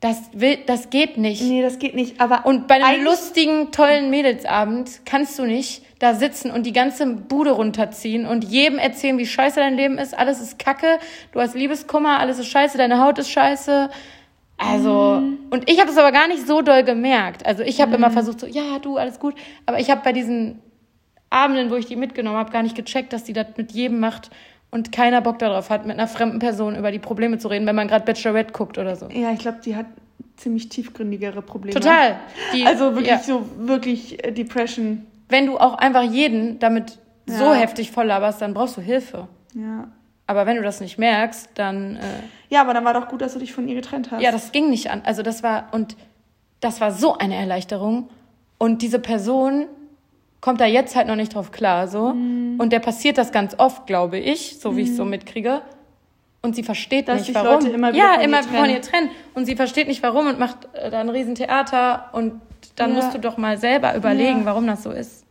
Das 0.06 0.22
will, 0.34 0.60
das 0.68 0.92
geht 0.92 1.18
nicht. 1.18 1.42
Nee, 1.42 1.64
das 1.64 1.80
geht 1.80 1.96
nicht. 1.96 2.22
Aber 2.22 2.46
Und 2.46 2.68
bei 2.68 2.76
einem 2.76 3.04
lustigen, 3.04 3.72
tollen 3.72 4.12
Mädelsabend 4.12 5.02
kannst 5.04 5.40
du 5.40 5.46
nicht 5.46 5.82
da 5.98 6.14
sitzen 6.14 6.52
und 6.52 6.68
die 6.68 6.74
ganze 6.74 7.08
Bude 7.08 7.50
runterziehen 7.50 8.28
und 8.28 8.44
jedem 8.44 8.78
erzählen, 8.78 9.18
wie 9.18 9.26
scheiße 9.26 9.60
dein 9.60 9.74
Leben 9.74 9.98
ist. 9.98 10.16
Alles 10.16 10.42
ist 10.42 10.60
kacke, 10.60 11.00
du 11.32 11.40
hast 11.40 11.56
Liebeskummer, 11.56 12.20
alles 12.20 12.38
ist 12.38 12.50
scheiße, 12.50 12.78
deine 12.78 13.02
Haut 13.02 13.18
ist 13.18 13.32
scheiße. 13.32 13.90
Also, 14.58 15.24
und 15.50 15.68
ich 15.68 15.80
habe 15.80 15.90
es 15.90 15.98
aber 15.98 16.12
gar 16.12 16.28
nicht 16.28 16.46
so 16.46 16.62
doll 16.62 16.84
gemerkt. 16.84 17.44
Also 17.44 17.64
ich 17.64 17.82
habe 17.82 17.96
immer 17.96 18.12
versucht 18.12 18.42
so, 18.42 18.46
ja, 18.46 18.78
du, 18.78 18.98
alles 18.98 19.20
gut. 19.20 19.34
Aber 19.66 19.80
ich 19.80 19.90
habe 19.90 20.02
bei 20.04 20.14
diesen 20.14 20.62
Abenden, 21.32 21.72
wo 21.72 21.78
ich 21.78 21.88
die 21.88 21.96
mitgenommen 21.96 22.38
habe, 22.38 22.52
gar 22.52 22.62
nicht 22.62 22.76
gecheckt, 22.76 23.12
dass 23.12 23.24
die 23.24 23.34
das 23.34 23.48
mit 23.58 23.72
jedem 23.72 24.00
macht 24.00 24.30
und 24.76 24.92
keiner 24.92 25.22
Bock 25.22 25.40
darauf 25.40 25.70
hat, 25.70 25.86
mit 25.86 25.98
einer 25.98 26.08
fremden 26.08 26.40
Person 26.40 26.76
über 26.76 26.92
die 26.92 27.00
Probleme 27.00 27.38
zu 27.40 27.48
reden, 27.48 27.66
wenn 27.66 27.76
man 27.76 27.88
gerade 27.88 28.04
Bachelorette 28.06 28.52
guckt 28.52 28.78
oder 28.78 28.96
so. 28.98 29.08
Ja, 29.10 29.32
ich 29.32 29.40
glaube, 29.40 29.60
die 29.64 29.76
hat 29.76 29.86
ziemlich 30.36 30.68
tiefgründigere 30.70 31.42
Probleme. 31.42 31.74
Total. 31.80 32.18
Die, 32.54 32.66
Also 32.66 32.94
wirklich 32.94 33.08
ja. 33.08 33.20
so, 33.20 33.46
wirklich 33.58 34.24
äh, 34.24 34.32
Depression. 34.32 35.06
wenn 35.30 35.46
du 35.46 35.58
auch 35.58 35.76
einfach 35.76 36.04
jeden 36.04 36.60
damit 36.60 37.00
so 37.26 37.46
Ja. 37.46 37.54
heftig 37.54 37.90
voll 37.92 38.06
laberst, 38.08 38.42
dann 38.42 38.54
brauchst 38.54 38.76
du 38.78 38.82
Hilfe. 38.82 39.28
Ja. 39.54 39.88
Aber 40.28 40.46
wenn 40.46 40.58
du 40.58 40.62
das 40.64 40.82
nicht 40.82 40.98
merkst, 40.98 41.52
dann 41.56 41.96
äh, 41.96 42.00
Ja, 42.50 42.62
aber 42.62 42.74
dann 42.74 42.84
war 42.84 42.94
doch 42.94 43.08
gut, 43.08 43.22
dass 43.22 43.32
du 43.34 43.40
dich 43.40 43.54
von 43.54 43.68
ihr 43.70 43.76
getrennt 43.76 44.12
hast. 44.12 44.22
ja, 44.22 44.32
das 44.32 44.52
ging 44.52 44.70
nicht 44.70 44.92
an. 44.92 45.02
Also 45.06 45.24
das 45.24 45.42
war 45.42 45.70
und 45.72 45.96
das 46.60 46.82
war 46.82 46.92
so 46.92 47.18
eine 47.18 47.36
Erleichterung 47.36 48.10
und 48.58 48.82
diese 48.82 49.00
Person 49.00 49.68
kommt 50.46 50.62
da 50.62 50.66
jetzt 50.68 50.96
halt 50.96 51.08
noch 51.08 51.16
nicht 51.16 51.34
drauf 51.34 51.52
klar 51.52 51.88
so 51.88 52.14
Mhm. 52.14 52.60
und 52.60 52.72
der 52.72 52.80
passiert 52.80 53.18
das 53.18 53.32
ganz 53.32 53.56
oft, 53.58 53.88
glaube 53.88 54.20
ich, 54.20 54.60
so 54.60 54.78
wie 54.78 54.82
ich 54.82 54.96
so 54.96 55.04
mitkriege. 55.04 55.64
Und 56.44 56.56
sie 56.56 56.62
versteht 56.62 57.08
Dass 57.08 57.22
nicht, 57.22 57.34
warum. 57.34 57.54
Leute 57.56 57.70
immer 57.70 57.92
wieder 57.92 58.04
ja, 58.04 58.12
von 58.14 58.20
ihr 58.22 58.26
immer 58.28 58.44
von 58.44 58.52
trennen. 58.54 58.70
ihr 58.76 58.82
trennen. 58.84 59.10
Und 59.34 59.46
sie 59.48 59.56
versteht 59.56 59.88
nicht, 59.88 60.04
warum 60.04 60.28
und 60.28 60.38
macht 60.38 60.58
äh, 60.74 60.92
da 60.92 61.00
ein 61.00 61.10
Riesentheater. 61.10 62.10
Und 62.14 62.40
dann 62.76 62.92
Ja. 62.92 62.98
musst 62.98 63.16
du 63.16 63.18
doch 63.20 63.38
mal 63.38 63.58
selber 63.58 63.96
überlegen, 63.96 64.42
Ja. 64.42 64.46
warum 64.46 64.68
das 64.68 64.84
so 64.84 64.92
ist. 64.92 65.26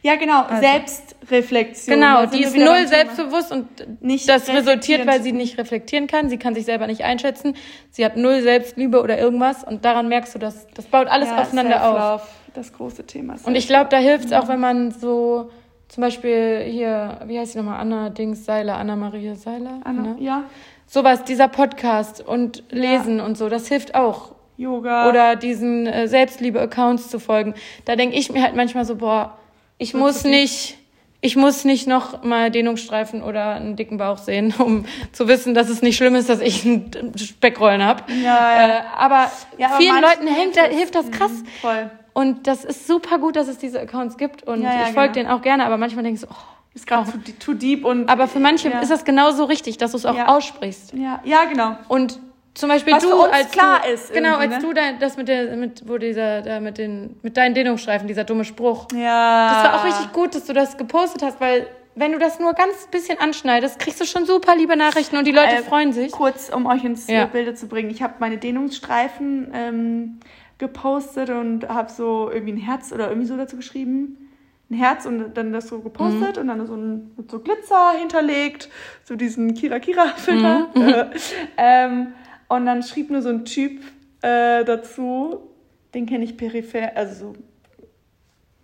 Ja, 0.00 0.14
genau. 0.16 0.44
Also- 0.44 0.62
Selbstreflexion. 0.62 1.94
Genau, 2.00 2.24
die 2.24 2.42
ist 2.44 2.56
null 2.56 2.86
selbstbewusst 2.88 3.52
und 3.52 3.66
Nicht 4.02 4.26
das 4.26 4.48
resultiert, 4.48 5.06
weil 5.06 5.20
sie 5.22 5.32
nicht 5.32 5.58
reflektieren 5.58 6.06
kann. 6.06 6.30
Sie 6.30 6.38
kann 6.38 6.54
sich 6.54 6.64
selber 6.64 6.86
nicht 6.86 7.04
einschätzen. 7.04 7.54
Sie 7.90 8.02
hat 8.02 8.16
null 8.16 8.40
Selbstliebe 8.40 9.02
oder 9.02 9.18
irgendwas 9.18 9.62
und 9.64 9.84
daran 9.84 10.08
merkst 10.08 10.34
du, 10.34 10.38
dass 10.38 10.66
das 10.74 10.86
baut 10.86 11.08
alles 11.08 11.28
ja, 11.28 11.36
aufeinander 11.42 12.14
auf. 12.14 12.22
Das 12.54 12.72
große 12.72 13.04
Thema. 13.04 13.34
Und 13.44 13.56
ich 13.56 13.66
glaube, 13.66 13.90
da 13.90 13.98
hilft 13.98 14.26
es 14.26 14.32
auch, 14.32 14.48
wenn 14.48 14.60
man 14.60 14.92
so 14.92 15.50
zum 15.88 16.00
Beispiel 16.00 16.64
hier, 16.66 17.20
wie 17.26 17.38
heißt 17.38 17.52
sie 17.52 17.58
nochmal, 17.58 17.80
Anna 17.80 18.10
Dings 18.10 18.44
Seiler, 18.44 18.76
Anna 18.76 18.96
Maria 18.96 19.34
Seiler? 19.34 19.80
Anna, 19.84 20.16
ja, 20.18 20.44
Sowas, 20.86 21.24
dieser 21.24 21.48
Podcast 21.48 22.20
und 22.20 22.62
Lesen 22.70 23.20
und 23.20 23.36
so, 23.36 23.48
das 23.48 23.68
hilft 23.68 23.94
auch. 23.94 24.32
Yoga. 24.56 25.08
Oder 25.08 25.34
diesen 25.34 25.86
äh, 25.86 26.06
Selbstliebe-Accounts 26.06 27.08
zu 27.08 27.18
folgen. 27.18 27.54
Da 27.84 27.96
denke 27.96 28.16
ich 28.16 28.30
mir 28.30 28.42
halt 28.42 28.54
manchmal 28.54 28.84
so, 28.84 28.96
boah, 28.96 29.36
ich 29.78 29.94
Wird 29.94 30.02
muss 30.02 30.24
nicht, 30.24 30.78
ich 31.20 31.34
muss 31.34 31.64
nicht 31.64 31.88
noch 31.88 32.22
mal 32.22 32.52
Dehnungsstreifen 32.52 33.22
oder 33.22 33.54
einen 33.54 33.74
dicken 33.74 33.96
Bauch 33.96 34.18
sehen, 34.18 34.54
um 34.58 34.84
zu 35.10 35.26
wissen, 35.26 35.54
dass 35.54 35.68
es 35.68 35.82
nicht 35.82 35.96
schlimm 35.96 36.14
ist, 36.14 36.28
dass 36.28 36.40
ich 36.40 36.64
einen 36.64 37.12
Speckrollen 37.16 37.82
habe. 37.82 38.04
Ja, 38.22 38.24
ja. 38.24 38.68
Äh, 38.68 38.82
aber 38.96 39.30
Ja, 39.58 39.68
aber 39.68 39.76
vielen 39.78 40.00
Leuten 40.00 40.26
hilft, 40.28 40.56
hilft 40.56 40.56
das, 40.56 40.68
hilft 40.68 40.94
das 40.94 41.10
krass. 41.10 41.32
Mhm, 41.32 41.46
Voll. 41.60 41.90
Und 42.14 42.46
das 42.46 42.64
ist 42.64 42.86
super 42.86 43.18
gut, 43.18 43.36
dass 43.36 43.48
es 43.48 43.58
diese 43.58 43.80
Accounts 43.80 44.16
gibt. 44.16 44.44
Und 44.44 44.62
Ja, 44.62 44.72
ja, 44.72 44.78
ich 44.88 44.94
folge 44.94 45.12
genau. 45.12 45.12
denen 45.12 45.28
auch 45.28 45.42
gerne, 45.42 45.66
aber 45.66 45.76
manchmal 45.76 46.04
denke 46.04 46.14
ich 46.16 46.20
so, 46.22 46.28
oh. 46.30 46.36
Ist 46.76 46.88
gerade 46.88 47.08
too, 47.12 47.18
too 47.38 47.54
deep 47.54 47.84
und. 47.84 48.08
aber 48.08 48.26
für 48.26 48.40
manche 48.40 48.68
Ja. 48.68 48.80
ist 48.80 48.90
das 48.90 49.04
genauso 49.04 49.44
richtig, 49.44 49.78
dass 49.78 49.92
du 49.92 49.96
es 49.96 50.04
auch 50.06 50.18
aussprichst. 50.18 50.92
ja, 50.94 51.20
ja, 51.24 51.44
genau. 51.44 51.76
Und 51.86 52.18
zum 52.54 52.68
Beispiel 52.68 52.94
Was 52.94 53.02
du, 53.04 53.20
als 53.22 53.50
klar 53.52 53.80
du, 53.86 53.92
ist 53.92 54.12
genau, 54.12 54.36
als 54.36 54.50
ne? 54.56 54.58
du 54.60 54.72
dein, 54.72 54.98
das 54.98 55.16
mit 55.16 55.28
der, 55.28 55.56
mit, 55.56 55.88
wo 55.88 55.98
dieser, 55.98 56.42
da 56.42 56.58
mit 56.58 56.78
den, 56.78 57.16
mit 57.22 57.36
deinen 57.36 57.54
Dehnungsstreifen, 57.54 58.08
dieser 58.08 58.24
dumme 58.24 58.44
Spruch. 58.44 58.86
Ja. 58.92 59.52
Das 59.54 59.64
war 59.72 59.80
auch 59.80 59.84
richtig 59.84 60.12
gut, 60.12 60.34
dass 60.34 60.46
du 60.46 60.52
das 60.52 60.76
gepostet 60.76 61.22
hast, 61.22 61.40
weil 61.40 61.68
wenn 61.96 62.10
du 62.10 62.18
das 62.18 62.40
nur 62.40 62.54
ganz 62.54 62.88
bisschen 62.90 63.20
anschneidest, 63.20 63.78
kriegst 63.78 64.00
du 64.00 64.04
schon 64.04 64.24
super 64.26 64.56
liebe 64.56 64.76
Nachrichten 64.76 65.16
und 65.16 65.26
die 65.28 65.32
Leute 65.32 65.54
Äh, 65.54 65.62
freuen 65.62 65.92
sich. 65.92 66.10
Kurz, 66.10 66.48
um 66.48 66.66
euch 66.66 66.82
ins 66.84 67.06
Ja. 67.06 67.26
Bilde 67.26 67.54
zu 67.54 67.68
bringen. 67.68 67.88
Ich 67.90 68.02
habe 68.02 68.14
meine 68.18 68.36
Dehnungsstreifen 68.36 69.52
ähm, 69.54 70.20
gepostet 70.58 71.30
und 71.30 71.68
habe 71.68 71.90
so 71.90 72.30
irgendwie 72.30 72.52
ein 72.54 72.58
Herz 72.58 72.92
oder 72.92 73.08
irgendwie 73.08 73.26
so 73.26 73.36
dazu 73.36 73.56
geschrieben. 73.56 74.30
Ein 74.70 74.76
Herz 74.76 75.04
und 75.04 75.34
dann 75.34 75.52
das 75.52 75.68
so 75.68 75.80
gepostet 75.80 76.38
und 76.38 76.48
dann 76.48 76.66
so 76.66 76.74
ein, 76.74 77.10
mit 77.16 77.30
so 77.30 77.38
Glitzer 77.38 77.92
hinterlegt, 77.98 78.70
so 79.04 79.14
diesen 79.14 79.54
Kira-Kira-Filter. 79.54 80.68
Äh, 80.74 81.06
ähm, 81.56 82.14
und 82.48 82.66
dann 82.66 82.82
schrieb 82.82 83.10
nur 83.10 83.20
so 83.20 83.28
ein 83.28 83.44
Typ 83.44 83.82
äh, 84.22 84.64
dazu, 84.64 85.50
den 85.94 86.06
kenne 86.06 86.24
ich 86.24 86.36
peripher, 86.36 86.96
also 86.96 87.14
so, 87.14 87.36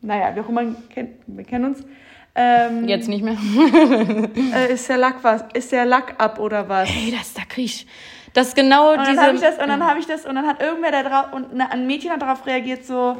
naja, 0.00 0.34
wie 0.34 0.40
auch 0.40 0.48
immer, 0.48 0.74
wir 1.26 1.44
kennen 1.44 1.64
uns. 1.66 1.84
Ähm, 2.34 2.88
Jetzt 2.88 3.08
nicht 3.08 3.22
mehr. 3.22 3.36
Äh, 4.54 4.72
ist 4.72 4.88
der 4.88 4.96
Lack 4.96 5.22
was? 5.22 5.44
Ist 5.54 5.72
der 5.72 5.84
Lack 5.84 6.14
ab 6.18 6.38
oder 6.38 6.68
was? 6.68 6.88
Hey, 6.88 7.12
das 7.16 7.34
da 7.34 7.42
krieg 7.48 7.66
ich. 7.66 7.86
Das 8.32 8.48
ist 8.48 8.56
genau 8.56 8.90
Und 8.92 8.98
dann 8.98 9.06
diese. 9.10 9.20
habe 9.22 9.34
ich 9.34 9.40
das 9.40 9.58
und 9.58 9.68
dann 9.68 9.84
habe 9.86 9.98
ich 9.98 10.06
das 10.06 10.24
und 10.26 10.34
dann 10.36 10.46
hat 10.46 10.62
irgendwer 10.62 10.92
da 10.92 11.02
drauf 11.02 11.32
und 11.32 11.54
ne- 11.54 11.70
ein 11.70 11.86
Mädchen 11.86 12.10
hat 12.12 12.22
darauf 12.22 12.46
reagiert 12.46 12.84
so 12.84 13.16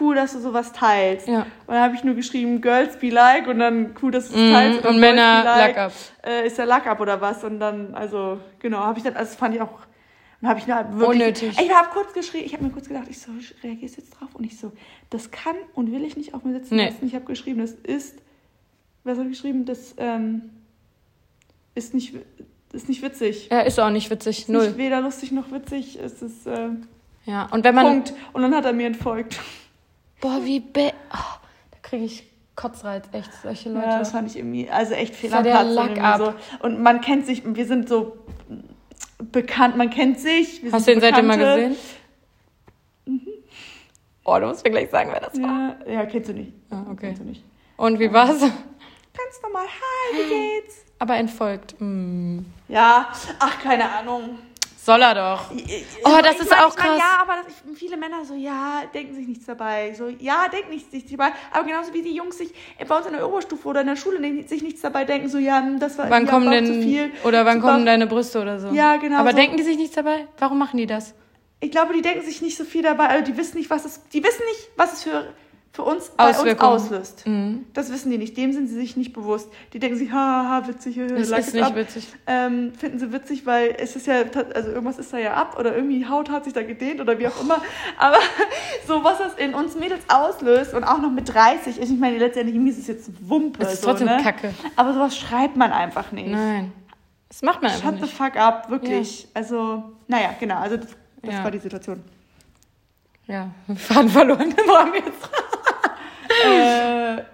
cool, 0.00 0.14
dass 0.14 0.32
du 0.32 0.38
sowas 0.40 0.72
teilst. 0.72 1.26
Ja. 1.28 1.40
Und 1.66 1.74
dann 1.74 1.82
habe 1.82 1.94
ich 1.94 2.04
nur 2.04 2.14
geschrieben 2.14 2.60
Girls 2.60 2.98
be 2.98 3.10
like 3.10 3.46
und 3.48 3.58
dann 3.58 3.94
cool, 4.02 4.10
dass 4.12 4.28
du 4.28 4.34
es 4.34 4.40
Mhm, 4.40 4.52
teilst 4.52 4.78
und 4.78 4.84
dann 4.84 5.00
Männer 5.00 5.42
like, 5.44 5.76
Lack 5.76 5.78
ab. 5.86 5.92
Äh, 6.24 6.46
ist 6.46 6.58
der 6.58 6.66
Lack 6.66 6.86
ab 6.86 7.00
oder 7.00 7.20
was? 7.20 7.42
Und 7.44 7.58
dann 7.60 7.94
also 7.94 8.38
genau 8.60 8.78
habe 8.78 8.98
ich 8.98 9.04
dann 9.04 9.16
also 9.16 9.30
das 9.30 9.36
fand 9.36 9.54
ich 9.54 9.60
auch 9.60 9.80
dann 10.40 10.50
habe 10.50 10.60
ich 10.60 10.66
nur 10.66 10.76
wirklich 11.00 11.22
Unnötig. 11.22 11.60
Ich 11.60 11.74
habe 11.74 11.88
kurz 11.92 12.12
geschrieben, 12.12 12.44
ich 12.44 12.52
habe 12.52 12.64
mir 12.64 12.70
kurz 12.70 12.86
gedacht, 12.88 13.06
ich 13.08 13.18
so 13.18 13.32
reagierst 13.62 13.96
jetzt 13.96 14.10
drauf 14.20 14.28
und 14.34 14.44
ich 14.44 14.58
so 14.58 14.72
das 15.10 15.30
kann 15.30 15.56
und 15.74 15.90
will 15.90 16.04
ich 16.04 16.16
nicht 16.16 16.34
auf 16.34 16.44
mir 16.44 16.52
sitzen 16.52 16.76
Nee. 16.76 16.86
lassen. 16.86 17.06
Ich 17.06 17.14
habe 17.14 17.24
geschrieben, 17.24 17.60
das 17.60 17.72
ist 17.72 18.18
was 19.04 19.18
habe 19.18 19.28
ich 19.28 19.34
geschrieben, 19.36 19.64
das 19.64 19.94
ähm, 19.98 20.50
ist 21.74 21.92
nicht 21.94 22.14
ist 22.74 22.88
nicht 22.88 23.02
witzig. 23.02 23.48
Ja, 23.50 23.60
ist 23.60 23.78
auch 23.80 23.90
nicht 23.90 24.10
witzig. 24.10 24.40
Ist 24.40 24.48
Null. 24.48 24.66
Nicht 24.66 24.78
weder 24.78 25.00
lustig 25.00 25.32
noch 25.32 25.50
witzig. 25.50 25.98
Es 26.02 26.20
ist 26.22 26.46
äh, 26.46 26.68
Ja, 27.24 27.48
und 27.50 27.64
wenn 27.64 27.74
man. 27.74 27.86
Punkt. 27.86 28.14
Und 28.32 28.42
dann 28.42 28.54
hat 28.54 28.64
er 28.64 28.72
mir 28.72 28.86
entfolgt. 28.86 29.40
Boah, 30.20 30.40
wie 30.44 30.60
be. 30.60 30.92
Oh, 31.12 31.38
da 31.70 31.78
kriege 31.82 32.04
ich 32.04 32.24
Kotzreiz, 32.56 33.04
echt, 33.12 33.30
solche 33.42 33.68
Leute. 33.68 33.86
Ja, 33.86 33.98
das 33.98 34.12
fand 34.12 34.30
ich 34.30 34.36
irgendwie, 34.36 34.70
also 34.70 34.94
echt 34.94 35.14
fehl 35.14 35.30
war 35.32 35.38
am 35.38 35.44
der 35.44 35.64
Lack 35.64 36.00
ab. 36.00 36.18
So. 36.18 36.64
Und 36.64 36.80
man 36.80 37.00
kennt 37.00 37.26
sich, 37.26 37.42
wir 37.44 37.66
sind 37.66 37.88
so 37.88 38.16
bekannt, 39.18 39.76
man 39.76 39.90
kennt 39.90 40.20
sich. 40.20 40.62
Hast 40.70 40.86
du 40.86 40.92
den 40.92 41.00
seitdem 41.00 41.26
mal 41.26 41.36
gesehen? 41.36 41.76
Oh, 44.24 44.38
du 44.38 44.46
musst 44.46 44.64
mir 44.64 44.70
gleich 44.70 44.88
sagen, 44.90 45.10
wer 45.12 45.20
das 45.20 45.34
war. 45.40 45.76
Ja, 45.86 45.92
ja, 45.92 46.06
kennst 46.06 46.30
du 46.30 46.32
nicht. 46.32 46.52
Ah, 46.70 46.84
okay. 46.90 47.08
Kennst 47.08 47.22
du 47.22 47.26
nicht. 47.26 47.44
Und 47.76 47.98
wie 47.98 48.10
war's? 48.12 48.40
Ganz 48.40 49.42
normal, 49.42 49.66
hi, 49.66 50.16
wie 50.16 50.28
geht's? 50.28 50.83
Aber 50.98 51.16
entfolgt. 51.16 51.74
Mm. 51.80 52.40
Ja, 52.68 53.08
ach, 53.38 53.58
keine 53.62 53.90
Ahnung. 53.90 54.38
Soll 54.76 55.00
er 55.00 55.14
doch. 55.14 55.50
Oh, 56.04 56.18
das 56.22 56.38
ist 56.40 56.52
auch 56.52 56.76
krass. 56.76 56.98
ja, 56.98 57.22
aber 57.22 57.36
das, 57.42 57.46
ich, 57.48 57.78
viele 57.78 57.96
Männer 57.96 58.22
so, 58.26 58.34
ja, 58.34 58.82
denken 58.92 59.14
sich 59.14 59.26
nichts 59.26 59.46
dabei. 59.46 59.94
So, 59.94 60.08
ja, 60.08 60.46
denken 60.52 60.70
nichts, 60.70 60.92
nichts 60.92 61.10
dabei. 61.10 61.32
Aber 61.52 61.64
genauso 61.64 61.94
wie 61.94 62.02
die 62.02 62.14
Jungs 62.14 62.36
sich 62.36 62.52
bei 62.86 62.94
uns 62.94 63.06
in 63.06 63.14
der 63.14 63.26
Oberstufe 63.26 63.66
oder 63.66 63.80
in 63.80 63.86
der 63.86 63.96
Schule 63.96 64.18
sich 64.46 64.62
nichts 64.62 64.82
dabei 64.82 65.06
denken, 65.06 65.30
so, 65.30 65.38
ja, 65.38 65.62
hm, 65.62 65.80
das 65.80 65.96
war 65.96 66.10
Wann 66.10 66.26
ja, 66.26 66.30
kommen 66.30 66.50
denn. 66.50 66.66
zu 66.66 66.82
viel. 66.82 67.10
Oder 67.24 67.46
wann 67.46 67.62
Zu 67.62 67.66
kommen 67.66 67.86
deine 67.86 68.06
Brüste 68.06 68.42
oder 68.42 68.60
so? 68.60 68.68
Ja, 68.72 68.96
genau 68.98 69.20
Aber 69.20 69.30
so. 69.30 69.36
denken 69.36 69.56
die 69.56 69.62
sich 69.62 69.78
nichts 69.78 69.94
dabei? 69.94 70.26
Warum 70.38 70.58
machen 70.58 70.76
die 70.76 70.86
das? 70.86 71.14
Ich 71.60 71.70
glaube, 71.70 71.94
die 71.94 72.02
denken 72.02 72.22
sich 72.22 72.42
nicht 72.42 72.58
so 72.58 72.64
viel 72.64 72.82
dabei, 72.82 73.06
also 73.08 73.24
die 73.24 73.38
wissen 73.38 73.56
nicht, 73.56 73.70
was 73.70 73.86
es, 73.86 74.06
die 74.10 74.22
wissen 74.22 74.42
nicht, 74.50 74.68
was 74.76 74.92
es 74.92 75.02
für, 75.04 75.32
für 75.74 75.82
uns 75.82 76.08
bei 76.10 76.28
uns 76.30 76.60
auslöst. 76.60 77.26
Mhm. 77.26 77.66
Das 77.74 77.90
wissen 77.90 78.08
die 78.12 78.16
nicht, 78.16 78.36
dem 78.36 78.52
sind 78.52 78.68
sie 78.68 78.76
sich 78.76 78.96
nicht 78.96 79.12
bewusst. 79.12 79.48
Die 79.72 79.80
denken 79.80 79.98
sich, 79.98 80.12
haha, 80.12 80.68
witzig, 80.68 81.00
Das 81.08 81.30
like 81.30 81.40
ist 81.40 81.52
nicht 81.54 81.64
up. 81.64 81.74
witzig. 81.74 82.06
Ähm, 82.28 82.72
finden 82.78 83.00
sie 83.00 83.12
witzig, 83.12 83.44
weil 83.44 83.74
es 83.76 83.96
ist 83.96 84.06
ja, 84.06 84.22
also 84.54 84.68
irgendwas 84.68 84.98
ist 85.00 85.12
da 85.12 85.18
ja 85.18 85.34
ab 85.34 85.56
oder 85.58 85.74
irgendwie 85.74 86.06
Haut 86.08 86.30
hat 86.30 86.44
sich 86.44 86.52
da 86.52 86.62
gedehnt 86.62 87.00
oder 87.00 87.18
wie 87.18 87.26
auch 87.26 87.40
immer. 87.40 87.60
Aber 87.98 88.18
so, 88.86 89.02
was 89.02 89.18
das 89.18 89.34
in 89.34 89.52
uns 89.52 89.74
Mädels 89.74 90.04
auslöst 90.06 90.74
und 90.74 90.84
auch 90.84 90.98
noch 90.98 91.10
mit 91.10 91.34
30, 91.34 91.80
ich 91.80 91.90
meine, 91.98 92.18
letztendlich 92.18 92.56
mir 92.56 92.70
ist 92.70 92.78
es 92.78 92.86
jetzt 92.86 93.10
Wumpe. 93.28 93.58
Das 93.58 93.72
ist 93.74 93.82
so, 93.82 93.88
trotzdem 93.88 94.06
ne? 94.06 94.20
Kacke. 94.22 94.54
Aber 94.76 94.94
sowas 94.94 95.18
schreibt 95.18 95.56
man 95.56 95.72
einfach 95.72 96.12
nicht. 96.12 96.28
Nein. 96.28 96.70
Das 97.28 97.42
macht 97.42 97.62
man 97.62 97.72
einfach 97.72 97.88
Shut 97.90 97.96
the 97.96 98.02
nicht. 98.02 98.14
fuck 98.16 98.36
up, 98.36 98.70
wirklich. 98.70 99.26
Also, 99.34 99.82
naja, 100.06 100.36
genau, 100.38 100.58
also 100.60 100.76
das, 100.76 100.86
das 101.20 101.34
Ja. 101.34 101.42
war 101.42 101.50
die 101.50 101.58
Situation. 101.58 102.00
Ja, 103.26 103.48
Faden 103.74 104.08
verloren. 104.08 104.54
Wo 104.66 104.76
haben 104.76 104.92
wir 104.92 105.00
jetzt? 105.00 105.28
Äh, 106.42 107.22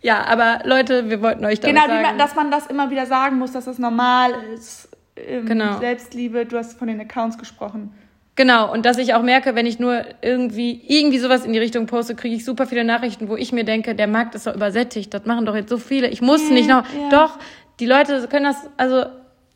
Ja, 0.00 0.24
aber 0.26 0.60
Leute, 0.64 1.10
wir 1.10 1.20
wollten 1.22 1.44
euch 1.44 1.58
damit 1.60 1.74
Genau, 1.74 1.88
sagen. 1.88 2.02
man, 2.02 2.18
dass 2.18 2.34
man 2.36 2.50
das 2.50 2.66
immer 2.68 2.90
wieder 2.90 3.06
sagen 3.06 3.36
muss, 3.38 3.52
dass 3.52 3.64
das 3.64 3.78
normal 3.78 4.30
ist. 4.54 4.88
Ähm, 5.16 5.44
Genau. 5.46 5.78
Selbstliebe, 5.80 6.46
du 6.46 6.56
hast 6.56 6.78
von 6.78 6.86
den 6.86 7.00
Accounts 7.00 7.36
gesprochen. 7.36 7.92
Genau, 8.36 8.72
und 8.72 8.86
dass 8.86 8.98
ich 8.98 9.14
auch 9.14 9.22
merke, 9.22 9.56
wenn 9.56 9.66
ich 9.66 9.80
nur 9.80 10.04
irgendwie, 10.22 10.80
irgendwie 10.86 11.18
sowas 11.18 11.44
in 11.44 11.52
die 11.52 11.58
Richtung 11.58 11.86
poste, 11.86 12.14
kriege 12.14 12.36
ich 12.36 12.44
super 12.44 12.66
viele 12.66 12.84
Nachrichten, 12.84 13.28
wo 13.28 13.34
ich 13.34 13.50
mir 13.52 13.64
denke, 13.64 13.96
der 13.96 14.06
Markt 14.06 14.36
ist 14.36 14.46
doch 14.46 14.54
übersättigt, 14.54 15.12
das 15.12 15.24
machen 15.24 15.44
doch 15.44 15.56
jetzt 15.56 15.70
so 15.70 15.78
viele, 15.78 16.06
ich 16.08 16.22
muss 16.22 16.46
Ja, 16.48 16.54
nicht 16.54 16.68
noch. 16.68 16.84
ja. 16.94 17.08
Doch, 17.10 17.36
die 17.80 17.86
Leute 17.86 18.28
können 18.28 18.44
das 18.44 18.68
also 18.76 19.06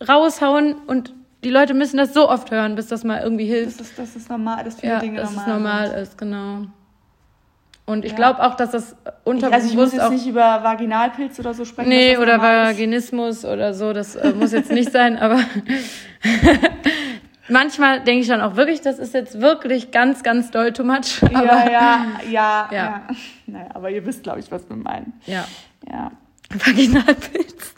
raushauen 0.08 0.74
und 0.88 1.14
die 1.44 1.50
Leute 1.50 1.74
müssen 1.74 1.96
das 1.96 2.12
so 2.12 2.28
oft 2.28 2.50
hören, 2.50 2.74
bis 2.74 2.88
das 2.88 3.04
mal 3.04 3.20
irgendwie 3.22 3.46
hilft. 3.46 3.78
Das 3.78 3.86
ist, 3.88 3.98
das 3.98 4.16
ist 4.16 4.28
normal, 4.28 4.64
dass 4.64 4.80
viele 4.80 4.94
ja, 4.94 4.98
Dinge 4.98 5.20
dass 5.20 5.30
normal 5.30 5.46
es 5.46 5.54
normal 5.54 5.88
sind. 5.90 5.98
ist, 6.00 6.18
genau. 6.18 6.66
Und 7.84 8.04
ich 8.04 8.12
Ja. 8.12 8.16
glaube 8.16 8.42
auch, 8.44 8.54
dass 8.54 8.70
das 8.70 8.94
unterbewusst 9.24 9.54
also 9.54 9.68
ich 9.68 9.74
muss 9.74 9.92
jetzt 9.92 10.10
nicht 10.10 10.26
über 10.26 10.62
Vaginalpilz 10.62 11.38
oder 11.40 11.52
so 11.52 11.64
sprechen. 11.64 11.88
Nee, 11.88 12.16
oder 12.16 12.36
normal 12.36 12.70
ist. 12.70 12.76
Vaginismus 12.76 13.44
oder 13.44 13.74
so, 13.74 13.92
das 13.92 14.14
äh, 14.16 14.32
muss 14.32 14.52
jetzt 14.52 14.70
nicht 14.70 14.92
sein, 14.92 15.18
aber 15.18 15.40
manchmal 17.48 18.00
denke 18.04 18.22
ich 18.22 18.28
dann 18.28 18.40
auch 18.40 18.56
wirklich, 18.56 18.80
das 18.80 18.98
ist 18.98 19.14
jetzt 19.14 19.40
wirklich 19.40 19.90
ganz, 19.90 20.22
ganz 20.22 20.50
doll 20.50 20.72
too 20.72 20.84
much. 20.84 21.22
Aber, 21.34 21.44
Ja, 21.44 21.70
ja, 21.70 21.70
ja, 21.70 22.06
Ja. 22.30 22.68
ja. 22.70 23.02
Naja, 23.46 23.68
aber 23.74 23.90
ihr 23.90 24.04
wisst, 24.06 24.22
glaube 24.22 24.40
ich, 24.40 24.50
was 24.50 24.68
wir 24.68 24.76
meinen. 24.76 25.12
ja. 25.26 25.44
Ja. 25.90 26.12
Vaginalpilz. 26.50 27.74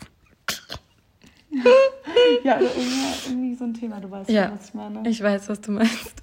Ja, 2.43 2.59
irgendwie, 2.59 3.29
irgendwie 3.29 3.55
so 3.55 3.65
ein 3.65 3.75
Thema, 3.75 4.01
du 4.01 4.11
weißt 4.11 4.29
Ja. 4.29 4.51
was 4.55 4.69
ich 4.69 4.75
meine. 4.75 5.09
Ich 5.09 5.23
weiß, 5.23 5.49
was 5.49 5.61
du 5.61 5.71
meinst. 5.73 6.23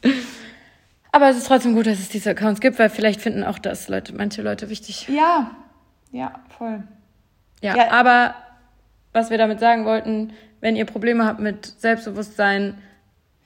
Aber 1.11 1.29
es 1.29 1.37
ist 1.37 1.47
trotzdem 1.47 1.75
gut, 1.75 1.87
dass 1.87 1.99
es 1.99 2.09
diese 2.09 2.29
Accounts 2.29 2.61
gibt, 2.61 2.79
weil 2.79 2.89
vielleicht 2.89 3.19
finden 3.21 3.43
auch 3.43 3.59
das 3.59 3.89
Leute, 3.89 4.13
manche 4.13 4.41
Leute 4.41 4.69
wichtig. 4.69 5.07
Ja, 5.09 5.51
ja, 6.11 6.31
voll. 6.57 6.83
Ja, 7.61 7.75
Ja. 7.75 7.91
aber 7.91 8.35
was 9.13 9.29
wir 9.29 9.37
damit 9.37 9.59
sagen 9.59 9.83
wollten, 9.85 10.31
wenn 10.61 10.75
ihr 10.75 10.85
Probleme 10.85 11.25
habt 11.25 11.39
mit 11.39 11.65
Selbstbewusstsein, 11.79 12.77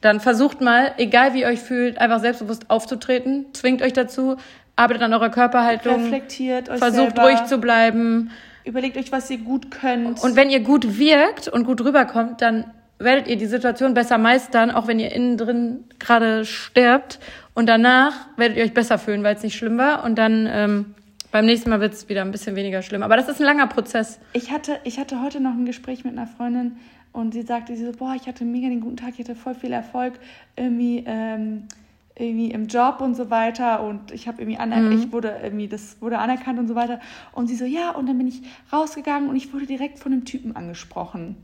dann 0.01 0.20
versucht 0.20 0.61
mal, 0.61 0.93
egal 0.97 1.34
wie 1.34 1.41
ihr 1.41 1.47
euch 1.47 1.59
fühlt, 1.61 1.97
einfach 1.97 2.20
selbstbewusst 2.20 2.70
aufzutreten, 2.70 3.47
zwingt 3.53 3.82
euch 3.82 3.93
dazu, 3.93 4.38
arbeitet 4.76 5.01
an 5.01 5.13
eurer 5.13 5.30
Körperhaltung, 5.30 6.03
Reflektiert 6.03 6.70
euch 6.70 6.78
versucht 6.78 7.16
selber. 7.16 7.24
ruhig 7.24 7.43
zu 7.45 7.57
bleiben. 7.57 8.30
Überlegt 8.63 8.97
euch, 8.97 9.11
was 9.11 9.30
ihr 9.32 9.39
gut 9.39 9.72
könnt. 9.72 10.22
Und 10.24 10.36
wenn 10.36 10.49
ihr 10.51 10.59
gut 10.59 10.99
wirkt 10.99 11.47
und 11.47 11.66
gut 11.66 11.82
rüberkommt, 11.82 12.41
dann 12.41 12.66
werdet 13.00 13.28
ihr 13.28 13.36
die 13.36 13.46
Situation 13.46 13.93
besser 13.93 14.18
meistern, 14.18 14.72
auch 14.72 14.88
wenn 14.88 15.00
ihr 15.00 15.12
innen 15.12 15.38
drin 15.38 15.84
gerade 16.00 16.46
sterbt. 16.46 17.20
Und 17.54 17.68
danach 17.68 18.14
werdet 18.38 18.58
ihr 18.58 18.64
euch 18.64 18.74
besser 18.74 18.98
fühlen, 18.98 19.24
weil 19.24 19.36
es 19.36 19.43
nicht 19.43 19.56
schlimm 19.56 19.78
war. 19.78 20.04
Und 20.04 20.16
dann 20.16 20.48
ähm, 20.50 20.96
beim 21.32 21.46
nächsten 21.46 21.70
Mal 21.70 21.82
wird 21.82 21.93
es 21.93 22.08
wieder 22.08 22.22
ein 22.22 22.32
bisschen 22.32 22.56
weniger 22.56 22.82
schlimm. 22.82 23.04
Aber 23.04 23.18
das 23.18 23.28
ist 23.28 23.41
ein 23.41 23.46
langer 23.46 23.68
Prozess. 23.68 24.20
Ich 24.34 24.52
hatte, 24.52 24.80
ich 24.84 25.00
hatte 25.00 25.22
heute 25.22 25.41
noch 25.41 25.52
ein 25.52 25.66
Gespräch 25.66 26.04
mit 26.06 26.14
einer 26.14 26.28
Freundin 26.28 26.78
und 27.12 27.34
sie 27.34 27.41
sagte, 27.41 27.76
sie 27.76 27.86
so, 27.86 27.91
boah, 27.91 28.16
ich 28.16 28.28
hatte 28.28 28.46
mega 28.46 28.70
den 28.70 28.82
guten 28.82 28.98
Tag, 28.98 29.14
ich 29.14 29.20
hatte 29.20 29.36
voll 29.36 29.56
viel 29.56 29.74
Erfolg 29.74 30.14
irgendwie, 30.56 31.04
ähm, 31.06 31.64
irgendwie 32.18 32.52
im 32.52 32.68
Job 32.68 33.02
und 33.02 33.16
so 33.16 33.30
weiter 33.30 33.84
und 33.84 34.12
ich 34.12 34.28
habe 34.28 34.41
irgendwie 34.41 34.58
aner 34.58 34.91
ich 34.91 35.12
wurde 35.12 35.38
irgendwie, 35.43 35.68
das 35.68 36.02
wurde 36.02 36.20
anerkannt 36.20 36.60
und 36.60 36.68
so 36.68 36.76
weiter. 36.76 37.02
Und 37.34 37.48
sie 37.48 37.56
so, 37.56 37.66
ja, 37.66 37.91
und 37.91 38.08
dann 38.08 38.18
bin 38.18 38.28
ich 38.28 38.41
rausgegangen 38.72 39.30
und 39.30 39.36
ich 39.36 39.54
wurde 39.54 39.66
direkt 39.66 40.00
von 40.00 40.14
einem 40.14 40.24
Typen 40.24 40.56
angesprochen. 40.56 41.36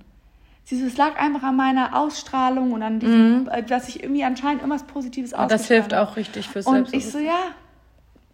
Sie 0.72 0.80
so, 0.80 0.86
es 0.88 0.96
lag 0.96 1.20
einfach 1.20 1.44
an 1.44 1.58
meiner 1.58 1.98
Ausstrahlung 1.98 2.72
und 2.72 2.82
an 2.82 3.00
diesem, 3.00 3.50
äh, 3.52 3.62
dass 3.62 3.90
ich 3.90 4.02
irgendwie 4.04 4.24
anscheinend 4.24 4.62
irgendwas 4.62 4.84
Positives 4.84 5.34
Und 5.34 5.52
das 5.52 5.68
hilft 5.68 5.94
auch 5.94 6.16
richtig 6.16 6.48
fürs 6.48 6.66
Und 6.66 6.94
ich 6.94 7.12
so, 7.12 7.20
ja, 7.20 7.40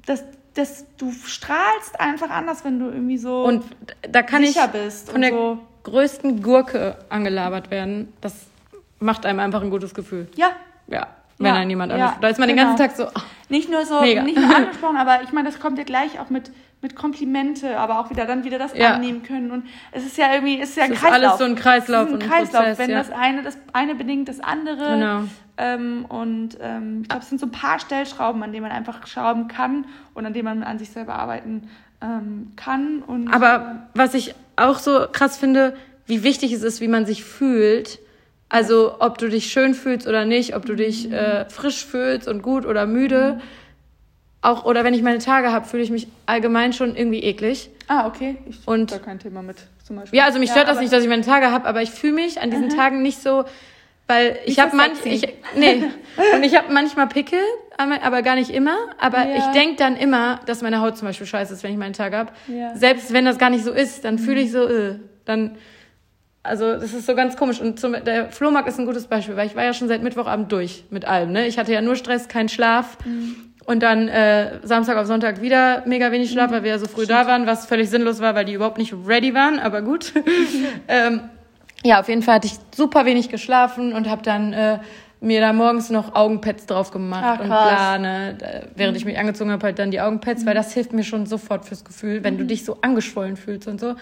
das, 0.06 0.24
das, 0.54 0.86
du 0.98 1.12
strahlst 1.12 2.00
einfach 2.00 2.30
anders, 2.30 2.64
wenn 2.64 2.78
du 2.80 2.86
irgendwie 2.90 3.18
so 3.18 3.44
Und 3.44 3.64
da 4.04 4.22
kann 4.22 4.44
ich 4.44 4.54
sicher 4.54 4.68
bist 4.68 5.08
von 5.08 5.16
und 5.16 5.22
der 5.22 5.32
so. 5.32 5.58
größten 5.84 6.44
Gurke 6.44 6.98
angelabert 7.10 7.72
werden. 7.72 8.14
Das 8.22 8.34
macht 9.00 9.26
einem 9.26 9.40
einfach 9.40 9.62
ein 9.64 9.72
gutes 9.72 9.96
Gefühl. 9.96 10.28
Ja, 10.36 10.52
Ja, 10.88 11.08
wenn 11.40 11.48
Ja, 11.48 11.56
einen 11.56 11.70
jemand 11.72 11.92
ja, 11.92 12.18
Da 12.22 12.28
ist 12.28 12.38
man 12.40 12.48
den 12.48 12.56
genau. 12.58 12.70
ganzen 12.70 12.84
Tag 12.88 12.96
so, 12.96 13.08
ach, 13.14 13.26
nicht 13.50 13.70
nur 13.72 13.84
so, 13.86 14.00
Mega. 14.02 14.22
nicht 14.22 14.40
nur 14.40 14.56
angesprochen, 14.56 14.98
aber 14.98 15.24
ich 15.24 15.32
meine, 15.32 15.50
das 15.50 15.60
kommt 15.60 15.78
ja 15.80 15.84
gleich 15.86 16.20
auch 16.20 16.30
mit, 16.30 16.52
mit 16.82 16.96
Komplimente, 16.96 17.78
aber 17.80 18.00
auch 18.00 18.10
wieder 18.10 18.26
dann 18.26 18.44
wieder 18.44 18.60
das 18.60 18.76
Ja. 18.78 18.94
annehmen 18.94 19.24
können. 19.24 19.52
Und 19.52 19.66
es 19.92 20.06
ist 20.06 20.18
ja 20.18 20.32
irgendwie, 20.34 20.62
es 20.62 20.70
ist 20.70 20.78
ja 20.78 20.84
ein 20.84 20.92
Es 20.92 20.98
ist 20.98 21.04
Kreislauf. 21.04 21.24
alles 21.32 21.38
so 21.40 21.46
ein 21.46 21.56
Kreislauf 21.56 22.08
es 22.08 22.14
ist 22.14 22.22
ein 22.22 22.30
Kreislauf. 22.30 22.64
Prozess, 22.64 22.78
Wenn 22.80 22.90
ja. 22.92 22.98
das 23.00 23.12
eine, 23.12 23.44
das 23.44 23.58
eine 23.74 23.96
bedingt 23.96 24.30
das 24.30 24.40
andere. 24.40 24.94
Genau. 24.94 25.24
Ähm, 25.58 26.06
und 26.08 26.58
ähm, 26.62 27.00
ich 27.02 27.10
glaube, 27.10 27.24
es 27.24 27.30
sind 27.30 27.40
so 27.40 27.48
ein 27.48 27.52
paar 27.52 27.80
Stellschrauben, 27.80 28.44
an 28.44 28.52
denen 28.52 28.62
man 28.64 28.72
einfach 28.72 29.08
schrauben 29.08 29.48
kann 29.48 29.86
und 30.14 30.26
an 30.26 30.34
denen 30.34 30.46
man 30.46 30.64
an 30.64 30.78
sich 30.78 30.92
selber 30.92 31.16
arbeiten 31.16 31.68
ähm, 32.02 32.52
kann. 32.56 33.02
Und, 33.02 33.34
Aber 33.34 33.88
was 33.96 34.14
ich 34.14 34.36
auch 34.56 34.78
so 34.78 35.08
krass 35.12 35.36
finde, 35.38 35.76
wie 36.06 36.24
wichtig 36.24 36.52
es 36.54 36.62
ist, 36.62 36.80
wie 36.80 36.88
man 36.88 37.06
sich 37.08 37.24
fühlt. 37.24 38.00
Also 38.50 38.96
ob 39.00 39.18
du 39.18 39.28
dich 39.30 39.52
schön 39.52 39.74
fühlst 39.74 40.08
oder 40.08 40.26
nicht, 40.26 40.56
ob 40.56 40.66
du 40.66 40.76
dich 40.76 41.12
äh, 41.12 41.50
frisch 41.50 41.84
fühlst 41.86 42.28
und 42.28 42.44
gut 42.44 42.66
oder 42.66 42.86
müde. 42.86 43.42
Auch, 44.48 44.64
oder 44.64 44.84
wenn 44.86 44.94
ich 44.94 45.02
meine 45.02 45.18
Tage 45.20 45.52
habe, 45.52 45.66
fühle 45.68 45.84
ich 45.84 45.90
mich 45.92 46.08
allgemein 46.26 46.72
schon 46.72 46.96
irgendwie 46.96 47.22
eklig. 47.22 47.70
ah, 47.90 48.08
okay. 48.08 48.38
Ich 48.48 48.66
Und- 48.66 48.92
hab 48.94 49.00
da 49.00 49.06
kein 49.06 49.20
Thema 49.20 49.42
mit, 49.42 49.58
zum 49.86 49.98
Beispiel. 49.98 50.18
Ja, 50.18 50.26
also 50.26 50.40
mich 50.40 50.52
stört 50.52 50.70
das 50.70 50.80
nicht, 50.80 50.94
dass 50.94 51.04
ich 51.04 51.10
meine 51.10 51.22
Tage 51.24 51.52
habe, 51.52 51.66
aber 51.68 51.82
ich 51.82 51.92
fühle 51.92 52.14
mich 52.14 52.40
an 52.42 52.50
diesen 52.52 52.70
Tagen 52.70 53.02
nicht 53.02 53.22
so, 53.22 53.44
weil 54.08 54.40
ich 54.46 54.58
habe 54.60 54.74
manch, 54.76 55.06
ich, 55.06 55.28
nee, 55.58 55.84
und 56.34 56.44
ich 56.44 56.56
habe 56.56 56.72
manchmal 56.72 57.08
Pickel, 57.08 57.40
aber 57.78 58.22
gar 58.22 58.36
nicht 58.36 58.50
immer. 58.52 58.76
Aber 59.00 59.18
Ja. 59.28 59.36
ich 59.38 59.46
denk 59.48 59.76
dann 59.78 59.98
immer, 59.98 60.40
dass 60.46 60.62
meine 60.62 60.80
Haut 60.80 60.98
zum 60.98 61.10
Beispiel 61.10 61.28
scheiße 61.28 61.54
ist, 61.54 61.64
wenn 61.64 61.72
ich 61.74 61.78
meinen 61.78 61.92
Tag 61.94 62.14
habe. 62.14 62.32
Ja. 62.48 62.72
Mhm. 62.74 62.78
Selbst 62.78 63.12
wenn 63.12 63.26
das 63.26 63.38
gar 63.38 63.50
nicht 63.50 63.66
so 63.66 63.72
ist, 63.74 64.06
dann 64.06 64.18
fühle 64.18 64.40
ich 64.40 64.54
so, 64.54 64.66
äh, 64.66 64.96
dann, 65.26 65.58
also 66.42 66.72
das 66.74 66.94
ist 66.94 67.06
so 67.06 67.16
ganz 67.16 67.36
komisch. 67.36 67.60
Und 67.60 67.82
zum, 67.82 67.92
der 68.06 68.32
Flohmarkt 68.32 68.70
ist 68.70 68.80
ein 68.80 68.86
gutes 68.86 69.08
Beispiel, 69.08 69.36
weil 69.36 69.48
ich 69.48 69.58
war 69.58 69.66
ja 69.66 69.74
schon 69.74 69.90
seit 69.90 70.04
Mittwochabend 70.04 70.50
durch 70.54 70.86
mit 70.90 71.04
allem. 71.04 71.34
Ne? 71.34 71.48
Ich 71.48 71.58
hatte 71.58 71.74
ja 71.74 71.82
nur 71.82 71.98
Stress, 71.98 72.30
keinen 72.30 72.48
Schlaf. 72.48 72.98
Mhm. 73.06 73.36
Und 73.68 73.84
dann 73.84 74.08
äh, 74.08 74.60
Samstag 74.64 74.96
auf 74.98 75.08
Sonntag 75.08 75.42
wieder 75.42 75.84
mega 75.86 76.10
wenig 76.12 76.32
Schlaf, 76.32 76.50
weil 76.52 76.64
wir 76.64 76.70
ja 76.72 76.80
so 76.80 76.88
früh 76.88 77.06
da 77.06 77.28
waren, 77.28 77.46
was 77.48 77.66
völlig 77.66 77.90
sinnlos 77.90 78.22
war, 78.22 78.34
weil 78.34 78.46
die 78.46 78.54
überhaupt 78.54 78.78
nicht 78.78 78.94
ready 79.06 79.34
waren, 79.34 79.60
aber 79.60 79.82
gut. 79.82 80.14
ähm, 80.88 81.22
ja, 81.84 82.00
auf 82.00 82.08
jeden 82.08 82.22
Fall 82.24 82.36
hatte 82.36 82.48
ich 82.48 82.54
super 82.74 83.06
wenig 83.06 83.28
geschlafen 83.30 83.92
und 83.92 84.10
habe 84.10 84.22
dann 84.22 84.54
äh, 84.54 84.80
mir 85.20 85.42
da 85.42 85.52
morgens 85.52 85.90
noch 85.90 86.16
Augenpads 86.16 86.66
drauf 86.66 86.92
gemacht 86.92 87.24
Ah, 87.26 87.42
und 87.44 87.48
bla, 87.48 87.98
ne, 87.98 88.36
da- 88.40 88.68
während 88.76 88.96
ich 88.96 89.04
mich 89.04 89.20
angezogen 89.20 89.52
habe, 89.52 89.66
halt 89.66 89.80
dann 89.80 89.92
die 89.92 90.00
Augenpads, 90.00 90.46
weil 90.46 90.56
das 90.56 90.74
hilft 90.74 90.94
mir 90.94 91.04
schon 91.04 91.26
sofort 91.26 91.66
fürs 91.66 91.84
Gefühl, 91.84 92.24
wenn 92.24 92.38
du 92.38 92.46
dich 92.46 92.64
so 92.64 92.78
angeschwollen 92.82 93.36
fühlst 93.36 93.68
und 93.68 93.82
so. 93.82 93.96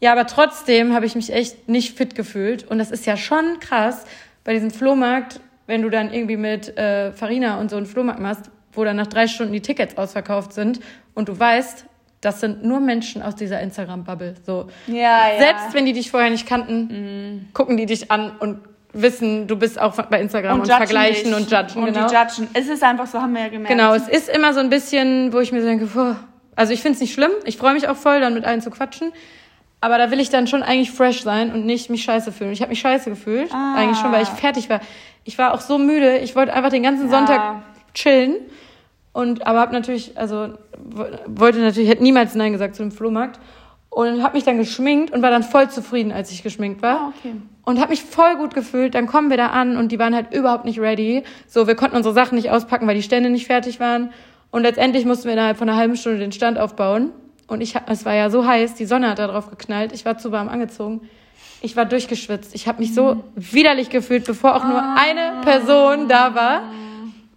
Ja, 0.00 0.10
aber 0.12 0.26
trotzdem 0.26 0.92
habe 0.94 1.06
ich 1.06 1.14
mich 1.14 1.32
echt 1.32 1.68
nicht 1.68 1.96
fit 1.96 2.16
gefühlt. 2.16 2.64
Und 2.68 2.78
das 2.78 2.90
ist 2.90 3.06
ja 3.06 3.16
schon 3.16 3.60
krass 3.60 4.04
bei 4.42 4.52
diesem 4.52 4.72
Flohmarkt, 4.72 5.38
wenn 5.68 5.82
du 5.82 5.90
dann 5.90 6.12
irgendwie 6.12 6.36
mit 6.36 6.76
äh, 6.76 7.12
Farina 7.12 7.60
und 7.60 7.70
so 7.70 7.76
einen 7.76 7.86
Flohmarkt 7.86 8.20
machst, 8.20 8.50
wo 8.76 8.84
dann 8.84 8.96
nach 8.96 9.06
drei 9.06 9.26
Stunden 9.26 9.52
die 9.52 9.60
Tickets 9.62 9.96
ausverkauft 9.96 10.52
sind 10.52 10.80
und 11.14 11.28
du 11.28 11.38
weißt, 11.38 11.86
das 12.20 12.40
sind 12.40 12.64
nur 12.64 12.80
Menschen 12.80 13.22
aus 13.22 13.34
dieser 13.36 13.60
Instagram-Bubble. 13.60 14.34
So. 14.44 14.68
Ja, 14.86 14.94
ja. 14.94 15.38
Selbst 15.38 15.74
wenn 15.74 15.84
die 15.86 15.92
dich 15.92 16.10
vorher 16.10 16.30
nicht 16.30 16.46
kannten, 16.46 17.48
gucken 17.52 17.76
die 17.76 17.86
dich 17.86 18.10
an 18.10 18.32
und 18.38 18.58
wissen, 18.92 19.46
du 19.46 19.56
bist 19.56 19.78
auch 19.80 19.94
bei 19.94 20.20
Instagram 20.20 20.60
und, 20.60 20.66
judgen 20.66 20.76
vergleichen 20.78 21.24
dich. 21.26 21.36
und 21.36 21.50
judgen. 21.50 21.82
Und 21.82 21.92
genau. 21.92 22.08
die 22.08 22.14
judgen. 22.14 22.48
Es 22.54 22.68
ist 22.68 22.82
einfach 22.82 23.06
so, 23.06 23.20
haben 23.20 23.34
wir 23.34 23.42
ja 23.42 23.48
gemerkt. 23.48 23.68
Genau, 23.70 23.94
es 23.94 24.08
ist 24.08 24.28
immer 24.28 24.54
so 24.54 24.60
ein 24.60 24.70
bisschen, 24.70 25.32
wo 25.32 25.40
ich 25.40 25.52
mir 25.52 25.60
so 25.60 25.66
denke, 25.66 25.86
boah, 25.86 26.16
also 26.56 26.72
ich 26.72 26.80
finde 26.80 26.94
es 26.96 27.00
nicht 27.00 27.12
schlimm, 27.12 27.30
ich 27.44 27.58
freue 27.58 27.74
mich 27.74 27.86
auch 27.88 27.96
voll, 27.96 28.20
dann 28.20 28.32
mit 28.34 28.44
allen 28.44 28.62
zu 28.62 28.70
quatschen. 28.70 29.12
Aber 29.82 29.98
da 29.98 30.10
will 30.10 30.18
ich 30.18 30.30
dann 30.30 30.46
schon 30.46 30.62
eigentlich 30.62 30.90
fresh 30.90 31.22
sein 31.22 31.52
und 31.52 31.66
nicht 31.66 31.90
mich 31.90 32.02
scheiße 32.02 32.32
fühlen. 32.32 32.50
Ich 32.52 32.62
habe 32.62 32.70
mich 32.70 32.80
scheiße 32.80 33.10
gefühlt, 33.10 33.52
Ah. 33.52 33.74
eigentlich 33.76 33.98
schon, 33.98 34.10
weil 34.10 34.22
ich 34.22 34.28
fertig 34.30 34.70
war. 34.70 34.80
Ich 35.24 35.36
war 35.36 35.52
auch 35.52 35.60
so 35.60 35.76
müde, 35.76 36.16
ich 36.18 36.34
wollte 36.34 36.54
einfach 36.54 36.70
den 36.70 36.82
ganzen 36.82 37.10
Ja. 37.10 37.18
Sonntag 37.18 37.62
chillen. 37.92 38.36
Und 39.16 39.46
aber 39.46 39.60
habe 39.60 39.72
natürlich, 39.72 40.18
also 40.18 40.48
wo- 40.84 41.06
wollte 41.26 41.58
natürlich, 41.60 41.88
hätte 41.88 42.02
niemals 42.02 42.34
Nein 42.34 42.52
gesagt 42.52 42.74
zu 42.76 42.82
dem 42.82 42.92
Flohmarkt. 42.92 43.40
Und 43.88 44.22
habe 44.22 44.34
mich 44.36 44.44
dann 44.44 44.58
geschminkt 44.58 45.10
und 45.14 45.22
war 45.22 45.30
dann 45.30 45.42
voll 45.42 45.70
zufrieden, 45.70 46.12
als 46.12 46.30
ich 46.30 46.42
geschminkt 46.42 46.82
war 46.82 46.96
Ah, 47.00 47.12
okay. 47.16 47.32
und 47.64 47.80
habe 47.80 47.90
mich 47.92 48.02
voll 48.02 48.36
gut 48.36 48.52
gefühlt. 48.52 48.94
Dann 48.94 49.06
kommen 49.06 49.30
wir 49.30 49.38
da 49.38 49.46
an 49.48 49.78
und 49.78 49.90
die 49.90 49.98
waren 49.98 50.14
halt 50.14 50.34
überhaupt 50.34 50.66
nicht 50.66 50.78
ready. 50.80 51.22
So, 51.48 51.66
wir 51.66 51.76
konnten 51.76 51.96
unsere 51.96 52.14
Sachen 52.14 52.34
nicht 52.36 52.50
auspacken, 52.50 52.86
weil 52.86 52.94
die 52.96 53.02
Stände 53.02 53.30
nicht 53.30 53.46
fertig 53.46 53.80
waren. 53.80 54.10
Und 54.50 54.62
letztendlich 54.64 55.06
mussten 55.06 55.24
wir 55.24 55.32
innerhalb 55.32 55.56
von 55.56 55.66
einer 55.68 55.78
halben 55.78 55.96
Stunde 55.96 56.18
den 56.18 56.32
Stand 56.32 56.58
aufbauen. 56.58 57.10
Und 57.48 57.62
ich 57.62 57.74
es 57.86 58.04
war 58.04 58.14
ja 58.14 58.28
so 58.28 58.46
heiß, 58.46 58.74
die 58.74 58.84
Sonne 58.84 59.08
hat 59.08 59.18
da 59.18 59.28
drauf 59.28 59.48
geknallt. 59.48 59.92
Ich 59.94 60.04
war 60.04 60.18
zu 60.18 60.30
warm 60.30 60.48
angezogen. 60.50 61.08
Ich 61.62 61.74
war 61.74 61.86
durchgeschwitzt. 61.86 62.54
Ich 62.54 62.68
habe 62.68 62.80
mich 62.80 62.92
so 62.92 63.24
widerlich 63.34 63.88
gefühlt, 63.88 64.26
bevor 64.26 64.56
auch 64.56 64.64
nur 64.64 64.82
eine 64.82 65.40
Person 65.42 66.06
da 66.08 66.34
war. 66.34 66.60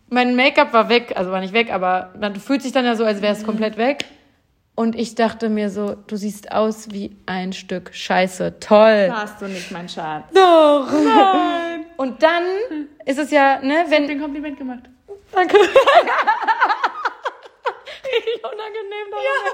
Mein 0.09 0.35
Make-up 0.35 0.73
war 0.73 0.89
weg, 0.89 1.13
also 1.15 1.31
war 1.31 1.39
nicht 1.39 1.53
weg, 1.53 1.71
aber 1.71 2.13
man 2.19 2.35
fühlt 2.35 2.61
sich 2.61 2.71
dann 2.71 2.85
ja 2.85 2.95
so, 2.95 3.05
als 3.05 3.21
wäre 3.21 3.33
es 3.33 3.43
komplett 3.43 3.77
weg. 3.77 4.05
Und 4.75 4.95
ich 4.95 5.13
dachte 5.13 5.49
mir 5.49 5.69
so, 5.69 5.95
du 6.07 6.15
siehst 6.15 6.51
aus 6.53 6.89
wie 6.91 7.17
ein 7.25 7.51
Stück 7.53 7.93
Scheiße. 7.93 8.59
Toll. 8.59 9.11
Hast 9.11 9.41
du 9.41 9.47
nicht, 9.47 9.71
mein 9.71 9.89
Schatz. 9.89 10.23
Doch. 10.33 10.87
Nein. 10.91 11.85
Und 11.97 12.23
dann 12.23 12.43
ist 13.05 13.19
es 13.19 13.29
ja, 13.29 13.59
ne, 13.59 13.85
wenn. 13.89 14.07
Den 14.07 14.21
Kompliment 14.21 14.57
gemacht. 14.57 14.83
Danke. 15.33 15.57
Richtig 18.05 18.43
unangenehm 18.43 19.11
darüber. 19.11 19.51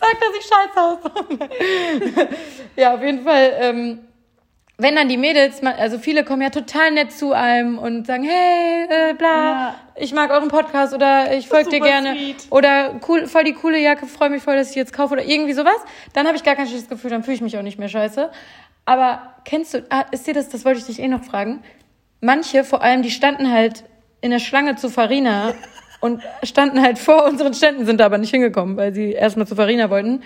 Sag, 0.00 0.20
dass 0.20 0.30
ich 0.38 0.46
scheiße 0.46 0.80
aus. 0.80 0.98
ja, 2.76 2.94
auf 2.94 3.02
jeden 3.02 3.24
Fall, 3.24 3.54
ähm, 3.58 4.06
wenn 4.76 4.96
dann 4.96 5.08
die 5.08 5.16
Mädels, 5.16 5.62
also 5.62 5.98
viele 5.98 6.24
kommen 6.24 6.42
ja 6.42 6.50
total 6.50 6.90
nett 6.90 7.12
zu 7.12 7.32
einem 7.32 7.78
und 7.78 8.06
sagen, 8.06 8.24
hey, 8.24 9.10
äh, 9.10 9.14
bla, 9.14 9.28
Ja. 9.28 9.74
ich 9.94 10.12
mag 10.12 10.30
euren 10.30 10.48
Podcast 10.48 10.92
oder 10.94 11.32
ich 11.32 11.46
folge 11.48 11.70
dir 11.70 11.80
gerne 11.80 12.14
sweet. 12.14 12.46
oder 12.50 13.00
cool, 13.08 13.26
voll 13.28 13.44
die 13.44 13.52
coole 13.52 13.78
Jacke, 13.78 14.06
freue 14.06 14.30
mich 14.30 14.42
voll, 14.42 14.56
dass 14.56 14.70
ich 14.70 14.76
jetzt 14.76 14.92
kaufe 14.92 15.12
oder 15.14 15.24
irgendwie 15.24 15.52
sowas, 15.52 15.76
dann 16.12 16.26
habe 16.26 16.36
ich 16.36 16.42
gar 16.42 16.56
kein 16.56 16.66
schlechtes 16.66 16.88
Gefühl, 16.88 17.10
dann 17.10 17.22
fühle 17.22 17.36
ich 17.36 17.40
mich 17.40 17.56
auch 17.56 17.62
nicht 17.62 17.78
mehr 17.78 17.88
scheiße. 17.88 18.30
Aber 18.84 19.34
kennst 19.44 19.74
du, 19.74 19.84
ah, 19.90 20.04
ist 20.10 20.26
dir 20.26 20.34
das, 20.34 20.48
das 20.48 20.64
wollte 20.64 20.80
ich 20.80 20.86
dich 20.86 20.98
eh 21.00 21.08
noch 21.08 21.22
fragen, 21.22 21.62
manche, 22.20 22.64
vor 22.64 22.82
allem, 22.82 23.02
die 23.02 23.10
standen 23.10 23.52
halt 23.52 23.84
in 24.20 24.30
der 24.32 24.40
Schlange 24.40 24.74
zu 24.74 24.90
Farina 24.90 25.54
und 26.00 26.20
standen 26.42 26.82
halt 26.82 26.98
vor 26.98 27.24
unseren 27.26 27.54
Ständen, 27.54 27.86
sind 27.86 28.00
da 28.00 28.06
aber 28.06 28.18
nicht 28.18 28.30
hingekommen, 28.30 28.76
weil 28.76 28.92
sie 28.92 29.12
erstmal 29.12 29.46
zu 29.46 29.54
Farina 29.54 29.88
wollten. 29.88 30.22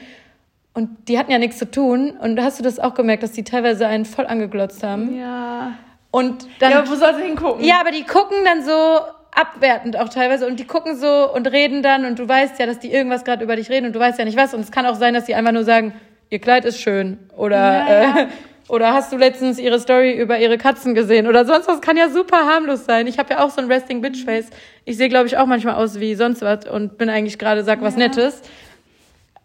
Und 0.79 1.09
die 1.09 1.19
hatten 1.19 1.33
ja 1.33 1.39
nichts 1.39 1.59
zu 1.59 1.69
tun. 1.69 2.13
Und 2.23 2.41
hast 2.41 2.61
du 2.61 2.63
das 2.63 2.79
auch 2.79 2.95
gemerkt, 2.95 3.25
dass 3.25 3.33
die 3.33 3.43
teilweise 3.43 3.89
einen 3.89 4.05
voll 4.05 4.29
angeglotzt 4.29 4.85
haben? 4.85 5.19
Ja. 5.19 5.73
Und 6.13 6.47
dann. 6.61 6.71
Ja, 6.71 6.79
aber 6.79 6.89
wo 6.91 6.95
soll 6.95 7.17
sie 7.17 7.23
hingucken? 7.23 7.65
Ja, 7.65 7.81
aber 7.81 7.91
die 7.91 8.05
gucken 8.05 8.37
dann 8.45 8.63
so 8.63 9.01
abwertend 9.33 9.99
auch 9.99 10.09
teilweise 10.09 10.47
und 10.47 10.61
die 10.61 10.67
gucken 10.69 10.97
so 10.97 11.35
und 11.35 11.49
reden 11.51 11.83
dann 11.83 12.05
und 12.05 12.21
du 12.21 12.29
weißt 12.29 12.61
ja, 12.61 12.67
dass 12.67 12.79
die 12.79 12.93
irgendwas 12.93 13.25
gerade 13.25 13.43
über 13.43 13.57
dich 13.57 13.71
reden 13.71 13.87
und 13.87 13.93
du 13.93 13.99
weißt 13.99 14.21
ja 14.21 14.25
nicht 14.25 14.39
was 14.39 14.55
und 14.55 14.61
es 14.61 14.71
kann 14.71 14.87
auch 14.87 14.95
sein, 14.95 15.15
dass 15.15 15.25
die 15.25 15.35
einfach 15.35 15.51
nur 15.53 15.65
sagen, 15.65 15.93
ihr 16.31 16.39
Kleid 16.39 16.65
ist 16.65 16.81
schön 16.81 17.19
oder 17.37 17.57
Ja, 17.57 18.03
ja. 18.03 18.19
Äh, 18.21 18.27
oder 18.69 18.93
hast 18.95 19.13
du 19.13 19.17
letztens 19.17 19.59
ihre 19.59 19.81
Story 19.81 20.13
über 20.13 20.39
ihre 20.39 20.59
Katzen 20.59 20.95
gesehen 20.95 21.27
oder 21.27 21.45
sonst 21.45 21.67
was 21.67 21.81
kann 21.81 21.97
ja 21.97 22.09
super 22.09 22.37
harmlos 22.47 22.85
sein. 22.85 23.07
Ich 23.09 23.19
habe 23.19 23.35
ja 23.35 23.45
auch 23.45 23.51
so 23.51 23.61
ein 23.61 23.67
resting 23.71 24.01
bitch 24.01 24.25
face. 24.25 24.47
Ich 24.85 24.97
sehe 24.97 25.09
glaube 25.09 25.27
ich 25.27 25.37
auch 25.39 25.47
manchmal 25.47 25.75
aus 25.75 25.99
wie 25.99 26.15
sonst 26.15 26.41
was 26.43 26.67
und 26.69 26.99
bin 26.99 27.09
eigentlich 27.09 27.37
gerade 27.39 27.65
sag 27.65 27.83
was 27.83 27.95
Ja. 27.95 28.01
nettes. 28.01 28.43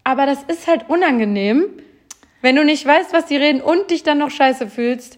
Aber 0.03 0.25
das 0.25 0.43
ist 0.43 0.67
halt 0.67 0.89
unangenehm, 0.89 1.65
wenn 2.41 2.55
du 2.55 2.65
nicht 2.65 2.85
weißt, 2.85 3.13
was 3.13 3.25
die 3.25 3.37
reden 3.37 3.61
und 3.61 3.89
dich 3.89 4.03
dann 4.03 4.17
noch 4.17 4.29
scheiße 4.29 4.67
fühlst. 4.67 5.17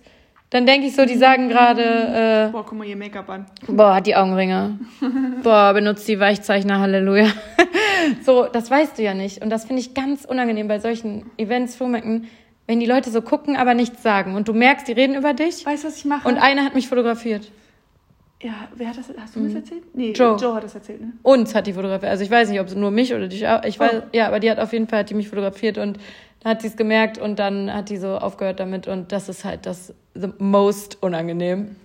Dann 0.52 0.68
denke 0.68 0.88
ich 0.88 0.96
so, 0.96 1.06
die 1.06 1.18
sagen 1.18 1.50
gerade, 1.50 1.82
äh, 1.84 2.52
Boah, 2.52 2.64
guck 2.64 2.78
mal 2.78 2.86
ihr 2.86 2.96
Make-up 2.96 3.30
an. 3.30 3.48
Boah, 3.68 3.96
hat 3.96 4.08
die 4.08 4.16
Augenringe. 4.16 4.80
Boah, 5.44 5.74
benutzt 5.74 6.08
die 6.08 6.20
Weichzeichner, 6.20 6.80
Halleluja. 6.80 7.28
so, 8.22 8.46
das 8.46 8.70
weißt 8.70 8.98
du 8.98 9.04
ja 9.04 9.16
nicht. 9.16 9.42
Und 9.42 9.50
das 9.50 9.66
finde 9.66 9.82
ich 9.82 9.96
ganz 9.96 10.24
unangenehm 10.24 10.68
bei 10.68 10.80
solchen 10.80 11.30
Events, 11.38 11.76
Flohmärkten, 11.76 12.30
wenn 12.68 12.80
die 12.80 12.86
Leute 12.86 13.10
so 13.10 13.22
gucken, 13.22 13.58
aber 13.58 13.74
nichts 13.74 14.04
sagen. 14.04 14.36
Und 14.36 14.48
du 14.48 14.54
merkst, 14.54 14.88
die 14.88 14.92
reden 14.92 15.16
über 15.16 15.34
dich. 15.34 15.66
Weißt 15.66 15.84
du, 15.84 15.88
was 15.88 15.98
ich 15.98 16.06
mache? 16.06 16.28
Und 16.28 16.38
einer 16.38 16.64
hat 16.64 16.76
mich 16.76 16.88
fotografiert. 16.88 17.52
Ja, 18.42 18.54
wer 18.76 18.90
hat 18.90 18.98
das? 18.98 19.06
Hast 19.20 19.36
du 19.36 19.40
mir 19.40 19.48
das 19.48 19.56
erzählt? 19.56 19.84
Nee, 19.96 20.10
Mhm. 20.10 20.14
Joe. 20.14 20.36
Joe 20.38 20.56
hat 20.56 20.64
das 20.64 20.76
erzählt, 20.76 21.02
ne? 21.02 21.14
Uns 21.24 21.56
hat 21.56 21.68
die 21.68 21.74
fotografiert. 21.74 22.12
Also 22.12 22.24
ich 22.24 22.32
weiß 22.32 22.50
nicht, 22.50 22.60
ob 22.60 22.68
es 22.68 22.76
nur 22.76 22.92
mich 22.92 23.14
oder 23.14 23.28
dich 23.28 23.48
auch. 23.48 23.64
Ich 23.64 23.80
weiß, 23.80 24.02
Oh. 24.04 24.08
ja, 24.14 24.28
aber 24.28 24.40
die 24.40 24.50
hat 24.52 24.60
auf 24.60 24.74
jeden 24.74 24.88
Fall 24.88 25.00
hat 25.00 25.10
die 25.10 25.14
mich 25.16 25.30
fotografiert 25.30 25.78
und 25.78 25.98
dann 26.42 26.52
hat 26.52 26.62
sie 26.62 26.68
es 26.68 26.76
gemerkt 26.78 27.18
und 27.18 27.40
dann 27.40 27.74
hat 27.74 27.90
die 27.90 27.98
so 27.98 28.18
aufgehört 28.18 28.60
damit. 28.60 28.88
Und 28.88 29.12
das 29.12 29.30
ist 29.30 29.46
halt 29.46 29.66
das 29.66 29.94
the 30.14 30.30
most 30.38 31.02
unangenehm, 31.02 31.76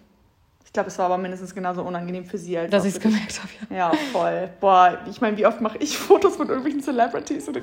Ich 0.67 0.73
glaube, 0.73 0.89
es 0.89 0.99
war 0.99 1.07
aber 1.07 1.19
mindestens 1.19 1.53
genauso 1.55 1.83
unangenehm 1.83 2.25
für 2.25 2.39
sie 2.39 2.57
als 2.59 2.71
dass 2.71 2.85
ich 2.85 2.95
es 2.95 3.01
gemerkt 3.01 3.41
habe. 3.41 3.75
Ja. 3.75 3.91
Ja, 3.91 3.97
voll. 4.13 4.51
Boah, 4.61 4.99
ich 5.11 5.21
meine, 5.21 5.37
wie 5.37 5.47
oft 5.47 5.61
mache 5.61 5.79
ich 5.79 5.97
Fotos 5.99 6.37
von 6.37 6.47
irgendwelchen 6.49 6.83
Celebrities? 6.83 7.51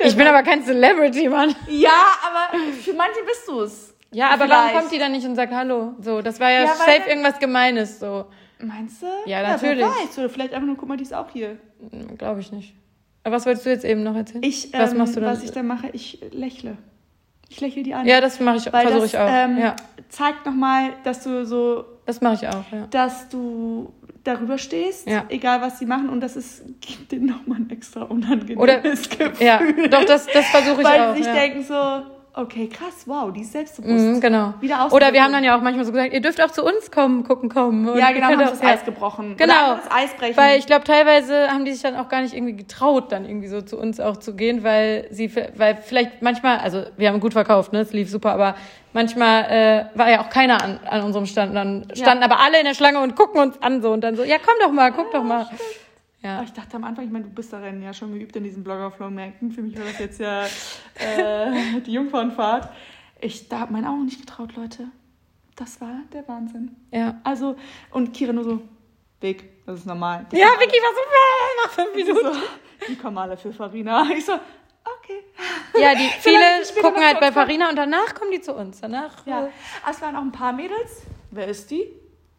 Ich 0.00 0.16
bin 0.16 0.26
aber 0.26 0.42
kein 0.42 0.64
Celebrity, 0.64 1.28
Mann. 1.28 1.54
Ja, 1.68 1.90
aber 2.28 2.58
für 2.82 2.92
manche 2.94 3.20
bist 3.24 3.46
du 3.46 3.60
es. 3.60 3.93
Ja, 4.14 4.28
aber 4.28 4.44
Vielleicht. 4.44 4.50
warum 4.52 4.80
kommt 4.80 4.92
die 4.92 4.98
dann 4.98 5.12
nicht 5.12 5.26
und 5.26 5.34
sagt 5.34 5.52
Hallo? 5.52 5.94
So, 6.00 6.22
das 6.22 6.40
war 6.40 6.50
ja, 6.50 6.62
Ja, 6.64 6.68
weil- 6.68 6.96
safe 6.96 7.08
irgendwas 7.10 7.38
Gemeines, 7.38 7.98
so. 8.00 8.26
Meinst 8.60 9.02
du? 9.02 9.06
Ja, 9.26 9.42
natürlich. 9.42 9.78
wer 9.80 9.88
weiß. 9.88 10.18
Oder 10.18 10.28
vielleicht 10.30 10.54
einfach 10.54 10.66
nur, 10.66 10.76
guck 10.76 10.88
mal, 10.88 10.96
die 10.96 11.02
ist 11.02 11.12
auch 11.14 11.28
hier. 11.30 11.58
Glaube 12.16 12.40
ich 12.40 12.50
nicht. 12.52 12.74
Aber 13.24 13.36
was 13.36 13.46
wolltest 13.46 13.66
du 13.66 13.70
jetzt 13.70 13.84
eben 13.84 14.02
noch 14.02 14.14
erzählen? 14.16 14.42
Ich, 14.44 14.72
was 14.72 14.92
ähm, 14.92 14.98
machst 14.98 15.16
du 15.16 15.20
dann? 15.20 15.30
was 15.32 15.42
ich 15.42 15.50
dann 15.50 15.66
mache, 15.66 15.88
ich 15.92 16.20
lächle. 16.30 16.76
Ich 17.48 17.60
lächle 17.60 17.82
die 17.82 17.92
an. 17.94 18.06
ja, 18.06 18.20
das 18.20 18.40
mache 18.40 18.56
ich, 18.56 18.72
Weil 18.72 18.86
versuche 18.86 19.06
ich 19.06 19.18
auch. 19.18 19.28
Ähm, 19.28 19.58
ja, 19.58 19.76
zeigt 20.08 20.46
nochmal, 20.46 20.92
dass 21.04 21.22
du 21.24 21.44
so, 21.44 21.84
das 22.06 22.20
mache 22.20 22.34
ich 22.34 22.48
auch, 22.48 22.64
ja. 22.72 22.86
dass 22.90 23.28
du 23.28 23.92
darüber 24.24 24.56
stehst, 24.56 25.06
Ja. 25.08 25.24
egal 25.28 25.60
was 25.60 25.78
sie 25.78 25.86
machen. 25.86 26.08
Und 26.08 26.20
das 26.20 26.36
ist, 26.36 26.64
gibt 26.80 27.12
denen 27.12 27.26
nochmal 27.26 27.58
ein 27.58 27.70
extra 27.70 28.02
unangenehmes 28.04 28.62
Oder- 28.62 28.78
Gefühl. 28.80 29.32
Ja, 29.40 29.60
doch, 29.90 30.04
das, 30.04 30.26
das 30.26 30.46
versuche 30.50 30.80
ich 30.80 30.86
Weil 30.86 31.00
auch. 31.00 31.12
sie 31.16 31.22
sich 31.22 31.26
ja. 31.26 31.34
denken 31.40 31.62
so, 31.62 31.74
okay, 32.34 32.68
krass, 32.68 33.04
wow, 33.06 33.32
die 33.32 33.42
ist 33.42 33.52
selbstbewusst. 33.52 34.04
Mhm, 34.04 34.20
genau. 34.20 34.54
Wieder 34.60 34.88
Oder 34.92 35.12
wir 35.12 35.22
haben 35.22 35.32
dann 35.32 35.44
ja 35.44 35.56
auch 35.56 35.62
manchmal 35.62 35.84
so 35.84 35.92
gesagt, 35.92 36.12
ihr 36.12 36.20
dürft 36.20 36.42
auch 36.42 36.50
zu 36.50 36.64
uns 36.64 36.90
kommen, 36.90 37.24
gucken, 37.24 37.48
kommen. 37.48 37.88
Und 37.88 37.98
Ja, 37.98 38.12
genau, 38.12 38.26
haben 38.30 38.38
das 38.38 38.60
ja. 38.60 38.68
Eis 38.68 38.84
gebrochen. 38.84 39.36
Genau. 39.36 39.76
Das 39.76 39.90
Eis 39.90 40.14
brechen. 40.14 40.36
Weil 40.36 40.58
ich 40.58 40.66
glaube, 40.66 40.84
teilweise 40.84 41.48
haben 41.48 41.64
die 41.64 41.72
sich 41.72 41.82
dann 41.82 41.96
auch 41.96 42.08
gar 42.08 42.22
nicht 42.22 42.34
irgendwie 42.34 42.56
getraut, 42.56 43.12
dann 43.12 43.24
irgendwie 43.24 43.48
so 43.48 43.62
zu 43.62 43.78
uns 43.78 44.00
auch 44.00 44.16
zu 44.16 44.34
gehen, 44.34 44.64
weil 44.64 45.06
sie, 45.10 45.30
weil 45.56 45.76
vielleicht 45.76 46.22
manchmal, 46.22 46.58
also 46.58 46.84
wir 46.96 47.08
haben 47.08 47.20
gut 47.20 47.32
verkauft, 47.32 47.72
ne, 47.72 47.80
es 47.80 47.92
lief 47.92 48.10
super, 48.10 48.32
aber 48.32 48.56
manchmal 48.92 49.44
äh, 49.44 49.98
war 49.98 50.10
ja 50.10 50.20
auch 50.20 50.30
keiner 50.30 50.62
an, 50.62 50.80
an 50.88 51.02
unserem 51.02 51.26
Stand. 51.26 51.54
Dann 51.54 51.86
standen 51.94 52.24
aber 52.24 52.40
alle 52.40 52.58
in 52.58 52.64
der 52.64 52.74
Schlange 52.74 53.00
und 53.00 53.14
gucken 53.14 53.40
uns 53.40 53.62
an 53.62 53.80
so 53.82 53.92
und 53.92 54.02
dann 54.02 54.16
so, 54.16 54.24
ja, 54.24 54.36
komm 54.44 54.54
doch 54.60 54.72
mal, 54.72 54.92
guck 54.92 55.12
doch 55.12 55.22
mal. 55.22 55.46
Ja. 56.24 56.36
Aber 56.36 56.44
ich 56.44 56.52
dachte 56.52 56.74
am 56.76 56.84
Anfang, 56.84 57.04
ich 57.04 57.10
meine, 57.10 57.24
du 57.26 57.30
bist 57.30 57.52
darin 57.52 57.82
ja 57.82 57.92
schon 57.92 58.12
geübt 58.14 58.34
in 58.34 58.44
diesen 58.44 58.64
Blogger-Flow-Märkten. 58.64 59.52
Für 59.52 59.60
mich 59.62 59.76
war 59.78 59.84
das 59.84 59.98
jetzt 59.98 60.18
ja 60.18 60.46
äh, 60.94 61.80
die 61.86 61.92
Jungfrauenfahrt. 61.92 62.70
Ich 63.20 63.48
da 63.48 63.60
habe 63.60 63.72
meine 63.74 63.88
Augen 63.90 64.06
nicht 64.06 64.20
getraut, 64.20 64.56
Leute. 64.56 64.88
Das 65.56 65.80
war 65.80 66.00
der 66.12 66.26
Wahnsinn. 66.26 66.74
Ja. 66.90 67.20
Also, 67.24 67.56
und 67.90 68.12
Kira 68.14 68.32
nur 68.32 68.44
so, 68.44 68.62
Weg, 69.20 69.64
das 69.66 69.80
ist 69.80 69.86
normal. 69.86 70.26
Die 70.32 70.36
Ja, 70.36 70.48
Vicky 70.58 70.76
war 70.76 70.94
so 70.94 71.64
nach 71.64 71.72
fünf 71.72 71.94
Minuten. 71.94 72.40
so, 72.40 72.86
die 72.88 72.96
kommen 72.96 73.16
alle 73.18 73.36
für 73.36 73.52
Farina. 73.52 74.04
Ich 74.16 74.24
so, 74.24 74.32
okay. 74.32 75.22
Ja, 75.80 75.94
die 75.94 76.08
viele 76.20 76.42
gucken 76.82 77.02
halt 77.02 77.20
bei. 77.20 77.32
Farina 77.32 77.68
und 77.70 77.76
danach 77.76 78.14
kommen 78.14 78.30
die 78.32 78.40
zu 78.40 78.54
uns. 78.54 78.80
Danach 78.80 79.24
Ja, 79.26 79.46
äh, 79.46 79.50
es 79.90 80.02
waren 80.02 80.16
auch 80.16 80.22
ein 80.22 80.32
paar 80.32 80.52
Mädels. 80.52 81.02
Wer 81.30 81.46
ist 81.48 81.70
die? 81.70 81.86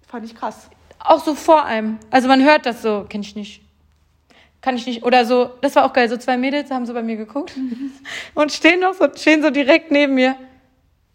Fand 0.07 0.25
ich 0.25 0.35
krass. 0.35 0.69
auch 0.99 1.23
so 1.23 1.33
vor 1.33 1.65
einem. 1.65 1.97
Also 2.11 2.27
man 2.27 2.43
hört 2.43 2.65
das 2.65 2.81
so, 2.81 3.05
kenn 3.09 3.21
ich 3.21 3.35
nicht. 3.35 3.64
Kann 4.65 4.77
ich 4.77 4.87
nicht. 4.87 5.03
Oder 5.03 5.25
so, 5.25 5.51
das 5.61 5.75
war 5.75 5.85
auch 5.85 5.93
geil. 5.93 6.09
So 6.09 6.17
zwei 6.17 6.37
Mädels 6.37 6.71
haben 6.71 6.87
so 6.87 6.93
bei 6.95 7.03
mir 7.03 7.17
geguckt 7.17 7.53
und 8.33 8.51
stehen 8.51 8.79
noch 8.79 8.95
so, 8.95 9.07
stehen 9.15 9.43
so 9.43 9.51
direkt 9.51 9.91
neben 9.91 10.15
mir. 10.15 10.35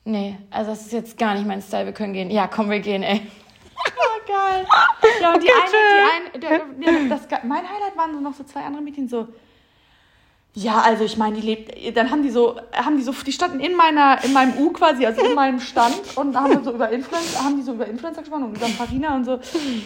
Nee, 0.05 0.39
also 0.53 0.71
das 0.71 0.83
ist 0.83 0.93
jetzt 0.93 1.19
gar 1.19 1.35
nicht 1.35 1.45
mein 1.49 1.61
Style. 1.61 1.85
Wir 1.87 1.93
können 1.93 2.13
gehen. 2.13 2.31
Ja, 2.31 2.47
komm, 2.47 2.71
wir 2.71 2.79
gehen, 2.79 3.03
ey. 3.03 3.21
Oh, 3.83 4.27
geil. 4.29 4.67
Ja, 5.21 5.35
und 5.35 5.43
die 5.43 5.49
Okay, 5.49 5.59
eine, 5.63 6.31
die 6.39 6.47
eine, 6.47 6.61
der, 6.85 6.93
der, 7.01 7.09
das, 7.09 7.27
ge- 7.27 7.39
mein 7.45 7.63
Highlight 7.69 7.97
waren 7.97 8.13
so 8.15 8.21
noch 8.21 8.35
so 8.35 8.45
zwei 8.45 8.61
andere 8.61 8.83
Mädchen, 8.83 9.09
so, 9.09 9.27
Ja, 10.55 10.81
also 10.81 11.05
ich 11.05 11.17
meine, 11.17 11.37
die 11.37 11.47
lebt, 11.47 11.97
dann 11.97 12.11
haben 12.11 12.25
die 12.25 12.31
so, 12.31 12.57
haben 12.73 12.97
die 12.97 13.05
so, 13.05 13.13
die 13.13 13.31
standen 13.31 13.61
in 13.61 13.77
meiner, 13.77 14.19
in 14.25 14.33
meinem 14.33 14.59
U 14.59 14.71
quasi, 14.71 15.07
also 15.07 15.25
in 15.25 15.37
meinem 15.37 15.61
Stand 15.61 15.95
und 16.17 16.37
haben 16.37 16.53
dann 16.53 16.65
so 16.65 16.73
über 16.73 16.91
Influencer, 16.91 17.45
haben 17.45 17.57
die 17.57 17.63
so 17.63 17.73
über 17.75 17.87
Influencer 17.87 18.23
gesprochen 18.23 18.45
und 18.45 18.57
über 18.57 18.67
Farina 18.67 19.15
und 19.15 19.25
so. 19.25 19.39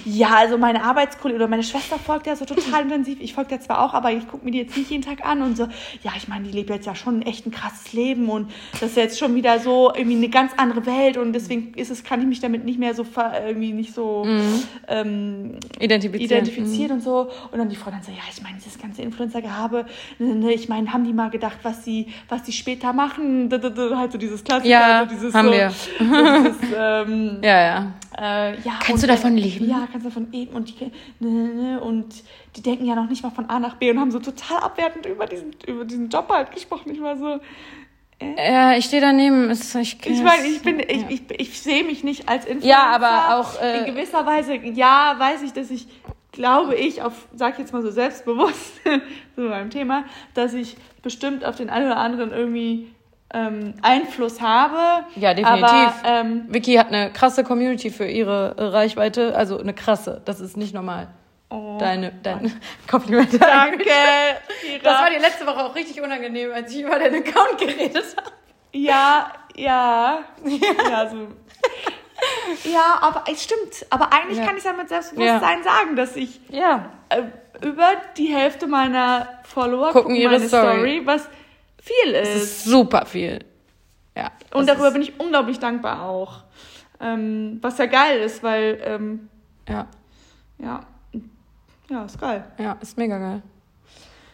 Ja, 0.06 0.36
also 0.36 0.56
meine 0.56 0.82
Arbeitskollege 0.82 1.36
oder 1.36 1.48
meine 1.48 1.62
Schwester 1.62 1.98
folgt 1.98 2.26
ja 2.26 2.34
so 2.34 2.46
total 2.46 2.84
intensiv. 2.84 3.18
Ich 3.20 3.34
folge 3.34 3.54
ja 3.54 3.60
zwar 3.60 3.84
auch, 3.84 3.92
aber 3.92 4.12
ich 4.12 4.26
gucke 4.26 4.42
mir 4.42 4.52
die 4.52 4.58
jetzt 4.58 4.74
nicht 4.74 4.90
jeden 4.90 5.02
Tag 5.02 5.26
an 5.26 5.42
und 5.42 5.54
so. 5.54 5.64
Ja, 6.02 6.12
ich 6.16 6.28
meine, 6.28 6.44
die 6.44 6.52
lebt 6.52 6.70
jetzt 6.70 6.86
ja 6.86 6.94
schon 6.94 7.20
echt 7.20 7.44
ein 7.46 7.50
krasses 7.50 7.92
Leben 7.92 8.30
und 8.30 8.50
das 8.72 8.90
ist 8.90 8.96
jetzt 8.96 9.18
schon 9.18 9.34
wieder 9.34 9.58
so 9.58 9.92
irgendwie 9.94 10.16
eine 10.16 10.30
ganz 10.30 10.52
andere 10.56 10.86
Welt 10.86 11.18
und 11.18 11.34
deswegen 11.34 11.74
ist 11.74 11.90
es, 11.90 12.04
kann 12.04 12.20
ich 12.20 12.26
mich 12.26 12.40
damit 12.40 12.64
nicht 12.64 12.78
mehr 12.78 12.94
so 12.94 13.04
ver, 13.04 13.46
irgendwie 13.46 13.74
nicht 13.74 13.92
so 13.92 14.26
ähm, 14.88 15.58
Identifizieren. 15.78 16.46
identifiziert 16.46 16.90
und 16.90 17.02
so. 17.02 17.28
Und 17.52 17.58
dann 17.58 17.68
die 17.68 17.76
Frau 17.76 17.90
dann 17.90 18.02
so, 18.02 18.10
ja, 18.10 18.22
ich 18.34 18.42
meine, 18.42 18.56
dieses 18.56 18.78
ganze 18.78 19.02
Influencer-Gehabe, 19.02 19.84
ne, 20.18 20.34
ne, 20.34 20.53
ich 20.54 20.68
meine, 20.68 20.92
haben 20.92 21.04
die 21.04 21.12
mal 21.12 21.30
gedacht, 21.30 21.58
was 21.62 21.84
sie, 21.84 22.06
was 22.28 22.46
sie 22.46 22.52
später 22.52 22.92
machen? 22.92 23.48
Halt 23.96 24.12
so 24.12 24.18
dieses 24.18 24.42
Klassiker, 24.44 24.68
Ja, 24.68 25.00
so 25.08 25.14
dieses 25.14 25.34
haben 25.34 25.46
so, 25.48 25.52
wir. 25.52 25.68
dieses, 25.68 26.56
ähm, 26.76 27.38
Ja, 27.42 27.60
ja. 27.62 27.92
äh, 28.18 28.60
ja, 28.60 28.72
Kannst 28.80 29.02
du 29.02 29.06
davon 29.06 29.36
leben? 29.36 29.68
Ja, 29.68 29.86
kannst 29.90 30.06
du 30.06 30.10
davon 30.10 30.30
leben. 30.32 30.54
Und 30.54 30.68
die, 30.80 30.84
ne, 31.20 31.28
ne, 31.28 31.54
ne, 31.54 31.80
und 31.80 32.06
die 32.56 32.62
denken 32.62 32.86
ja 32.86 32.94
noch 32.94 33.08
nicht 33.08 33.22
mal 33.22 33.30
von 33.30 33.50
A 33.50 33.58
nach 33.58 33.74
B 33.76 33.90
und 33.90 33.98
haben 33.98 34.10
so 34.10 34.18
total 34.20 34.58
abwertend 34.58 35.06
über 35.06 35.26
diesen, 35.26 35.54
über 35.66 35.84
diesen 35.84 36.08
Job 36.08 36.28
halt 36.30 36.52
gesprochen. 36.52 36.92
Ich 36.92 37.00
war 37.00 37.16
so, 37.16 37.40
Ja, 38.36 38.74
ich 38.76 38.84
stehe 38.84 39.02
daneben. 39.02 39.50
Es- 39.50 39.74
Ich, 39.74 39.98
ich 40.06 40.22
meine, 40.22 40.46
ich 40.46 40.62
bin, 40.62 40.78
ich, 40.80 41.04
ich, 41.10 41.22
ich 41.40 41.60
sehe 41.60 41.82
mich 41.84 42.04
nicht 42.04 42.28
als 42.28 42.44
Influencer. 42.44 42.68
Ja, 42.68 42.86
aber 42.94 43.38
auch, 43.40 43.60
äh, 43.60 43.80
in 43.80 43.86
gewisser 43.94 44.24
Weise, 44.24 44.54
ja, 44.54 45.14
weiß 45.18 45.42
ich, 45.42 45.52
dass 45.52 45.70
ich, 45.70 45.86
glaube 46.34 46.74
ich, 46.74 47.00
auf, 47.00 47.12
sag 47.34 47.54
ich 47.54 47.60
jetzt 47.60 47.72
mal 47.72 47.82
so 47.82 47.90
selbstbewusst, 47.90 48.80
so 49.36 49.48
beim 49.48 49.70
Thema, 49.70 50.04
dass 50.34 50.52
ich 50.52 50.76
bestimmt 51.02 51.44
auf 51.44 51.56
den 51.56 51.70
einen 51.70 51.86
oder 51.86 51.96
anderen 51.96 52.32
irgendwie 52.32 52.92
ähm, 53.32 53.74
Einfluss 53.82 54.40
habe. 54.40 55.06
Ja, 55.16 55.32
definitiv. 55.32 55.64
Aber, 55.64 55.94
ähm, 56.04 56.46
Vicky 56.48 56.74
hat 56.74 56.88
eine 56.88 57.12
krasse 57.12 57.44
Community 57.44 57.90
für 57.90 58.06
ihre 58.06 58.54
äh, 58.58 58.64
Reichweite. 58.64 59.36
Also 59.36 59.58
eine 59.58 59.74
krasse. 59.74 60.22
Das 60.24 60.40
ist 60.40 60.56
nicht 60.56 60.74
normal. 60.74 61.08
oh, 61.50 61.78
Deine, 61.78 62.12
dein 62.22 62.52
Kompliment. 62.90 63.40
danke. 63.40 63.84
Das 64.82 65.00
war 65.00 65.10
dir 65.10 65.20
letzte 65.20 65.46
Woche 65.46 65.64
auch 65.64 65.74
richtig 65.74 66.00
unangenehm, 66.02 66.50
als 66.52 66.74
ich 66.74 66.82
über 66.82 66.98
deinen 66.98 67.22
Account 67.22 67.58
geredet 67.58 68.16
habe. 68.16 68.32
Ja, 68.72 69.30
ja. 69.56 70.24
Ja, 70.90 71.08
so. 71.08 71.28
Ja, 72.64 72.98
aber 73.00 73.24
es 73.30 73.42
stimmt. 73.42 73.86
Aber 73.90 74.12
eigentlich 74.12 74.38
Ja. 74.38 74.46
kann 74.46 74.56
ich 74.56 74.64
ja 74.64 74.72
mit 74.72 74.88
Selbstbewusstsein 74.88 75.62
sagen, 75.62 75.96
dass 75.96 76.16
ich 76.16 76.40
Ja. 76.50 76.90
äh, 77.10 77.22
über 77.66 77.88
die 78.16 78.26
Hälfte 78.34 78.66
meiner 78.66 79.28
Follower 79.44 79.92
Gucken 79.92 80.14
ihre 80.14 80.32
meine 80.34 80.48
Story. 80.48 81.02
was 81.04 81.28
viel 81.82 82.12
Das 82.12 82.28
ist. 82.28 82.42
ist 82.42 82.64
super 82.64 83.06
viel. 83.06 83.44
Ja. 84.16 84.30
Und 84.52 84.68
darüber 84.68 84.88
ist, 84.88 84.92
bin 84.94 85.02
ich 85.02 85.18
unglaublich 85.20 85.58
dankbar 85.58 86.02
auch. 86.02 86.42
Ähm, 87.00 87.58
was 87.60 87.78
ja 87.78 87.86
geil 87.86 88.20
ist, 88.20 88.42
weil, 88.42 88.80
ähm, 88.84 89.28
Ja, 89.68 89.86
ja, 90.58 90.80
ja, 91.90 92.04
ist 92.04 92.20
geil. 92.20 92.44
ja, 92.58 92.76
ist 92.80 92.96
mega 92.96 93.18
geil. 93.18 93.42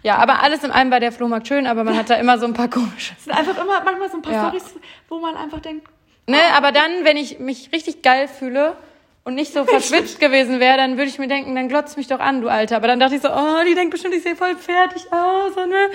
Ja, 0.03 0.17
aber 0.17 0.43
alles 0.43 0.63
in 0.65 0.71
allem 0.71 0.91
war 0.91 1.01
der 1.01 1.13
Flohmarkt 1.13 1.49
schön, 1.49 1.67
aber 1.67 1.85
man 1.85 1.95
hat 1.99 2.09
da 2.11 2.15
immer 2.15 2.39
so 2.39 2.47
ein 2.47 2.55
paar 2.55 2.69
komische. 2.69 3.15
Es 3.19 3.25
sind 3.25 3.33
einfach 3.37 3.57
immer 3.63 3.83
manchmal 3.85 4.09
so 4.11 4.17
ein 4.17 4.23
paar 4.23 4.33
Ja. 4.33 4.49
Storys, 4.49 4.75
wo 5.09 5.19
man 5.19 5.37
einfach 5.37 5.61
denkt, 5.61 5.87
Ne, 6.27 6.39
aber 6.55 6.73
dann, 6.73 7.05
wenn 7.05 7.17
ich 7.17 7.39
mich 7.39 7.73
richtig 7.73 8.03
geil 8.03 8.29
fühle 8.29 8.77
und 9.25 9.35
nicht 9.35 9.53
so 9.53 9.65
verschwitzt 9.65 10.21
gewesen 10.21 10.61
wäre, 10.61 10.77
dann 10.77 10.97
würde 10.97 11.11
ich 11.11 11.19
mir 11.19 11.29
denken, 11.29 11.55
dann 11.55 11.69
glotzt 11.69 11.97
mich 11.97 12.07
doch 12.07 12.21
an, 12.21 12.41
du 12.41 12.49
Alter. 12.49 12.77
Aber 12.77 12.87
dann 12.87 13.01
dachte 13.01 13.17
ich 13.17 13.23
so, 13.23 13.31
oh, 13.31 13.65
die 13.67 13.75
denkt 13.75 13.91
bestimmt, 13.91 14.15
ich 14.15 14.23
sehe 14.23 14.37
voll 14.37 14.57
fertig 14.57 15.13
aus. 15.13 15.57
Und, 15.57 15.71
ne? 15.71 15.91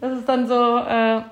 Das 0.00 0.12
ist 0.12 0.28
dann 0.28 0.46
so, 0.46 0.78
äh, 0.78 1.22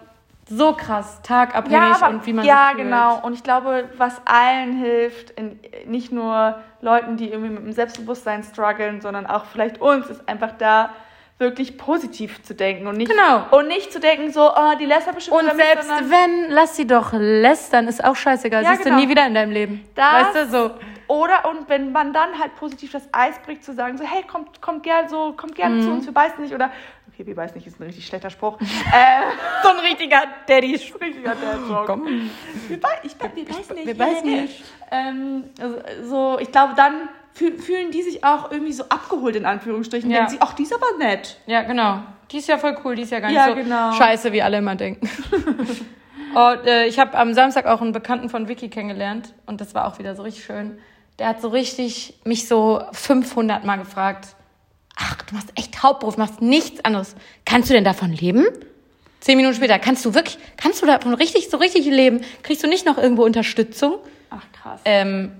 so 0.49 0.73
krass, 0.73 1.21
tagabhängig 1.23 2.03
und 2.09 2.27
wie 2.27 2.33
man 2.33 2.45
ja, 2.45 2.69
sich 2.69 2.77
fühlt. 2.77 2.85
genau. 2.85 3.21
Und 3.21 3.35
ich 3.35 3.43
glaube, 3.43 3.89
was 3.97 4.21
allen 4.25 4.77
hilft, 4.79 5.31
in, 5.31 5.59
nicht 5.87 6.13
nur 6.13 6.61
Leuten, 6.81 7.17
die 7.17 7.31
irgendwie 7.31 7.51
mit 7.51 7.65
dem 7.65 7.73
Selbstbewusstsein 7.73 8.45
strugglen, 8.45 9.01
sondern 9.01 9.27
auch 9.27 9.45
vielleicht 9.47 9.81
uns, 9.81 10.07
ist 10.07 10.29
einfach 10.29 10.53
da 10.59 10.91
wirklich 11.39 11.77
positiv 11.77 12.43
zu 12.43 12.55
denken 12.55 12.87
und 12.87 12.97
nicht, 12.97 13.11
Genau. 13.11 13.45
und 13.51 13.69
nicht 13.69 13.93
zu 13.93 14.01
denken, 14.01 14.33
so, 14.33 14.51
oh, 14.51 14.73
die 14.81 14.87
lässt 14.87 15.13
bestimmt 15.15 15.37
Und 15.37 15.55
selbst 15.57 15.87
sondern- 15.89 16.11
wenn, 16.11 16.51
lass 16.51 16.77
sie 16.77 16.87
doch 16.87 17.13
lästern, 17.13 17.89
ist 17.89 18.03
auch 18.03 18.17
scheißegal. 18.17 18.63
Ja, 18.63 18.71
Siehst 18.71 18.85
genau. 18.85 18.97
du 18.97 19.03
nie 19.03 19.09
wieder 19.11 19.27
in 19.27 19.35
deinem 19.35 19.53
Leben. 19.53 19.85
Das- 19.95 20.35
weißt 20.35 20.37
du, 20.37 20.47
so. 20.49 20.71
Oder 21.09 21.49
und 21.49 21.69
wenn 21.69 21.93
man 21.93 22.13
dann 22.13 22.39
halt 22.41 22.57
positiv 22.57 22.91
das 22.93 23.09
Eis 23.13 23.39
bricht, 23.45 23.63
zu 23.65 23.73
sagen, 23.75 23.97
so, 23.99 24.05
hey, 24.05 24.23
kommt, 24.25 24.61
kommt 24.61 24.83
gerne 24.83 25.09
so, 25.09 25.35
kommt 25.37 25.55
gerne 25.55 25.77
Mhm. 25.77 25.83
zu 25.83 25.91
uns, 25.91 26.07
wir 26.07 26.13
beißen 26.15 26.43
nicht. 26.43 26.53
Oder, 26.55 26.73
okay, 27.13 27.25
wir 27.27 27.37
beißen 27.37 27.55
nicht, 27.57 27.67
ist 27.67 27.79
ein 27.79 27.85
richtig 27.85 28.07
schlechter 28.07 28.31
Spruch. 28.31 28.59
äh, 28.61 29.23
So 29.63 29.69
ein 29.69 29.79
richtiger 29.81 30.23
Daddy. 30.49 30.73
richtiger 30.73 31.35
Dad-Joke. 31.37 31.85
Komm. 31.87 32.31
Wir, 32.67 32.81
bei, 32.81 32.89
ich, 33.05 33.15
wir 33.21 33.45
beißen 33.45 33.77
nicht. 33.77 33.87
Wir 33.87 33.97
beißen 33.97 34.25
nicht. 34.43 34.65
Ähm, 34.91 35.45
also, 35.61 35.77
so, 36.03 36.39
ich 36.41 36.51
glaube, 36.51 36.73
dann 36.77 37.09
fühlen 37.37 37.91
die 37.91 38.03
sich 38.03 38.25
auch 38.25 38.51
irgendwie 38.51 38.73
so 38.73 38.85
abgeholt, 38.85 39.37
in 39.37 39.45
Anführungsstrichen. 39.45 40.11
Ja. 40.11 40.19
Denken 40.19 40.33
sie, 40.33 40.39
ach, 40.41 40.55
die 40.55 40.63
ist 40.63 40.75
aber 40.75 40.99
nett. 40.99 41.39
Ja, 41.47 41.63
genau. 41.63 42.01
Die 42.31 42.39
ist 42.39 42.49
ja 42.49 42.59
voll 42.59 42.77
cool, 42.85 42.97
die 42.97 43.03
ist 43.03 43.13
ja 43.13 43.21
gar 43.21 43.29
nicht 43.29 43.37
Ja, 43.37 43.49
so 43.49 43.55
genau. 43.55 43.93
scheiße, 43.93 44.33
wie 44.33 44.43
alle 44.43 44.59
immer 44.59 44.75
denken. 44.75 45.09
und 46.35 46.67
äh, 46.67 46.87
ich 46.87 46.99
habe 46.99 47.17
am 47.17 47.35
Samstag 47.35 47.67
auch 47.67 47.81
einen 47.81 47.93
Bekannten 47.93 48.31
von 48.31 48.49
Vicky 48.49 48.69
kennengelernt 48.69 49.35
und 49.47 49.61
das 49.61 49.75
war 49.75 49.87
auch 49.87 49.99
wieder 49.99 50.17
so 50.17 50.23
richtig 50.23 50.45
schön. 50.45 50.79
Der 51.19 51.29
hat 51.29 51.41
so 51.41 51.49
richtig 51.49 52.19
mich 52.25 52.49
so 52.49 52.83
500 52.93 53.65
Mal 53.65 53.77
gefragt, 53.77 54.29
ach, 54.97 55.17
du 55.23 55.35
machst 55.35 55.53
echt 55.57 55.83
Hauptberuf, 55.83 56.17
du 56.17 56.21
machst 56.23 56.43
nichts 56.43 56.85
anderes. 56.85 57.15
Kannst 57.45 57.71
du 57.71 57.75
denn 57.75 57.85
davon 57.85 58.13
leben? 58.13 58.47
Zehn 59.21 59.37
Minuten 59.37 59.55
später, 59.57 59.79
kannst 59.79 60.05
du 60.05 60.15
wirklich, 60.15 60.39
kannst 60.57 60.83
du 60.83 60.87
davon 60.87 61.15
richtig, 61.15 61.49
so 61.49 61.57
richtig 61.57 61.87
leben? 61.87 62.21
Kriegst 62.43 62.63
du 62.63 62.69
nicht 62.69 62.87
noch 62.87 62.99
irgendwo 62.99 63.25
Unterstützung? 63.25 63.97
Ach, 64.31 64.43
krass. 64.53 64.81
Ähm, 64.85 65.33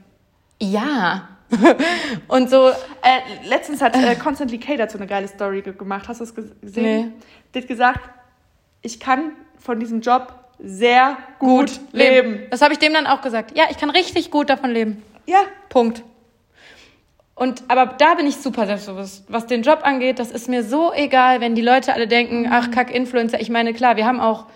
ja. 0.61 1.29
und 2.29 2.51
so, 2.51 2.69
Äh, 2.69 3.47
letztens 3.49 3.81
hat 3.81 3.97
äh, 3.97 4.15
Constantly 4.17 4.59
K 4.59 4.77
dazu 4.77 4.99
eine 4.99 5.07
geile 5.07 5.29
Story 5.29 5.63
ge- 5.63 5.75
gemacht. 5.75 6.09
Hast 6.09 6.21
du 6.21 6.25
es 6.25 6.35
ge- 6.35 6.45
gesehen? 6.61 6.85
Nee. 7.09 7.13
Die 7.55 7.59
hat 7.61 7.69
gesagt, 7.69 8.01
ich 8.83 8.99
kann 9.01 9.33
von 9.59 9.79
diesem 9.81 10.01
Job 10.01 10.35
sehr 10.59 11.17
gut, 11.39 11.81
leben. 11.93 12.41
Das 12.51 12.63
habe 12.63 12.73
ich 12.73 12.79
dem 12.79 12.93
dann 12.95 13.07
auch 13.07 13.21
gesagt. 13.21 13.57
Ja, 13.57 13.65
ich 13.71 13.77
kann 13.79 13.91
richtig 13.91 14.31
gut 14.31 14.49
davon 14.51 14.71
leben. 14.71 15.03
Ja, 15.27 15.41
Punkt. 15.69 16.03
Und 17.35 17.65
aber 17.69 17.87
da 17.99 18.15
bin 18.15 18.27
ich 18.27 18.37
super 18.39 18.65
selbstbewusst. 18.67 19.25
Was 19.29 19.47
den 19.47 19.63
Job 19.63 19.81
angeht, 19.83 20.19
das 20.19 20.31
ist 20.31 20.49
mir 20.49 20.65
so 20.65 20.93
egal, 20.95 21.41
wenn 21.43 21.55
die 21.55 21.61
Leute 21.63 21.93
alle 21.93 22.09
denken, 22.09 22.49
ach 22.51 22.71
kack 22.71 22.91
Influencer. 22.95 23.41
Ich 23.41 23.51
meine, 23.51 23.75
klar, 23.75 23.97
wir 23.97 24.07
haben 24.07 24.21
auch 24.21 24.47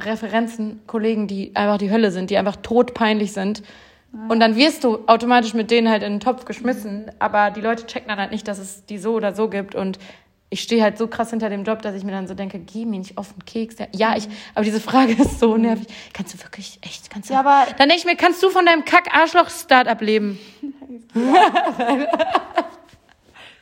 Referenzen, 0.00 0.80
Kollegen, 0.86 1.26
die 1.26 1.54
einfach 1.54 1.78
die 1.78 1.90
Hölle 1.90 2.10
sind, 2.10 2.30
die 2.30 2.36
einfach 2.36 2.56
todpeinlich 2.56 3.32
sind. 3.32 3.62
Und 4.28 4.40
dann 4.40 4.56
wirst 4.56 4.84
du 4.84 5.00
automatisch 5.06 5.52
mit 5.54 5.70
denen 5.70 5.88
halt 5.88 6.02
in 6.02 6.14
den 6.14 6.20
Topf 6.20 6.44
geschmissen, 6.46 7.10
aber 7.18 7.50
die 7.50 7.60
Leute 7.60 7.86
checken 7.86 8.08
dann 8.08 8.18
halt 8.18 8.30
nicht, 8.32 8.48
dass 8.48 8.58
es 8.58 8.86
die 8.86 8.98
so 8.98 9.12
oder 9.14 9.34
so 9.34 9.48
gibt 9.48 9.74
und 9.74 9.98
ich 10.50 10.62
stehe 10.62 10.82
halt 10.82 10.96
so 10.96 11.08
krass 11.08 11.28
hinter 11.28 11.50
dem 11.50 11.62
Job, 11.64 11.82
dass 11.82 11.94
ich 11.94 12.04
mir 12.04 12.12
dann 12.12 12.26
so 12.26 12.32
denke, 12.32 12.58
geh 12.58 12.86
mir 12.86 12.98
nicht 12.98 13.18
auf 13.18 13.34
den 13.34 13.44
Keks. 13.44 13.76
Ja, 13.78 13.86
Ja, 13.94 14.16
ich, 14.16 14.26
aber 14.54 14.64
diese 14.64 14.80
Frage 14.80 15.12
ist 15.12 15.38
so 15.40 15.58
nervig. 15.58 15.86
Kannst 16.14 16.32
du 16.32 16.42
wirklich, 16.42 16.78
echt, 16.80 17.10
kannst 17.10 17.28
du? 17.28 17.34
Ja, 17.34 17.40
aber- 17.40 17.66
dann 17.76 17.90
denke 17.90 17.96
ich 17.96 18.06
mir, 18.06 18.16
kannst 18.16 18.42
du 18.42 18.48
von 18.48 18.64
deinem 18.64 18.82
Kack-Arschloch-Startup 18.86 20.00
leben? 20.00 20.38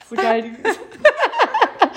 so 0.08 0.14
geil. 0.14 0.52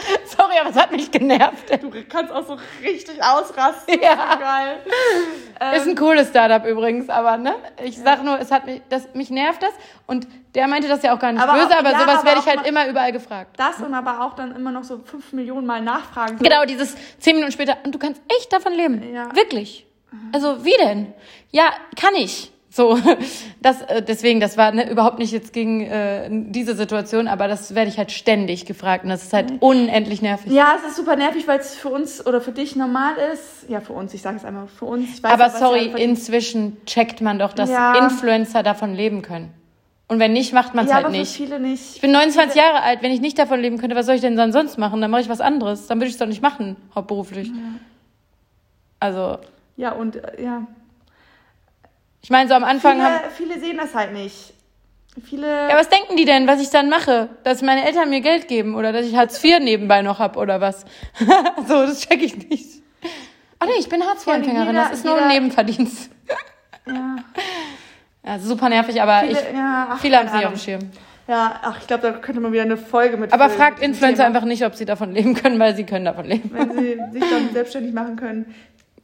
Sorry, 0.25 0.53
aber 0.59 0.69
es 0.69 0.75
hat 0.75 0.91
mich 0.91 1.11
genervt. 1.11 1.69
Du 1.81 1.89
kannst 2.09 2.31
auch 2.31 2.45
so 2.45 2.57
richtig 2.83 3.23
ausrasten. 3.23 3.99
Ja. 4.01 4.33
So 4.33 4.39
geil. 4.39 4.77
Ist 5.75 5.87
ein 5.87 5.95
cooles 5.95 6.29
Startup 6.29 6.65
übrigens, 6.65 7.09
aber 7.09 7.37
ne? 7.37 7.55
Ich 7.83 7.97
sag 7.97 8.23
nur, 8.23 8.39
es 8.39 8.49
hat 8.51 8.65
mich, 8.65 8.81
das, 8.89 9.13
mich 9.13 9.29
nervt 9.29 9.61
das. 9.61 9.71
Und 10.07 10.27
der 10.55 10.67
meinte 10.67 10.87
das 10.87 11.03
ja 11.03 11.13
auch 11.13 11.19
gar 11.19 11.31
nicht 11.33 11.41
Aber 11.41 11.53
böse, 11.53 11.67
auch- 11.75 11.79
aber 11.79 11.91
ja, 11.91 11.99
sowas 11.99 12.23
werde 12.25 12.39
ich 12.39 12.47
halt 12.47 12.65
immer 12.65 12.87
überall 12.87 13.11
gefragt. 13.11 13.55
Das 13.57 13.79
und 13.79 13.93
aber 13.93 14.25
auch 14.25 14.35
dann 14.35 14.55
immer 14.55 14.71
noch 14.71 14.83
so 14.83 14.99
fünf 15.03 15.33
Millionen 15.33 15.65
Mal 15.67 15.81
nachfragen. 15.81 16.39
Genau, 16.39 16.63
dieses 16.65 16.95
zehn 17.19 17.35
Minuten 17.35 17.51
später, 17.51 17.77
und 17.83 17.93
du 17.93 17.99
kannst 17.99 18.21
echt 18.39 18.51
davon 18.53 18.73
leben. 18.73 19.13
Ja. 19.13 19.35
Wirklich. 19.35 19.85
Also, 20.33 20.63
wie 20.65 20.75
denn? 20.79 21.13
Ja, 21.51 21.65
kann 21.99 22.15
ich. 22.15 22.51
So, 22.71 22.99
das, 23.61 23.81
äh, 23.81 24.01
deswegen, 24.03 24.39
das 24.39 24.55
war 24.57 24.71
ne, 24.71 24.89
überhaupt 24.91 25.17
nicht 25.19 25.31
jetzt 25.31 25.53
gegen 25.53 25.81
äh, 25.81 26.29
diese 26.31 26.75
Situation, 26.75 27.27
aber 27.27 27.47
das 27.47 27.73
werde 27.73 27.89
ich 27.89 27.97
halt 27.97 28.11
ständig 28.11 28.65
gefragt 28.65 29.03
und 29.03 29.09
das 29.09 29.23
ist 29.23 29.33
halt 29.33 29.53
unendlich 29.59 30.21
nervig. 30.21 30.51
Ja, 30.51 30.75
es 30.77 30.87
ist 30.91 30.95
super 30.97 31.15
nervig, 31.15 31.47
weil 31.47 31.59
es 31.59 31.73
für 31.73 31.89
uns 31.89 32.25
oder 32.25 32.41
für 32.41 32.51
dich 32.51 32.75
normal 32.75 33.13
ist. 33.33 33.67
Ja, 33.69 33.81
für 33.81 33.93
uns, 33.93 34.13
ich 34.13 34.21
sage 34.21 34.37
es 34.37 34.45
einmal 34.45 34.67
für 34.67 34.85
uns. 34.85 35.09
Ich 35.15 35.23
weiß 35.23 35.31
Aber 35.31 35.45
ja, 35.45 35.49
sorry, 35.49 35.91
inzwischen 35.97 36.77
checkt 36.85 37.21
man 37.21 37.39
doch, 37.39 37.53
dass 37.53 37.69
Ja. 37.71 37.97
Influencer 37.97 38.61
davon 38.61 38.93
leben 38.93 39.23
können. 39.23 39.51
Und 40.07 40.19
wenn 40.19 40.33
nicht, 40.33 40.53
macht 40.53 40.73
man 40.73 40.85
es 40.85 40.89
ja, 40.89 40.97
halt 40.97 41.05
aber 41.05 41.15
nicht. 41.15 41.31
für 41.31 41.43
viele 41.43 41.59
nicht. 41.59 41.95
Ich 41.95 42.01
bin 42.01 42.11
29 42.11 42.55
Jahre 42.55 42.81
alt, 42.81 43.03
wenn 43.03 43.11
ich 43.11 43.21
nicht 43.21 43.37
davon 43.37 43.59
leben 43.59 43.77
könnte, 43.77 43.95
was 43.95 44.07
soll 44.07 44.15
ich 44.15 44.21
denn 44.21 44.35
dann 44.35 44.51
sonst 44.51 44.77
machen? 44.79 45.01
Dann 45.01 45.11
mache 45.11 45.21
ich 45.21 45.29
was 45.29 45.39
anderes. 45.41 45.85
Dann 45.85 45.99
würde 45.99 46.07
ich 46.07 46.13
es 46.13 46.17
doch 46.19 46.25
nicht 46.25 46.41
machen, 46.41 46.75
hauptberuflich. 46.95 47.51
Also, 48.99 49.37
Ja, 49.77 49.91
und 49.93 50.15
äh, 50.17 50.43
ja. 50.43 50.67
Ich 52.21 52.29
meine, 52.29 52.47
so 52.49 52.55
am 52.55 52.63
Anfang 52.63 53.01
haben. 53.01 53.15
Viele, 53.35 53.49
viele 53.51 53.59
sehen 53.65 53.77
das 53.77 53.95
halt 53.95 54.13
nicht. 54.13 54.53
viele. 55.23 55.47
Ja, 55.69 55.75
was 55.77 55.89
denken 55.89 56.15
die 56.17 56.25
denn, 56.25 56.47
was 56.47 56.61
ich 56.61 56.69
dann 56.69 56.89
mache? 56.89 57.29
Dass 57.43 57.61
meine 57.61 57.85
Eltern 57.85 58.09
mir 58.09 58.21
Geld 58.21 58.47
geben 58.47 58.75
oder 58.75 58.91
dass 58.91 59.05
ich 59.05 59.15
Hartz 59.15 59.43
IV 59.43 59.59
nebenbei 59.59 60.01
noch 60.01 60.19
hab 60.19 60.37
oder 60.37 60.61
was? 60.61 60.85
so, 61.67 61.85
das 61.85 62.01
check 62.07 62.21
ich 62.21 62.49
nicht. 62.49 62.81
Ach 63.59 63.65
nee, 63.65 63.73
ich 63.79 63.89
bin 63.89 64.01
Hartz 64.03 64.25
IV-Empfängerin, 64.25 64.67
jeder- 64.67 64.83
das 64.83 64.91
ist 64.99 65.05
nur 65.05 65.21
ein 65.21 65.27
Nebenverdienst. 65.27 66.09
ja, 66.87 67.15
Ja, 68.25 68.39
super 68.39 68.69
nervig, 68.69 69.01
aber 69.01 69.19
viele, 69.27 69.31
ich, 69.39 69.53
ja, 69.55 69.87
ach, 69.91 69.99
viele 69.99 70.17
haben 70.17 70.27
es 70.27 70.33
nicht 70.33 70.45
auf 70.45 70.53
dem. 70.53 70.59
Schirm. 70.59 70.79
Ja, 71.27 71.59
ach, 71.61 71.77
ich 71.79 71.85
glaube, 71.87 72.03
da 72.03 72.17
könnte 72.17 72.41
man 72.41 72.51
wieder 72.51 72.63
eine 72.63 72.75
Folge 72.77 73.15
mit. 73.17 73.31
Aber 73.31 73.49
fragt 73.49 73.81
Influencer 73.83 74.23
Thema. 74.23 74.35
einfach 74.35 74.47
nicht, 74.47 74.65
ob 74.65 74.73
sie 74.75 74.85
davon 74.85 75.11
leben 75.13 75.35
können, 75.35 75.59
weil 75.59 75.75
sie 75.75 75.83
können 75.83 76.05
davon 76.05 76.25
leben. 76.25 76.49
Wenn 76.51 76.71
sie 76.71 76.97
sich 77.19 77.29
dann 77.29 77.49
selbstständig 77.53 77.93
machen 77.93 78.15
können. 78.15 78.55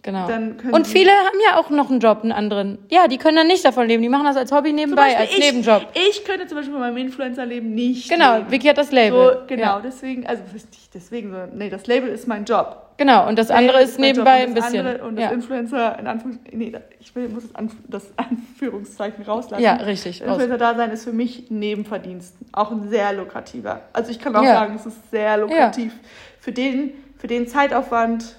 Genau. 0.05 0.27
Und 0.71 0.85
viele 0.85 1.09
haben 1.09 1.37
ja 1.49 1.57
auch 1.59 1.71
noch 1.71 1.89
einen 1.89 1.99
Job, 1.99 2.19
einen 2.21 2.31
anderen. 2.31 2.77
Ja, 2.91 3.07
die 3.07 3.17
können 3.17 3.37
dann 3.37 3.47
nicht 3.47 3.65
davon 3.65 3.87
leben. 3.87 4.03
Die 4.03 4.09
machen 4.09 4.25
das 4.25 4.37
als 4.37 4.51
Hobby 4.51 4.71
nebenbei, 4.71 5.17
als 5.17 5.31
ich, 5.31 5.39
Nebenjob. 5.39 5.81
Ich 5.95 6.23
könnte 6.23 6.45
zum 6.45 6.57
Beispiel 6.57 6.73
von 6.73 6.81
meinem 6.81 6.97
Influencer-Leben 6.97 7.73
nicht. 7.73 8.07
Genau, 8.07 8.35
leben. 8.37 8.51
Vicky 8.51 8.67
hat 8.67 8.77
das 8.77 8.89
So, 8.89 8.95
Label. 8.95 9.41
genau, 9.47 9.63
Ja. 9.63 9.81
deswegen, 9.83 10.27
also 10.27 10.43
nicht 10.53 10.93
deswegen, 10.93 11.31
sondern 11.31 11.57
nee, 11.57 11.71
das 11.71 11.87
Label 11.87 12.09
ist 12.09 12.27
mein 12.27 12.45
Job. 12.45 12.83
Genau, 12.97 13.27
und 13.27 13.39
das 13.39 13.49
andere 13.49 13.81
ist 13.81 13.99
mein 13.99 14.09
nebenbei 14.11 14.43
ein 14.43 14.53
bisschen. 14.53 14.85
Andere, 14.85 15.03
und 15.07 15.15
das 15.15 15.23
ja. 15.25 15.31
Influencer, 15.31 15.97
in 15.99 16.05
Anführungs 16.05 16.39
nee, 16.51 16.71
ich 16.99 17.15
will, 17.15 17.27
muss 17.29 17.41
das, 17.47 17.55
Anf 17.55 17.75
das 17.87 18.03
Anführungszeichen 18.15 19.25
rauslassen. 19.25 19.63
ja, 19.63 19.73
richtig. 19.73 20.21
Influencer-Dasein 20.21 20.91
ist 20.91 21.03
für 21.05 21.13
mich 21.13 21.49
ein 21.49 21.57
Nebenverdienst. 21.57 22.35
Auch 22.51 22.69
ein 22.69 22.87
sehr 22.89 23.11
lukrativer. 23.13 23.81
Also 23.91 24.11
ich 24.11 24.19
kann 24.19 24.35
auch 24.35 24.43
Ja. 24.43 24.53
sagen, 24.53 24.75
es 24.75 24.85
ist 24.85 25.09
sehr 25.09 25.37
lukrativ. 25.37 25.93
Für, 26.39 26.51
den, 26.51 26.91
für 27.17 27.25
den 27.25 27.47
Zeitaufwand, 27.47 28.35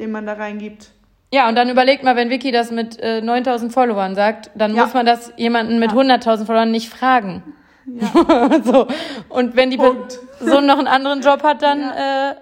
den 0.00 0.10
man 0.10 0.26
da 0.26 0.32
reingibt. 0.32 0.90
Ja, 1.34 1.48
und 1.48 1.56
dann 1.56 1.68
überlegt 1.68 2.04
mal, 2.04 2.14
wenn 2.14 2.30
Vicky 2.30 2.52
das 2.52 2.70
mit 2.70 3.00
äh, 3.00 3.20
9000 3.20 3.72
Followern 3.72 4.14
sagt, 4.14 4.52
dann 4.54 4.72
Ja. 4.76 4.84
muss 4.84 4.94
man 4.94 5.04
das 5.04 5.32
jemanden 5.36 5.80
mit 5.80 5.90
Ja. 5.90 5.98
100.000 5.98 6.46
Followern 6.46 6.70
nicht 6.70 6.88
fragen. 6.88 7.42
Ja. 7.86 8.06
so. 8.62 8.86
Und 9.30 9.56
wenn 9.56 9.70
die 9.70 9.76
Punkt. 9.76 10.20
Person 10.38 10.64
noch 10.64 10.78
einen 10.78 10.86
anderen 10.86 11.22
Job 11.22 11.42
hat, 11.42 11.60
dann, 11.62 11.80
äh, 11.80 12.28
Ja. 12.28 12.34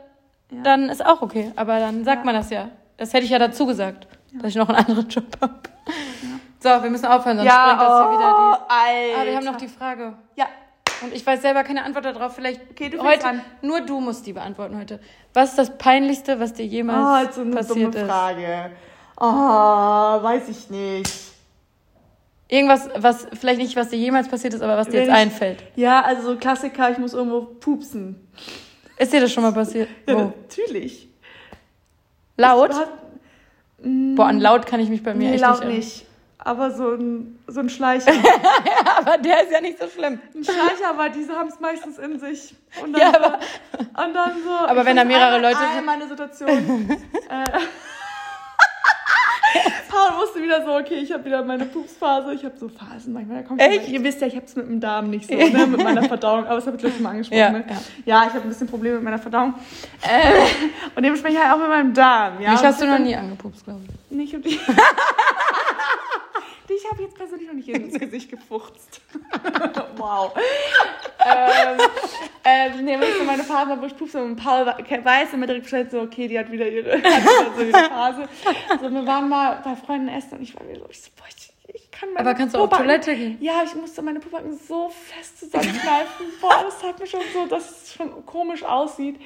dann 0.62 0.90
ist 0.90 1.05
auch 1.06 1.23
okay. 1.23 1.52
Aber 1.56 1.78
dann 1.78 2.05
sagt 2.05 2.27
man 2.27 2.35
das 2.35 2.51
ja. 2.51 2.69
Das 2.98 3.14
hätte 3.14 3.24
ich 3.24 3.31
ja 3.31 3.39
dazu 3.39 3.64
gesagt, 3.64 4.06
dass 4.35 4.51
ich 4.51 4.56
noch 4.56 4.69
einen 4.69 4.78
anderen 4.86 5.09
Job 5.09 5.24
habe. 5.40 5.55
So, 6.60 6.69
wir 6.69 6.90
müssen 6.90 7.06
aufhören, 7.06 7.39
sonst 7.39 7.51
ja, 7.51 7.64
springt 7.64 7.81
das 7.81 7.98
hier 8.02 8.19
wieder 8.19 8.35
oh, 8.36 8.52
die. 8.52 8.60
Alter. 8.69 9.20
Ah, 9.23 9.24
wir 9.24 9.36
haben 9.36 9.44
noch 9.47 9.56
die 9.56 9.69
Frage. 9.69 10.12
Ja, 10.36 10.47
Und 11.02 11.12
ich 11.14 11.26
weiß 11.26 11.42
selber 11.42 11.64
keine 11.64 11.84
Antwort 11.84 12.04
darauf. 12.04 12.34
Vielleicht 12.34 12.60
Okay, 12.70 12.88
du 12.90 13.02
heute. 13.02 13.26
an. 13.26 13.40
Nur 13.62 13.80
du 13.80 14.00
musst 14.00 14.26
die 14.26 14.32
beantworten 14.32 14.78
heute. 14.78 15.00
Was 15.34 15.50
ist 15.50 15.58
das 15.58 15.78
Peinlichste, 15.78 16.38
was 16.40 16.52
dir 16.52 16.64
oh, 16.64 16.68
jemals 16.68 17.24
jetzt 17.24 17.34
so 17.36 17.40
eine 17.42 17.50
passiert 17.50 17.94
dumme 17.94 18.04
ist? 18.04 18.10
Frage. 18.10 18.70
Oh, 19.18 20.22
weiß 20.22 20.48
ich 20.48 20.70
nicht. 20.70 21.12
Irgendwas, 22.48 22.88
was 22.98 23.26
vielleicht 23.32 23.60
nicht, 23.60 23.74
was 23.76 23.88
dir 23.88 23.96
jemals 23.96 24.28
passiert 24.28 24.52
ist, 24.52 24.60
aber 24.62 24.76
was 24.76 24.86
dir 24.88 24.94
Wenn 24.94 25.00
jetzt 25.04 25.08
ich- 25.08 25.14
einfällt. 25.14 25.62
Ja, 25.74 26.02
also 26.02 26.22
so 26.32 26.36
Klassiker, 26.36 26.90
ich 26.90 26.98
muss 26.98 27.14
irgendwo 27.14 27.40
pupsen. 27.42 28.28
Ist 28.98 29.12
dir 29.12 29.20
das 29.20 29.32
schon 29.32 29.42
mal 29.42 29.52
passiert? 29.52 29.88
Ja, 30.06 30.14
Wo? 30.14 30.18
natürlich. 30.46 31.08
Laut? 32.36 32.70
Mm, 33.82 34.14
Boah, 34.14 34.26
an 34.26 34.38
laut 34.40 34.66
kann 34.66 34.80
ich 34.80 34.88
mich 34.90 35.02
bei 35.02 35.14
mir 35.14 35.28
nee, 35.30 35.34
echt 35.34 35.42
laut 35.42 35.64
nicht. 35.64 35.76
nicht. 35.76 36.06
Aber 36.44 36.70
so 36.73 36.90
ein, 36.94 37.39
so 37.47 37.60
ein 37.60 37.69
Schleicher. 37.70 38.10
Aber 38.97 39.16
der 39.19 39.44
ist 39.44 39.52
ja 39.52 39.60
nicht 39.60 39.78
so 39.78 39.86
schlimm. 39.89 40.19
Ein 40.35 40.43
Schleicher, 40.44 40.90
aber 40.90 41.09
diese 41.09 41.35
haben 41.36 41.48
es 41.48 41.60
meistens 41.60 41.98
in 41.98 42.19
sich. 42.19 42.55
Und 42.82 42.93
dann, 42.94 43.01
Ja, 43.01 43.10
so, 43.12 43.16
aber- 43.19 43.39
und 44.06 44.14
dann 44.14 44.32
so. 44.43 44.51
Aber 44.51 44.81
ich 44.81 44.86
wenn 44.86 44.97
da 44.97 45.05
mehrere 45.05 45.40
Leute 45.40 45.56
sind- 45.59 45.77
Einmal 45.78 45.94
eine 45.97 46.09
Situation. 46.09 46.90
äh, 47.31 47.44
Paul 49.89 50.19
wusste 50.20 50.43
wieder 50.43 50.64
so, 50.64 50.74
okay, 50.74 50.94
ich 50.94 51.12
habe 51.12 51.24
wieder 51.27 51.44
meine 51.44 51.66
Pupsphase. 51.66 52.32
Ich 52.32 52.44
habe 52.44 52.56
so 52.59 52.69
Phasen 52.69 53.12
manchmal. 53.12 53.43
Da 53.43 53.48
kommt 53.48 53.60
Echt? 53.60 53.89
Ihr 53.89 54.02
wisst 54.02 54.20
ja, 54.23 54.27
ich 54.27 54.35
habe 54.35 54.47
es 54.47 54.56
mit 54.56 54.66
dem 54.66 54.81
Darm 54.81 55.10
nicht 55.10 55.28
so, 55.28 55.35
ne, 55.35 55.66
mit 55.66 55.82
meiner 55.85 56.02
Verdauung. 56.09 56.47
Aber 56.47 56.56
das 56.56 56.66
habe 56.66 56.77
ich 56.78 56.82
schon 56.82 57.02
mal 57.02 57.10
angesprochen. 57.10 57.39
Ja, 57.39 57.51
ne? 57.51 57.64
ja. 57.69 57.77
ja, 58.06 58.23
ich 58.27 58.31
habe 58.35 58.40
ein 58.40 58.48
bisschen 58.48 58.66
Probleme 58.66 58.94
mit 58.97 59.05
meiner 59.05 59.19
Verdauung. 59.19 59.55
Äh, 60.02 60.32
und 60.97 61.02
dementsprechend 61.02 61.40
halt 61.44 61.52
auch 61.52 61.59
mit 61.59 61.69
meinem 61.69 61.93
Darm. 61.94 62.40
Ja? 62.40 62.51
Mich 62.52 62.60
Und 62.60 62.66
hast 62.66 62.81
du 62.81 62.85
ich 62.86 62.90
noch 62.90 62.98
nie 62.98 63.14
angepupst, 63.14 63.62
glaube 63.64 63.81
ich. 63.85 64.16
Nicht 64.16 64.35
um 64.35 64.43
die. 64.43 64.59
Habe 66.93 67.02
jetzt 67.05 67.14
persönlich 67.16 67.47
noch 67.48 67.55
nicht 67.55 67.69
ins 67.70 67.98
Gesicht 67.98 68.31
gefurzt. 68.31 69.01
wow. 69.97 70.32
ähm, 71.24 71.78
ähm, 72.44 72.85
nee, 72.85 72.97
ich 72.97 73.14
so 73.19 73.24
meine 73.24 73.44
Phase, 73.44 73.81
wo 73.81 73.86
ich 73.86 73.97
pupse 73.97 74.23
und 74.23 74.36
Paul 74.36 74.66
we- 74.66 75.05
weiß 75.05 75.32
immer 75.32 75.47
direkt 75.47 75.64
Bescheid, 75.64 75.90
so, 75.90 76.01
okay, 76.02 76.28
die 76.28 76.39
hat 76.39 76.51
wieder 76.51 76.69
ihre, 76.69 76.93
hat 77.02 77.02
wieder 77.02 77.55
so 77.56 77.62
ihre 77.62 77.89
Phase. 77.89 78.28
Also 78.69 78.90
wir 78.93 79.06
waren 79.06 79.28
mal 79.28 79.60
bei 79.64 79.74
Freunden 79.77 80.09
essen 80.09 80.36
und 80.39 80.43
ich 80.43 80.55
war 80.55 80.64
mir 80.64 80.78
so, 80.78 80.86
ich 80.90 81.01
so, 81.02 81.10
boah, 81.16 81.24
ich, 81.28 81.52
ich 81.74 81.90
kann 81.90 82.12
meine 82.12 82.20
Aber 82.28 82.35
kannst 82.39 82.55
du 82.55 82.59
auf 82.59 82.64
Pobacken- 82.69 82.85
Toilette 82.85 83.16
gehen? 83.16 83.39
Ja, 83.40 83.62
ich 83.64 83.74
musste 83.74 84.02
meine 84.02 84.20
Pubacken 84.20 84.56
so 84.59 84.90
fest 84.90 85.39
zusammenkneifen. 85.40 86.27
boah, 86.40 86.62
das 86.64 86.82
hat 86.82 86.98
mir 86.98 87.06
schon 87.06 87.20
so, 87.32 87.47
dass 87.47 87.70
es 87.70 87.94
schon 87.94 88.27
komisch 88.27 88.62
aussieht. 88.64 89.19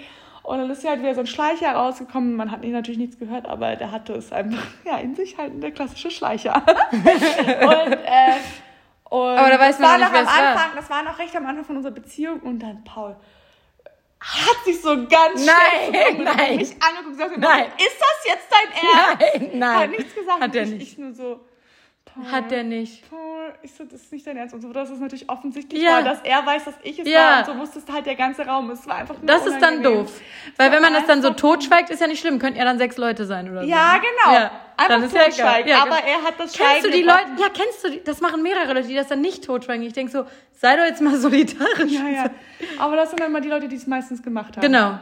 Und 0.46 0.58
dann 0.58 0.70
ist 0.70 0.84
ja 0.84 0.90
halt 0.90 1.00
wieder 1.00 1.12
so 1.12 1.22
ein 1.22 1.26
Schleicher 1.26 1.72
rausgekommen. 1.72 2.36
Man 2.36 2.52
hat 2.52 2.62
natürlich 2.62 2.98
nichts 2.98 3.18
gehört, 3.18 3.46
aber 3.46 3.74
der 3.74 3.90
hatte 3.90 4.12
es 4.12 4.30
einfach 4.30 4.64
ja, 4.84 4.96
in 4.98 5.16
sich 5.16 5.36
halt 5.36 5.60
der 5.60 5.72
klassische 5.72 6.08
Schleicher. 6.08 6.62
und, 6.92 7.02
äh, 7.02 8.36
und 9.10 9.38
Aber 9.38 9.50
da 9.50 9.58
weiß 9.58 9.76
das 9.76 9.80
man 9.80 9.90
war 9.90 9.98
noch 9.98 10.12
nicht, 10.12 10.20
am 10.20 10.24
es 10.24 10.38
war. 10.38 10.46
Anfang, 10.46 10.70
das 10.76 10.90
war 10.90 11.02
noch 11.02 11.18
recht 11.18 11.34
am 11.34 11.46
Anfang 11.46 11.64
von 11.64 11.76
unserer 11.78 11.92
Beziehung 11.92 12.38
und 12.40 12.60
dann 12.60 12.84
Paul 12.84 13.16
hat 14.20 14.64
sich 14.64 14.80
so 14.80 15.06
ganz 15.08 15.44
Nein, 15.44 15.88
schnell 15.88 16.24
nein. 16.24 16.56
mich 16.56 16.76
angeguckt 16.80 17.06
und 17.06 17.18
gesagt, 17.18 17.38
Nein. 17.38 17.66
ist 17.78 17.96
das 18.00 18.24
jetzt 18.24 18.48
dein 18.50 18.70
Ernst? 18.72 19.40
Nein, 19.40 19.58
nein. 19.58 19.78
Hat 19.78 19.90
nichts 19.90 20.14
gesagt. 20.14 20.40
Hat 20.40 20.54
ich, 20.54 20.70
nicht. 20.70 20.92
Ich 20.92 20.98
nur 20.98 21.12
so, 21.12 21.40
Paul, 22.22 22.32
Hat 22.32 22.50
der 22.50 22.64
nicht. 22.64 23.08
Paul, 23.10 23.52
ich 23.62 23.72
so, 23.74 23.84
das 23.84 24.00
ist 24.02 24.12
nicht 24.12 24.26
dein 24.26 24.36
Ernst. 24.36 24.54
Und 24.54 24.62
so, 24.62 24.72
dass 24.72 24.90
es 24.90 24.98
natürlich 24.98 25.28
offensichtlich 25.28 25.82
Ja. 25.82 25.90
war, 25.96 26.02
dass 26.02 26.20
er 26.22 26.44
weiß, 26.44 26.64
dass 26.64 26.74
ich 26.82 26.98
es 26.98 27.08
Ja. 27.08 27.18
war. 27.18 27.38
Und 27.40 27.46
so 27.46 27.58
wusste 27.60 27.78
es 27.78 27.92
halt 27.92 28.06
der 28.06 28.14
ganze 28.16 28.46
Raum. 28.46 28.70
Es 28.70 28.86
war 28.86 28.96
einfach 28.96 29.16
nur 29.16 29.26
Das 29.26 29.46
ist 29.46 29.60
dann 29.60 29.78
unangenehm. 29.78 30.04
doof. 30.06 30.20
Weil 30.56 30.72
wenn 30.72 30.82
man 30.82 30.94
das 30.94 31.06
dann 31.06 31.22
so 31.22 31.30
totschweigt, 31.30 31.90
ist 31.90 32.00
ja 32.00 32.06
nicht 32.06 32.20
schlimm. 32.20 32.38
Könnten 32.38 32.58
ja 32.58 32.64
dann 32.64 32.78
sechs 32.78 32.96
Leute 32.96 33.26
sein 33.26 33.50
oder 33.50 33.62
so. 33.62 33.68
Ja, 33.68 33.96
genau. 33.98 34.34
Ja, 34.36 34.50
Einfach 34.78 34.88
dann 34.88 35.02
ist 35.04 35.14
totschweigen. 35.16 35.70
Ja, 35.70 35.82
aber 35.82 35.96
genau. 35.96 36.06
er 36.08 36.22
hat 36.26 36.34
das 36.40 36.52
Kennst 36.52 36.84
du 36.84 36.88
Schweigen 36.88 36.92
die 36.92 37.02
Leute? 37.02 37.24
Ja, 37.38 37.46
kennst 37.52 37.84
du 37.84 37.90
die? 37.90 38.02
Das 38.04 38.20
machen 38.20 38.42
mehrere 38.42 38.72
Leute, 38.74 38.88
die 38.88 38.94
das 38.94 39.08
dann 39.08 39.20
nicht 39.20 39.44
totschweigen. 39.44 39.86
Ich 39.86 39.92
denke 39.92 40.10
so, 40.12 40.24
sei 40.52 40.76
doch 40.76 40.84
jetzt 40.84 41.00
mal 41.02 41.16
solidarisch. 41.16 41.92
Ja, 41.92 42.08
ja. 42.08 42.30
Aber 42.78 42.96
das 42.96 43.10
sind 43.10 43.20
dann 43.20 43.28
immer 43.28 43.40
die 43.40 43.48
Leute, 43.48 43.68
die 43.68 43.76
es 43.76 43.86
meistens 43.86 44.22
gemacht 44.22 44.56
haben. 44.56 44.62
Genau. 44.62 44.98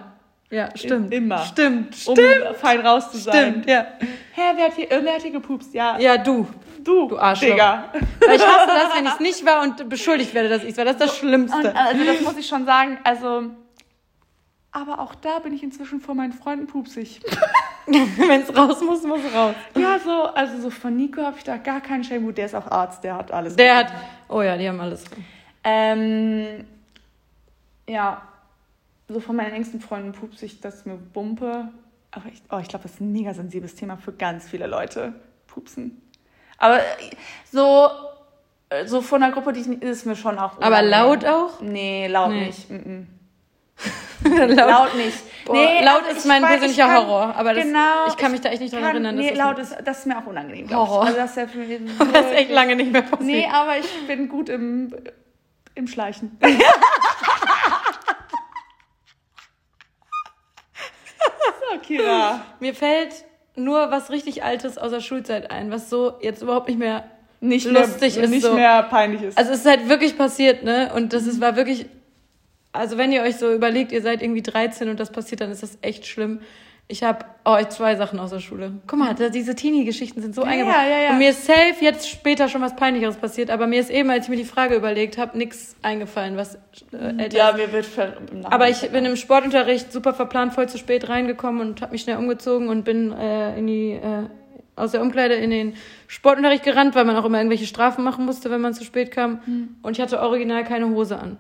Ja, 0.51 0.69
stimmt. 0.77 1.13
Immer. 1.13 1.39
Stimmt. 1.47 1.95
Um 2.07 2.15
Stimmt. 2.15 2.57
fein 2.61 2.81
raus 2.87 3.11
zu 3.11 3.19
sein. 3.19 3.51
Stimmt, 3.51 3.67
ja. 3.69 3.87
Hä, 4.33 4.43
wer 4.55 4.67
hat 4.67 4.75
hier, 4.75 4.91
äh, 4.93 5.01
wer 5.03 5.15
hat 5.15 5.23
hier 5.23 5.31
gepupst? 5.33 5.75
Ja, 5.75 5.99
Ja, 5.99 6.17
du. 6.19 6.47
du, 6.85 7.09
Du 7.09 7.19
Arschloch. 7.19 7.51
Digga. 7.51 7.85
Weil 8.21 8.37
ich 8.37 8.43
hasse 8.47 8.67
das, 8.69 8.97
wenn 8.97 9.05
ich 9.07 9.13
es 9.13 9.21
nicht 9.21 9.47
war 9.47 9.63
und 9.63 9.89
beschuldigt 9.89 10.35
werde, 10.35 10.49
dass 10.51 10.63
ich 10.63 10.71
es 10.71 10.77
war. 10.77 10.85
Das 10.85 10.95
ist 10.95 11.01
das 11.01 11.11
Und, 11.13 11.19
Schlimmste. 11.19 11.75
also 11.75 12.05
das 12.05 12.21
muss 12.21 12.37
ich 12.37 12.47
schon 12.47 12.65
sagen, 12.67 12.99
also... 13.05 13.51
Aber 14.71 14.99
auch 14.99 15.15
da 15.15 15.39
bin 15.39 15.55
ich 15.55 15.63
inzwischen 15.63 16.01
vor 16.01 16.17
meinen 16.17 16.33
Freunden 16.33 16.67
pupsig. 16.67 17.21
wenn 17.87 18.41
es 18.43 18.57
raus 18.57 18.81
muss, 18.83 19.03
muss 19.05 19.21
raus. 19.35 19.55
Ja, 19.77 19.99
so, 20.01 20.25
also 20.35 20.61
so 20.63 20.71
von 20.71 20.97
Nico 20.97 21.23
habe 21.23 21.37
ich 21.39 21.45
da 21.45 21.59
gar 21.59 21.81
keinen 21.81 22.03
Shame. 22.03 22.25
Gut, 22.25 22.39
der 22.39 22.47
ist 22.47 22.57
auch 22.57 22.69
Arzt, 22.71 23.05
der 23.05 23.15
hat 23.17 23.31
alles. 23.31 23.55
Der 23.55 23.77
hat. 23.77 23.93
Oh 24.29 24.43
ja, 24.43 24.57
die 24.57 24.69
haben 24.69 24.81
alles. 24.81 25.05
Ähm, 25.63 26.65
ja, 27.89 28.21
so 29.09 29.21
von 29.21 29.37
meinen 29.37 29.53
engsten 29.53 29.81
Freunden 29.81 30.13
pups 30.13 30.43
ich 30.43 30.61
das 30.61 30.87
mir 30.87 30.95
Bumpe. 30.97 31.69
Aber 32.11 32.25
ich, 32.33 32.43
oh, 32.51 32.59
ich 32.59 32.69
glaube, 32.69 32.85
das 32.85 32.93
ist 32.93 33.01
ein 33.01 33.13
mega 33.13 33.35
sensibles 33.35 33.75
Thema 33.75 33.97
für 33.97 34.13
ganz 34.13 34.49
viele 34.49 34.67
Leute. 34.67 35.15
Pupsen. 35.47 36.01
Aber 36.59 36.79
äh, 36.79 36.83
so, 37.51 37.89
äh, 38.71 38.87
so 38.87 39.01
von 39.03 39.23
einer 39.23 39.33
Gruppe, 39.33 39.53
die 39.53 39.61
ich 39.61 39.69
ist 39.83 40.07
mir 40.07 40.17
schon 40.17 40.39
auch. 40.39 40.61
Aber 40.61 40.81
laut 40.83 41.25
auch? 41.25 41.61
Nee, 41.61 42.07
laut 42.09 42.31
Nee. 42.31 42.47
nicht. 42.47 42.71
Mm 42.71 42.75
-mm. 42.77 43.05
laut. 44.57 44.71
Laut 44.71 44.95
nicht. 44.97 45.19
Boah, 45.45 45.55
laut 45.83 46.05
also 46.05 46.17
ist 46.17 46.27
mein 46.27 46.43
weiß, 46.43 46.51
persönlicher 46.51 46.87
ich 46.87 46.91
kann- 46.95 47.07
Horror, 47.07 47.35
aber 47.37 47.53
das- 47.55 47.65
genau, 47.65 48.07
ich 48.09 48.17
kann 48.17 48.31
mich 48.33 48.41
da 48.41 48.49
echt 48.51 48.61
nicht 48.63 48.73
dran 48.73 48.83
kann- 48.83 48.91
erinnern, 48.93 49.17
dass 49.17 49.25
Nee, 49.25 49.31
das 49.33 49.39
laut 49.39 49.59
ist, 49.59 49.77
das 49.85 49.99
ist 49.99 50.07
mir 50.07 50.17
auch 50.19 50.27
unangenehm. 50.27 50.71
Horror. 50.71 51.05
Also 51.07 51.17
das 51.19 51.31
ist 51.31 51.37
ja 51.37 51.47
für 51.49 51.59
mich 51.67 51.81
Das 51.99 52.27
ist 52.27 52.33
echt 52.33 52.51
lange 52.51 52.77
nicht 52.77 52.93
mehr 52.93 53.03
passiert. 53.03 53.21
Nee, 53.23 53.47
aber 53.53 53.77
ich 53.79 54.07
bin 54.07 54.29
gut 54.29 54.49
im, 54.49 54.95
im 55.75 55.89
Schleichen. 55.89 56.39
Kira. 61.87 62.41
Mir 62.61 62.75
fällt 62.75 63.25
nur 63.57 63.91
was 63.91 64.11
richtig 64.11 64.43
Altes 64.43 64.79
aus 64.79 64.91
der 64.91 65.01
Schulzeit 65.01 65.51
ein, 65.51 65.71
was 65.71 65.91
so 65.91 66.15
jetzt 66.21 66.43
überhaupt 66.43 66.69
nicht 66.69 66.79
mehr. 66.79 67.05
Nicht 67.41 67.67
Lustig 67.67 68.17
mehr, 68.17 68.25
ist 68.25 68.31
nicht 68.31 68.43
so. 68.43 68.55
mehr 68.55 68.83
peinlich 68.85 69.23
ist. 69.23 69.37
Also 69.37 69.53
es 69.53 69.61
ist 69.61 69.67
halt 69.67 69.89
wirklich 69.89 70.17
passiert, 70.17 70.65
ne? 70.65 70.91
Und 70.95 71.13
das 71.13 71.27
ist, 71.27 71.41
war 71.41 71.57
wirklich. 71.57 71.87
Also 72.73 72.97
wenn 72.97 73.13
ihr 73.13 73.23
euch 73.23 73.37
so 73.37 73.53
überlegt, 73.53 73.93
ihr 73.93 74.03
seid 74.03 74.23
irgendwie 74.23 74.43
13 74.43 74.89
und 74.89 74.99
das 74.99 75.13
passiert, 75.13 75.43
dann 75.43 75.51
ist 75.51 75.63
das 75.63 75.79
echt 75.83 76.07
schlimm. 76.07 76.41
Ich 76.87 77.03
habe 77.03 77.25
oh, 77.47 77.57
zwei 77.71 77.97
Sachen 77.97 78.19
aus 78.21 78.29
der 78.31 78.41
Schule. 78.41 78.73
Guck 78.87 78.99
mal, 78.99 79.15
da, 79.15 79.31
diese 79.31 79.55
Teenie-Geschichten 79.55 80.21
sind 80.21 80.35
so 80.35 80.43
Ja, 80.43 80.49
eingebaut. 80.49 80.75
ja, 80.91 80.99
ja. 80.99 81.11
Und 81.11 81.19
mir 81.19 81.31
ist 81.31 81.47
safe 81.47 81.77
jetzt 81.81 82.09
später 82.11 82.49
schon 82.51 82.61
was 82.61 82.77
Peinlicheres 82.77 83.17
passiert, 83.17 83.49
aber 83.51 83.67
mir 83.67 83.81
ist 83.81 83.89
eben, 83.91 84.11
als 84.11 84.25
ich 84.27 84.29
mir 84.31 84.37
die 84.37 84.45
Frage 84.45 84.75
überlegt 84.75 85.17
habe, 85.17 85.37
nichts 85.39 85.77
eingefallen, 85.81 86.37
was 86.37 86.57
äh, 86.93 87.29
ja, 87.33 87.53
mir 87.53 87.73
wird 87.73 87.87
ver- 87.87 88.19
Aber 88.45 88.69
ich 88.69 88.83
bin 88.91 89.07
im 89.07 89.17
Sportunterricht 89.17 89.93
super 89.93 90.13
verplant, 90.13 90.53
voll 90.53 90.69
zu 90.69 90.77
spät 90.77 91.09
reingekommen 91.09 91.63
und 91.67 91.81
habe 91.81 91.93
mich 91.93 92.03
schnell 92.03 92.19
umgezogen 92.19 92.69
und 92.69 92.85
bin 92.85 93.13
äh, 93.13 93.59
in 93.59 93.67
die 93.67 93.93
äh, 93.93 94.25
aus 94.77 94.91
der 94.91 95.01
Umkleide 95.01 95.35
in 95.37 95.51
den 95.51 95.75
Sportunterricht 96.07 96.65
gerannt, 96.65 96.95
weil 96.95 97.07
man 97.07 97.17
auch 97.17 97.25
immer 97.25 97.39
irgendwelche 97.39 97.67
Strafen 97.67 98.05
machen 98.05 98.27
musste, 98.27 98.51
wenn 98.51 98.61
man 98.61 98.75
zu 98.75 98.85
spät 98.85 99.11
kam. 99.11 99.41
Hm. 99.47 99.77
Und 99.83 99.93
ich 99.97 100.03
hatte 100.03 100.21
original 100.21 100.65
keine 100.65 100.89
Hose 100.91 101.19
an. 101.19 101.39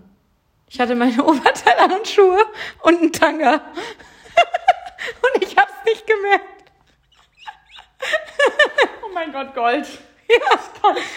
Ich 0.70 0.80
hatte 0.80 0.94
meine 0.94 1.22
Oberteile 1.24 1.80
an 1.84 1.92
und 1.98 2.08
Schuhe 2.08 2.38
und 2.82 2.98
einen 3.00 3.12
Tanga. 3.12 3.60
Und 5.34 5.42
ich 5.44 5.56
hab's 5.56 5.72
nicht 5.84 6.06
gemerkt. 6.06 6.44
Oh 9.04 9.10
mein 9.14 9.32
Gott, 9.32 9.54
Gold. 9.54 9.86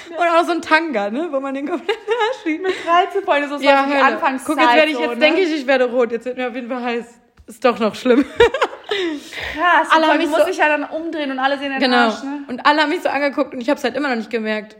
Und 0.10 0.28
auch 0.28 0.44
so 0.46 0.52
ein 0.52 0.62
Tanga, 0.62 1.10
ne, 1.10 1.28
wo 1.32 1.40
man 1.40 1.54
den 1.54 1.68
kompletten 1.68 2.04
Arsch 2.08 2.44
sieht. 2.44 2.62
13 2.86 3.24
Freunde, 3.24 3.48
so 3.50 3.56
ist 3.56 3.64
Ja, 3.64 3.86
die. 3.86 3.94
Anfangszeit. 3.96 4.56
Guck, 4.56 4.64
jetzt 4.64 4.76
werde 4.76 4.92
ich, 4.92 4.96
so, 4.98 5.02
jetzt 5.02 5.14
ne? 5.14 5.20
denke 5.20 5.42
ich, 5.42 5.56
ich 5.56 5.68
werde 5.68 5.86
rot. 5.86 6.12
Jetzt 6.12 6.26
wird 6.26 6.38
mir 6.38 6.48
auf 6.50 6.56
jeden 6.56 6.68
Fall 6.70 6.84
heiß. 6.84 7.06
Ist 7.48 7.64
doch 7.64 7.80
noch 7.80 7.96
schlimm. 7.96 8.26
Krass, 9.54 9.88
Alle 9.92 10.08
haben 10.08 10.18
mich 10.18 10.28
musst 10.28 10.42
so- 10.42 10.48
dich 10.48 10.58
ja 10.58 10.68
dann 10.68 10.84
umdrehen 10.84 11.32
und 11.32 11.40
alle 11.40 11.58
sehen 11.58 11.72
den 11.72 11.80
Genau. 11.80 11.98
Arsch, 12.08 12.24
ne? 12.24 12.44
Und 12.48 12.66
alle 12.66 12.82
haben 12.82 12.90
mich 12.90 13.02
so 13.02 13.10
angeguckt 13.10 13.54
und 13.54 13.62
ich 13.62 13.70
habe 13.70 13.78
es 13.78 13.84
halt 13.84 13.96
immer 13.96 14.10
noch 14.10 14.16
nicht 14.18 14.30
gemerkt. 14.30 14.76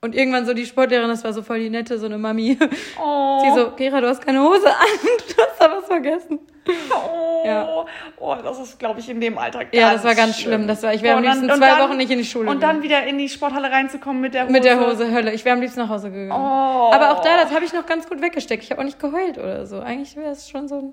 Und 0.00 0.14
irgendwann 0.14 0.46
so 0.46 0.54
die 0.54 0.66
Sportlehrerin, 0.66 1.08
das 1.10 1.24
war 1.24 1.32
so 1.32 1.42
voll 1.42 1.58
die 1.58 1.70
nette, 1.70 1.98
so 1.98 2.06
eine 2.06 2.18
Mami. 2.18 2.58
Oh. 3.02 3.40
Sie 3.42 3.58
so, 3.60 3.72
Gera, 3.72 4.00
du 4.00 4.08
hast 4.08 4.24
keine 4.24 4.42
Hose 4.42 4.68
an. 4.68 4.76
Du 5.36 5.42
hast 5.42 5.60
da 5.60 5.76
was 5.76 5.86
vergessen. 5.86 6.38
Oh, 6.68 7.46
Ja. 7.46 7.84
oh 8.18 8.34
das 8.42 8.58
ist, 8.58 8.78
glaube 8.78 9.00
ich, 9.00 9.08
in 9.08 9.20
dem 9.20 9.38
ganz 9.38 9.68
Ja, 9.72 9.92
das 9.92 10.04
war 10.04 10.14
ganz 10.14 10.38
schlimm. 10.40 10.66
Das 10.66 10.82
war, 10.82 10.92
ich 10.94 11.02
wäre 11.02 11.14
Boah, 11.14 11.18
am 11.18 11.24
liebsten 11.24 11.48
dann- 11.48 11.58
zwei 11.58 11.68
dann- 11.68 11.88
Wochen 11.88 11.96
nicht 11.96 12.10
in 12.10 12.18
die 12.18 12.24
Schule. 12.24 12.50
Und 12.50 12.62
dann 12.62 12.82
wieder 12.82 13.04
in 13.04 13.18
die 13.18 13.28
Sporthalle 13.28 13.70
reinzukommen 13.70 14.20
mit 14.20 14.34
der 14.34 14.44
Hose. 14.44 14.52
mit 14.52 14.64
der 14.64 14.80
Hose, 14.80 15.12
Hölle. 15.12 15.32
Ich 15.32 15.44
wäre 15.44 15.54
am 15.54 15.60
liebsten 15.60 15.80
nach 15.80 15.88
Hause 15.88 16.10
gegangen. 16.10 16.32
Oh. 16.32 16.90
Aber 16.92 17.12
auch 17.12 17.20
da, 17.22 17.42
das 17.42 17.52
habe 17.54 17.64
ich 17.64 17.72
noch 17.72 17.86
ganz 17.86 18.08
gut 18.08 18.20
weggesteckt. 18.20 18.64
Ich 18.64 18.70
habe 18.70 18.80
auch 18.80 18.84
nicht 18.84 18.98
geheult 18.98 19.38
oder 19.38 19.66
so. 19.66 19.80
Eigentlich 19.80 20.16
wäre 20.16 20.30
es 20.30 20.48
schon 20.48 20.66
so 20.68 20.76
ein... 20.78 20.92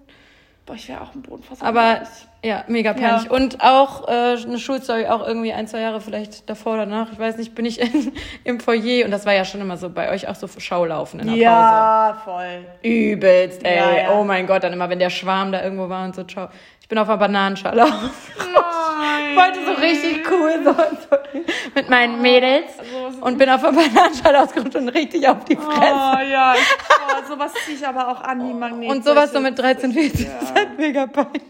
Boah, 0.65 0.76
ich 0.76 0.88
wäre 0.88 1.02
auch 1.02 1.14
im 1.14 1.22
Boden 1.22 1.44
versunken. 1.44 1.77
Aber 1.77 2.03
ja, 2.41 2.64
mega 2.68 2.94
peinlich. 2.94 3.26
Ja. 3.26 3.31
Und 3.31 3.61
auch 3.61 4.07
äh, 4.07 4.38
eine 4.38 4.57
Schulstory, 4.57 5.07
auch 5.07 5.26
irgendwie 5.26 5.52
ein, 5.52 5.68
zwei 5.68 5.81
Jahre 5.81 5.99
vielleicht 5.99 6.49
davor 6.49 6.76
oder 6.76 6.85
danach. 6.85 7.11
Ich 7.11 7.19
weiß 7.19 7.38
nicht, 7.38 7.53
bin 7.53 7.65
ich 7.65 7.81
in, 7.94 8.14
im 8.45 8.60
Foyer 8.61 9.03
und 9.03 9.11
das 9.11 9.26
war 9.26 9.34
ja 9.34 9.44
schon 9.44 9.60
immer 9.60 9.76
so 9.76 9.90
bei 9.90 10.10
euch 10.11 10.27
auch 10.30 10.35
so 10.35 10.48
Schaulaufen 10.48 11.19
in 11.19 11.27
der 11.27 11.34
Pause. 11.34 11.44
Ja, 11.44 12.22
voll. 12.23 12.65
Übelst, 12.81 13.65
ey. 13.65 13.76
Ja, 13.76 13.98
ja. 14.03 14.11
Oh 14.18 14.23
mein 14.23 14.48
Gott, 14.48 14.64
dann 14.64 14.72
immer, 14.72 14.90
wenn 14.90 14.99
der 14.99 15.10
Schwarm 15.10 15.52
da 15.52 15.61
irgendwo 15.61 15.90
war 15.90 16.06
und 16.06 16.15
so, 16.15 16.23
ciao. 16.23 16.48
Ich 16.80 16.88
bin 16.88 16.98
auf 16.98 17.10
einer 17.10 17.18
Bananenschale. 17.18 17.85
Nein. 19.03 19.35
wollte 19.35 19.65
so 19.65 19.71
richtig 19.73 20.31
cool 20.31 20.63
sein. 20.63 20.97
So, 21.09 21.17
mit 21.75 21.89
meinen 21.89 22.21
Mädels. 22.21 22.80
Also, 22.80 23.25
Und 23.25 23.38
bin 23.38 23.49
auf 23.49 23.63
einer 23.63 23.77
Bananenschale 23.77 24.41
ausgerutscht 24.41 24.75
und 24.75 24.89
richtig 24.89 25.27
auf 25.27 25.43
die 25.45 25.55
Fresse. 25.55 25.93
Oh 25.93 26.21
ja, 26.21 26.55
oh, 26.55 27.27
sowas 27.27 27.53
ziehe 27.65 27.77
ich 27.77 27.88
aber 27.88 28.07
auch 28.07 28.21
an 28.21 28.47
wie 28.47 28.53
Magnet. 28.53 28.89
Und 28.89 29.03
sowas 29.03 29.31
so 29.31 29.39
mit 29.39 29.57
13, 29.57 29.91
14. 29.91 30.25
Das 30.25 30.43
ist 30.43 30.55
halt 30.55 30.77
mega 30.77 31.07
peinlich. 31.07 31.43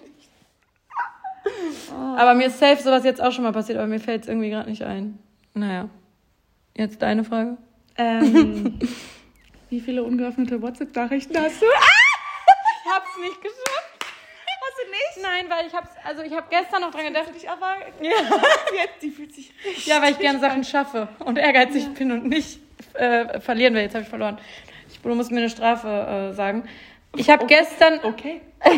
Aber 2.17 2.33
mir 2.33 2.47
ist 2.47 2.59
safe 2.59 2.81
sowas 2.81 3.03
jetzt 3.03 3.21
auch 3.21 3.31
schon 3.31 3.43
mal 3.43 3.51
passiert, 3.51 3.77
aber 3.77 3.87
mir 3.87 3.99
fällt 3.99 4.23
es 4.23 4.27
irgendwie 4.27 4.49
gerade 4.49 4.69
nicht 4.69 4.83
ein. 4.83 5.19
Naja. 5.53 5.89
Jetzt 6.75 7.01
deine 7.01 7.23
Frage. 7.23 7.57
Ähm, 7.97 8.79
wie 9.69 9.79
viele 9.79 10.03
ungeöffnete 10.03 10.61
WhatsApp-Nachrichten 10.61 11.37
hast 11.37 11.61
du? 11.61 11.65
Ich 11.65 12.91
hab's 12.91 13.17
nicht 13.21 13.41
geschafft. 13.41 13.82
Nein, 15.33 15.45
weil 15.49 15.65
ich 15.65 15.73
hab's, 15.73 15.89
also 16.05 16.21
ich 16.21 16.33
hab 16.33 16.49
gestern 16.49 16.81
noch 16.81 16.91
dran 16.91 17.05
gedacht. 17.07 17.29
Ich 17.35 17.49
aber 17.49 17.75
Ja. 18.01 18.11
jetzt, 18.11 19.01
die 19.01 19.09
fühlt 19.09 19.33
sich 19.33 19.51
richtig. 19.65 19.87
Ja, 19.87 20.01
weil 20.01 20.11
ich 20.11 20.19
gern 20.19 20.39
Sachen 20.39 20.63
schaffe 20.63 21.07
und 21.19 21.37
ehrgeizig 21.37 21.93
bin 21.93 22.11
und 22.11 22.27
nicht 22.27 22.59
äh, 22.93 23.39
verlieren 23.39 23.73
will. 23.73 23.81
Jetzt 23.81 23.95
habe 23.95 24.03
ich 24.03 24.09
verloren. 24.09 24.37
Ich, 24.89 24.99
du 24.99 25.15
musst 25.15 25.31
mir 25.31 25.39
eine 25.39 25.49
Strafe 25.49 25.87
äh, 26.31 26.33
sagen. 26.33 26.65
Ich 27.15 27.29
habe 27.29 27.45
gestern 27.47 27.99
Okay. 28.03 28.41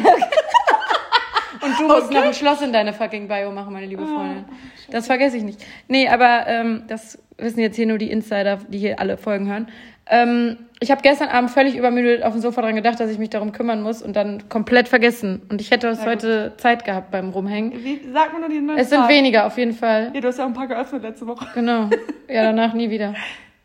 und 1.61 1.79
du 1.79 1.87
musst 1.87 2.11
noch 2.11 2.23
ein 2.23 2.33
Schloss 2.33 2.61
in 2.61 2.71
deine 2.71 2.93
fucking 2.93 3.27
Bio 3.27 3.51
machen, 3.51 3.73
meine 3.73 3.85
liebe 3.87 4.05
Freundin. 4.05 4.45
Das 4.89 5.07
vergesse 5.07 5.37
ich 5.37 5.43
nicht. 5.43 5.65
Nee, 5.87 6.07
aber 6.07 6.47
ähm, 6.47 6.83
das 6.87 7.17
wissen 7.37 7.59
jetzt 7.59 7.75
hier 7.75 7.85
nur 7.85 7.97
die 7.97 8.11
Insider, 8.11 8.59
die 8.67 8.77
hier 8.77 8.99
alle 8.99 9.17
Folgen 9.17 9.47
hören. 9.47 9.67
Ähm, 10.07 10.57
ich 10.79 10.91
habe 10.91 11.01
gestern 11.01 11.29
Abend 11.29 11.49
völlig 11.49 11.75
übermüdet 11.75 12.21
auf 12.23 12.33
dem 12.33 12.41
Sofa 12.41 12.61
dran 12.61 12.75
gedacht, 12.75 12.99
dass 12.99 13.09
ich 13.09 13.17
mich 13.17 13.29
darum 13.31 13.51
kümmern 13.51 13.81
muss 13.81 14.01
und 14.03 14.15
dann 14.15 14.49
komplett 14.49 14.87
vergessen. 14.87 15.41
Und 15.49 15.61
ich 15.61 15.71
hätte 15.71 15.87
Ja, 15.87 16.05
heute 16.05 16.53
Zeit 16.57 16.85
gehabt 16.85 17.09
beim 17.11 17.29
Rumhängen. 17.29 17.71
Wie, 17.83 18.01
sag 18.13 18.33
mir 18.33 18.39
nur 18.41 18.49
die 18.49 18.59
neue 18.61 18.77
Es 18.77 18.89
sind 18.89 18.99
Zahl. 18.99 19.09
weniger 19.09 19.47
auf 19.47 19.57
jeden 19.57 19.73
Fall. 19.73 20.11
Ja, 20.13 20.21
du 20.21 20.27
hast 20.27 20.37
ja 20.37 20.43
auch 20.43 20.49
ein 20.49 20.53
paar 20.53 20.67
geöffnet 20.67 21.01
letzte 21.01 21.25
Woche. 21.25 21.47
Genau. 21.55 21.89
Ja, 22.27 22.43
danach 22.43 22.73
nie 22.73 22.89
wieder. 22.89 23.15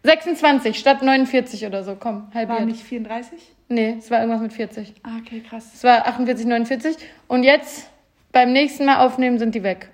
26 0.05 0.79
statt 0.79 1.03
49 1.03 1.67
oder 1.67 1.83
so. 1.85 1.95
Komm, 1.99 2.29
War 2.33 2.35
halbiert. 2.35 2.65
nicht 2.67 2.83
34? 2.83 3.39
Nee, 3.69 3.97
es 3.99 4.11
war 4.11 4.21
irgendwas 4.21 4.41
mit 4.41 4.53
40. 4.53 4.95
Ah, 5.03 5.11
okay, 5.21 5.43
krass. 5.47 5.71
Es 5.75 5.85
war 5.85 6.07
48, 6.07 6.47
49. 6.47 6.97
Und 7.29 7.43
jetzt 7.43 7.91
beim 8.33 8.53
nächsten 8.53 8.87
Mal 8.87 9.05
aufnehmen 9.05 9.39
sind 9.39 9.55
die 9.55 9.63
weg. 9.63 9.91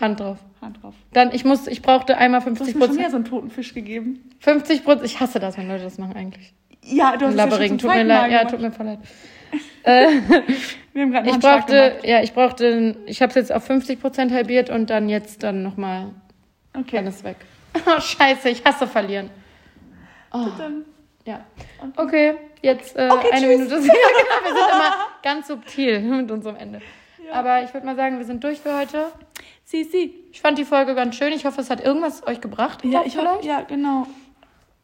Hand 0.00 0.20
drauf. 0.20 0.38
Hand 0.60 0.82
drauf. 0.82 0.94
Dann, 1.12 1.32
ich 1.32 1.44
muss, 1.44 1.66
ich 1.66 1.82
brauchte 1.82 2.16
einmal 2.18 2.40
Du 2.40 2.46
hast 2.50 2.58
50 2.58 2.74
mir 2.76 2.86
schon 2.86 2.94
wieder 2.94 3.04
Prozent. 3.04 3.10
so 3.10 3.16
einen 3.16 3.24
toten 3.24 3.50
Fisch 3.50 3.74
gegeben. 3.74 4.30
50 4.40 4.84
Prozent. 4.84 5.04
Ich 5.06 5.20
hasse 5.20 5.38
das, 5.40 5.56
wenn 5.58 5.68
Leute 5.68 5.84
das 5.84 5.98
machen 5.98 6.16
eigentlich. 6.16 6.52
Ja, 6.84 7.16
du 7.16 7.26
hast 7.26 7.34
es 7.34 7.38
ja 7.38 7.76
Tut 7.76 7.82
mir 7.84 8.04
leid. 8.04 8.30
Ja, 8.30 8.44
tut 8.44 8.60
mir 8.60 8.72
voll 8.72 8.86
leid. 8.86 8.98
äh, 9.84 10.08
Wir 10.92 11.02
haben 11.02 11.12
gerade 11.12 11.30
ich 11.30 11.38
brauchte, 11.38 11.94
ja, 12.02 12.22
ich 12.22 12.32
brauchte, 12.32 12.96
ich 13.06 13.22
habe 13.22 13.30
es 13.30 13.34
jetzt 13.36 13.52
auf 13.52 13.64
50 13.64 14.00
Prozent 14.00 14.32
halbiert 14.32 14.68
und 14.70 14.90
dann 14.90 15.08
jetzt 15.08 15.42
dann 15.42 15.62
nochmal, 15.62 16.10
Okay. 16.76 16.96
dann 16.96 17.06
ist 17.06 17.24
weg. 17.24 17.36
Oh, 17.86 18.00
scheiße, 18.00 18.48
ich 18.48 18.64
hasse 18.64 18.86
verlieren. 18.86 19.30
Oh. 20.32 20.46
Dann, 20.58 20.84
Ja. 21.24 21.44
Okay, 21.96 22.34
jetzt 22.62 22.96
äh, 22.96 23.08
Okay, 23.10 23.28
eine 23.32 23.46
tschüss. 23.46 23.58
Minute. 23.58 23.74
Ja, 23.86 23.92
genau, 23.92 24.44
wir 24.44 24.54
sind 24.54 24.70
immer 24.74 24.94
ganz 25.22 25.48
subtil 25.48 26.00
mit 26.00 26.30
unserem 26.30 26.56
Ende. 26.56 26.80
Aber 27.32 27.62
ich 27.62 27.72
würde 27.74 27.86
mal 27.86 27.94
sagen, 27.96 28.18
wir 28.18 28.24
sind 28.24 28.42
durch 28.42 28.58
für 28.60 28.76
heute. 28.76 29.06
Sie, 29.68 29.84
sie. 29.84 30.14
Ich 30.32 30.40
fand 30.40 30.58
die 30.58 30.64
Folge 30.64 30.94
ganz 30.94 31.16
schön. 31.16 31.32
Ich 31.32 31.44
hoffe, 31.44 31.60
es 31.60 31.70
hat 31.70 31.80
irgendwas 31.84 32.26
euch 32.26 32.40
gebracht. 32.40 32.84
Ja, 32.84 33.02
ich 33.04 33.12
vielleicht. 33.12 33.28
hoffe, 33.28 33.46
ja, 33.46 33.60
genau. 33.62 34.06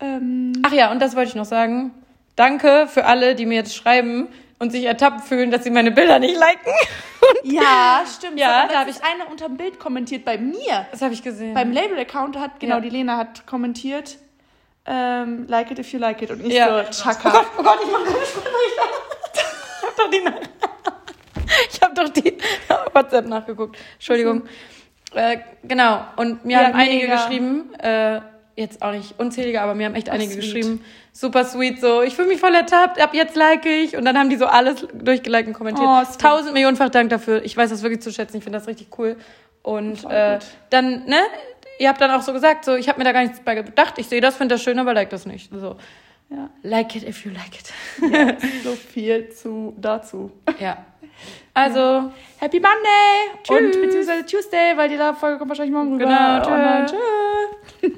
Ähm, 0.00 0.52
Ach 0.64 0.72
ja, 0.72 0.90
und 0.90 1.00
das 1.00 1.14
wollte 1.16 1.30
ich 1.30 1.34
noch 1.34 1.44
sagen. 1.44 1.92
Danke 2.36 2.86
für 2.88 3.04
alle, 3.06 3.34
die 3.34 3.46
mir 3.46 3.54
jetzt 3.54 3.74
schreiben 3.76 4.28
und 4.58 4.70
sich 4.72 4.84
ertappt 4.84 5.22
fühlen, 5.22 5.50
dass 5.50 5.64
sie 5.64 5.70
meine 5.70 5.90
Bilder 5.92 6.18
nicht 6.18 6.36
liken. 6.36 6.72
ja, 7.44 8.02
stimmt. 8.12 8.38
Ja, 8.38 8.66
da 8.66 8.80
habe 8.80 8.90
ich 8.90 8.96
eine 9.04 9.26
unter 9.30 9.46
dem 9.48 9.56
Bild 9.56 9.78
kommentiert 9.78 10.24
bei 10.24 10.36
mir. 10.38 10.86
Das 10.90 11.00
habe 11.02 11.14
ich 11.14 11.22
gesehen. 11.22 11.54
Beim 11.54 11.70
Label-Account 11.72 12.36
hat, 12.38 12.58
genau, 12.60 12.76
Ja. 12.76 12.80
die 12.80 12.90
Lena 12.90 13.16
hat 13.16 13.46
kommentiert, 13.46 14.18
ähm, 14.86 15.46
like 15.48 15.70
it 15.70 15.78
if 15.78 15.92
you 15.92 15.98
like 15.98 16.20
it. 16.22 16.30
Und 16.30 16.44
ich 16.44 16.52
Ja. 16.52 16.82
so, 16.82 16.88
oh 16.88 16.92
Chaka. 17.04 17.30
Gott, 17.30 17.46
oh 17.58 17.62
Gott, 17.62 17.78
ich 17.84 17.90
mache 17.90 18.04
keine. 18.04 18.18
Ich 18.18 19.82
habe 19.82 19.94
doch 19.96 20.10
die 20.10 20.22
Ich 21.72 21.82
habe 21.82 21.94
doch 21.94 22.08
die 22.08 22.38
WhatsApp 22.94 23.26
nachgeguckt. 23.26 23.76
Entschuldigung. 23.94 24.42
Äh, 25.14 25.38
genau. 25.62 26.00
Und 26.16 26.44
mir 26.44 26.58
Ja, 26.60 26.64
haben 26.66 26.74
einige 26.74 27.02
mega. 27.08 27.14
geschrieben, 27.16 27.74
äh, 27.78 28.20
jetzt 28.56 28.82
auch 28.82 28.92
nicht 28.92 29.18
unzählige, 29.18 29.60
aber 29.60 29.74
mir 29.74 29.86
haben 29.86 29.94
echt 29.94 30.10
einige 30.10 30.32
sweet. 30.32 30.40
geschrieben. 30.42 30.84
Super 31.12 31.44
sweet, 31.44 31.80
so, 31.80 32.02
ich 32.02 32.14
fühle 32.16 32.28
mich 32.28 32.40
voll 32.40 32.54
ertappt, 32.54 33.00
ab 33.00 33.14
jetzt 33.14 33.36
like 33.36 33.64
ich. 33.66 33.96
Und 33.96 34.04
dann 34.04 34.18
haben 34.18 34.30
die 34.30 34.36
so 34.36 34.46
alles 34.46 34.86
durchgeliked 34.92 35.48
und 35.48 35.54
kommentiert. 35.54 35.86
Oh. 35.88 36.02
Tausend 36.18 36.52
Millionenfach 36.54 36.90
Dank 36.90 37.10
dafür. 37.10 37.44
Ich 37.44 37.56
weiß 37.56 37.70
das 37.70 37.82
wirklich 37.82 38.00
zu 38.02 38.12
schätzen. 38.12 38.36
Ich 38.36 38.44
finde 38.44 38.58
das 38.58 38.66
richtig 38.68 38.88
cool. 38.98 39.16
Und 39.62 40.04
äh, 40.10 40.38
dann, 40.70 41.04
ne, 41.06 41.20
ihr 41.78 41.88
habt 41.88 42.00
dann 42.00 42.10
auch 42.10 42.22
so 42.22 42.32
gesagt, 42.32 42.64
so, 42.64 42.74
ich 42.74 42.88
habe 42.88 42.98
mir 42.98 43.04
da 43.04 43.12
gar 43.12 43.22
nichts 43.22 43.40
bei 43.40 43.54
gedacht. 43.54 43.94
Ich 43.98 44.08
sehe 44.08 44.20
das, 44.20 44.36
finde 44.36 44.56
das 44.56 44.62
schön, 44.62 44.78
aber 44.78 44.92
like 44.94 45.10
das 45.10 45.24
nicht. 45.26 45.50
So, 45.52 45.76
Ja, 46.30 46.50
like 46.62 46.94
it 46.96 47.02
if 47.08 47.24
you 47.24 47.30
like 47.32 47.58
it. 47.60 48.38
so 48.64 48.72
viel 48.72 49.30
zu 49.30 49.74
dazu. 49.78 50.30
Ja. 50.58 50.78
Also, 51.54 51.78
ja. 51.78 52.12
Happy 52.38 52.60
Monday! 52.60 53.30
Tschüss. 53.42 53.76
Und 53.76 53.82
beziehungsweise 53.82 54.26
Tuesday, 54.26 54.76
weil 54.76 54.88
die 54.88 54.98
Folge 55.18 55.38
kommt 55.38 55.50
wahrscheinlich 55.50 55.74
morgen 55.74 55.92
rüber. 55.94 56.42
Genau, 56.44 56.84
tschüss. 56.84 57.92